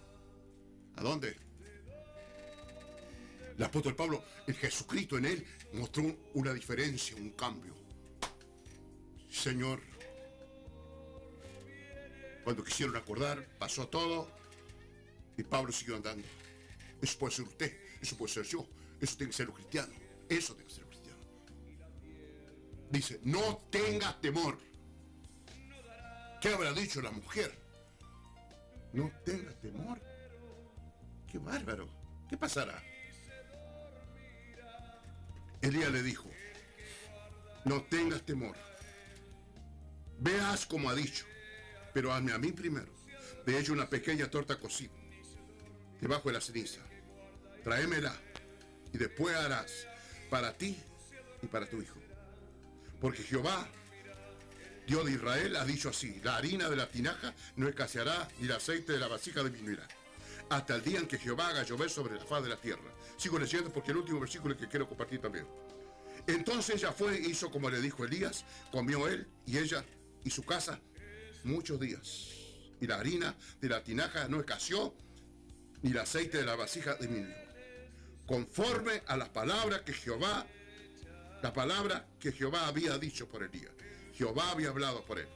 ¿A 0.97 1.03
dónde? 1.03 1.37
El 3.57 3.63
apóstol 3.65 3.95
Pablo, 3.95 4.25
el 4.47 4.55
Jesucristo 4.55 5.17
en 5.19 5.27
él, 5.27 5.47
mostró 5.75 6.03
un- 6.03 6.19
una 6.35 6.53
diferencia, 6.53 7.15
un 7.17 7.31
cambio. 7.31 7.75
Señor, 9.31 9.81
cuando 12.45 12.65
quisieron 12.65 12.97
acordar, 12.97 13.47
pasó 13.59 13.89
todo 13.89 14.31
y 15.37 15.43
Pablo 15.43 15.73
siguió 15.73 15.97
andando. 15.97 16.27
Eso 17.01 17.19
puede 17.19 17.35
ser 17.35 17.45
usted, 17.47 17.79
eso 18.01 18.17
puede 18.17 18.33
ser 18.33 18.45
yo, 18.45 18.67
eso 19.01 19.17
tiene 19.17 19.31
que 19.31 19.37
ser 19.37 19.47
los 19.47 19.57
cristianos, 19.57 19.97
eso 20.29 20.55
tiene 20.55 20.69
que 20.69 20.75
ser 20.75 20.85
los 20.85 20.91
cristianos. 20.91 21.27
Dice, 22.91 23.21
no 23.25 23.59
tenga 23.71 24.21
temor. 24.21 24.59
¿Qué 26.41 26.49
habrá 26.49 26.73
dicho 26.73 27.01
la 27.03 27.11
mujer? 27.11 27.57
No 28.93 29.11
tenga 29.25 29.53
temor. 29.61 30.01
Qué 31.31 31.39
bárbaro. 31.39 31.89
¿Qué 32.29 32.37
pasará? 32.37 32.83
Elías 35.61 35.93
le 35.93 36.03
dijo, 36.03 36.29
no 37.65 37.83
tengas 37.83 38.23
temor. 38.23 38.57
Veas 40.19 40.67
como 40.67 40.89
ha 40.91 40.95
dicho, 40.95 41.25
pero 41.93 42.12
hazme 42.12 42.33
a 42.33 42.39
mí 42.39 42.53
primero. 42.53 42.93
De 43.47 43.59
hecho, 43.59 43.73
una 43.73 43.89
pequeña 43.89 44.31
torta 44.31 44.59
cocida, 44.59 44.93
debajo 46.01 46.29
de 46.29 46.35
la 46.35 46.41
ceniza. 46.41 46.81
Tráemela 47.65 48.15
y 48.93 48.99
después 48.99 49.35
harás 49.37 49.87
para 50.29 50.57
ti 50.57 50.77
y 51.43 51.47
para 51.47 51.69
tu 51.69 51.81
hijo. 51.81 51.99
Porque 53.01 53.23
Jehová, 53.23 53.69
Dios 54.87 55.05
de 55.07 55.12
Israel, 55.12 55.57
ha 55.57 55.65
dicho 55.65 55.89
así, 55.89 56.21
la 56.23 56.37
harina 56.37 56.69
de 56.69 56.77
la 56.77 56.89
tinaja 56.89 57.35
no 57.57 57.69
escaseará, 57.69 58.29
ni 58.39 58.47
el 58.47 58.53
aceite 58.53 58.93
de 58.93 58.99
la 58.99 59.09
vasija 59.09 59.43
disminuirá. 59.43 59.87
Hasta 60.51 60.75
el 60.75 60.83
día 60.83 60.99
en 60.99 61.07
que 61.07 61.19
Jehová 61.19 61.49
haga 61.49 61.62
llover 61.62 61.91
sobre 61.91 62.17
la 62.17 62.25
faz 62.25 62.43
de 62.43 62.49
la 62.49 62.61
tierra. 62.61 62.93
Sigo 63.17 63.39
leyendo 63.39 63.73
porque 63.73 63.93
el 63.93 63.99
último 63.99 64.21
versículo 64.21 64.55
es 64.55 64.61
que 64.61 64.69
quiero 64.69 64.89
compartir 64.89 65.21
también. 65.21 65.47
Entonces 66.27 66.77
ella 66.77 66.93
fue 66.93 67.19
hizo 67.19 67.51
como 67.51 67.71
le 67.71 67.81
dijo 67.81 68.05
Elías, 68.05 68.45
comió 68.71 69.09
él 69.09 69.27
y 69.47 69.59
ella 69.59 69.85
y 70.25 70.31
su 70.31 70.43
casa 70.43 70.81
muchos 71.45 71.81
días. 71.81 72.29
Y 72.81 72.87
la 72.87 72.97
harina 72.97 73.35
de 73.61 73.69
la 73.69 73.83
tinaja 73.83 74.29
no 74.29 74.41
escaseó, 74.41 74.95
ni 75.83 75.91
el 75.91 75.99
aceite 75.99 76.39
de 76.39 76.45
la 76.45 76.57
vasija 76.57 76.95
disminuyó. 76.95 77.35
Conforme 78.27 79.03
a 79.07 79.17
las 79.17 79.29
palabras 79.29 79.83
que 79.83 79.93
Jehová, 79.93 80.47
la 81.43 81.53
palabra 81.53 82.07
que 82.19 82.33
Jehová 82.33 82.67
había 82.67 82.99
dicho 82.99 83.29
por 83.29 83.43
Elías. 83.43 83.73
Jehová 84.15 84.51
había 84.51 84.69
hablado 84.69 85.05
por 85.05 85.19
él. 85.19 85.29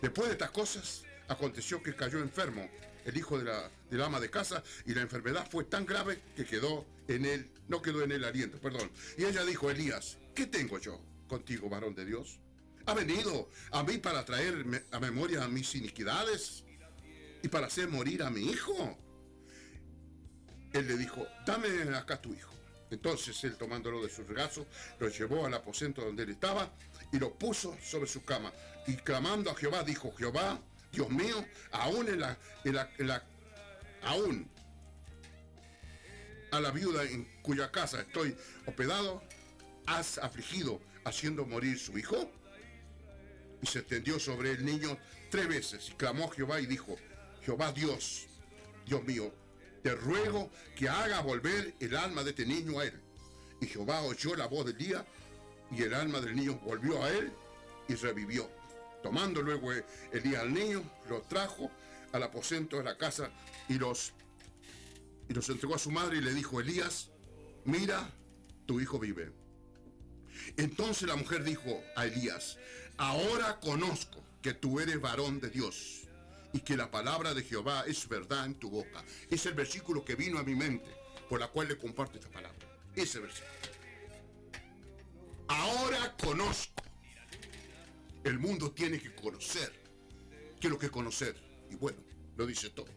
Después 0.00 0.28
de 0.28 0.32
estas 0.32 0.50
cosas, 0.50 1.04
aconteció 1.28 1.82
que 1.82 1.94
cayó 1.94 2.18
enfermo 2.18 2.68
el 3.04 3.16
hijo 3.16 3.38
de 3.38 3.44
la, 3.44 3.70
del 3.90 4.02
ama 4.02 4.20
de 4.20 4.30
casa 4.30 4.62
y 4.86 4.94
la 4.94 5.02
enfermedad 5.02 5.48
fue 5.50 5.64
tan 5.64 5.84
grave 5.84 6.20
que 6.36 6.44
quedó 6.44 6.86
en 7.08 7.24
él, 7.24 7.50
no 7.68 7.82
quedó 7.82 8.02
en 8.02 8.12
él 8.12 8.24
aliento, 8.24 8.58
perdón. 8.58 8.90
Y 9.18 9.24
ella 9.24 9.44
dijo, 9.44 9.70
Elías, 9.70 10.18
¿qué 10.34 10.46
tengo 10.46 10.78
yo 10.78 11.00
contigo, 11.28 11.68
varón 11.68 11.94
de 11.94 12.04
Dios? 12.04 12.38
¿Ha 12.86 12.94
venido 12.94 13.48
a 13.70 13.82
mí 13.82 13.98
para 13.98 14.24
traer 14.24 14.84
a 14.90 14.98
memoria 15.00 15.46
mis 15.48 15.74
iniquidades 15.74 16.64
y 17.42 17.48
para 17.48 17.66
hacer 17.66 17.88
morir 17.88 18.22
a 18.22 18.30
mi 18.30 18.42
hijo? 18.50 18.98
Él 20.72 20.88
le 20.88 20.96
dijo, 20.96 21.26
dame 21.46 21.68
acá 21.96 22.20
tu 22.20 22.32
hijo. 22.34 22.52
Entonces 22.90 23.42
él 23.44 23.56
tomándolo 23.56 24.02
de 24.02 24.10
su 24.10 24.24
regazo, 24.24 24.66
lo 24.98 25.08
llevó 25.08 25.46
al 25.46 25.54
aposento 25.54 26.04
donde 26.04 26.24
él 26.24 26.30
estaba 26.30 26.70
y 27.12 27.18
lo 27.18 27.32
puso 27.38 27.76
sobre 27.82 28.06
su 28.06 28.24
cama. 28.24 28.52
Y 28.86 28.96
clamando 28.96 29.50
a 29.50 29.54
Jehová, 29.54 29.82
dijo, 29.84 30.12
Jehová, 30.16 30.60
Dios 30.90 31.08
mío, 31.08 31.44
aún 31.70 32.08
en 32.08 32.20
la- 32.20 33.24
aún 34.02 34.50
a 36.50 36.60
la 36.60 36.70
viuda 36.70 37.04
en 37.04 37.24
cuya 37.42 37.70
casa 37.70 38.00
estoy 38.00 38.36
hospedado, 38.66 39.22
has 39.86 40.18
afligido 40.18 40.80
haciendo 41.04 41.46
morir 41.46 41.78
su 41.78 41.96
hijo. 41.96 42.30
Y 43.62 43.66
se 43.66 43.82
tendió 43.82 44.18
sobre 44.18 44.50
el 44.50 44.64
niño 44.64 44.98
tres 45.30 45.48
veces 45.48 45.88
y 45.90 45.92
clamó 45.92 46.24
a 46.26 46.34
Jehová 46.34 46.60
y 46.60 46.66
dijo, 46.66 46.96
Jehová 47.42 47.72
Dios, 47.72 48.26
Dios 48.86 49.02
mío, 49.04 49.32
te 49.82 49.94
ruego 49.94 50.50
que 50.76 50.88
haga 50.88 51.20
volver 51.20 51.74
el 51.80 51.96
alma 51.96 52.22
de 52.22 52.30
este 52.30 52.44
niño 52.44 52.80
a 52.80 52.84
él. 52.84 53.00
Y 53.60 53.66
Jehová 53.66 54.02
oyó 54.02 54.34
la 54.36 54.46
voz 54.46 54.66
del 54.66 54.76
día 54.76 55.04
y 55.70 55.82
el 55.82 55.94
alma 55.94 56.20
del 56.20 56.36
niño 56.36 56.58
volvió 56.64 57.02
a 57.02 57.10
él 57.10 57.32
y 57.88 57.94
revivió. 57.94 58.50
Tomando 59.02 59.42
luego 59.42 59.72
Elías 60.12 60.42
al 60.42 60.52
niño, 60.52 60.82
lo 61.08 61.22
trajo 61.22 61.70
al 62.12 62.22
aposento 62.22 62.76
de 62.76 62.84
la 62.84 62.96
casa 62.96 63.30
y 63.68 63.74
los, 63.74 64.12
y 65.28 65.34
los 65.34 65.48
entregó 65.48 65.74
a 65.74 65.78
su 65.78 65.90
madre 65.90 66.18
y 66.18 66.20
le 66.20 66.34
dijo, 66.34 66.60
Elías, 66.60 67.10
mira, 67.64 68.10
tu 68.66 68.80
hijo 68.80 68.98
vive. 68.98 69.32
Entonces 70.56 71.08
la 71.08 71.16
mujer 71.16 71.42
dijo 71.44 71.82
a 71.96 72.06
Elías, 72.06 72.58
ahora 72.96 73.58
conozco 73.60 74.22
que 74.40 74.54
tú 74.54 74.80
eres 74.80 75.00
varón 75.00 75.40
de 75.40 75.50
Dios 75.50 76.02
y 76.52 76.60
que 76.60 76.76
la 76.76 76.90
palabra 76.90 77.34
de 77.34 77.42
Jehová 77.42 77.84
es 77.86 78.08
verdad 78.08 78.44
en 78.44 78.54
tu 78.54 78.70
boca. 78.70 79.04
Es 79.30 79.46
el 79.46 79.54
versículo 79.54 80.04
que 80.04 80.14
vino 80.14 80.38
a 80.38 80.42
mi 80.42 80.54
mente 80.54 80.90
por 81.28 81.40
la 81.40 81.48
cual 81.48 81.68
le 81.68 81.78
comparto 81.78 82.18
esta 82.18 82.30
palabra. 82.30 82.58
Ese 82.94 83.20
versículo. 83.20 83.50
Ahora 85.48 86.14
conozco. 86.16 86.82
El 88.24 88.38
mundo 88.38 88.70
tiene 88.70 89.00
que 89.00 89.14
conocer. 89.14 89.72
¿Qué 90.60 90.68
lo 90.68 90.78
que 90.78 90.90
conocer? 90.90 91.34
Y 91.70 91.74
bueno, 91.74 91.98
lo 92.36 92.46
dice 92.46 92.70
todo. 92.70 92.88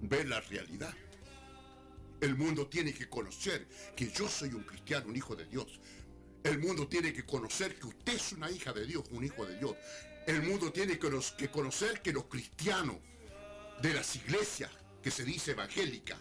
Ver 0.00 0.28
la 0.28 0.40
realidad. 0.40 0.94
El 2.20 2.36
mundo 2.36 2.66
tiene 2.68 2.94
que 2.94 3.08
conocer 3.08 3.66
que 3.96 4.10
yo 4.10 4.28
soy 4.28 4.50
un 4.50 4.62
cristiano, 4.62 5.08
un 5.08 5.16
hijo 5.16 5.34
de 5.34 5.46
Dios. 5.46 5.80
El 6.46 6.60
mundo 6.60 6.86
tiene 6.86 7.12
que 7.12 7.26
conocer 7.26 7.74
que 7.74 7.88
usted 7.88 8.14
es 8.14 8.30
una 8.30 8.48
hija 8.48 8.72
de 8.72 8.86
Dios, 8.86 9.04
un 9.10 9.24
hijo 9.24 9.44
de 9.44 9.58
Dios. 9.58 9.74
El 10.28 10.42
mundo 10.42 10.70
tiene 10.72 10.96
que, 10.96 11.50
conocer 11.50 12.00
que 12.02 12.12
los 12.12 12.26
cristianos 12.26 12.98
de 13.82 13.92
las 13.92 14.14
iglesias 14.14 14.70
que 15.02 15.10
se 15.10 15.24
dice 15.24 15.50
evangélica 15.50 16.16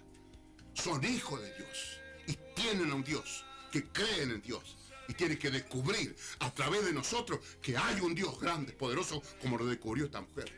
son 0.74 1.06
hijos 1.06 1.40
de 1.40 1.54
Dios 1.54 2.00
y 2.26 2.38
tienen 2.56 2.90
a 2.90 2.96
un 2.96 3.04
Dios, 3.04 3.46
que 3.72 3.84
creen 3.90 4.32
en 4.32 4.42
Dios 4.42 4.76
y 5.08 5.14
tienen 5.14 5.38
que 5.38 5.52
descubrir 5.52 6.16
a 6.40 6.52
través 6.52 6.84
de 6.84 6.92
nosotros 6.92 7.40
que 7.62 7.78
hay 7.78 8.00
un 8.02 8.16
Dios 8.16 8.40
grande, 8.40 8.74
poderoso, 8.74 9.22
como 9.40 9.60
lo 9.60 9.68
descubrió 9.68 10.06
esta 10.06 10.22
mujer. 10.22 10.52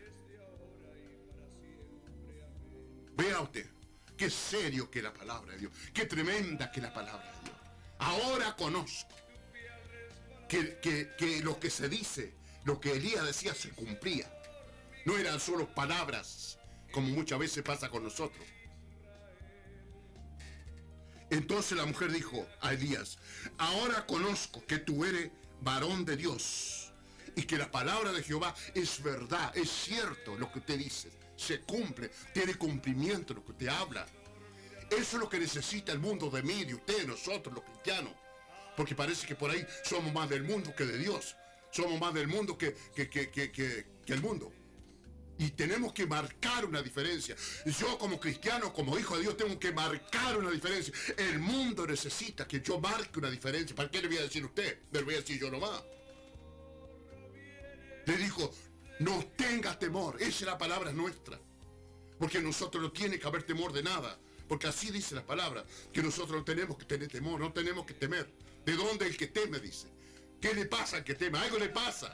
Vea 3.17 3.41
usted, 3.41 3.69
qué 4.15 4.29
serio 4.29 4.89
que 4.89 5.01
la 5.01 5.13
palabra 5.13 5.51
de 5.51 5.59
Dios, 5.59 5.73
qué 5.93 6.05
tremenda 6.05 6.71
que 6.71 6.79
la 6.79 6.93
palabra 6.93 7.29
de 7.33 7.49
Dios. 7.49 7.57
Ahora 7.99 8.55
conozco 8.55 9.26
que, 10.47 10.77
que- 10.79 11.13
que 11.17 11.41
lo 11.41 11.59
que 11.59 11.69
se 11.69 11.89
dice, 11.89 12.33
lo 12.63 12.79
que 12.79 12.93
Elías 12.93 13.25
decía 13.25 13.53
se 13.53 13.69
cumplía. 13.71 14.31
No 15.05 15.17
eran 15.17 15.39
solo 15.39 15.73
palabras, 15.73 16.57
como 16.91 17.07
muchas 17.09 17.39
veces 17.39 17.63
pasa 17.63 17.89
con 17.89 18.03
nosotros. 18.03 18.45
Entonces 21.29 21.77
la 21.77 21.85
mujer 21.85 22.11
dijo 22.11 22.45
a 22.61 22.73
Elías, 22.73 23.17
ahora 23.57 24.05
conozco 24.05 24.65
que 24.65 24.77
tú 24.77 25.03
eres 25.03 25.29
varón 25.61 26.05
de 26.05 26.15
Dios 26.15 26.93
y 27.35 27.43
que 27.43 27.57
la 27.57 27.69
palabra 27.69 28.11
de 28.13 28.23
Jehová 28.23 28.55
es 28.73 29.03
verdad, 29.03 29.55
es 29.55 29.69
cierto 29.69 30.37
lo 30.37 30.51
que 30.51 30.59
usted 30.59 30.77
dice, 30.77 31.11
se 31.35 31.61
cumple, 31.61 32.09
tiene 32.33 32.55
cumplimiento 32.55 33.33
lo 33.33 33.43
que 33.43 33.51
usted 33.51 33.67
habla. 33.67 34.05
Eso 34.89 35.17
es 35.17 35.21
lo 35.21 35.27
que 35.27 35.37
necesita 35.39 35.91
el 35.91 35.99
mundo 35.99 36.29
de 36.29 36.43
mí, 36.43 36.63
de 36.63 36.75
usted, 36.75 36.99
de 36.99 37.07
nosotros, 37.07 37.53
los 37.53 37.63
cristianos. 37.65 38.13
Porque 38.77 38.93
parece 38.93 39.25
que 39.25 39.35
por 39.35 39.49
ahí 39.49 39.65
somos 39.83 40.13
más 40.13 40.29
del 40.29 40.43
mundo 40.43 40.73
que 40.75 40.85
de 40.85 40.99
Dios. 40.99 41.35
Somos 41.71 41.99
más 41.99 42.13
del 42.13 42.27
mundo 42.27 42.55
que, 42.55 42.75
que, 42.95 43.09
que, 43.09 43.29
que, 43.31 43.85
el 44.05 44.21
mundo. 44.21 44.53
Y 45.39 45.49
tenemos 45.49 45.93
que 45.93 46.05
marcar 46.05 46.63
una 46.63 46.83
diferencia. 46.83 47.35
Yo 47.65 47.97
como 47.97 48.19
cristiano, 48.19 48.71
como 48.71 48.97
hijo 48.97 49.15
de 49.15 49.23
Dios, 49.23 49.35
tengo 49.35 49.59
que 49.59 49.71
marcar 49.71 50.37
una 50.37 50.51
diferencia. 50.51 50.93
El 51.17 51.39
mundo 51.39 51.87
necesita 51.87 52.47
que 52.47 52.61
yo 52.61 52.79
marque 52.79 53.17
una 53.17 53.31
diferencia. 53.31 53.75
¿Para 53.75 53.89
qué 53.89 53.99
le 53.99 54.09
voy 54.09 54.17
a 54.17 54.21
decir 54.21 54.43
a 54.43 54.45
usted? 54.45 54.79
Le 54.91 55.01
voy 55.01 55.15
a 55.15 55.17
decir 55.17 55.39
yo 55.39 55.49
nomás. 55.49 55.83
Le 58.05 58.15
dijo, 58.15 58.53
no 58.99 59.25
tengas 59.35 59.79
temor. 59.79 60.17
Esa 60.19 60.29
es 60.29 60.41
la 60.43 60.57
palabra 60.57 60.93
nuestra. 60.93 61.39
Porque 62.19 62.39
nosotros 62.41 62.83
no 62.83 62.91
tiene 62.91 63.19
que 63.19 63.25
haber 63.25 63.41
temor 63.41 63.73
de 63.73 63.81
nada. 63.81 64.19
Porque 64.47 64.67
así 64.67 64.91
dice 64.91 65.15
la 65.15 65.25
palabra, 65.25 65.65
que 65.91 66.03
nosotros 66.03 66.37
no 66.37 66.43
tenemos 66.43 66.77
que 66.77 66.85
tener 66.85 67.07
temor, 67.07 67.39
no 67.39 67.51
tenemos 67.51 67.85
que 67.87 67.95
temer. 67.95 68.31
¿De 68.67 68.75
dónde 68.75 69.07
el 69.07 69.15
que 69.15 69.27
teme? 69.27 69.61
Dice. 69.61 69.87
¿Qué 70.41 70.53
le 70.53 70.65
pasa 70.65 70.97
al 70.97 71.05
que 71.05 71.15
teme? 71.15 71.39
Algo 71.39 71.57
le 71.57 71.69
pasa. 71.69 72.13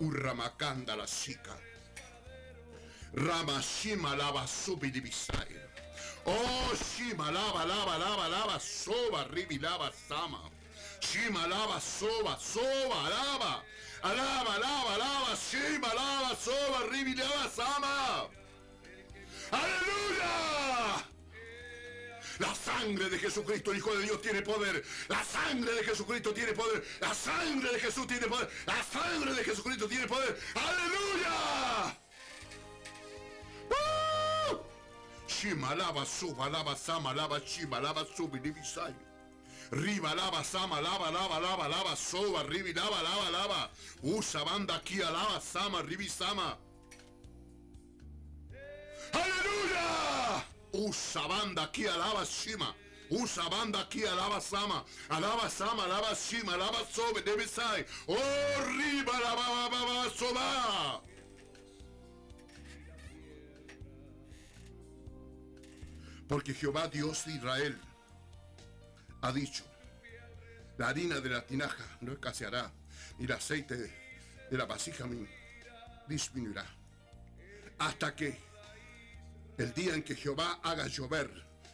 Un 0.00 0.14
ramacanda 0.14 0.94
la 0.94 1.06
chica. 1.06 1.58
Ramashima 3.14 4.14
lava 4.14 4.46
subidibisai. 4.46 5.62
Oh, 6.26 6.74
Shima 6.76 7.30
lava, 7.30 7.64
lava, 7.64 7.96
lava, 7.96 8.28
lava, 8.28 8.60
soba, 8.60 9.26
ribi, 9.32 9.58
lava, 9.58 9.90
sama. 10.08 10.42
Shima 11.00 11.46
lava, 11.46 11.80
soba, 11.80 12.38
soba, 12.38 13.06
alaba. 13.06 13.64
Alaba, 14.02 14.56
alaba, 14.56 14.94
alaba, 14.94 15.36
Shima 15.36 15.88
lava, 15.94 16.36
soba, 16.36 16.86
ribi, 16.92 17.14
lava, 17.14 17.48
sama. 17.48 18.28
¡Aleluya! 19.50 21.13
La 22.38 22.54
sangre 22.54 23.08
de 23.10 23.18
Jesucristo, 23.18 23.74
Hijo 23.74 23.96
de 23.96 24.02
Dios, 24.04 24.20
tiene 24.20 24.42
poder. 24.42 24.84
La 25.08 25.22
sangre 25.24 25.72
de 25.72 25.84
Jesucristo 25.84 26.32
tiene 26.32 26.52
poder. 26.52 26.84
La 27.00 27.14
sangre 27.14 27.72
de 27.72 27.80
Jesús 27.80 28.06
tiene 28.06 28.26
poder. 28.26 28.50
La 28.66 28.82
sangre 28.82 29.34
de 29.34 29.44
Jesucristo 29.44 29.86
tiene 29.88 30.06
poder. 30.06 30.38
¡Aleluya! 30.54 31.96
Shima 35.26 35.74
lava 35.74 36.04
suba 36.06 36.48
lava 36.48 36.76
sama 36.76 37.12
lava 37.12 37.40
shima 37.44 37.80
lava 37.80 38.06
subi. 38.16 38.40
Riba 39.70 40.14
lava 40.14 40.44
sama 40.44 40.80
lava 40.80 41.10
lava 41.10 41.38
lava 41.40 41.68
lava 41.68 41.96
soba 41.96 42.42
ribi 42.48 42.72
lava 42.72 43.02
lava 43.02 43.30
lava. 43.30 43.70
Usa 44.02 44.44
banda 44.44 44.74
aquí 44.76 44.98
lava 44.98 45.40
sama 45.40 45.82
ribi 45.82 46.08
sama. 46.08 46.56
¡Aleluya! 49.12 50.53
Usa 50.74 51.26
banda 51.28 51.62
aquí 51.64 51.86
alaba 51.86 52.24
shima. 52.24 52.74
Usa 53.10 53.48
banda 53.48 53.80
aquí 53.80 54.04
alaba 54.04 54.40
sama. 54.40 54.84
Alaba 55.08 55.48
sama, 55.48 55.84
alaba 55.84 56.14
shima, 56.14 56.54
alaba 56.54 56.84
sobe, 56.92 57.22
debe 57.22 57.46
sai. 57.46 57.84
Oh, 58.08 58.16
riba 58.78 59.12
la 59.20 59.34
ba 59.36 59.46
ba 59.54 59.68
ba 59.70 59.80
ba 59.86 60.10
soba. 60.18 61.00
Porque 66.28 66.54
Jehová 66.54 66.88
Dios 66.88 67.24
de 67.26 67.32
Israel 67.34 67.78
ha 69.22 69.32
dicho, 69.32 69.62
la 70.78 70.88
harina 70.88 71.20
de 71.20 71.28
la 71.30 71.46
tinaja 71.46 71.84
no 72.00 72.12
escaseará, 72.12 72.72
ni 73.18 73.26
el 73.26 73.32
aceite 73.32 73.76
de 73.76 74.58
la 74.58 74.64
vasija 74.64 75.06
mi- 75.06 75.26
disminuirá, 76.08 76.64
hasta 77.78 78.14
que 78.14 78.38
el 79.58 79.72
día 79.72 79.94
en 79.94 80.02
que 80.02 80.14
Jehová 80.14 80.60
haga 80.62 80.86
llover 80.86 81.30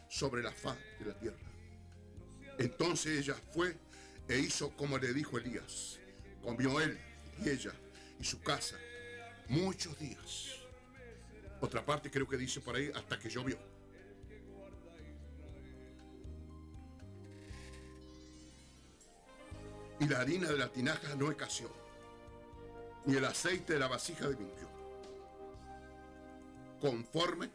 sobre 0.08 0.42
la 0.42 0.52
faz 0.52 0.76
de 0.98 1.06
la 1.06 1.14
tierra. 1.18 1.38
Entonces 2.58 3.18
ella 3.18 3.36
fue 3.52 3.76
e 4.28 4.38
hizo 4.38 4.70
como 4.76 4.98
le 4.98 5.12
dijo 5.12 5.38
Elías. 5.38 5.98
Comió 6.42 6.80
él 6.80 6.98
y 7.42 7.48
ella 7.48 7.72
y 8.18 8.24
su 8.24 8.40
casa 8.40 8.76
muchos 9.48 9.98
días. 9.98 10.56
Otra 11.60 11.84
parte 11.84 12.10
creo 12.10 12.26
que 12.28 12.36
dice 12.36 12.60
por 12.60 12.76
ahí 12.76 12.90
hasta 12.94 13.18
que 13.18 13.28
llovió. 13.28 13.58
Y 19.98 20.06
la 20.06 20.20
harina 20.20 20.48
de 20.48 20.56
la 20.56 20.68
tinaja 20.72 21.14
no 21.14 21.30
escaseó, 21.30 21.70
ni 23.04 23.16
el 23.16 23.24
aceite 23.26 23.74
de 23.74 23.78
la 23.78 23.88
vasija 23.88 24.28
mintió. 24.28 24.70
Conforme 26.80 27.50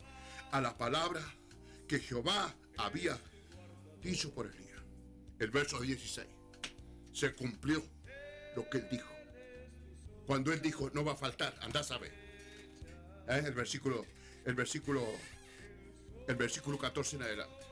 a 0.52 0.62
la 0.62 0.78
palabra 0.78 1.22
que 1.88 2.00
Jehová 2.00 2.54
había 2.78 3.18
dicho 4.02 4.34
por 4.34 4.48
Elías. 4.48 4.82
El 5.40 5.52
verso 5.52 5.80
16. 5.80 6.28
Se 7.14 7.34
cumplió 7.36 7.84
lo 8.56 8.70
que 8.70 8.80
él 8.80 8.88
dijo. 8.90 9.10
Cuando 10.26 10.52
él 10.52 10.62
dijo, 10.62 10.90
no 10.94 11.04
va 11.04 11.14
a 11.14 11.16
faltar, 11.16 11.56
anda 11.62 11.82
a 11.82 11.84
saber. 11.84 12.12
¿Eh? 13.28 13.44
El 13.46 13.54
versículo, 13.54 14.06
el 14.46 14.56
versículo, 14.56 15.06
el 16.28 16.36
versículo 16.36 16.78
14 16.78 17.18
en 17.18 17.22
adelante. 17.24 17.66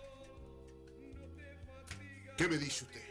¿Qué 2.37 2.47
me 2.47 2.57
dice 2.57 2.85
usted? 2.85 3.01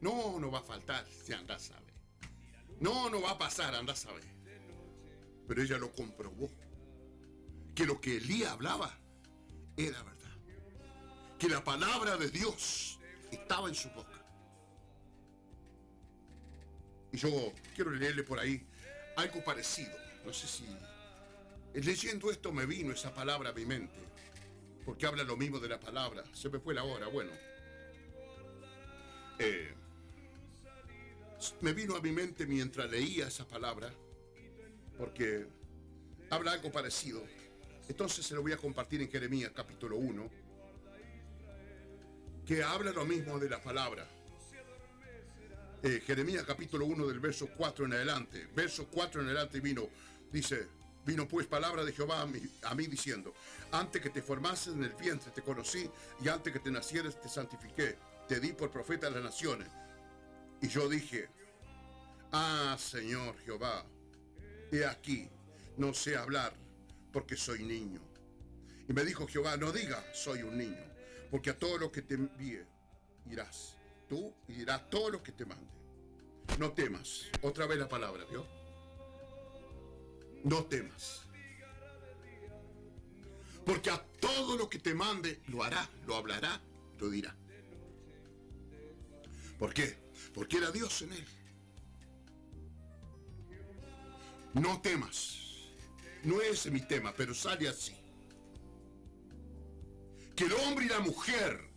No, 0.00 0.38
no 0.38 0.50
va 0.50 0.58
a 0.58 0.62
faltar, 0.62 1.06
si 1.06 1.32
anda 1.32 1.54
a 1.56 1.58
saber. 1.58 1.94
No, 2.80 3.08
no 3.08 3.22
va 3.22 3.32
a 3.32 3.38
pasar, 3.38 3.74
anda 3.74 3.92
a 3.92 3.96
saber. 3.96 4.24
Pero 5.46 5.62
ella 5.62 5.78
lo 5.78 5.92
comprobó. 5.92 6.50
Que 7.74 7.86
lo 7.86 8.00
que 8.00 8.16
Elías 8.18 8.52
hablaba 8.52 8.96
era 9.76 10.02
verdad. 10.02 10.36
Que 11.38 11.48
la 11.48 11.62
palabra 11.62 12.16
de 12.16 12.30
Dios 12.30 12.98
estaba 13.30 13.68
en 13.68 13.74
su 13.74 13.88
boca. 13.90 14.24
Y 17.12 17.16
yo 17.16 17.52
quiero 17.74 17.90
leerle 17.90 18.22
por 18.22 18.38
ahí 18.38 18.66
algo 19.16 19.42
parecido. 19.44 19.96
No 20.24 20.32
sé 20.32 20.46
si 20.46 20.64
leyendo 21.74 22.30
esto 22.30 22.52
me 22.52 22.66
vino 22.66 22.92
esa 22.92 23.12
palabra 23.14 23.50
a 23.50 23.52
mi 23.52 23.64
mente. 23.64 23.94
Porque 24.84 25.06
habla 25.06 25.24
lo 25.24 25.36
mismo 25.36 25.58
de 25.58 25.68
la 25.68 25.80
palabra. 25.80 26.24
Se 26.32 26.48
me 26.48 26.58
fue 26.58 26.74
la 26.74 26.84
hora, 26.84 27.06
bueno. 27.08 27.30
Eh, 29.38 29.74
me 31.60 31.72
vino 31.72 31.96
a 31.96 32.00
mi 32.00 32.12
mente 32.12 32.46
mientras 32.46 32.90
leía 32.90 33.28
esa 33.28 33.46
palabra. 33.46 33.92
Porque 34.98 35.46
habla 36.30 36.52
algo 36.52 36.70
parecido. 36.70 37.22
Entonces 37.88 38.24
se 38.24 38.34
lo 38.34 38.42
voy 38.42 38.52
a 38.52 38.56
compartir 38.56 39.02
en 39.02 39.10
Jeremías 39.10 39.52
capítulo 39.54 39.96
1. 39.96 40.30
Que 42.46 42.62
habla 42.62 42.92
lo 42.92 43.04
mismo 43.04 43.38
de 43.38 43.48
la 43.48 43.62
palabra. 43.62 44.06
Eh, 45.82 46.02
Jeremías 46.06 46.44
capítulo 46.44 46.86
1 46.86 47.06
del 47.06 47.20
verso 47.20 47.48
4 47.56 47.84
en 47.84 47.92
adelante. 47.92 48.48
Verso 48.54 48.86
4 48.90 49.20
en 49.20 49.26
adelante 49.26 49.60
vino, 49.60 49.88
dice, 50.32 50.66
vino 51.04 51.28
pues 51.28 51.46
palabra 51.46 51.84
de 51.84 51.92
Jehová 51.92 52.22
a 52.22 52.26
mí, 52.26 52.40
a 52.62 52.74
diciendo, 52.74 53.34
antes 53.72 54.00
que 54.00 54.10
te 54.10 54.22
formases 54.22 54.74
en 54.74 54.84
el 54.84 54.94
vientre 54.94 55.30
te 55.32 55.42
conocí 55.42 55.90
y 56.22 56.28
antes 56.28 56.52
que 56.52 56.60
te 56.60 56.70
nacieras 56.70 57.20
te 57.20 57.28
santifiqué, 57.28 57.98
te 58.26 58.40
di 58.40 58.52
por 58.52 58.70
profeta 58.70 59.08
de 59.08 59.16
las 59.16 59.24
naciones. 59.24 59.68
Y 60.62 60.68
yo 60.68 60.88
dije, 60.88 61.28
ah 62.32 62.76
Señor 62.78 63.36
Jehová, 63.44 63.84
he 64.72 64.86
aquí, 64.86 65.28
no 65.76 65.92
sé 65.92 66.16
hablar 66.16 66.63
porque 67.14 67.36
soy 67.36 67.62
niño. 67.62 68.00
Y 68.88 68.92
me 68.92 69.04
dijo 69.04 69.26
Jehová, 69.26 69.56
no 69.56 69.72
diga, 69.72 70.04
soy 70.12 70.42
un 70.42 70.58
niño, 70.58 70.84
porque 71.30 71.50
a 71.50 71.58
todo 71.58 71.78
lo 71.78 71.90
que 71.90 72.02
te 72.02 72.14
envíe 72.14 72.66
irás 73.30 73.76
tú 74.08 74.34
y 74.48 74.54
dirás 74.54 74.90
todo 74.90 75.08
lo 75.10 75.22
que 75.22 75.32
te 75.32 75.46
mande. 75.46 75.72
No 76.58 76.72
temas. 76.72 77.26
Otra 77.40 77.66
vez 77.66 77.78
la 77.78 77.88
palabra, 77.88 78.24
¿vio? 78.28 78.46
No 80.42 80.64
temas. 80.64 81.22
Porque 83.64 83.90
a 83.90 84.04
todo 84.20 84.58
lo 84.58 84.68
que 84.68 84.78
te 84.78 84.92
mande 84.92 85.40
lo 85.46 85.62
hará, 85.62 85.88
lo 86.06 86.16
hablará, 86.16 86.60
lo 86.98 87.08
dirá. 87.08 87.34
¿Por 89.58 89.72
qué? 89.72 89.96
Porque 90.34 90.58
era 90.58 90.70
Dios 90.70 91.00
en 91.02 91.12
él. 91.12 91.24
No 94.54 94.80
temas. 94.82 95.43
No 96.24 96.40
es 96.40 96.66
mi 96.70 96.80
tema, 96.80 97.12
pero 97.16 97.34
sale 97.34 97.68
así. 97.68 97.94
Que 100.34 100.44
el 100.44 100.52
hombre 100.52 100.86
y 100.86 100.88
la 100.88 101.00
mujer 101.00 101.74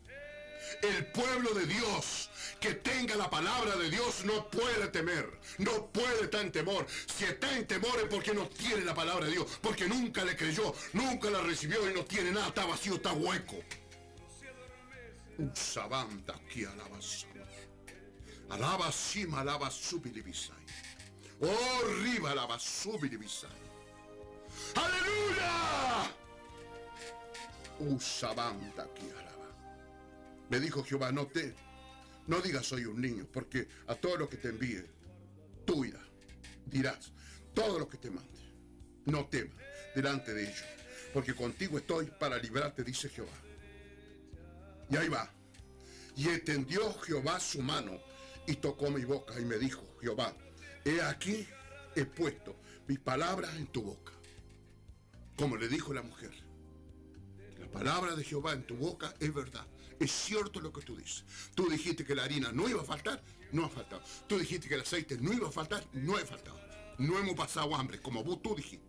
el 0.81 1.05
pueblo 1.07 1.53
de 1.53 1.65
Dios 1.65 2.29
que 2.59 2.73
tenga 2.73 3.15
la 3.15 3.29
palabra 3.29 3.75
de 3.75 3.89
Dios 3.89 4.25
no 4.25 4.49
puede 4.49 4.87
temer, 4.87 5.39
no 5.59 5.87
puede 5.87 6.25
estar 6.25 6.41
en 6.41 6.51
temor. 6.51 6.85
Si 7.07 7.23
está 7.23 7.55
en 7.55 7.67
temor 7.67 7.97
es 7.99 8.09
porque 8.09 8.33
no 8.33 8.47
tiene 8.47 8.83
la 8.83 8.93
palabra 8.93 9.25
de 9.25 9.31
Dios, 9.31 9.59
porque 9.61 9.87
nunca 9.87 10.23
le 10.25 10.35
creyó, 10.35 10.73
nunca 10.93 11.29
la 11.29 11.41
recibió 11.41 11.89
y 11.89 11.93
no 11.93 12.03
tiene 12.05 12.31
nada, 12.31 12.47
está 12.47 12.65
vacío, 12.65 12.95
está 12.95 13.13
hueco. 13.13 13.57
Usabanda 15.37 16.35
aquí 16.35 16.65
alaba 16.65 16.99
Alaba 18.49 18.91
sima, 18.91 19.41
alaba 19.41 19.69
subilibisai. 19.69 20.55
Oh, 21.41 21.81
arriba 21.85 22.31
alaba 22.31 22.57
subilibisai. 22.57 23.49
¡Aleluya! 24.75 26.11
Usabanda 27.79 28.83
aquí 28.83 29.09
alaba. 29.09 29.49
Me 30.49 30.59
dijo 30.59 30.83
Jehová, 30.83 31.11
no 31.11 31.27
te, 31.27 31.55
no 32.27 32.41
digas 32.41 32.65
soy 32.65 32.85
un 32.85 33.01
niño, 33.01 33.27
porque 33.31 33.67
a 33.87 33.95
todo 33.95 34.17
lo 34.17 34.29
que 34.29 34.37
te 34.37 34.49
envíe, 34.49 34.83
tú 35.65 35.85
irás, 35.85 36.05
dirás, 36.65 37.11
todo 37.53 37.79
lo 37.79 37.87
que 37.87 37.97
te 37.97 38.09
mande. 38.09 38.37
No 39.05 39.25
temas 39.27 39.55
delante 39.95 40.33
de 40.33 40.43
ellos, 40.43 40.65
porque 41.13 41.33
contigo 41.33 41.77
estoy 41.77 42.07
para 42.07 42.37
librarte, 42.37 42.83
dice 42.83 43.09
Jehová. 43.09 43.37
Y 44.89 44.95
ahí 44.95 45.09
va. 45.09 45.31
Y 46.15 46.29
extendió 46.29 46.93
Jehová 46.99 47.39
su 47.39 47.61
mano 47.61 47.99
y 48.47 48.55
tocó 48.55 48.89
mi 48.89 49.05
boca 49.05 49.39
y 49.39 49.45
me 49.45 49.57
dijo, 49.57 49.83
Jehová, 50.01 50.33
he 50.83 51.01
aquí, 51.01 51.47
he 51.95 52.05
puesto 52.05 52.55
mis 52.87 52.99
palabras 52.99 53.55
en 53.55 53.67
tu 53.67 53.81
boca. 53.83 54.13
Como 55.37 55.55
le 55.55 55.67
dijo 55.67 55.93
la 55.93 56.01
mujer, 56.01 56.31
la 57.59 57.69
palabra 57.69 58.15
de 58.15 58.23
Jehová 58.23 58.53
en 58.53 58.65
tu 58.65 58.75
boca 58.75 59.13
es 59.19 59.33
verdad. 59.33 59.67
Es 59.99 60.11
cierto 60.11 60.59
lo 60.59 60.73
que 60.73 60.81
tú 60.81 60.95
dices. 60.95 61.23
Tú 61.53 61.69
dijiste 61.69 62.03
que 62.03 62.15
la 62.15 62.23
harina 62.23 62.51
no 62.51 62.67
iba 62.67 62.81
a 62.81 62.85
faltar, 62.85 63.23
no 63.51 63.65
ha 63.65 63.69
faltado. 63.69 64.01
Tú 64.27 64.39
dijiste 64.39 64.67
que 64.67 64.75
el 64.75 64.81
aceite 64.81 65.17
no 65.17 65.33
iba 65.33 65.47
a 65.47 65.51
faltar, 65.51 65.85
no 65.93 66.17
ha 66.17 66.25
faltado. 66.25 66.59
No 66.97 67.19
hemos 67.19 67.35
pasado 67.35 67.75
hambre, 67.75 68.01
como 68.01 68.23
tú 68.39 68.55
dijiste. 68.55 68.85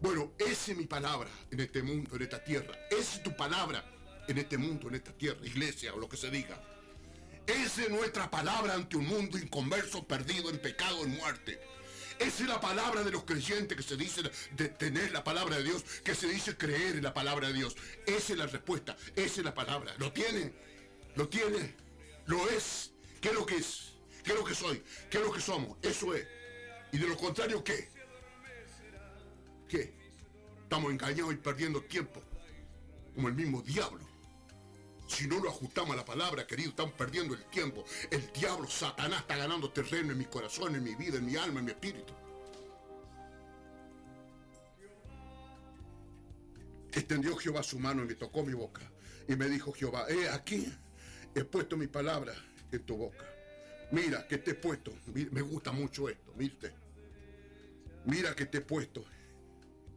Bueno, 0.00 0.32
esa 0.38 0.72
es 0.72 0.78
mi 0.78 0.86
palabra 0.86 1.30
en 1.50 1.60
este 1.60 1.82
mundo, 1.82 2.16
en 2.16 2.22
esta 2.22 2.42
tierra. 2.42 2.74
Esa 2.90 3.16
es 3.16 3.22
tu 3.22 3.36
palabra 3.36 3.84
en 4.26 4.38
este 4.38 4.56
mundo, 4.56 4.88
en 4.88 4.94
esta 4.94 5.12
tierra, 5.12 5.44
iglesia 5.46 5.94
o 5.94 5.98
lo 5.98 6.08
que 6.08 6.16
se 6.16 6.30
diga. 6.30 6.62
Esa 7.46 7.82
es 7.82 7.90
nuestra 7.90 8.30
palabra 8.30 8.74
ante 8.74 8.96
un 8.96 9.06
mundo 9.06 9.36
inconverso, 9.36 10.06
perdido 10.06 10.48
en 10.48 10.58
pecado, 10.58 11.04
en 11.04 11.10
muerte. 11.16 11.60
Es 12.18 12.40
la 12.40 12.60
palabra 12.60 13.02
de 13.02 13.10
los 13.10 13.24
creyentes 13.24 13.76
que 13.76 13.82
se 13.82 13.96
dice 13.96 14.22
tener 14.78 15.12
la 15.12 15.24
palabra 15.24 15.56
de 15.56 15.64
Dios, 15.64 15.84
que 16.04 16.14
se 16.14 16.28
dice 16.28 16.56
creer 16.56 16.96
en 16.96 17.02
la 17.02 17.14
palabra 17.14 17.48
de 17.48 17.54
Dios. 17.54 17.76
Esa 18.06 18.32
es 18.32 18.38
la 18.38 18.46
respuesta, 18.46 18.96
esa 19.16 19.40
es 19.40 19.44
la 19.44 19.54
palabra. 19.54 19.94
¿Lo 19.98 20.12
tiene? 20.12 20.52
¿Lo 21.16 21.28
tiene? 21.28 21.74
¿Lo 22.26 22.48
es? 22.50 22.92
¿Qué 23.20 23.28
es 23.28 23.34
lo 23.34 23.46
que 23.46 23.56
es? 23.56 23.92
¿Qué 24.22 24.32
es 24.32 24.36
lo 24.36 24.44
que 24.44 24.54
soy? 24.54 24.82
¿Qué 25.10 25.18
es 25.18 25.24
lo 25.24 25.32
que 25.32 25.40
somos? 25.40 25.76
Eso 25.82 26.14
es. 26.14 26.26
Y 26.92 26.98
de 26.98 27.06
lo 27.06 27.16
contrario, 27.16 27.62
¿qué? 27.62 27.88
¿Qué? 29.68 29.92
Estamos 30.62 30.92
engañados 30.92 31.32
y 31.32 31.36
perdiendo 31.36 31.82
tiempo, 31.82 32.22
como 33.14 33.28
el 33.28 33.34
mismo 33.34 33.62
diablo. 33.62 34.13
Si 35.06 35.26
no 35.26 35.38
lo 35.38 35.50
ajustamos 35.50 35.92
a 35.92 35.96
la 35.96 36.04
palabra, 36.04 36.46
querido, 36.46 36.70
estamos 36.70 36.94
perdiendo 36.94 37.34
el 37.34 37.44
tiempo. 37.44 37.84
El 38.10 38.32
diablo, 38.32 38.68
Satanás, 38.68 39.20
está 39.20 39.36
ganando 39.36 39.70
terreno 39.70 40.12
en 40.12 40.18
mi 40.18 40.24
corazón, 40.24 40.74
en 40.74 40.82
mi 40.82 40.94
vida, 40.94 41.18
en 41.18 41.26
mi 41.26 41.36
alma, 41.36 41.60
en 41.60 41.66
mi 41.66 41.70
espíritu. 41.72 42.12
Extendió 46.92 47.36
Jehová 47.36 47.62
su 47.62 47.78
mano 47.78 48.02
y 48.02 48.06
me 48.06 48.14
tocó 48.14 48.44
mi 48.44 48.54
boca. 48.54 48.80
Y 49.28 49.36
me 49.36 49.48
dijo 49.48 49.72
Jehová, 49.72 50.06
he 50.08 50.28
aquí, 50.28 50.72
he 51.34 51.44
puesto 51.44 51.76
mi 51.76 51.86
palabra 51.86 52.34
en 52.72 52.82
tu 52.84 52.96
boca. 52.96 53.24
Mira 53.90 54.26
que 54.26 54.38
te 54.38 54.52
he 54.52 54.54
puesto, 54.54 54.92
me 55.06 55.42
gusta 55.42 55.70
mucho 55.70 56.08
esto, 56.08 56.32
mire 56.36 56.72
Mira 58.06 58.34
que 58.34 58.46
te 58.46 58.58
he 58.58 58.60
puesto 58.60 59.04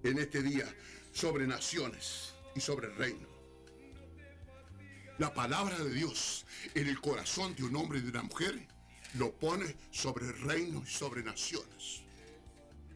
en 0.04 0.20
este 0.20 0.42
día 0.42 0.66
sobre 1.12 1.48
naciones 1.48 2.34
y 2.56 2.62
sobre 2.62 2.90
reinos 2.90 3.37
la 5.18 5.34
palabra 5.34 5.77
de 5.80 5.89
Dios 5.89 6.45
en 6.76 6.88
el 6.88 6.99
corazón 7.02 7.56
de 7.56 7.64
un 7.64 7.76
hombre 7.76 7.99
y 7.99 8.02
de 8.02 8.10
una 8.10 8.23
mujer 8.23 8.68
lo 9.15 9.34
pone 9.34 9.76
sobre 9.91 10.31
reinos 10.31 10.88
y 10.88 10.91
sobre 10.91 11.23
naciones. 11.23 12.02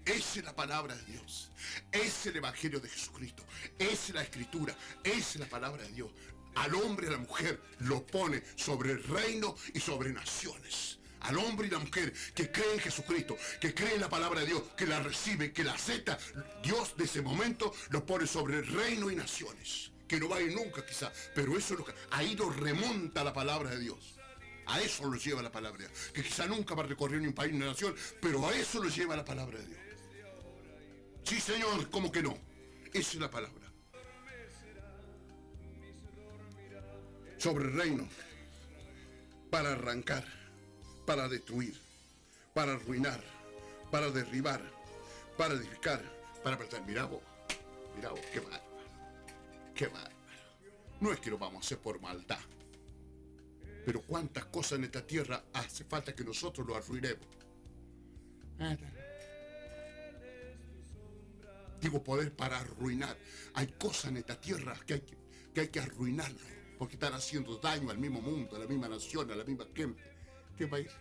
Esa 0.05 0.39
es 0.39 0.45
la 0.45 0.55
palabra 0.55 0.95
de 0.95 1.03
Dios. 1.05 1.49
Es 1.91 2.25
el 2.25 2.35
Evangelio 2.35 2.79
de 2.79 2.89
Jesucristo. 2.89 3.43
Es 3.77 4.09
la 4.09 4.23
Escritura. 4.23 4.75
Es 5.03 5.35
la 5.37 5.47
palabra 5.47 5.83
de 5.83 5.91
Dios. 5.91 6.11
Al 6.55 6.75
hombre 6.75 7.05
y 7.05 7.09
a 7.09 7.13
la 7.13 7.17
mujer 7.19 7.61
lo 7.79 8.05
pone 8.05 8.43
sobre 8.55 8.95
reino 8.97 9.55
y 9.73 9.79
sobre 9.79 10.11
naciones. 10.11 10.97
al 11.21 11.37
hombre 11.37 11.67
y 11.67 11.69
la 11.69 11.77
mujer 11.77 12.11
que 12.33 12.51
cree 12.51 12.73
en 12.73 12.79
Jesucristo, 12.79 13.37
que 13.59 13.75
cree 13.75 13.93
en 13.93 14.01
la 14.01 14.09
palabra 14.09 14.39
de 14.39 14.47
Dios, 14.47 14.63
que 14.75 14.87
la 14.87 14.99
recibe, 15.01 15.53
que 15.53 15.63
la 15.63 15.73
acepta, 15.73 16.17
Dios 16.63 16.97
de 16.97 17.03
ese 17.03 17.21
momento 17.21 17.71
lo 17.91 18.03
pone 18.03 18.25
sobre 18.25 18.63
reino 18.63 19.11
y 19.11 19.15
naciones. 19.15 19.91
Que 20.11 20.19
no 20.19 20.27
va 20.27 20.35
a 20.35 20.41
ir 20.41 20.53
nunca 20.53 20.85
quizá, 20.85 21.09
pero 21.33 21.57
eso 21.57 21.73
es 21.73 21.79
lo 21.79 21.85
que, 21.85 21.93
ahí 22.09 22.35
lo 22.35 22.49
remonta 22.49 23.23
la 23.23 23.31
palabra 23.31 23.69
de 23.69 23.79
Dios. 23.79 24.15
A 24.65 24.81
eso 24.81 25.05
lo 25.05 25.15
lleva 25.15 25.41
la 25.41 25.53
palabra. 25.53 25.87
Que 26.13 26.21
quizá 26.21 26.47
nunca 26.47 26.75
va 26.75 26.83
a 26.83 26.87
recorrer 26.87 27.21
ni 27.21 27.27
un 27.27 27.33
país 27.33 27.53
ni 27.53 27.59
una 27.59 27.67
nación, 27.67 27.95
pero 28.21 28.45
a 28.45 28.53
eso 28.53 28.83
lo 28.83 28.89
lleva 28.89 29.15
la 29.15 29.23
palabra 29.23 29.57
de 29.59 29.67
Dios. 29.67 29.79
Sí, 31.23 31.39
Señor, 31.39 31.89
¿cómo 31.89 32.11
que 32.11 32.21
no? 32.21 32.37
Esa 32.93 33.11
es 33.13 33.19
la 33.21 33.31
palabra. 33.31 33.71
Sobre 37.37 37.69
el 37.69 37.73
reino. 37.73 38.09
Para 39.49 39.71
arrancar, 39.71 40.25
para 41.05 41.29
destruir, 41.29 41.79
para 42.53 42.73
arruinar, 42.73 43.23
para 43.89 44.11
derribar, 44.11 44.61
para 45.37 45.53
edificar, 45.53 46.03
para 46.43 46.57
apretar. 46.57 46.85
Mirá 46.85 47.05
vos, 47.05 47.21
mirá 47.95 48.09
vos, 48.09 48.19
qué 48.33 48.41
bárbaro. 48.41 48.70
No 50.99 51.11
es 51.11 51.19
que 51.19 51.29
lo 51.29 51.37
vamos 51.37 51.63
a 51.63 51.65
hacer 51.65 51.79
por 51.79 51.99
maldad. 51.99 52.39
Pero 53.85 54.01
cuántas 54.01 54.45
cosas 54.45 54.73
en 54.73 54.85
esta 54.85 55.05
tierra 55.05 55.43
hace 55.53 55.83
falta 55.85 56.13
que 56.13 56.23
nosotros 56.23 56.67
lo 56.67 56.75
arruinemos. 56.75 57.27
Digo 61.81 62.03
poder 62.03 62.31
para 62.31 62.59
arruinar. 62.59 63.17
Hay 63.55 63.67
cosas 63.67 64.11
en 64.11 64.17
esta 64.17 64.39
tierra 64.39 64.77
que 64.85 64.93
hay 64.93 65.01
que, 65.01 65.17
que 65.53 65.61
hay 65.61 65.67
que 65.69 65.79
arruinarlo. 65.79 66.39
Porque 66.77 66.95
están 66.95 67.13
haciendo 67.13 67.57
daño 67.57 67.89
al 67.89 67.97
mismo 67.97 68.21
mundo, 68.21 68.55
a 68.55 68.59
la 68.59 68.67
misma 68.67 68.87
nación, 68.87 69.31
a 69.31 69.35
la 69.35 69.43
misma 69.43 69.65
gente. 69.75 70.03
¿Qué 70.57 70.65
va 70.65 70.77
a 70.77 70.81
ir? 70.81 70.91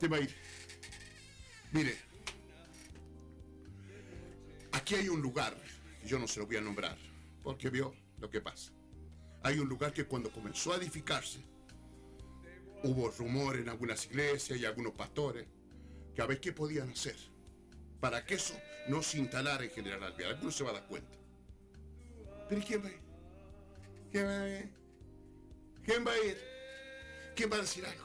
¿Qué 0.00 0.08
va 0.08 0.16
a 0.16 0.20
ir? 0.20 0.34
Mire, 1.72 1.96
aquí 4.72 4.94
hay 4.94 5.08
un 5.08 5.20
lugar, 5.20 5.56
yo 6.06 6.18
no 6.18 6.26
se 6.26 6.40
lo 6.40 6.46
voy 6.46 6.56
a 6.56 6.60
nombrar, 6.60 6.96
porque 7.42 7.70
vio 7.70 7.94
lo 8.18 8.30
que 8.30 8.40
pasa. 8.40 8.72
Hay 9.42 9.58
un 9.58 9.68
lugar 9.68 9.92
que 9.92 10.06
cuando 10.06 10.30
comenzó 10.30 10.72
a 10.72 10.76
edificarse, 10.76 11.40
hubo 12.82 13.10
rumor 13.10 13.56
en 13.56 13.68
algunas 13.68 14.06
iglesias 14.06 14.58
y 14.58 14.64
algunos 14.64 14.92
pastores 14.92 15.46
que 16.14 16.22
a 16.22 16.26
ver 16.26 16.40
qué 16.40 16.52
podían 16.52 16.90
hacer 16.90 17.16
para 18.00 18.24
que 18.24 18.34
eso 18.34 18.58
no 18.88 19.02
se 19.02 19.18
instalara 19.18 19.64
en 19.64 19.70
General 19.70 20.02
Alvear. 20.02 20.32
Algunos 20.32 20.56
se 20.56 20.64
va 20.64 20.70
a 20.70 20.74
dar 20.74 20.86
cuenta. 20.86 21.16
Pero 22.48 22.60
¿y 22.60 22.64
¿quién 22.64 22.84
va 22.84 22.88
a 22.88 22.92
ir? 22.92 23.00
¿Quién 24.12 24.26
va 24.26 24.40
a 24.40 24.48
ir? 24.48 24.70
¿Quién 25.84 26.06
va 26.06 26.12
a 26.12 26.18
ir? 26.18 26.38
¿Quién 27.34 27.52
va 27.52 27.56
a 27.56 27.60
decir 27.60 27.84
algo? 27.84 28.04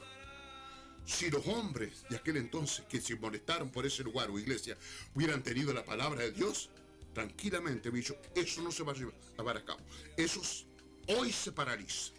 Si 1.04 1.30
los 1.30 1.46
hombres 1.48 2.04
de 2.08 2.16
aquel 2.16 2.36
entonces 2.36 2.84
que 2.88 3.00
se 3.00 3.16
molestaron 3.16 3.70
por 3.70 3.86
ese 3.86 4.04
lugar 4.04 4.30
o 4.30 4.38
iglesia 4.38 4.76
hubieran 5.14 5.42
tenido 5.42 5.72
la 5.72 5.84
palabra 5.84 6.22
de 6.22 6.32
Dios, 6.32 6.70
tranquilamente 7.12 7.90
me 7.90 7.98
dicho, 7.98 8.16
eso 8.34 8.62
no 8.62 8.70
se 8.72 8.82
va 8.82 8.92
a 8.92 8.94
llevar 8.94 9.56
a 9.56 9.64
cabo. 9.64 9.80
Eso 10.16 10.40
es- 10.40 10.66
hoy 11.08 11.32
se 11.32 11.52
paraliza. 11.52 12.12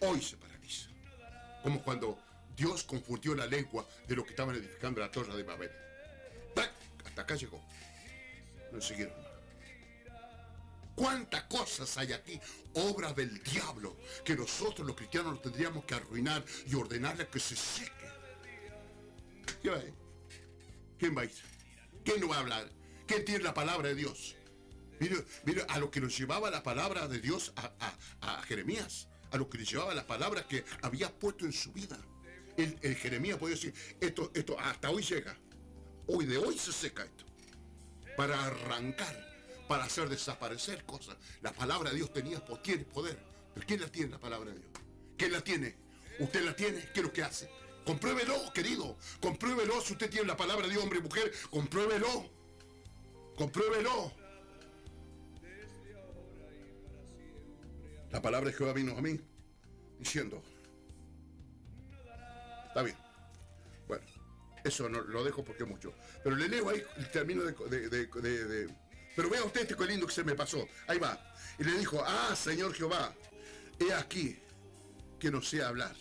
Hoy 0.00 0.20
se 0.22 0.36
paraliza. 0.36 0.88
Como 1.62 1.82
cuando 1.82 2.18
Dios 2.56 2.82
confundió 2.84 3.34
la 3.34 3.46
lengua 3.46 3.86
de 4.08 4.16
lo 4.16 4.24
que 4.24 4.30
estaban 4.30 4.54
edificando 4.56 5.00
la 5.00 5.10
torre 5.10 5.36
de 5.36 5.42
Babel. 5.42 5.70
Hasta 7.04 7.22
acá 7.22 7.34
llegó. 7.34 7.62
No 8.72 8.80
siguieron. 8.80 9.14
¿Cuántas 10.94 11.44
cosas 11.44 11.96
hay 11.96 12.12
aquí? 12.12 12.38
Obra 12.74 13.12
del 13.12 13.42
diablo 13.42 13.96
que 14.24 14.36
nosotros 14.36 14.86
los 14.86 14.94
cristianos 14.96 15.32
nos 15.34 15.42
tendríamos 15.42 15.84
que 15.84 15.94
arruinar 15.94 16.44
y 16.66 16.74
ordenarle 16.74 17.26
que 17.28 17.40
se 17.40 17.56
seque. 17.56 17.90
¿Quién 19.62 21.16
va 21.16 21.22
a 21.22 21.24
ir? 21.24 21.32
¿Quién 22.04 22.20
no 22.20 22.28
va 22.28 22.36
a 22.36 22.40
hablar? 22.40 22.70
¿Quién 23.10 23.24
tiene 23.24 23.42
la 23.42 23.52
palabra 23.52 23.88
de 23.88 23.96
Dios? 23.96 24.36
Mire, 25.00 25.66
a 25.68 25.80
lo 25.80 25.90
que 25.90 26.00
nos 26.00 26.16
llevaba 26.16 26.48
la 26.48 26.62
palabra 26.62 27.08
de 27.08 27.18
Dios 27.18 27.52
a, 27.56 28.42
Jeremías, 28.42 29.08
a 29.32 29.36
lo 29.36 29.50
que 29.50 29.58
le 29.58 29.64
llevaba 29.64 29.92
la 29.96 30.06
palabra 30.06 30.46
que 30.46 30.64
había 30.80 31.12
puesto 31.12 31.44
en 31.44 31.52
su 31.52 31.72
vida. 31.72 31.98
El, 32.56 32.78
Jeremías 32.94 33.36
podía 33.36 33.56
decir, 33.56 33.74
esto, 34.00 34.30
esto 34.32 34.56
hasta 34.60 34.90
hoy 34.90 35.02
llega. 35.02 35.36
Hoy 36.06 36.24
de 36.24 36.38
hoy 36.38 36.56
se 36.56 36.70
seca 36.70 37.02
esto. 37.02 37.24
Para 38.16 38.44
arrancar, 38.44 39.16
para 39.66 39.86
hacer 39.86 40.08
desaparecer 40.08 40.84
cosas. 40.84 41.16
La 41.42 41.52
palabra 41.52 41.90
de 41.90 41.96
Dios 41.96 42.12
tenía, 42.12 42.40
tiene 42.62 42.84
poder. 42.84 43.18
Pero 43.54 43.66
¿quién 43.66 43.80
la 43.80 43.88
tiene 43.88 44.10
la 44.10 44.20
palabra 44.20 44.52
de 44.52 44.60
Dios? 44.60 44.70
¿Quién 45.18 45.32
la 45.32 45.40
tiene? 45.40 45.74
¿Usted 46.20 46.44
la 46.44 46.54
tiene? 46.54 46.78
¿Qué 46.94 47.00
es 47.00 47.02
lo 47.02 47.12
que 47.12 47.24
hace? 47.24 47.50
Compruébelo, 47.84 48.52
querido. 48.52 48.96
Compruébelo 49.20 49.80
si 49.80 49.94
usted 49.94 50.08
tiene 50.08 50.28
la 50.28 50.36
palabra 50.36 50.68
de 50.68 50.78
hombre 50.78 51.00
y 51.00 51.02
mujer. 51.02 51.32
Compruébelo. 51.50 52.38
Compruébelo. 53.40 54.12
La 58.10 58.20
palabra 58.20 58.50
de 58.50 58.54
Jehová 58.54 58.74
vino 58.74 58.94
a 58.94 59.00
mí 59.00 59.18
diciendo. 59.98 60.42
Está 62.68 62.82
bien. 62.82 62.98
Bueno, 63.88 64.04
eso 64.62 64.90
no, 64.90 65.00
lo 65.00 65.24
dejo 65.24 65.42
porque 65.42 65.64
mucho. 65.64 65.94
Pero 66.22 66.36
le 66.36 66.48
leo 66.50 66.68
ahí 66.68 66.82
el 66.98 67.10
término 67.10 67.42
de, 67.44 67.52
de- 67.52 67.88
de- 67.88 68.06
de- 68.08 68.44
de- 68.44 68.74
Pero 69.16 69.30
vea 69.30 69.42
usted 69.42 69.62
este 69.70 69.86
lindo 69.86 70.06
que 70.06 70.12
se 70.12 70.22
me 70.22 70.34
pasó. 70.34 70.68
Ahí 70.86 70.98
va. 70.98 71.18
Y 71.58 71.64
le 71.64 71.78
dijo, 71.78 71.98
ah, 72.06 72.36
Señor 72.36 72.74
Jehová, 72.74 73.14
he 73.78 73.90
aquí 73.94 74.38
que 75.18 75.30
no 75.30 75.40
sé 75.40 75.62
hablar. 75.62 75.96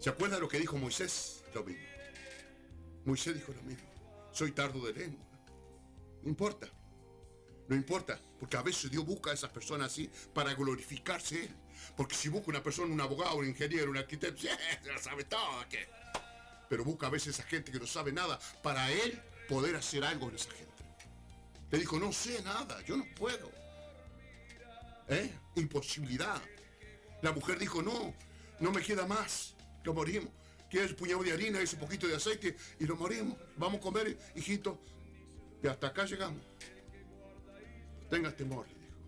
¿Se 0.00 0.10
acuerda 0.10 0.40
lo 0.40 0.48
que 0.48 0.58
dijo 0.58 0.76
Moisés? 0.78 1.44
Lo 1.54 1.62
mismo. 1.62 1.84
Moisés 3.04 3.34
dijo 3.36 3.52
lo 3.52 3.62
mismo. 3.62 3.88
Soy 4.32 4.50
tardo 4.50 4.84
de 4.84 4.94
lengua. 4.94 5.33
No 6.24 6.30
importa. 6.30 6.68
No 7.68 7.76
importa, 7.76 8.20
porque 8.38 8.56
a 8.56 8.62
veces 8.62 8.90
Dios 8.90 9.06
busca 9.06 9.30
a 9.30 9.34
esas 9.34 9.50
personas 9.50 9.92
así 9.92 10.10
para 10.34 10.54
glorificarse. 10.54 11.48
Porque 11.96 12.14
si 12.14 12.28
busca 12.28 12.50
una 12.50 12.62
persona, 12.62 12.92
un 12.92 13.00
abogado, 13.00 13.36
un 13.36 13.46
ingeniero, 13.46 13.90
un 13.90 13.96
arquitecto, 13.96 14.40
¡sí, 14.42 14.48
la 14.84 14.98
sabe 14.98 15.24
todo, 15.24 15.64
¿qué? 15.70 15.86
Pero 16.68 16.84
busca 16.84 17.06
a 17.06 17.10
veces 17.10 17.28
a 17.28 17.42
esa 17.42 17.48
gente 17.48 17.70
que 17.70 17.78
no 17.78 17.86
sabe 17.86 18.12
nada 18.12 18.38
para 18.62 18.90
Él 18.90 19.20
poder 19.48 19.76
hacer 19.76 20.04
algo 20.04 20.28
en 20.28 20.34
esa 20.34 20.50
gente. 20.50 20.72
Le 21.70 21.78
dijo, 21.78 21.98
no 21.98 22.12
sé 22.12 22.42
nada, 22.42 22.82
yo 22.82 22.96
no 22.96 23.04
puedo. 23.16 23.50
¿Eh? 25.08 25.30
Imposibilidad. 25.56 26.40
La 27.22 27.32
mujer 27.32 27.58
dijo, 27.58 27.82
no, 27.82 28.14
no 28.60 28.70
me 28.72 28.82
queda 28.82 29.06
más, 29.06 29.54
lo 29.84 29.94
morimos. 29.94 30.30
¿Quieres 30.70 30.94
puñado 30.94 31.22
de 31.22 31.32
harina, 31.32 31.60
ese 31.60 31.76
poquito 31.76 32.06
de 32.06 32.16
aceite 32.16 32.56
y 32.80 32.84
lo 32.84 32.96
morimos? 32.96 33.38
Vamos 33.56 33.78
a 33.78 33.82
comer, 33.82 34.18
hijito. 34.34 34.80
Y 35.64 35.66
hasta 35.66 35.86
acá 35.86 36.04
llegamos. 36.04 36.42
Tenga 38.10 38.30
temor, 38.36 38.66
le 38.68 38.74
dijo. 38.74 38.98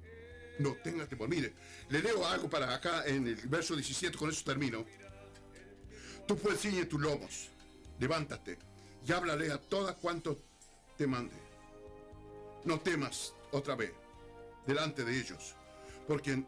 No 0.59 0.73
tenga 0.83 1.07
temor. 1.07 1.29
Mire, 1.29 1.53
le 1.91 2.01
leo 2.01 2.27
algo 2.27 2.49
para 2.49 2.75
acá 2.75 3.05
en 3.05 3.27
el 3.27 3.37
verso 3.47 3.77
17, 3.77 4.17
con 4.17 4.31
eso 4.31 4.43
termino. 4.43 4.87
Tú 6.27 6.39
pues 6.39 6.59
ciñe 6.59 6.87
tus 6.87 6.99
lomos, 6.99 7.51
levántate 8.01 8.59
y 9.07 9.13
háblale 9.13 9.53
a 9.53 9.59
todas 9.59 9.97
cuantos 9.97 10.39
te 10.97 11.07
mande. 11.07 11.37
No 12.65 12.81
temas 12.81 13.35
otra 13.53 13.77
vez 13.77 13.93
delante 14.67 15.05
de 15.05 15.15
ellos, 15.15 15.55
porque, 16.09 16.43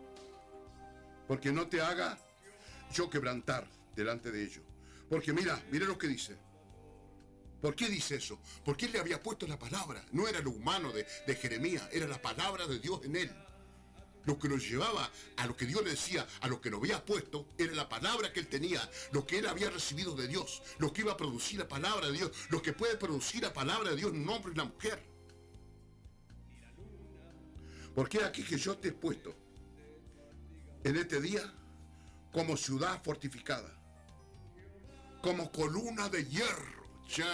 porque 1.29 1.53
no 1.53 1.67
te 1.69 1.83
haga 1.83 2.19
yo 2.95 3.11
quebrantar 3.11 3.69
delante 3.95 4.33
de 4.33 4.43
ellos. 4.43 4.65
Porque 5.11 5.35
mira, 5.35 5.63
mira 5.71 5.85
lo 5.85 5.99
que 5.99 6.09
dice. 6.09 6.48
¿Por 7.61 7.75
qué 7.75 7.89
dice 7.89 8.17
eso? 8.17 8.39
Porque 8.65 8.87
él 8.87 8.93
le 8.93 9.01
había 9.01 9.23
puesto 9.23 9.47
la 9.47 9.59
palabra. 9.59 10.05
No 10.13 10.29
era 10.29 10.41
lo 10.41 10.51
humano 10.51 10.93
de, 10.93 11.07
de 11.27 11.35
Jeremías, 11.35 11.89
era 11.93 12.07
la 12.07 12.23
palabra 12.23 12.67
de 12.67 12.79
Dios 12.79 13.01
en 13.05 13.17
él. 13.17 13.31
Lo 14.25 14.39
que 14.39 14.49
nos 14.49 14.69
llevaba 14.69 15.11
a 15.37 15.47
lo 15.47 15.57
que 15.57 15.67
Dios 15.67 15.83
le 15.83 15.91
decía, 15.91 16.27
a 16.41 16.49
lo 16.49 16.61
que 16.61 16.71
lo 16.71 16.77
había 16.77 17.05
puesto, 17.05 17.49
era 17.57 17.73
la 17.73 17.89
palabra 17.89 18.33
que 18.33 18.41
él 18.41 18.47
tenía, 18.47 18.89
lo 19.11 19.27
que 19.27 19.39
él 19.39 19.47
había 19.47 19.71
recibido 19.71 20.15
de 20.15 20.29
Dios, 20.29 20.63
lo 20.79 20.93
que 20.93 21.01
iba 21.01 21.13
a 21.13 21.17
producir 21.17 21.59
la 21.59 21.67
palabra 21.67 22.09
de 22.09 22.13
Dios, 22.13 22.31
lo 22.51 22.61
que 22.61 22.73
puede 22.73 22.97
producir 22.97 23.43
la 23.43 23.53
palabra 23.53 23.91
de 23.91 23.97
Dios 23.97 24.13
en 24.13 24.23
un 24.23 24.29
hombre 24.29 24.53
y 24.53 24.55
una 24.55 24.65
mujer. 24.65 25.03
Porque 27.95 28.23
aquí 28.23 28.45
que 28.45 28.59
yo 28.59 28.77
te 28.77 28.89
he 28.89 28.93
puesto 28.93 29.35
en 30.85 30.97
este 30.97 31.21
día 31.21 31.53
como 32.33 32.57
ciudad 32.57 33.03
fortificada, 33.03 33.77
como 35.23 35.51
columna 35.51 36.09
de 36.09 36.25
hierro. 36.25 36.78
Ya. 37.17 37.27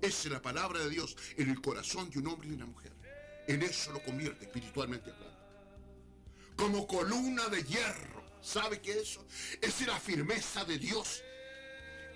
Esa 0.00 0.28
es 0.28 0.32
la 0.32 0.40
palabra 0.40 0.80
de 0.80 0.88
Dios 0.88 1.16
en 1.36 1.50
el 1.50 1.60
corazón 1.60 2.08
de 2.10 2.18
un 2.18 2.28
hombre 2.28 2.48
y 2.48 2.52
una 2.52 2.66
mujer. 2.66 2.92
En 3.46 3.62
eso 3.62 3.92
lo 3.92 4.02
convierte 4.02 4.46
espiritualmente 4.46 5.10
hablando. 5.10 5.38
Como 6.56 6.86
columna 6.86 7.48
de 7.48 7.62
hierro. 7.62 8.20
¿Sabe 8.40 8.80
qué 8.80 8.92
es 8.92 8.98
eso? 8.98 9.26
Es 9.60 9.86
la 9.86 9.98
firmeza 10.00 10.64
de 10.64 10.78
Dios. 10.78 11.22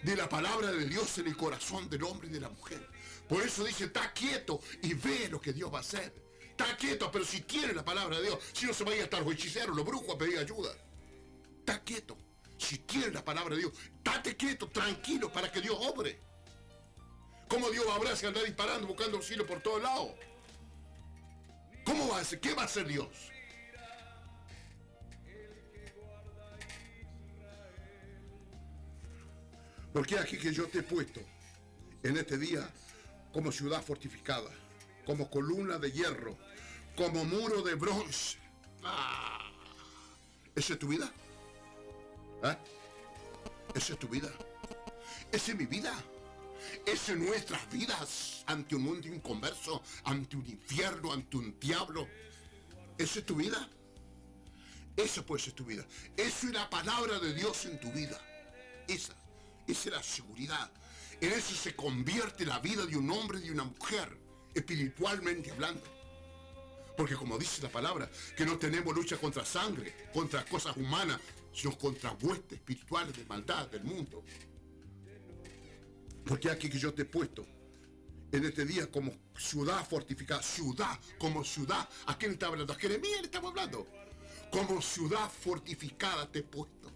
De 0.02 0.16
la 0.16 0.28
palabra 0.28 0.72
de 0.72 0.86
Dios 0.86 1.18
en 1.18 1.26
el 1.26 1.36
corazón 1.36 1.88
del 1.90 2.04
hombre 2.04 2.28
y 2.28 2.30
de 2.30 2.40
la 2.40 2.48
mujer. 2.48 2.88
Por 3.28 3.42
eso 3.42 3.64
dice, 3.64 3.84
está 3.84 4.12
quieto 4.12 4.60
y 4.82 4.94
ve 4.94 5.28
lo 5.30 5.40
que 5.40 5.52
Dios 5.52 5.72
va 5.72 5.78
a 5.78 5.80
hacer. 5.80 6.14
Está 6.40 6.76
quieto, 6.76 7.10
pero 7.10 7.24
si 7.24 7.40
tiene 7.42 7.72
la 7.72 7.84
palabra 7.84 8.18
de 8.18 8.24
Dios, 8.24 8.38
si 8.52 8.66
no 8.66 8.72
se 8.72 8.84
vaya 8.84 9.02
a 9.02 9.04
estar 9.04 9.22
los 9.22 9.34
hechiceros, 9.34 9.74
los 9.74 9.84
brujos 9.84 10.14
a 10.14 10.18
pedir 10.18 10.38
ayuda. 10.38 10.74
Está 11.58 11.82
quieto. 11.82 12.16
Si 12.58 12.78
tienes 12.78 13.12
la 13.12 13.24
palabra 13.24 13.54
de 13.54 13.62
Dios, 13.62 13.72
date 14.02 14.36
quieto, 14.36 14.68
tranquilo, 14.68 15.32
para 15.32 15.50
que 15.50 15.60
Dios 15.60 15.76
obre. 15.80 16.20
¿Cómo 17.48 17.70
Dios 17.70 17.86
va 17.88 17.94
a 17.94 17.98
obrar 17.98 18.16
si 18.16 18.26
andar 18.26 18.44
disparando, 18.44 18.86
buscando 18.86 19.16
auxilio 19.16 19.46
por 19.46 19.60
todos 19.60 19.82
lados? 19.82 20.10
¿Cómo 21.84 22.08
va 22.08 22.20
a 22.20 22.24
ser? 22.24 22.40
¿Qué 22.40 22.54
va 22.54 22.62
a 22.62 22.64
hacer 22.64 22.86
Dios? 22.86 23.08
Porque 29.92 30.18
aquí 30.18 30.38
que 30.38 30.52
yo 30.52 30.66
te 30.66 30.78
he 30.78 30.82
puesto 30.82 31.20
en 32.02 32.16
este 32.16 32.36
día 32.36 32.68
como 33.32 33.52
ciudad 33.52 33.82
fortificada, 33.82 34.50
como 35.06 35.30
columna 35.30 35.78
de 35.78 35.92
hierro, 35.92 36.36
como 36.96 37.24
muro 37.24 37.62
de 37.62 37.74
bronce. 37.74 38.38
Ah, 38.82 39.52
¿Esa 40.54 40.72
es 40.72 40.78
tu 40.78 40.88
vida? 40.88 41.12
¿Esa 43.74 43.92
es 43.94 43.98
tu 43.98 44.08
vida? 44.08 44.30
¿Esa 45.32 45.52
es 45.52 45.56
mi 45.56 45.66
vida? 45.66 45.94
¿Esa 46.86 47.12
es 47.12 47.18
nuestras 47.18 47.70
vidas 47.70 48.44
ante 48.46 48.76
un 48.76 48.82
mundo 48.82 49.08
inconverso, 49.08 49.82
ante 50.04 50.36
un 50.36 50.46
infierno, 50.46 51.12
ante 51.12 51.36
un 51.36 51.58
diablo? 51.58 52.06
¿Esa 52.98 53.20
es 53.20 53.26
tu 53.26 53.36
vida? 53.36 53.68
Esa 54.96 55.24
puede 55.24 55.42
ser 55.42 55.54
tu 55.54 55.64
vida. 55.64 55.84
Esa 56.16 56.46
es 56.46 56.52
la 56.52 56.68
palabra 56.70 57.18
de 57.18 57.34
Dios 57.34 57.64
en 57.66 57.80
tu 57.80 57.90
vida. 57.92 58.20
Esa. 58.86 59.14
Esa 59.66 59.88
es 59.88 59.94
la 59.94 60.02
seguridad. 60.02 60.70
En 61.20 61.32
eso 61.32 61.54
se 61.54 61.74
convierte 61.74 62.44
la 62.44 62.58
vida 62.58 62.84
de 62.84 62.96
un 62.96 63.10
hombre 63.10 63.38
y 63.38 63.44
de 63.44 63.52
una 63.52 63.64
mujer, 63.64 64.16
espiritualmente 64.54 65.50
hablando. 65.50 65.82
Porque 66.96 67.16
como 67.16 67.38
dice 67.38 67.62
la 67.62 67.70
palabra, 67.70 68.10
que 68.36 68.44
no 68.44 68.58
tenemos 68.58 68.94
lucha 68.94 69.16
contra 69.16 69.44
sangre, 69.44 70.08
contra 70.12 70.44
cosas 70.44 70.76
humanas, 70.76 71.18
sino 71.54 71.78
contra 71.78 72.12
huestes 72.20 72.58
espirituales 72.58 73.16
de 73.16 73.24
maldad 73.26 73.68
del 73.68 73.84
mundo. 73.84 74.24
Porque 76.24 76.50
aquí 76.50 76.68
que 76.68 76.78
yo 76.78 76.92
te 76.92 77.02
he 77.02 77.04
puesto 77.04 77.46
en 78.32 78.44
este 78.44 78.64
día 78.64 78.90
como 78.90 79.12
ciudad 79.38 79.86
fortificada, 79.88 80.42
ciudad, 80.42 80.98
como 81.18 81.44
ciudad. 81.44 81.88
¿A 82.06 82.18
quién 82.18 82.32
está 82.32 82.46
hablando? 82.48 82.72
A 82.72 82.76
Jeremías 82.76 83.20
le 83.20 83.26
estamos 83.26 83.50
hablando. 83.50 83.86
Como 84.50 84.82
ciudad 84.82 85.30
fortificada 85.30 86.30
te 86.30 86.40
he 86.40 86.42
puesto. 86.42 86.90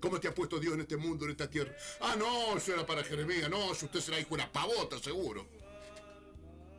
¿Cómo 0.00 0.18
te 0.18 0.28
ha 0.28 0.34
puesto 0.34 0.58
Dios 0.58 0.74
en 0.74 0.80
este 0.80 0.96
mundo, 0.96 1.24
en 1.24 1.30
esta 1.30 1.48
tierra? 1.48 1.74
Ah, 2.00 2.16
no, 2.18 2.56
eso 2.56 2.74
era 2.74 2.84
para 2.84 3.04
Jeremías. 3.04 3.48
No, 3.48 3.74
si 3.74 3.86
usted 3.86 4.00
será 4.00 4.18
hijo 4.18 4.30
de 4.30 4.34
una 4.34 4.52
pavota, 4.52 4.98
seguro. 4.98 5.46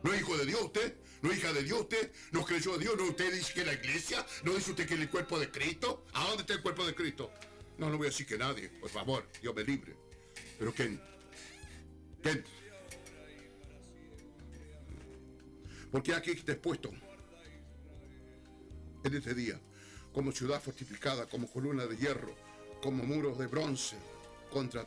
¿No 0.02 0.12
es 0.12 0.20
hijo 0.20 0.36
de 0.36 0.44
Dios 0.44 0.60
usted? 0.60 0.98
¿No 1.24 1.32
hija 1.32 1.54
de 1.54 1.62
Dios 1.62 1.80
usted? 1.80 2.12
¿No 2.32 2.44
creyó 2.44 2.74
a 2.74 2.76
Dios? 2.76 2.94
¿No 2.98 3.04
usted 3.04 3.32
dice 3.32 3.54
que 3.54 3.64
la 3.64 3.72
iglesia? 3.72 4.26
¿No 4.42 4.52
dice 4.52 4.72
usted 4.72 4.86
que 4.86 4.92
el 4.92 5.08
cuerpo 5.08 5.40
de 5.40 5.50
Cristo? 5.50 6.04
¿A 6.12 6.22
dónde 6.26 6.42
está 6.42 6.52
el 6.52 6.60
cuerpo 6.60 6.84
de 6.84 6.94
Cristo? 6.94 7.32
No, 7.78 7.88
no 7.88 7.96
voy 7.96 8.08
a 8.08 8.10
decir 8.10 8.26
que 8.26 8.36
nadie, 8.36 8.68
por 8.68 8.90
favor, 8.90 9.26
Dios 9.40 9.54
me 9.54 9.64
libre. 9.64 9.96
Pero 10.58 10.74
¿quién? 10.74 11.00
¿Quién? 12.22 12.44
Porque 15.90 16.12
aquí 16.12 16.34
te 16.34 16.52
he 16.52 16.56
puesto 16.56 16.90
en 19.02 19.14
este 19.14 19.32
día 19.32 19.58
como 20.12 20.30
ciudad 20.30 20.60
fortificada, 20.60 21.26
como 21.26 21.50
columna 21.50 21.86
de 21.86 21.96
hierro, 21.96 22.34
como 22.82 23.02
muros 23.02 23.38
de 23.38 23.46
bronce 23.46 23.96
contra 24.50 24.84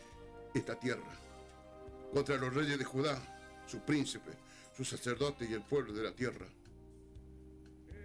esta 0.54 0.80
tierra, 0.80 1.20
contra 2.14 2.38
los 2.38 2.54
reyes 2.54 2.78
de 2.78 2.86
Judá, 2.86 3.20
sus 3.66 3.82
príncipes, 3.82 4.36
sus 4.78 4.90
sacerdotes 4.90 5.50
y 5.50 5.54
el 5.54 5.64
pueblo 5.64 5.92
de 5.92 6.04
la 6.04 6.16
tierra. 6.16 6.46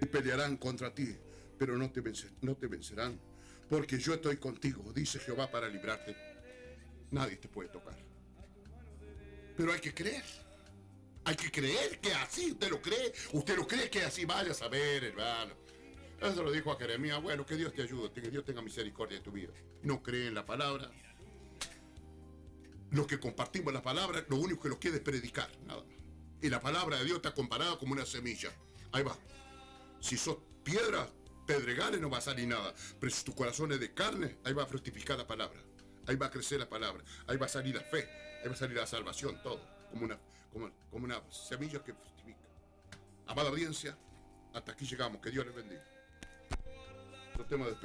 Y 0.00 0.06
pelearán 0.06 0.56
contra 0.56 0.94
ti, 0.94 1.14
pero 1.58 1.76
no 1.76 1.90
te, 1.92 2.02
no 2.40 2.56
te 2.56 2.66
vencerán, 2.66 3.20
porque 3.68 3.98
yo 3.98 4.14
estoy 4.14 4.38
contigo, 4.38 4.90
dice 4.94 5.18
Jehová, 5.18 5.50
para 5.50 5.68
librarte. 5.68 6.16
Nadie 7.10 7.36
te 7.36 7.46
puede 7.46 7.68
tocar. 7.68 7.96
Pero 9.54 9.72
hay 9.72 9.80
que 9.80 9.92
creer. 9.92 10.24
Hay 11.24 11.36
que 11.36 11.50
creer 11.50 12.00
que 12.00 12.12
así, 12.14 12.52
usted 12.52 12.70
lo 12.70 12.80
cree, 12.80 13.12
usted 13.32 13.56
lo 13.56 13.66
cree 13.66 13.88
que 13.88 14.02
así 14.02 14.24
vaya 14.24 14.50
a 14.50 14.54
saber, 14.54 15.04
hermano. 15.04 15.54
Eso 16.20 16.42
lo 16.42 16.50
dijo 16.50 16.72
a 16.72 16.76
Jeremías, 16.76 17.22
bueno, 17.22 17.44
que 17.44 17.56
Dios 17.56 17.72
te 17.74 17.82
ayude, 17.82 18.10
que 18.12 18.22
Dios 18.22 18.44
tenga 18.44 18.62
misericordia 18.62 19.18
de 19.18 19.24
tu 19.24 19.30
vida. 19.30 19.52
No 19.82 20.02
cree 20.02 20.28
en 20.28 20.34
la 20.34 20.46
palabra. 20.46 20.90
Los 22.90 23.06
que 23.06 23.20
compartimos 23.20 23.72
la 23.72 23.82
palabra, 23.82 24.24
lo 24.28 24.36
único 24.36 24.62
que 24.62 24.68
lo 24.68 24.78
quiere 24.78 24.96
es 24.96 25.02
predicar, 25.02 25.50
nada 25.66 25.84
más. 25.84 26.01
Y 26.42 26.50
la 26.50 26.60
palabra 26.60 26.98
de 26.98 27.04
Dios 27.04 27.16
está 27.16 27.32
comparada 27.32 27.78
como 27.78 27.92
una 27.92 28.04
semilla. 28.04 28.50
Ahí 28.90 29.04
va. 29.04 29.16
Si 30.00 30.16
sos 30.16 30.38
piedra, 30.64 31.08
pedregales, 31.46 32.00
no 32.00 32.10
va 32.10 32.18
a 32.18 32.20
salir 32.20 32.48
nada. 32.48 32.74
Pero 32.98 33.12
si 33.12 33.24
tu 33.24 33.32
corazón 33.34 33.70
es 33.72 33.78
de 33.78 33.94
carne, 33.94 34.38
ahí 34.44 34.52
va 34.52 34.64
a 34.64 34.66
fructificar 34.66 35.16
la 35.16 35.26
palabra. 35.26 35.60
Ahí 36.06 36.16
va 36.16 36.26
a 36.26 36.30
crecer 36.30 36.58
la 36.58 36.68
palabra. 36.68 37.04
Ahí 37.28 37.36
va 37.36 37.46
a 37.46 37.48
salir 37.48 37.76
la 37.76 37.82
fe. 37.82 38.08
Ahí 38.42 38.48
va 38.48 38.54
a 38.54 38.56
salir 38.56 38.76
la 38.76 38.86
salvación, 38.88 39.40
todo. 39.42 39.60
Como 39.90 40.04
una, 40.04 40.18
como, 40.52 40.72
una 40.90 41.22
semilla 41.30 41.82
que 41.84 41.94
fructifica. 41.94 42.48
Amada 43.28 43.50
audiencia, 43.50 43.96
hasta 44.52 44.72
aquí 44.72 44.84
llegamos. 44.84 45.20
Que 45.20 45.30
Dios 45.30 45.46
les 45.46 45.54
bendiga. 45.54 45.84
Nuestro 47.36 47.46
tema 47.46 47.66
de 47.66 47.76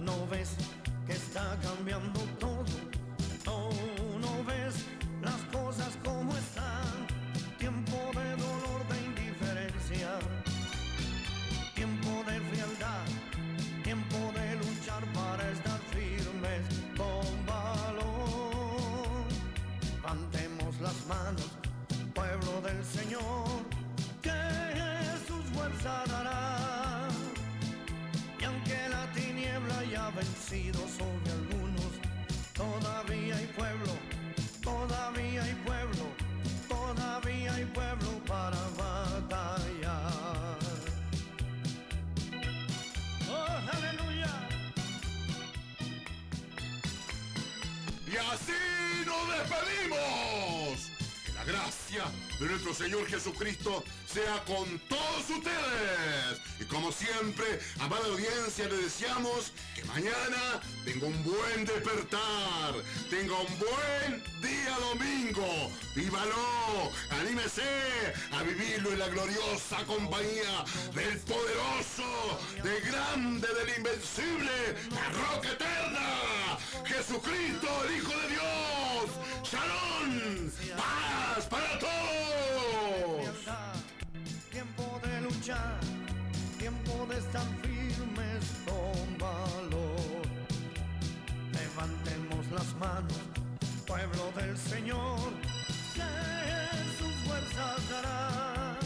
No 0.00 0.26
ves 0.26 0.50
que 1.06 1.12
está 1.12 1.56
cambiando 1.62 2.20
todo. 2.38 2.47
Así 48.18 49.04
nos 49.06 49.28
despedimos. 49.28 50.90
Que 51.24 51.32
la 51.32 51.44
gracia 51.44 52.04
de 52.40 52.46
nuestro 52.46 52.74
Señor 52.74 53.06
Jesucristo 53.06 53.84
sea 54.06 54.42
con 54.44 54.78
todos 54.88 55.30
ustedes. 55.30 56.40
Y 56.60 56.64
como 56.64 56.90
siempre, 56.92 57.60
amada 57.80 58.04
audiencia, 58.06 58.66
le 58.68 58.76
deseamos 58.78 59.52
que 59.74 59.84
mañana 59.84 60.60
tenga 60.84 61.06
un 61.06 61.24
buen 61.24 61.64
despertar, 61.64 62.74
tenga 63.10 63.34
un 63.34 63.58
buen 63.58 64.24
día 64.40 64.76
domingo. 64.80 65.70
¡Vívalo! 65.94 66.90
¡Anímese 67.10 67.62
a 68.32 68.42
vivirlo 68.42 68.92
en 68.92 68.98
la 68.98 69.08
gloriosa 69.08 69.84
compañía 69.86 70.64
del 70.94 71.18
poderoso, 71.20 72.40
del 72.62 72.80
grande, 72.82 73.48
del 73.48 73.76
invencible, 73.76 74.76
la 74.90 75.08
roca 75.10 75.52
eterna, 75.52 76.27
Jesucristo, 76.84 77.68
el 77.84 77.96
Hijo 77.96 78.10
de 78.10 78.28
Dios. 78.28 79.06
¡Shalom! 79.50 80.50
¡Paz 80.76 81.46
para 81.46 81.78
todos! 81.78 83.36
Tiempo 84.50 85.00
de 85.02 85.20
luchar, 85.22 85.80
tiempo 86.58 87.06
de 87.08 87.18
estar 87.18 87.46
firmes 87.62 88.44
con 88.66 89.18
valor. 89.18 90.26
Levantemos 91.52 92.50
las 92.50 92.74
manos, 92.76 93.18
pueblo 93.86 94.32
del 94.36 94.56
Señor, 94.58 95.32
que 95.94 96.98
sus 96.98 97.14
fuerzas 97.26 97.88
dará. 97.88 98.76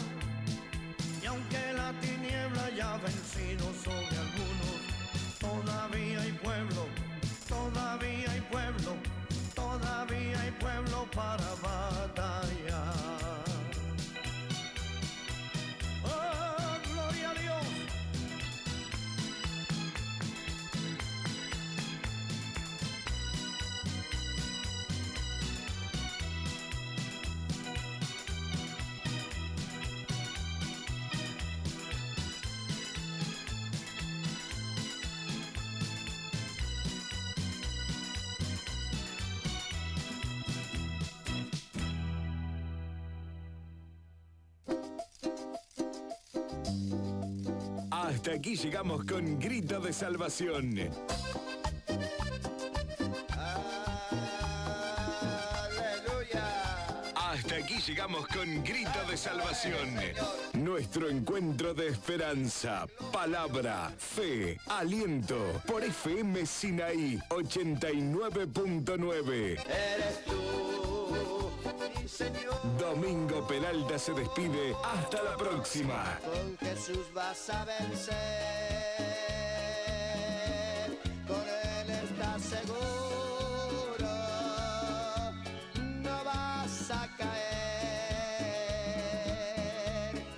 Y 1.22 1.26
aunque 1.26 1.72
la 1.72 1.92
tiniebla 2.00 2.70
ya 2.76 2.96
vencido 2.98 3.72
sobre 3.82 4.31
todavía 9.54 10.40
hay 10.40 10.50
pueblo 10.52 11.06
para 11.14 11.54
batallar. 11.62 13.41
Hasta 48.32 48.48
aquí 48.48 48.56
llegamos 48.56 49.04
con 49.04 49.38
Grito 49.38 49.78
de 49.78 49.92
Salvación. 49.92 50.74
Hasta 57.14 57.56
aquí 57.56 57.78
llegamos 57.86 58.26
con 58.28 58.64
Grito 58.64 59.04
de 59.10 59.18
Salvación. 59.18 60.00
Nuestro 60.54 61.10
encuentro 61.10 61.74
de 61.74 61.88
esperanza, 61.88 62.86
palabra, 63.12 63.92
fe, 63.98 64.56
aliento 64.66 65.60
por 65.66 65.84
FM 65.84 66.46
Sinaí 66.46 67.18
89.9. 67.28 69.60
Eres 69.60 70.24
tú. 70.24 70.81
Domingo 72.78 73.46
Peralta 73.46 73.98
se 73.98 74.12
despide. 74.12 74.74
Hasta 74.84 75.22
la 75.22 75.34
próxima. 75.36 76.18
Con 76.24 76.56
Jesús 76.58 77.06
vas 77.14 77.48
a 77.50 77.64
vencer. 77.64 78.16
Con 81.26 81.40
Él 81.40 81.90
estás 81.90 82.42
seguro. 82.42 82.72
No 86.02 86.24
vas 86.24 86.90
a 86.90 87.08
caer. 87.16 87.42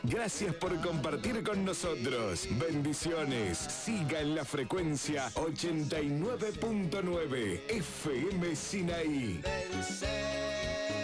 Gracias 0.02 0.54
por 0.54 0.80
compartir 0.80 1.42
con 1.42 1.64
nosotros. 1.64 2.46
Bendiciones. 2.50 3.58
Siga 3.58 4.20
en 4.20 4.34
la 4.34 4.44
frecuencia 4.44 5.30
89.9 5.34 7.62
FM 7.68 8.56
Sinaí. 8.56 9.40
Vencer. 9.42 11.03